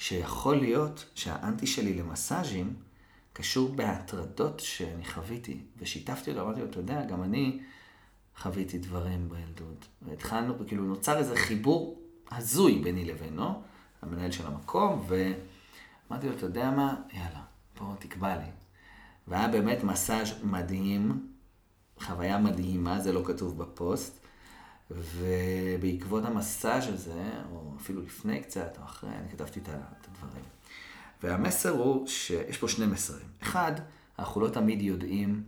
שיכול 0.00 0.56
להיות 0.56 1.04
שהאנטי 1.14 1.66
שלי 1.66 1.94
למסאז'ים 1.94 2.74
קשור 3.32 3.74
בהטרדות 3.74 4.60
שאני 4.60 5.04
חוויתי. 5.04 5.60
ושיתפתי 5.78 6.30
אותו, 6.30 6.42
אמרתי 6.42 6.60
לו, 6.60 6.66
אתה 6.66 6.78
יודע, 6.78 7.04
גם 7.04 7.22
אני 7.22 7.60
חוויתי 8.36 8.78
דברים 8.78 9.28
בילדות. 9.28 9.86
והתחלנו, 10.02 10.54
כאילו 10.66 10.84
נוצר 10.84 11.18
איזה 11.18 11.36
חיבור 11.36 12.00
הזוי 12.30 12.78
ביני 12.78 13.04
לבינו, 13.04 13.62
המנהל 14.02 14.30
של 14.30 14.46
המקום, 14.46 15.06
ואמרתי 15.08 16.28
לו, 16.28 16.36
אתה 16.36 16.46
יודע 16.46 16.70
מה, 16.70 16.94
יאללה, 17.12 17.42
בוא 17.78 17.94
תקבע 17.98 18.36
לי. 18.36 18.50
והיה 19.28 19.48
באמת 19.48 19.84
מסאז' 19.84 20.32
מדהים, 20.42 21.28
חוויה 22.00 22.38
מדהימה, 22.38 23.00
זה 23.00 23.12
לא 23.12 23.22
כתוב 23.24 23.58
בפוסט. 23.58 24.19
ובעקבות 24.90 26.24
המסאז' 26.24 26.88
הזה, 26.88 27.30
או 27.52 27.72
אפילו 27.76 28.02
לפני 28.02 28.42
קצת, 28.42 28.78
או 28.78 28.84
אחרי, 28.84 29.10
אני 29.10 29.28
כתבתי 29.28 29.60
את 29.60 29.68
הדברים. 30.08 30.44
והמסר 31.22 31.70
הוא 31.70 32.06
שיש 32.06 32.58
פה 32.58 32.68
שני 32.68 32.86
מסרים. 32.86 33.26
אחד, 33.42 33.72
אנחנו 34.18 34.40
לא 34.40 34.48
תמיד 34.48 34.82
יודעים 34.82 35.44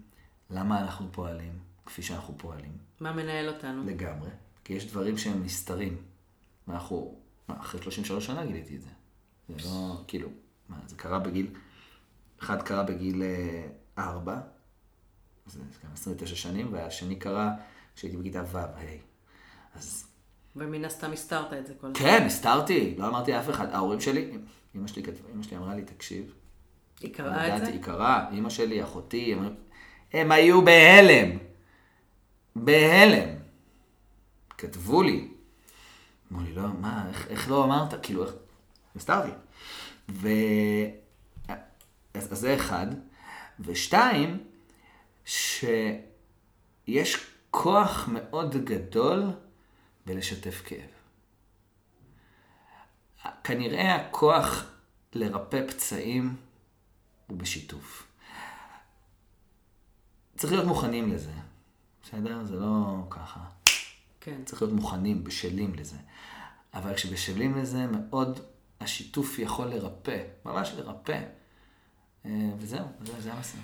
למה 0.51 0.81
אנחנו 0.81 1.13
פועלים 1.13 1.59
כפי 1.87 2.03
שאנחנו 2.03 2.35
פועלים. 2.39 2.73
מה 3.01 3.13
מנהל 3.13 3.49
אותנו? 3.49 3.85
לגמרי. 3.85 4.31
כי 4.65 4.73
יש 4.73 4.91
דברים 4.91 5.19
שהם 5.19 5.43
נסתרים. 5.43 5.97
ואנחנו, 6.69 7.19
מה, 7.49 7.61
אחרי 7.61 7.83
33 7.83 8.27
שנה 8.27 8.47
גיליתי 8.47 8.77
את 8.77 8.83
זה. 8.83 8.89
זה 9.49 9.69
לא, 9.69 10.05
כאילו, 10.09 10.29
מה, 10.69 10.77
זה 10.87 10.97
קרה 10.97 11.19
בגיל, 11.19 11.47
אחד 12.39 12.63
קרה 12.63 12.83
בגיל 12.83 13.23
אה, 13.23 13.69
4, 13.99 14.41
זה 15.47 15.59
גם 15.85 15.93
29 15.93 16.37
שנים, 16.37 16.73
והשני 16.73 17.17
קרה 17.17 17.55
כשהייתי 17.95 18.17
בכיתה 18.17 18.43
ו', 18.53 18.59
ה'. 18.59 19.12
אז 19.75 20.07
ומן 20.57 20.85
הסתם 20.85 21.13
הסתרת 21.13 21.53
את 21.53 21.67
זה 21.67 21.75
כל 21.81 21.87
הזמן. 21.87 21.99
כן, 21.99 22.23
הסתרתי, 22.27 22.95
לא 22.99 23.09
אמרתי 23.09 23.33
לאף 23.33 23.51
אחד. 23.51 23.75
ההורים 23.75 24.01
שלי, 24.01 24.31
אמא 24.77 24.87
שלי, 24.87 25.03
כתבה- 25.03 25.29
אמא 25.35 25.43
שלי 25.43 25.57
אמרה 25.57 25.75
לי, 25.75 25.83
תקשיב, 25.85 26.35
היא 27.01 27.15
קראה 27.15 27.47
את 27.47 27.53
זה? 27.53 27.57
ידעתי, 27.57 27.73
היא 27.73 27.83
קראה, 27.83 28.31
אמא 28.31 28.51
שלי, 28.51 28.83
אחותי, 28.83 29.33
הם, 29.35 29.55
הם 30.13 30.33
היו 30.33 30.65
בהלם. 30.65 31.39
בהלם. 32.57 33.29
כתבו 34.59 35.03
לי. 35.03 35.29
אמרו 36.33 36.45
לי, 36.45 36.53
לא, 36.53 36.69
מה, 36.81 37.05
איך, 37.09 37.29
איך 37.29 37.51
לא 37.51 37.65
אמרת? 37.65 37.95
כאילו, 38.03 38.25
איך... 38.25 38.33
הסתרתי. 38.97 39.31
ו... 40.09 40.29
אז, 42.15 42.33
אז 42.33 42.39
זה 42.39 42.55
אחד. 42.55 42.87
ושתיים, 43.61 44.39
שיש 45.25 47.17
כוח 47.51 48.09
מאוד 48.13 48.65
גדול 48.65 49.23
בלשתף 50.07 50.63
כאב. 50.65 50.91
כנראה 53.45 53.95
הכוח 53.95 54.65
לרפא 55.13 55.67
פצעים 55.69 56.37
הוא 57.27 57.39
בשיתוף. 57.39 58.07
צריך 60.37 60.53
להיות 60.53 60.67
מוכנים 60.67 61.13
לזה, 61.13 61.33
בסדר? 62.03 62.45
זה 62.45 62.57
לא 62.57 63.07
ככה. 63.11 63.41
כן. 64.21 64.45
צריך 64.45 64.63
להיות 64.63 64.75
מוכנים, 64.75 65.25
בשלים 65.25 65.75
לזה. 65.75 65.97
אבל 66.75 66.95
כשבשלים 66.95 67.59
לזה, 67.59 67.87
מאוד 67.87 68.41
השיתוף 68.81 69.39
יכול 69.39 69.67
לרפא, 69.67 70.23
ממש 70.45 70.73
לרפא. 70.77 71.23
אה, 72.27 72.31
וזהו, 72.59 72.87
זה, 73.01 73.21
זה 73.21 73.33
המסע. 73.33 73.59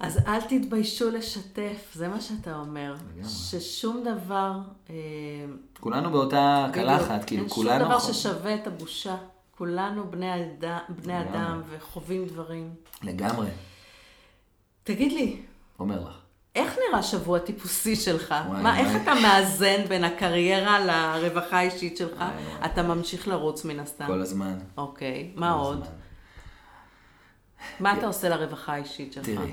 אז 0.00 0.18
אל 0.26 0.40
תתביישו 0.40 1.10
לשתף, 1.10 1.92
זה 1.94 2.08
מה 2.08 2.20
שאתה 2.20 2.56
אומר. 2.56 2.94
לגמרי. 2.94 3.28
ששום 3.28 4.04
דבר... 4.04 4.52
אה, 4.90 4.94
כולנו 5.80 6.10
באותה 6.10 6.66
קלחת, 6.72 7.24
כאילו 7.24 7.42
אין 7.42 7.50
כולנו... 7.50 7.84
שום 7.84 7.88
דבר 7.88 7.98
ששווה 8.12 8.54
את 8.54 8.66
הבושה. 8.66 9.16
כולנו 9.50 10.10
בני, 10.10 10.34
אדם, 10.34 10.78
בני. 10.88 11.20
אדם 11.20 11.62
וחווים 11.70 12.26
דברים. 12.26 12.74
לגמרי, 13.02 13.48
תגיד 14.84 15.12
לי, 15.12 15.42
אומר 15.78 16.00
לך. 16.00 16.18
איך 16.54 16.78
נראה 16.88 17.02
שבוע 17.02 17.38
טיפוסי 17.38 17.96
שלך? 17.96 18.34
וואי, 18.48 18.62
מה, 18.62 18.78
איך 18.78 18.88
וואי. 18.88 19.02
אתה 19.02 19.14
מאזן 19.14 19.84
בין 19.88 20.04
הקריירה 20.04 20.78
לרווחה 20.80 21.58
האישית 21.58 21.96
שלך? 21.96 22.16
וואי, 22.16 22.28
וואי. 22.28 22.66
אתה 22.72 22.82
ממשיך 22.82 23.28
לרוץ 23.28 23.64
מן 23.64 23.80
הסתם. 23.80 24.06
כל 24.06 24.20
הזמן. 24.20 24.58
אוקיי, 24.76 25.32
מה 25.34 25.52
עוד? 25.52 25.82
הזמן. 25.82 25.94
מה 27.80 27.98
אתה 27.98 28.06
עושה 28.06 28.28
לרווחה 28.28 28.72
האישית 28.72 29.12
שלך? 29.12 29.26
תראי, 29.26 29.52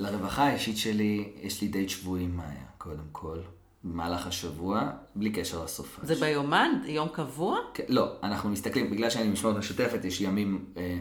לרווחה 0.00 0.44
האישית 0.44 0.76
שלי, 0.76 1.28
יש 1.42 1.62
לי 1.62 1.68
דייט 1.68 1.88
שבועי 1.88 2.22
עם 2.24 2.36
מאיה, 2.36 2.48
קודם 2.78 3.04
כל. 3.12 3.38
במהלך 3.84 4.26
השבוע, 4.26 4.82
בלי 5.14 5.30
קשר 5.30 5.64
לסופה. 5.64 6.06
זה 6.06 6.14
ביומן? 6.14 6.70
יום 6.86 7.08
קבוע? 7.08 7.58
כן, 7.74 7.84
לא, 7.88 8.12
אנחנו 8.22 8.50
מסתכלים, 8.50 8.90
בגלל 8.90 9.10
שאני 9.10 9.28
משמעות 9.28 9.56
משותפת, 9.56 10.04
יש 10.04 10.20
ימים, 10.20 10.64
אה, 10.76 10.98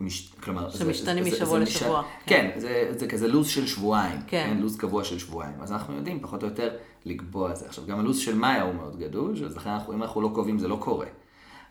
מש, 0.00 0.32
כלומר... 0.42 0.70
שמשתנים 0.70 1.24
זה- 1.24 1.30
זה- 1.30 1.36
משבוע 1.36 1.58
זה 1.58 1.64
לשבוע, 1.64 2.02
כן, 2.26 2.50
זה, 2.56 2.92
זה 2.98 3.06
כזה 3.08 3.28
לו"ז 3.28 3.48
של 3.48 3.66
שבועיים, 3.66 4.20
כן. 4.26 4.56
לו"ז 4.60 4.76
קבוע 4.76 5.04
של 5.04 5.18
שבועיים. 5.18 5.54
אז 5.60 5.72
אנחנו 5.72 5.94
יודעים 5.96 6.20
פחות 6.20 6.42
או 6.42 6.48
יותר 6.48 6.76
לקבוע 7.04 7.50
את 7.50 7.56
זה. 7.56 7.66
עכשיו, 7.66 7.86
גם 7.86 7.98
הלו"ז 8.00 8.18
של 8.18 8.34
מאיה 8.34 8.62
הוא 8.62 8.74
מאוד 8.74 8.98
גדול, 8.98 9.34
אז 9.46 9.56
לכן 9.56 9.70
אנחנו, 9.70 9.92
אם 9.92 10.02
אנחנו 10.02 10.20
לא 10.20 10.30
קובעים 10.34 10.58
זה 10.58 10.68
לא 10.68 10.76
קורה. 10.80 11.06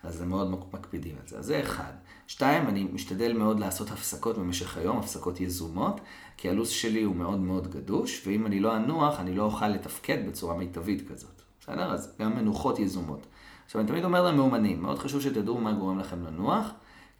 אז 0.04 0.16
זה 0.16 0.26
מאוד 0.26 0.50
מק- 0.52 0.74
מקפידים 0.74 1.16
על 1.22 1.28
זה. 1.28 1.38
אז 1.38 1.46
זה 1.46 1.60
אחד. 1.60 1.92
שתיים, 2.28 2.68
אני 2.68 2.84
משתדל 2.94 3.34
מאוד 3.34 3.60
לעשות 3.60 3.92
הפסקות 3.92 4.38
במשך 4.38 4.78
היום, 4.78 4.98
הפסקות 4.98 5.42
יזומות, 5.42 6.02
כי 6.38 6.50
הלו"ז 6.50 6.70
שלי 6.70 7.04
הוא 7.04 7.16
מאוד 7.16 7.40
מאוד 7.40 7.72
גדוש, 7.72 8.28
ואם 8.28 8.46
אני 8.46 8.60
לא 8.60 8.76
אנוח, 8.78 9.20
אני 9.20 9.36
לא 9.36 9.44
אוכל 9.44 9.68
לתפקד 9.68 10.28
בצורה 10.28 10.58
מיטבית 10.58 11.10
כזאת. 11.10 11.42
בסדר? 11.62 11.94
אז 11.94 12.14
גם 12.20 12.36
מנוחות 12.36 12.80
יזומות. 12.80 13.26
עכשיו, 13.66 13.82
אני 13.82 13.88
תמיד 13.90 14.04
אומר 14.04 14.24
למאומנים, 14.24 14.82
מאוד 14.82 15.00
חשוב 15.00 15.22
שתדעו 15.22 15.58
מה 15.58 15.74
גורם 15.74 16.00
לכם 16.00 16.24
לנוח, 16.24 16.68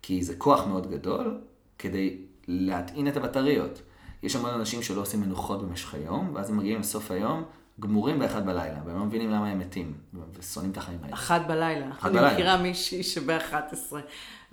כי 0.02 0.24
זה 0.24 0.36
כוח 0.36 0.68
מאוד 0.68 0.92
גדול 0.92 1.38
כדי 1.80 2.18
להטעין 2.48 3.08
את 3.08 3.18
הבטריות. 3.18 3.82
יש 4.24 4.36
המון 4.36 4.50
אנשים 4.50 4.82
שלא 4.82 5.02
עושים 5.02 5.22
מנוחות 5.22 5.62
במשך 5.62 5.94
היום, 5.94 6.32
ואז 6.34 6.50
הם 6.50 6.58
מגיעים 6.58 6.80
לסוף 6.80 7.12
היום 7.12 7.44
גמורים 7.80 8.20
באחד 8.20 8.46
בלילה, 8.46 8.78
והם 8.86 8.98
לא 9.00 9.06
מבינים 9.06 9.30
למה 9.32 9.48
הם 9.50 9.60
מתים, 9.60 9.94
ושונאים 10.40 10.72
את 10.72 10.78
החיים 10.78 11.00
האלה. 11.04 11.14
אחת 11.14 11.42
בלילה. 11.48 11.92
אחת 11.92 12.06
אני 12.06 12.14
בלילה. 12.14 12.34
מכירה 12.34 12.58
מישהי 12.58 13.04
שב-11, 13.04 13.96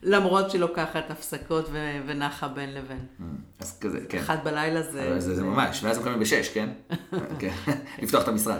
למרות 0.02 0.50
שהיא 0.50 0.60
לוקחת 0.60 1.10
הפסקות 1.10 1.68
ו- 1.72 2.00
ונחה 2.06 2.48
בין 2.48 2.74
לבין. 2.74 3.06
אז 3.60 3.78
כזה, 3.78 4.00
כן. 4.08 4.18
אחת 4.18 4.44
בלילה 4.44 4.82
זה... 4.82 5.20
זה, 5.20 5.34
זה 5.34 5.42
ממש, 5.44 5.80
ואז 5.84 5.98
הם 5.98 6.04
קמים 6.04 6.20
בשש, 6.20 6.48
כן? 6.48 6.68
כן. 7.40 7.52
לפתוח 8.02 8.22
את 8.22 8.28
המשרד. 8.28 8.58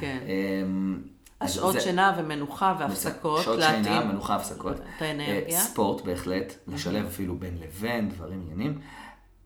כן. 0.00 0.18
אמ, 0.26 0.98
השעות 1.40 1.72
זה- 1.72 1.80
שינה 1.80 2.16
ומנוחה 2.18 2.76
והפסקות, 2.78 3.42
שעות 3.42 3.58
להתאים. 3.58 3.84
שינה, 3.84 4.04
מנוחה, 4.04 4.36
הפסקות. 4.36 4.76
את 4.76 5.02
האנרגיה. 5.02 5.58
אה, 5.58 5.64
ספורט 5.64 6.04
בהחלט, 6.04 6.52
לשלב 6.68 7.06
אפילו 7.06 7.36
בין 7.36 7.58
לבין, 7.60 8.08
דברים 8.08 8.40
עניינים. 8.42 8.78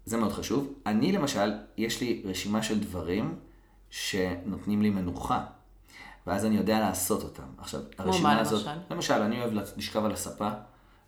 זה 0.05 0.17
מאוד 0.17 0.33
חשוב. 0.33 0.73
אני 0.87 1.13
למשל, 1.13 1.53
יש 1.77 2.01
לי 2.01 2.23
רשימה 2.25 2.63
של 2.63 2.81
דברים 2.81 3.35
שנותנים 3.91 4.83
לי 4.83 4.91
מנוחה, 4.91 5.45
ואז 6.27 6.45
אני 6.45 6.57
יודע 6.57 6.81
לעשות 6.81 7.23
אותם. 7.23 7.43
עכשיו, 7.59 7.81
הרשימה 7.99 8.35
מה, 8.35 8.41
הזאת... 8.41 8.67
למשל? 8.67 8.81
למשל, 8.91 9.23
אני 9.23 9.41
אוהב 9.41 9.53
לשכב 9.77 10.05
על 10.05 10.13
הספה 10.13 10.51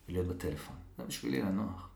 ולהיות 0.08 0.26
בטלפון. 0.26 0.76
זה 0.98 1.04
בשבילי 1.04 1.42
לנוח. 1.42 1.88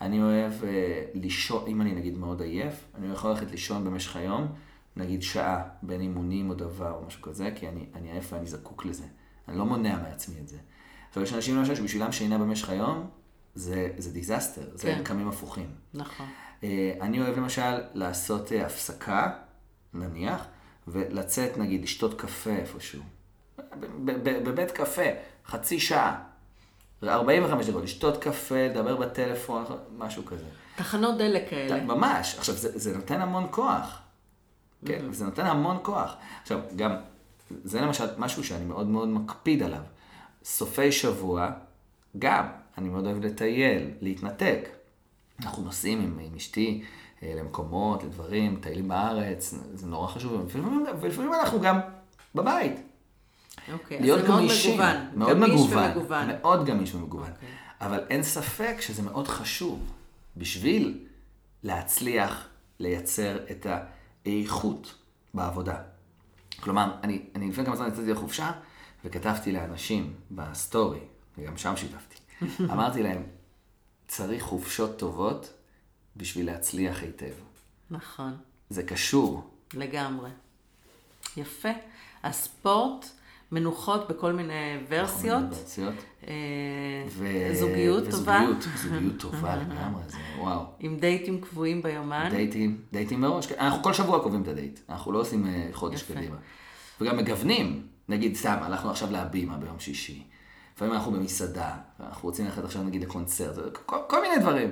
אני 0.00 0.22
אוהב 0.22 0.52
אה, 0.64 1.04
לישון, 1.14 1.64
אם 1.66 1.80
אני 1.80 1.94
נגיד 1.94 2.18
מאוד 2.18 2.40
עייף, 2.40 2.84
אני 2.94 3.12
יכול 3.12 3.30
ללכת 3.30 3.50
לישון 3.50 3.84
במשך 3.84 4.16
היום, 4.16 4.46
נגיד 4.96 5.22
שעה, 5.22 5.62
בין 5.82 6.00
אימונים 6.00 6.50
או 6.50 6.54
דבר 6.54 6.92
או 6.92 7.06
משהו 7.06 7.22
כזה, 7.22 7.50
כי 7.54 7.68
אני, 7.68 7.86
אני 7.94 8.10
עייף 8.10 8.32
ואני 8.32 8.46
זקוק 8.46 8.84
לזה. 8.84 9.04
אני 9.48 9.58
לא 9.58 9.64
מונע 9.64 10.02
מעצמי 10.02 10.40
את 10.40 10.48
זה. 10.48 10.58
עכשיו, 11.08 11.22
יש 11.22 11.32
אנשים 11.32 11.56
למשל 11.56 11.74
שבשבילם 11.74 12.12
שינה 12.12 12.38
במשך 12.38 12.68
היום, 12.68 13.10
זה, 13.54 13.88
זה 13.98 14.12
דיזסטר, 14.12 14.62
זה 14.74 14.82
כן. 14.82 14.98
הם 14.98 15.04
קמים 15.04 15.28
הפוכים. 15.28 15.70
נכון. 15.94 16.26
אה, 16.64 16.92
אני 17.00 17.20
אוהב 17.20 17.36
למשל 17.36 17.80
לעשות 17.94 18.52
אה, 18.52 18.66
הפסקה, 18.66 19.32
נניח, 19.94 20.44
ולצאת 20.88 21.58
נגיד 21.58 21.82
לשתות 21.82 22.20
קפה 22.20 22.50
איפשהו. 22.50 23.02
בבית 24.44 24.70
קפה, 24.70 25.02
חצי 25.46 25.80
שעה. 25.80 26.22
45 27.04 27.66
דקות, 27.66 27.82
לשתות 27.82 28.22
קפה, 28.22 28.66
לדבר 28.66 28.96
בטלפון, 28.96 29.64
משהו 29.98 30.24
כזה. 30.24 30.44
תחנות 30.76 31.18
דלק 31.18 31.50
כאלה. 31.50 31.84
ממש. 31.84 32.34
עכשיו, 32.38 32.54
זה, 32.54 32.78
זה 32.78 32.96
נותן 32.96 33.20
המון 33.20 33.46
כוח. 33.50 33.98
כן, 34.86 35.12
זה 35.12 35.24
נותן 35.24 35.46
המון 35.46 35.78
כוח. 35.82 36.16
עכשיו, 36.42 36.60
גם, 36.76 36.96
זה 37.64 37.80
למשל 37.80 38.04
משהו 38.18 38.44
שאני 38.44 38.64
מאוד 38.64 38.86
מאוד 38.86 39.08
מקפיד 39.08 39.62
עליו. 39.62 39.82
סופי 40.44 40.92
שבוע, 40.92 41.50
גם, 42.18 42.46
אני 42.78 42.88
מאוד 42.88 43.06
אוהב 43.06 43.24
לטייל, 43.24 43.90
להתנתק. 44.00 44.68
אנחנו 45.42 45.62
נוסעים 45.62 46.00
עם, 46.00 46.18
עם 46.20 46.34
אשתי 46.36 46.84
למקומות, 47.22 48.04
לדברים, 48.04 48.54
מטיילים 48.54 48.88
בארץ, 48.88 49.54
זה 49.74 49.86
נורא 49.86 50.08
חשוב, 50.08 50.32
ולפעמים, 50.32 50.86
ולפעמים 51.00 51.34
אנחנו 51.34 51.60
גם 51.60 51.80
בבית. 52.34 52.72
אוקיי, 53.72 53.98
אז 53.98 54.04
להיות 54.04 54.20
זה 54.22 54.28
מאוד 54.28 54.40
גמישים. 54.40 54.74
מגוון. 54.74 54.96
מאוד 55.16 55.36
גמיש 55.36 55.60
מגוון. 55.60 55.90
ומגוון. 55.96 56.28
מאוד 56.28 56.66
גמיש 56.66 56.94
ומגוון. 56.94 57.30
אוקיי. 57.30 57.48
אבל 57.80 58.04
אין 58.10 58.22
ספק 58.22 58.76
שזה 58.80 59.02
מאוד 59.02 59.28
חשוב 59.28 59.92
בשביל 60.36 60.98
להצליח 61.62 62.48
לייצר 62.78 63.38
את 63.50 63.66
האיכות 64.24 64.94
בעבודה. 65.34 65.76
כלומר, 66.60 66.94
אני, 67.02 67.22
אני 67.34 67.48
לפני 67.48 67.64
כמה 67.64 67.76
זמן 67.76 67.88
יצאתי 67.88 68.12
לחופשה 68.12 68.50
וכתבתי 69.04 69.52
לאנשים 69.52 70.12
בסטורי, 70.30 71.00
וגם 71.38 71.56
שם 71.56 71.76
שיתפתי. 71.76 72.16
אמרתי 72.72 73.02
להם, 73.02 73.22
צריך 74.08 74.42
חופשות 74.42 74.98
טובות 74.98 75.52
בשביל 76.16 76.46
להצליח 76.46 77.02
היטב. 77.02 77.32
נכון, 77.90 78.36
זה 78.70 78.82
קשור. 78.82 79.50
לגמרי. 79.74 80.30
יפה. 81.36 81.68
הספורט, 82.22 83.06
מנוחות 83.52 84.08
בכל 84.08 84.32
מיני 84.32 84.78
ורסיות. 84.88 85.44
ורסיות. 85.50 85.94
אה, 86.26 86.32
ו- 87.08 87.54
זוגיות 87.54 88.04
טובה. 88.10 88.40
וזוגיות, 88.48 88.68
זוגיות 88.82 89.20
טובה 89.22 89.56
לגמרי, 89.56 90.02
זה 90.08 90.16
וואו. 90.38 90.64
עם 90.80 90.96
דייטים 90.96 91.40
קבועים 91.40 91.82
ביומן. 91.82 92.28
דייטים, 92.30 92.80
דייטים 92.92 93.20
מראש. 93.20 93.52
אנחנו 93.52 93.82
כל 93.82 93.92
שבוע 93.92 94.22
קובעים 94.22 94.42
את 94.42 94.48
הדייט, 94.48 94.80
אנחנו 94.88 95.12
לא 95.12 95.20
עושים 95.20 95.46
אה, 95.46 95.68
חודש 95.72 96.02
יפה. 96.02 96.14
קדימה. 96.14 96.36
וגם 97.00 97.16
מגוונים, 97.16 97.86
נגיד 98.08 98.36
סתם, 98.36 98.56
הלכנו 98.62 98.90
עכשיו 98.90 99.10
להבימה 99.12 99.56
ביום 99.56 99.80
שישי. 99.80 100.22
לפעמים 100.76 100.94
אנחנו 100.94 101.12
במסעדה, 101.12 101.76
אנחנו 102.00 102.28
רוצים 102.28 102.44
ללכת 102.44 102.64
עכשיו 102.64 102.82
נגיד 102.82 103.02
לקונצרט, 103.02 103.76
כל, 103.86 103.96
כל 104.08 104.22
מיני 104.22 104.38
דברים, 104.38 104.70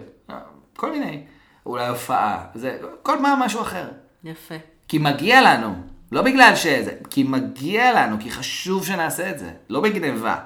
כל 0.76 0.90
מיני. 0.92 1.24
אולי 1.66 1.88
הופעה, 1.88 2.46
זה, 2.54 2.78
כל 3.02 3.20
מה 3.22 3.34
משהו 3.38 3.60
אחר. 3.60 3.88
יפה. 4.24 4.54
כי 4.88 4.98
מגיע 4.98 5.42
לנו, 5.42 5.74
לא 6.12 6.22
בגלל 6.22 6.56
שזה, 6.56 6.96
כי 7.10 7.22
מגיע 7.22 7.92
לנו, 7.92 8.16
כי 8.20 8.30
חשוב 8.30 8.86
שנעשה 8.86 9.30
את 9.30 9.38
זה, 9.38 9.50
לא 9.68 9.80
בגניבה, 9.80 10.44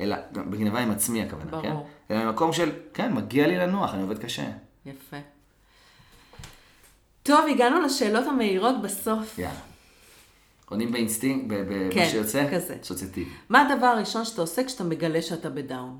אלא, 0.00 0.16
בגניבה 0.32 0.80
עם 0.80 0.90
עצמי 0.90 1.22
הכוונה, 1.22 1.50
ברור. 1.50 1.62
כן? 2.08 2.14
אלא 2.14 2.24
ממקום 2.24 2.52
של, 2.52 2.72
כן, 2.94 3.12
מגיע 3.14 3.46
לי 3.46 3.56
לנוח, 3.58 3.94
אני 3.94 4.02
עובד 4.02 4.18
קשה. 4.18 4.44
יפה. 4.86 5.16
טוב, 7.22 7.44
הגענו 7.50 7.80
לשאלות 7.80 8.26
המהירות 8.26 8.82
בסוף. 8.82 9.38
יאללה. 9.38 9.54
עונים 10.68 10.92
באינסטינקט, 10.92 11.46
ב- 11.48 11.54
ב- 11.54 11.92
כן, 11.92 12.00
מה 12.00 12.06
שיוצא? 12.06 12.46
כזה. 12.52 12.76
אסוציאטיבי. 12.82 13.30
מה 13.48 13.60
הדבר 13.68 13.86
הראשון 13.86 14.24
שאתה 14.24 14.40
עושה 14.40 14.64
כשאתה 14.64 14.84
מגלה 14.84 15.22
שאתה 15.22 15.50
ב 15.50 15.58
down? 15.58 15.98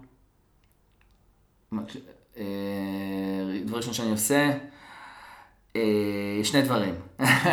מה- 1.71 1.83
דבר 3.67 3.77
ראשון 3.77 3.93
שאני 3.95 4.11
עושה, 4.11 4.51
אה, 5.77 5.81
שני 6.45 6.63
דברים. 6.63 6.95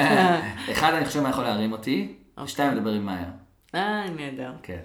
אחד, 0.72 0.94
אני 0.94 1.06
חושב 1.06 1.22
מה 1.22 1.30
יכול 1.30 1.44
להרים 1.44 1.72
אותי, 1.72 2.14
אוקיי. 2.38 2.48
שתיים, 2.48 2.76
לדבר 2.76 2.90
עם 2.90 3.06
מאיה. 3.06 3.32
אה, 3.76 4.10
נהדר. 4.10 4.52
כן. 4.64 4.80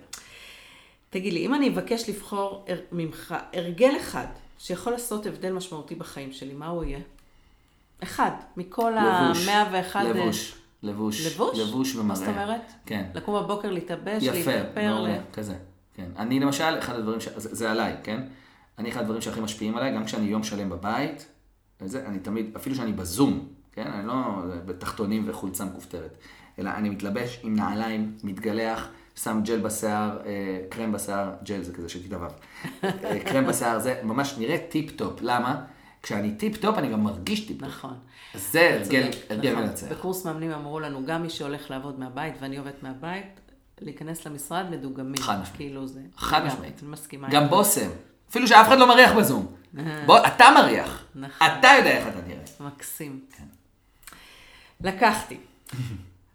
תגיד 1.10 1.32
לי, 1.32 1.46
אם 1.46 1.54
אני 1.54 1.68
אבקש 1.68 2.08
לבחור 2.08 2.64
ממך 2.92 3.34
הרגל 3.52 3.92
אחד 4.00 4.26
שיכול 4.58 4.92
לעשות 4.92 5.26
הבדל 5.26 5.52
משמעותי 5.52 5.94
בחיים 5.94 6.32
שלי, 6.32 6.52
מה 6.54 6.66
הוא 6.66 6.84
יהיה? 6.84 6.98
אחד, 8.02 8.30
מכל 8.56 8.92
לבוש. 8.96 9.48
ה-101... 9.48 9.98
לבוש. 10.02 10.54
לבוש. 10.82 11.26
לבוש? 11.26 11.58
לבוש 11.58 11.94
ומראה. 11.94 12.08
מה 12.08 12.14
זאת 12.14 12.28
אומרת? 12.28 12.72
כן. 12.86 13.06
לקום 13.14 13.42
בבוקר, 13.42 13.70
להתלבש, 13.70 14.22
יפה, 14.22 14.36
להתאפר. 14.36 14.94
מעולה, 14.94 15.16
ל- 15.16 15.20
כזה. 15.32 15.54
כן. 15.94 16.06
אני 16.16 16.40
למשל, 16.40 16.78
אחד 16.78 16.94
הדברים, 16.94 17.20
ש... 17.20 17.28
זה, 17.36 17.54
זה 17.54 17.70
עליי, 17.70 17.96
כן? 18.02 18.22
אני 18.78 18.90
אחד 18.90 19.00
הדברים 19.00 19.20
שהכי 19.20 19.40
משפיעים 19.40 19.76
עליי, 19.76 19.94
גם 19.94 20.04
כשאני 20.04 20.26
יום 20.26 20.42
שלם 20.44 20.70
בבית, 20.70 21.26
וזה, 21.80 22.06
אני 22.06 22.18
תמיד, 22.18 22.56
אפילו 22.56 22.76
שאני 22.76 22.92
בזום, 22.92 23.48
כן? 23.72 23.86
אני 23.86 24.06
לא 24.06 24.14
בתחתונים 24.66 25.24
וחולצה 25.26 25.64
מכופתרת, 25.64 26.16
אלא 26.58 26.70
אני 26.70 26.90
מתלבש 26.90 27.40
עם 27.42 27.56
נעליים, 27.56 28.16
מתגלח, 28.24 28.88
שם 29.14 29.40
ג'ל 29.44 29.60
בשיער, 29.60 30.18
אה, 30.26 30.60
קרם 30.68 30.92
בשיער, 30.92 31.30
ג'ל 31.44 31.62
זה 31.62 31.72
כזה 31.72 31.88
של 31.88 32.02
כיתה 32.02 32.16
ו', 32.16 32.26
אה, 32.84 33.20
קרם 33.24 33.46
בשיער, 33.46 33.78
זה 33.78 34.00
ממש 34.02 34.34
נראה 34.38 34.58
טיפ-טופ. 34.68 35.20
למה? 35.22 35.64
כשאני 36.02 36.34
טיפ-טופ 36.34 36.78
אני 36.78 36.88
גם 36.88 37.04
מרגיש 37.04 37.46
טיפ-טופ. 37.46 37.68
נכון. 37.68 37.94
זה 38.34 38.74
הרגל, 38.74 39.10
נכון. 39.38 39.64
מנצח. 39.64 39.86
בקורס 39.92 40.26
מאמנים 40.26 40.50
אמרו 40.50 40.80
לנו, 40.80 41.06
גם 41.06 41.22
מי 41.22 41.30
שהולך 41.30 41.70
לעבוד 41.70 41.98
מהבית, 41.98 42.34
ואני 42.40 42.56
עובדת 42.58 42.82
מהבית, 42.82 43.40
להיכנס 43.80 44.26
למשרד 44.26 44.66
מדוגמים. 44.70 45.16
חד 45.16 45.40
משמעית. 45.40 45.56
כאילו 45.56 45.86
זה. 45.86 46.00
חד 46.16 46.46
משמעית. 46.46 46.82
אני 46.82 46.90
מסכימה. 46.90 47.28
גם. 47.30 47.48
בושם. 47.48 47.90
אפילו 48.30 48.46
שאף 48.46 48.68
אחד 48.68 48.78
לא 48.78 48.88
מריח 48.88 49.12
בזום. 49.12 49.46
בוא, 50.06 50.26
אתה 50.26 50.44
מריח. 50.54 51.04
נכון. 51.14 51.46
אתה 51.46 51.68
יודע 51.78 51.90
איך 51.90 52.08
אתה 52.08 52.20
נראה. 52.26 52.42
מקסים. 52.60 53.20
כן. 53.36 53.44
לקחתי. 54.80 55.36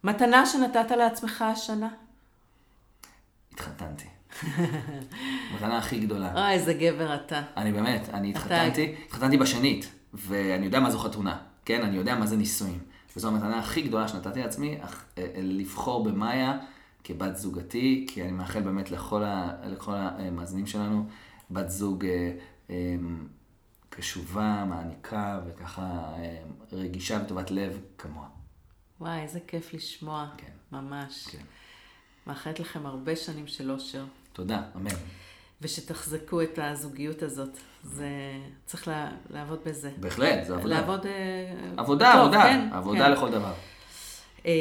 מתנה 0.04 0.46
שנתת 0.46 0.92
לעצמך 0.92 1.42
השנה? 1.42 1.90
התחתנתי. 3.54 4.06
המתנה 5.52 5.78
הכי 5.78 6.00
גדולה. 6.00 6.34
אוי, 6.34 6.52
איזה 6.52 6.74
גבר 6.74 7.16
אתה. 7.16 7.42
אני 7.58 7.72
באמת, 7.72 8.10
אני 8.14 8.30
התחתנתי, 8.30 8.96
התחתנתי 9.08 9.38
בשנית, 9.38 9.92
ואני 10.14 10.66
יודע 10.66 10.80
מה 10.80 10.92
זו 10.92 11.00
חתונה, 11.00 11.38
כן? 11.66 11.82
אני 11.82 11.96
יודע 11.96 12.16
מה 12.16 12.26
זה 12.28 12.38
נישואים. 12.38 12.80
וזו 13.18 13.28
המתנה 13.28 13.60
הכי 13.60 13.82
גדולה 13.82 14.08
שנתתי 14.08 14.40
לעצמי, 14.40 14.78
אה, 14.82 14.88
אה, 15.18 15.26
לבחור 15.36 16.04
במאיה 16.04 16.58
כבת 17.04 17.36
זוגתי, 17.36 18.06
כי 18.10 18.24
אני 18.24 18.32
מאחל 18.32 18.62
באמת 18.62 18.92
לכל, 18.92 19.24
ה, 19.24 19.52
לכל 19.64 19.94
המאזינים 19.96 20.68
שלנו, 20.68 21.06
בת 21.54 21.70
זוג 21.70 22.06
אה, 22.06 22.32
אה, 22.70 22.96
קשובה, 23.90 24.66
מעניקה, 24.70 25.40
וככה 25.48 25.82
אה, 26.18 26.38
רגישה 26.72 27.20
וטובת 27.26 27.52
לב 27.52 27.80
כמוה. 27.98 28.28
וואי, 29.02 29.22
איזה 29.22 29.40
כיף 29.48 29.74
לשמוע. 29.74 30.28
כן. 30.38 30.52
ממש. 30.72 31.28
כן. 31.32 31.44
מאחלת 32.28 32.60
לכם 32.60 32.86
הרבה 32.86 33.16
שנים 33.16 33.48
של 33.48 33.72
אושר, 33.72 34.06
תודה, 34.34 34.62
אמן. 34.76 34.90
ושתחזקו 35.62 36.42
את 36.42 36.60
הזוגיות 36.62 37.22
הזאת. 37.24 37.58
זה... 37.84 38.10
צריך 38.66 38.88
לה... 38.88 39.12
לעבוד 39.30 39.60
בזה. 39.66 39.92
בהחלט, 40.00 40.48
זו 40.48 40.56
עבודה. 40.56 40.76
לעבוד... 40.76 41.06
אה, 41.06 41.12
עבודה, 41.78 42.12
טוב, 42.14 42.22
עבודה, 42.22 42.44
כן, 42.44 42.70
עבודה 42.74 43.06
כן. 43.06 43.12
לכל 43.12 43.32
דבר. 43.32 43.54
אה, 44.46 44.52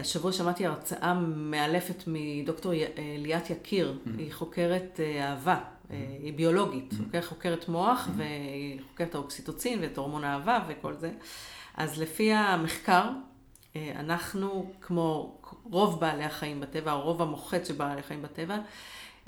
השבוע 0.00 0.32
שמעתי 0.32 0.66
הרצאה 0.66 1.14
מאלפת 1.36 2.04
מדוקטור 2.06 2.74
י- 2.74 2.84
ליאת 3.18 3.50
יקיר, 3.50 3.98
היא 4.18 4.32
חוקרת 4.32 5.00
אה, 5.02 5.30
אהבה, 5.30 5.54
אה, 5.54 5.60
היא 5.90 6.32
ביולוגית, 6.32 6.94
אוקיי? 7.06 7.22
חוקרת 7.22 7.68
מוח, 7.68 8.08
והיא 8.16 8.80
חוקרת 8.88 9.14
האוקסיטוצין 9.14 9.78
ואת 9.82 9.98
הורמון 9.98 10.24
האהבה 10.24 10.64
וכל 10.68 10.94
זה. 10.94 11.12
אז 11.74 11.98
לפי 11.98 12.32
המחקר, 12.32 13.10
אה, 13.76 13.92
אנחנו, 13.96 14.72
כמו 14.80 15.38
רוב 15.64 16.00
בעלי 16.00 16.24
החיים 16.24 16.60
בטבע, 16.60 16.92
או 16.92 17.00
רוב 17.00 17.22
המוחץ 17.22 17.68
של 17.68 17.74
בעלי 17.74 18.00
החיים 18.00 18.22
בטבע, 18.22 18.58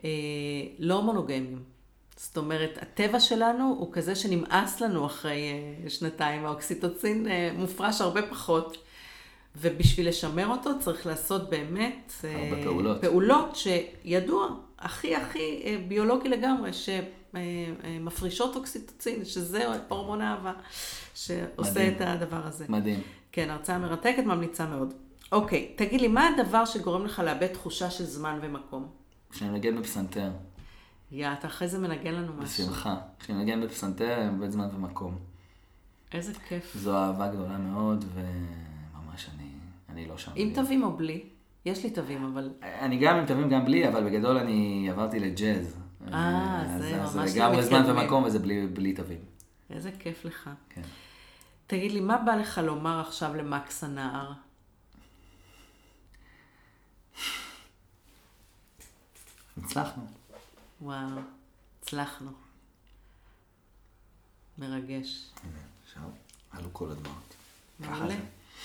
אה, 0.04 0.10
לא 0.78 1.02
מונוגמיים. 1.02 1.62
זאת 2.16 2.36
אומרת, 2.36 2.78
הטבע 2.82 3.20
שלנו 3.20 3.76
הוא 3.78 3.92
כזה 3.92 4.14
שנמאס 4.14 4.80
לנו 4.80 5.06
אחרי 5.06 5.52
אה, 5.84 5.90
שנתיים, 5.90 6.46
האוקסיטוצין 6.46 7.28
אה, 7.28 7.50
מופרש 7.54 8.00
הרבה 8.00 8.22
פחות. 8.30 8.85
ובשביל 9.60 10.08
לשמר 10.08 10.46
אותו 10.48 10.70
צריך 10.80 11.06
לעשות 11.06 11.50
באמת 11.50 12.12
אה, 12.24 12.50
פעולות. 12.64 13.00
פעולות 13.00 13.56
שידוע, 13.56 14.48
הכי 14.78 15.16
הכי 15.16 15.62
אה, 15.64 15.76
ביולוגי 15.88 16.28
לגמרי, 16.28 16.70
שמפרישות 16.72 18.56
אוקסיטוצין, 18.56 19.24
שזה 19.24 19.64
הורמון 19.88 20.20
האהבה, 20.20 20.52
שעושה 21.14 21.70
מדהים. 21.70 21.92
את 21.92 22.00
הדבר 22.00 22.46
הזה. 22.46 22.64
מדהים. 22.68 23.00
כן, 23.32 23.50
הרצאה 23.50 23.78
מרתקת, 23.78 24.22
ממליצה 24.24 24.66
מאוד. 24.66 24.94
אוקיי, 25.32 25.72
תגיד 25.76 26.00
לי, 26.00 26.08
מה 26.08 26.28
הדבר 26.28 26.64
שגורם 26.64 27.04
לך 27.04 27.18
לאבד 27.18 27.46
תחושה 27.46 27.90
של 27.90 28.04
זמן 28.04 28.38
ומקום? 28.42 28.88
כשאני 29.30 29.50
מנגן 29.50 29.80
בפסנתר, 29.80 30.30
יא, 31.12 31.28
אתה 31.32 31.46
אחרי 31.46 31.68
זה 31.68 31.78
מנגן 31.78 32.14
לנו 32.14 32.32
משהו. 32.32 32.64
בשמחה. 32.64 32.96
כשאני 33.20 33.38
מנגן 33.38 33.60
בפסנתר, 33.60 34.22
אני 34.22 34.30
מאבד 34.30 34.50
זמן 34.50 34.68
ומקום. 34.74 35.18
איזה 36.12 36.32
כיף. 36.48 36.76
זו 36.76 36.96
אהבה 36.96 37.28
גדולה 37.28 37.58
מאוד, 37.58 38.04
וממש 38.14 38.75
אני, 39.96 40.06
לא 40.06 40.18
שם. 40.18 40.32
עם 40.34 40.54
תווים 40.54 40.82
או 40.82 40.96
בלי? 40.96 41.24
יש 41.64 41.84
לי 41.84 41.90
תווים, 41.90 42.24
אבל... 42.24 42.50
אני 42.62 42.98
גם 42.98 43.16
עם 43.16 43.26
תווים, 43.26 43.48
גם 43.48 43.64
בלי, 43.64 43.88
אבל 43.88 44.04
בגדול 44.04 44.36
אני 44.36 44.88
עברתי 44.90 45.20
לג'אז. 45.20 45.76
אה, 46.12 46.64
זה 46.78 46.96
ממש 46.96 47.30
זה 47.30 47.38
לגמרי 47.38 47.62
זמן 47.62 47.78
למתקדמים. 47.78 48.02
ומקום, 48.02 48.24
וזה 48.24 48.38
בלי, 48.38 48.66
בלי 48.66 48.92
תווים. 48.92 49.18
איזה 49.70 49.90
כיף 49.98 50.24
לך. 50.24 50.50
כן. 50.70 50.82
תגיד 51.66 51.92
לי, 51.92 52.00
מה 52.00 52.18
בא 52.18 52.34
לך 52.34 52.60
לומר 52.64 53.00
עכשיו 53.00 53.36
למקס 53.36 53.84
הנער? 53.84 54.32
הצלחנו. 59.56 60.02
וואו, 60.82 61.08
הצלחנו. 61.82 62.30
מרגש. 64.58 65.30
הנה, 65.42 65.58
עכשיו 65.84 66.02
עלו 66.52 66.68
כל 66.72 66.90
הדמעות. 66.90 67.34
מעולה. 67.80 68.14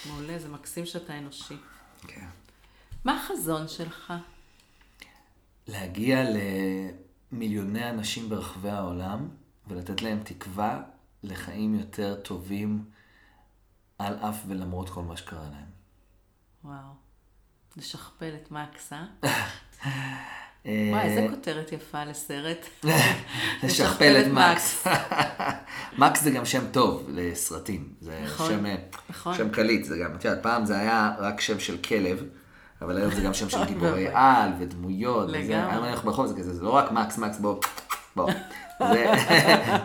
מעולה, 0.05 0.39
זה 0.39 0.49
מקסים 0.49 0.85
שאתה 0.85 1.17
אנושי. 1.17 1.57
כן. 2.07 2.27
מה 3.05 3.17
החזון 3.17 3.67
שלך? 3.67 4.13
להגיע 5.67 6.23
למיליוני 7.31 7.89
אנשים 7.89 8.29
ברחבי 8.29 8.69
העולם 8.69 9.29
ולתת 9.67 10.01
להם 10.01 10.23
תקווה 10.23 10.83
לחיים 11.23 11.75
יותר 11.75 12.21
טובים 12.21 12.85
על 13.97 14.15
אף 14.15 14.43
ולמרות 14.47 14.89
כל 14.89 15.03
מה 15.03 15.17
שקרה 15.17 15.49
להם. 15.49 15.69
וואו. 16.63 16.93
לשכפל 17.77 18.33
את 18.41 18.51
מקס, 18.51 18.93
אה? 18.93 19.05
אה, 20.65 20.89
וואי, 20.91 21.01
איזה 21.01 21.27
כותרת 21.29 21.71
יפה 21.71 22.05
לסרט. 22.05 22.65
לשכפל 23.63 24.21
את 24.21 24.27
מקס. 24.31 24.87
מקס 25.99 26.21
זה 26.21 26.31
גם 26.31 26.45
שם 26.45 26.63
טוב 26.71 27.09
לסרטים. 27.09 27.87
זה 28.01 28.19
נכון, 28.23 28.49
שם, 28.49 28.65
נכון. 29.09 29.35
שם 29.35 29.49
קליט. 29.49 29.85
זה 29.85 29.97
גם, 29.97 30.15
את 30.15 30.25
יודעת, 30.25 30.43
פעם 30.43 30.65
זה 30.65 30.79
היה 30.79 31.11
רק 31.19 31.41
שם 31.41 31.59
של 31.59 31.77
כלב, 31.77 32.23
אבל 32.81 32.97
היום 32.97 33.11
זה 33.11 33.21
גם 33.21 33.33
שם 33.33 33.49
של 33.49 33.57
אוי 33.57 33.67
גיבורי. 33.73 34.07
על 34.13 34.49
ודמויות. 34.59 35.29
לגמרי. 35.29 35.71
היום 35.71 35.83
אנחנו 35.83 36.09
ברחוב, 36.09 36.25
זה 36.25 36.35
כזה, 36.35 36.53
זה 36.53 36.63
לא 36.63 36.69
רק 36.69 36.91
מקס, 36.91 37.17
מקס, 37.17 37.39
בוא, 37.39 37.61
בוא. 38.15 38.31
זה, 38.79 39.11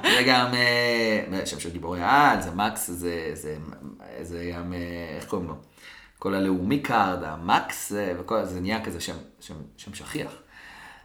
זה 0.03 0.23
גם 0.27 0.55
אה, 0.55 1.47
שם 1.47 1.61
של 1.61 1.71
גיבורי 1.71 2.01
על, 2.03 2.43
זה 2.43 2.51
מקס, 2.51 2.91
זה, 2.91 3.31
זה, 3.35 3.57
זה 4.23 4.53
גם, 4.55 4.73
אה, 4.73 5.17
איך 5.17 5.27
קוראים 5.27 5.49
לו? 5.49 5.55
כל 6.19 6.35
הלאומי 6.35 6.81
קארד, 6.81 7.23
המקס, 7.23 7.93
אה, 7.93 8.13
וכל 8.19 8.45
זה 8.45 8.61
נהיה 8.61 8.85
כזה 8.85 9.01
שם, 9.01 9.17
שם, 9.41 9.55
שם 9.77 9.95
שכיח. 9.95 10.33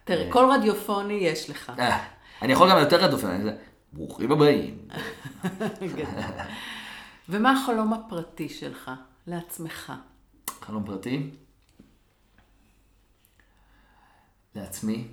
תראה, 0.04 0.32
כל 0.32 0.46
רדיופוני 0.52 1.14
יש 1.14 1.50
לך. 1.50 1.72
אה, 1.80 2.08
אני 2.42 2.54
יכול 2.54 2.70
גם 2.72 2.78
יותר 2.78 3.04
רדוף, 3.04 3.26
אני 3.26 3.52
ברוכים 3.94 4.32
הבאים. 4.32 4.88
גדול. 5.96 6.06
ומה 7.30 7.52
החלום 7.52 7.94
הפרטי 7.94 8.50
שלך? 8.50 8.92
לעצמך. 9.28 9.94
חלום 10.62 10.86
פרטי? 10.86 11.30
לעצמי. 14.56 15.08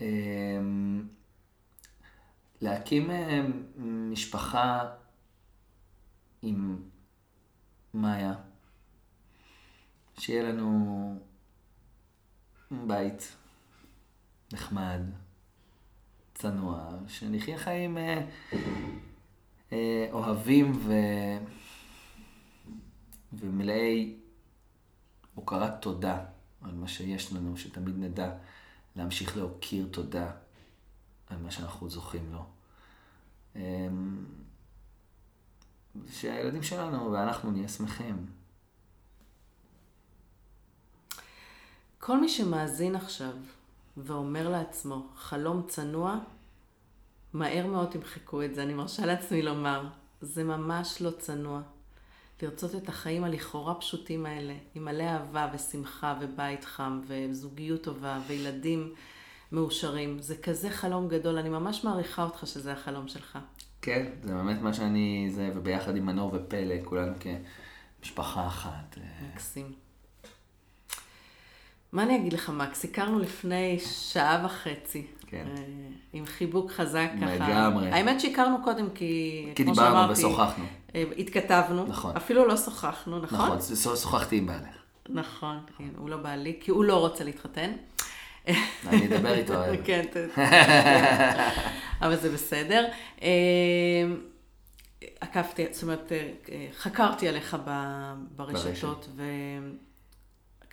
אמ, 0.00 1.08
להקים 2.60 3.10
אמ, 3.10 3.52
משפחה 4.12 4.90
עם 6.42 6.82
מאיה. 7.94 8.34
שיהיה 10.18 10.42
לנו 10.42 11.18
בית 12.70 13.36
נחמד, 14.54 15.00
צנוע, 16.34 16.90
שנחיה 17.08 17.58
חיים 17.58 17.98
אה, 17.98 18.26
אה, 19.72 20.08
אוהבים 20.12 20.72
ו... 20.86 20.92
ומלאי 23.32 24.16
הוקרת 25.34 25.82
תודה 25.82 26.24
על 26.62 26.74
מה 26.74 26.88
שיש 26.88 27.32
לנו, 27.32 27.56
שתמיד 27.56 27.94
נדע 27.98 28.34
להמשיך 28.96 29.36
להוקיר 29.36 29.88
תודה 29.90 30.30
על 31.26 31.38
מה 31.38 31.50
שאנחנו 31.50 31.90
זוכים 31.90 32.32
לו. 32.32 32.46
אמ, 33.56 34.24
שהילדים 36.10 36.62
שלנו 36.62 37.12
ואנחנו 37.12 37.50
נהיה 37.50 37.68
שמחים. 37.68 38.26
כל 41.98 42.20
מי 42.20 42.28
שמאזין 42.28 42.96
עכשיו 42.96 43.34
ואומר 43.96 44.48
לעצמו, 44.48 45.06
חלום 45.16 45.62
צנוע, 45.68 46.18
מהר 47.32 47.66
מאוד 47.66 47.88
תמחקו 47.90 48.42
את 48.42 48.54
זה, 48.54 48.62
אני 48.62 48.74
מרשה 48.74 49.06
לעצמי 49.06 49.42
לומר. 49.42 49.86
זה 50.20 50.44
ממש 50.44 51.02
לא 51.02 51.10
צנוע. 51.10 51.60
לרצות 52.42 52.74
את 52.74 52.88
החיים 52.88 53.24
הלכאורה 53.24 53.74
פשוטים 53.74 54.26
האלה, 54.26 54.54
עם 54.74 54.84
מלא 54.84 55.02
אהבה 55.02 55.50
ושמחה 55.54 56.18
ובית 56.20 56.64
חם 56.64 57.00
וזוגיות 57.06 57.82
טובה 57.82 58.20
וילדים 58.26 58.94
מאושרים. 59.52 60.18
זה 60.18 60.36
כזה 60.36 60.70
חלום 60.70 61.08
גדול, 61.08 61.38
אני 61.38 61.48
ממש 61.48 61.84
מעריכה 61.84 62.24
אותך 62.24 62.46
שזה 62.46 62.72
החלום 62.72 63.08
שלך. 63.08 63.38
כן, 63.82 64.06
זה 64.22 64.34
באמת 64.34 64.60
מה 64.62 64.74
שאני, 64.74 65.28
זה, 65.34 65.50
וביחד 65.54 65.96
עם 65.96 66.06
מנור 66.06 66.30
ופלא, 66.34 66.74
כולנו 66.84 67.12
כמשפחה 68.00 68.46
אחת. 68.46 68.98
מקסים. 69.32 69.83
מה 71.94 72.02
אני 72.02 72.16
אגיד 72.16 72.32
לך, 72.32 72.50
מקס? 72.50 72.84
הכרנו 72.84 73.18
לפני 73.18 73.78
שעה 73.78 74.42
וחצי. 74.44 75.06
כן. 75.26 75.44
אה, 75.56 75.62
עם 76.12 76.26
חיבוק 76.26 76.70
חזק 76.70 77.10
ככה. 77.22 77.34
לגמרי. 77.34 77.90
האמת 77.90 78.20
שהכרנו 78.20 78.56
קודם 78.64 78.90
כי, 78.90 79.46
כי 79.54 79.64
כמו 79.64 79.72
דיברנו 79.72 79.94
שאמרתי, 79.94 80.12
ושוחחנו. 80.12 80.64
אה, 80.94 81.04
התכתבנו. 81.18 81.86
נכון. 81.86 82.16
אפילו 82.16 82.48
לא 82.48 82.56
שוחחנו, 82.56 83.18
נכון? 83.18 83.38
נכון, 83.38 83.58
שוחחתי 83.96 84.36
עם 84.36 84.46
בעלך. 84.46 84.76
נכון, 85.08 85.58
כן, 85.78 85.88
הוא 85.96 86.10
לא 86.10 86.16
בעלי, 86.16 86.56
כי 86.60 86.70
הוא 86.70 86.84
לא 86.84 87.00
רוצה 87.00 87.24
להתחתן. 87.24 87.72
אני 88.48 89.06
אדבר 89.06 89.34
איתו 89.34 89.54
הערב. 89.62 89.76
כן, 89.84 90.04
אבל 92.02 92.16
זה 92.16 92.30
בסדר. 92.30 92.86
אה, 93.22 93.28
עקבתי, 95.20 95.66
זאת 95.70 95.82
אומרת, 95.82 96.12
חקרתי 96.78 97.28
עליך 97.28 97.56
ברשתות, 98.36 99.08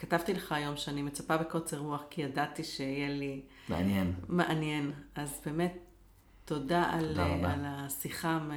וכתבתי 0.01 0.33
לך 0.33 0.51
היום 0.51 0.77
שאני 0.77 1.01
מצפה 1.01 1.37
בקוצר 1.37 1.77
רוח, 1.77 2.01
כי 2.09 2.21
ידעתי 2.21 2.63
שיהיה 2.63 3.09
לי 3.09 3.41
מעניין. 3.69 4.13
מעניין. 4.29 4.91
אז 5.15 5.41
באמת, 5.45 5.77
תודה 6.45 6.83
על, 6.91 7.07
תודה 7.07 7.25
רבה. 7.27 7.53
על 7.53 7.59
השיחה 7.63 8.29
המ- 8.29 8.51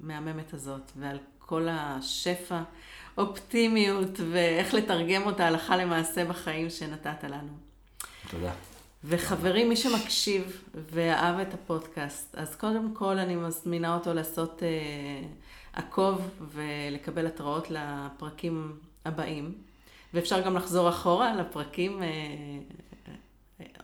המהממת 0.00 0.54
הזאת, 0.54 0.92
ועל 0.96 1.18
כל 1.38 1.66
השפע, 1.70 2.62
אופטימיות, 3.18 4.20
ואיך 4.32 4.74
לתרגם 4.74 5.22
אותה 5.26 5.46
הלכה 5.46 5.76
למעשה 5.76 6.24
בחיים 6.24 6.70
שנתת 6.70 7.24
לנו. 7.24 7.52
תודה. 8.30 8.52
וחברים, 9.04 9.68
מי 9.68 9.76
שמקשיב 9.76 10.64
ואהב 10.74 11.38
את 11.38 11.54
הפודקאסט, 11.54 12.34
אז 12.34 12.56
קודם 12.56 12.94
כל 12.94 13.18
אני 13.18 13.36
מזמינה 13.36 13.94
אותו 13.94 14.14
לעשות 14.14 14.62
אה, 14.62 14.68
עקוב 15.72 16.20
ולקבל 16.52 17.26
התראות 17.26 17.66
לפרקים 17.70 18.76
הבאים. 19.04 19.54
ואפשר 20.14 20.40
גם 20.40 20.56
לחזור 20.56 20.88
אחורה 20.88 21.34
לפרקים, 21.34 22.02
אה, 22.02 22.08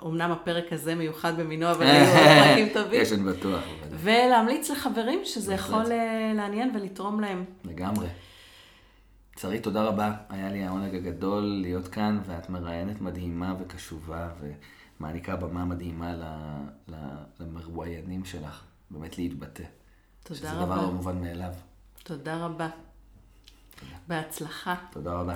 אומנם 0.00 0.30
הפרק 0.32 0.72
הזה 0.72 0.94
מיוחד 0.94 1.40
במינו, 1.40 1.70
אבל 1.70 1.86
היו 1.86 2.06
פרקים 2.44 2.68
טובים. 2.74 3.00
יש, 3.02 3.12
אני 3.12 3.22
בטוח. 3.22 3.62
ולהמליץ 3.90 4.70
לחברים 4.70 5.20
שזה 5.24 5.52
בהחלט. 5.52 5.68
יכול 5.80 5.92
אה, 5.92 6.32
לעניין 6.34 6.76
ולתרום 6.76 7.20
להם. 7.20 7.44
לגמרי. 7.64 8.06
שרית, 9.40 9.62
תודה 9.62 9.82
רבה. 9.84 10.12
היה 10.28 10.48
לי 10.52 10.64
העונג 10.64 10.94
הגדול 10.94 11.42
להיות 11.42 11.88
כאן, 11.88 12.20
ואת 12.26 12.50
מראיינת 12.50 13.00
מדהימה 13.00 13.54
וקשובה, 13.60 14.28
ומעניקה 15.00 15.36
במה 15.36 15.64
מדהימה 15.64 16.12
ל- 16.14 16.24
ל- 16.94 17.16
למרואיינים 17.40 18.24
שלך, 18.24 18.62
באמת 18.90 19.18
להתבטא. 19.18 19.62
תודה 20.22 20.38
שזה 20.40 20.52
רבה. 20.52 20.64
דבר 20.64 20.82
לא 20.82 20.90
מובן 20.92 21.20
מאליו. 21.20 21.52
תודה 22.02 22.44
רבה. 22.44 22.68
בהצלחה. 24.08 24.74
תודה 24.92 25.12
רבה. 25.12 25.34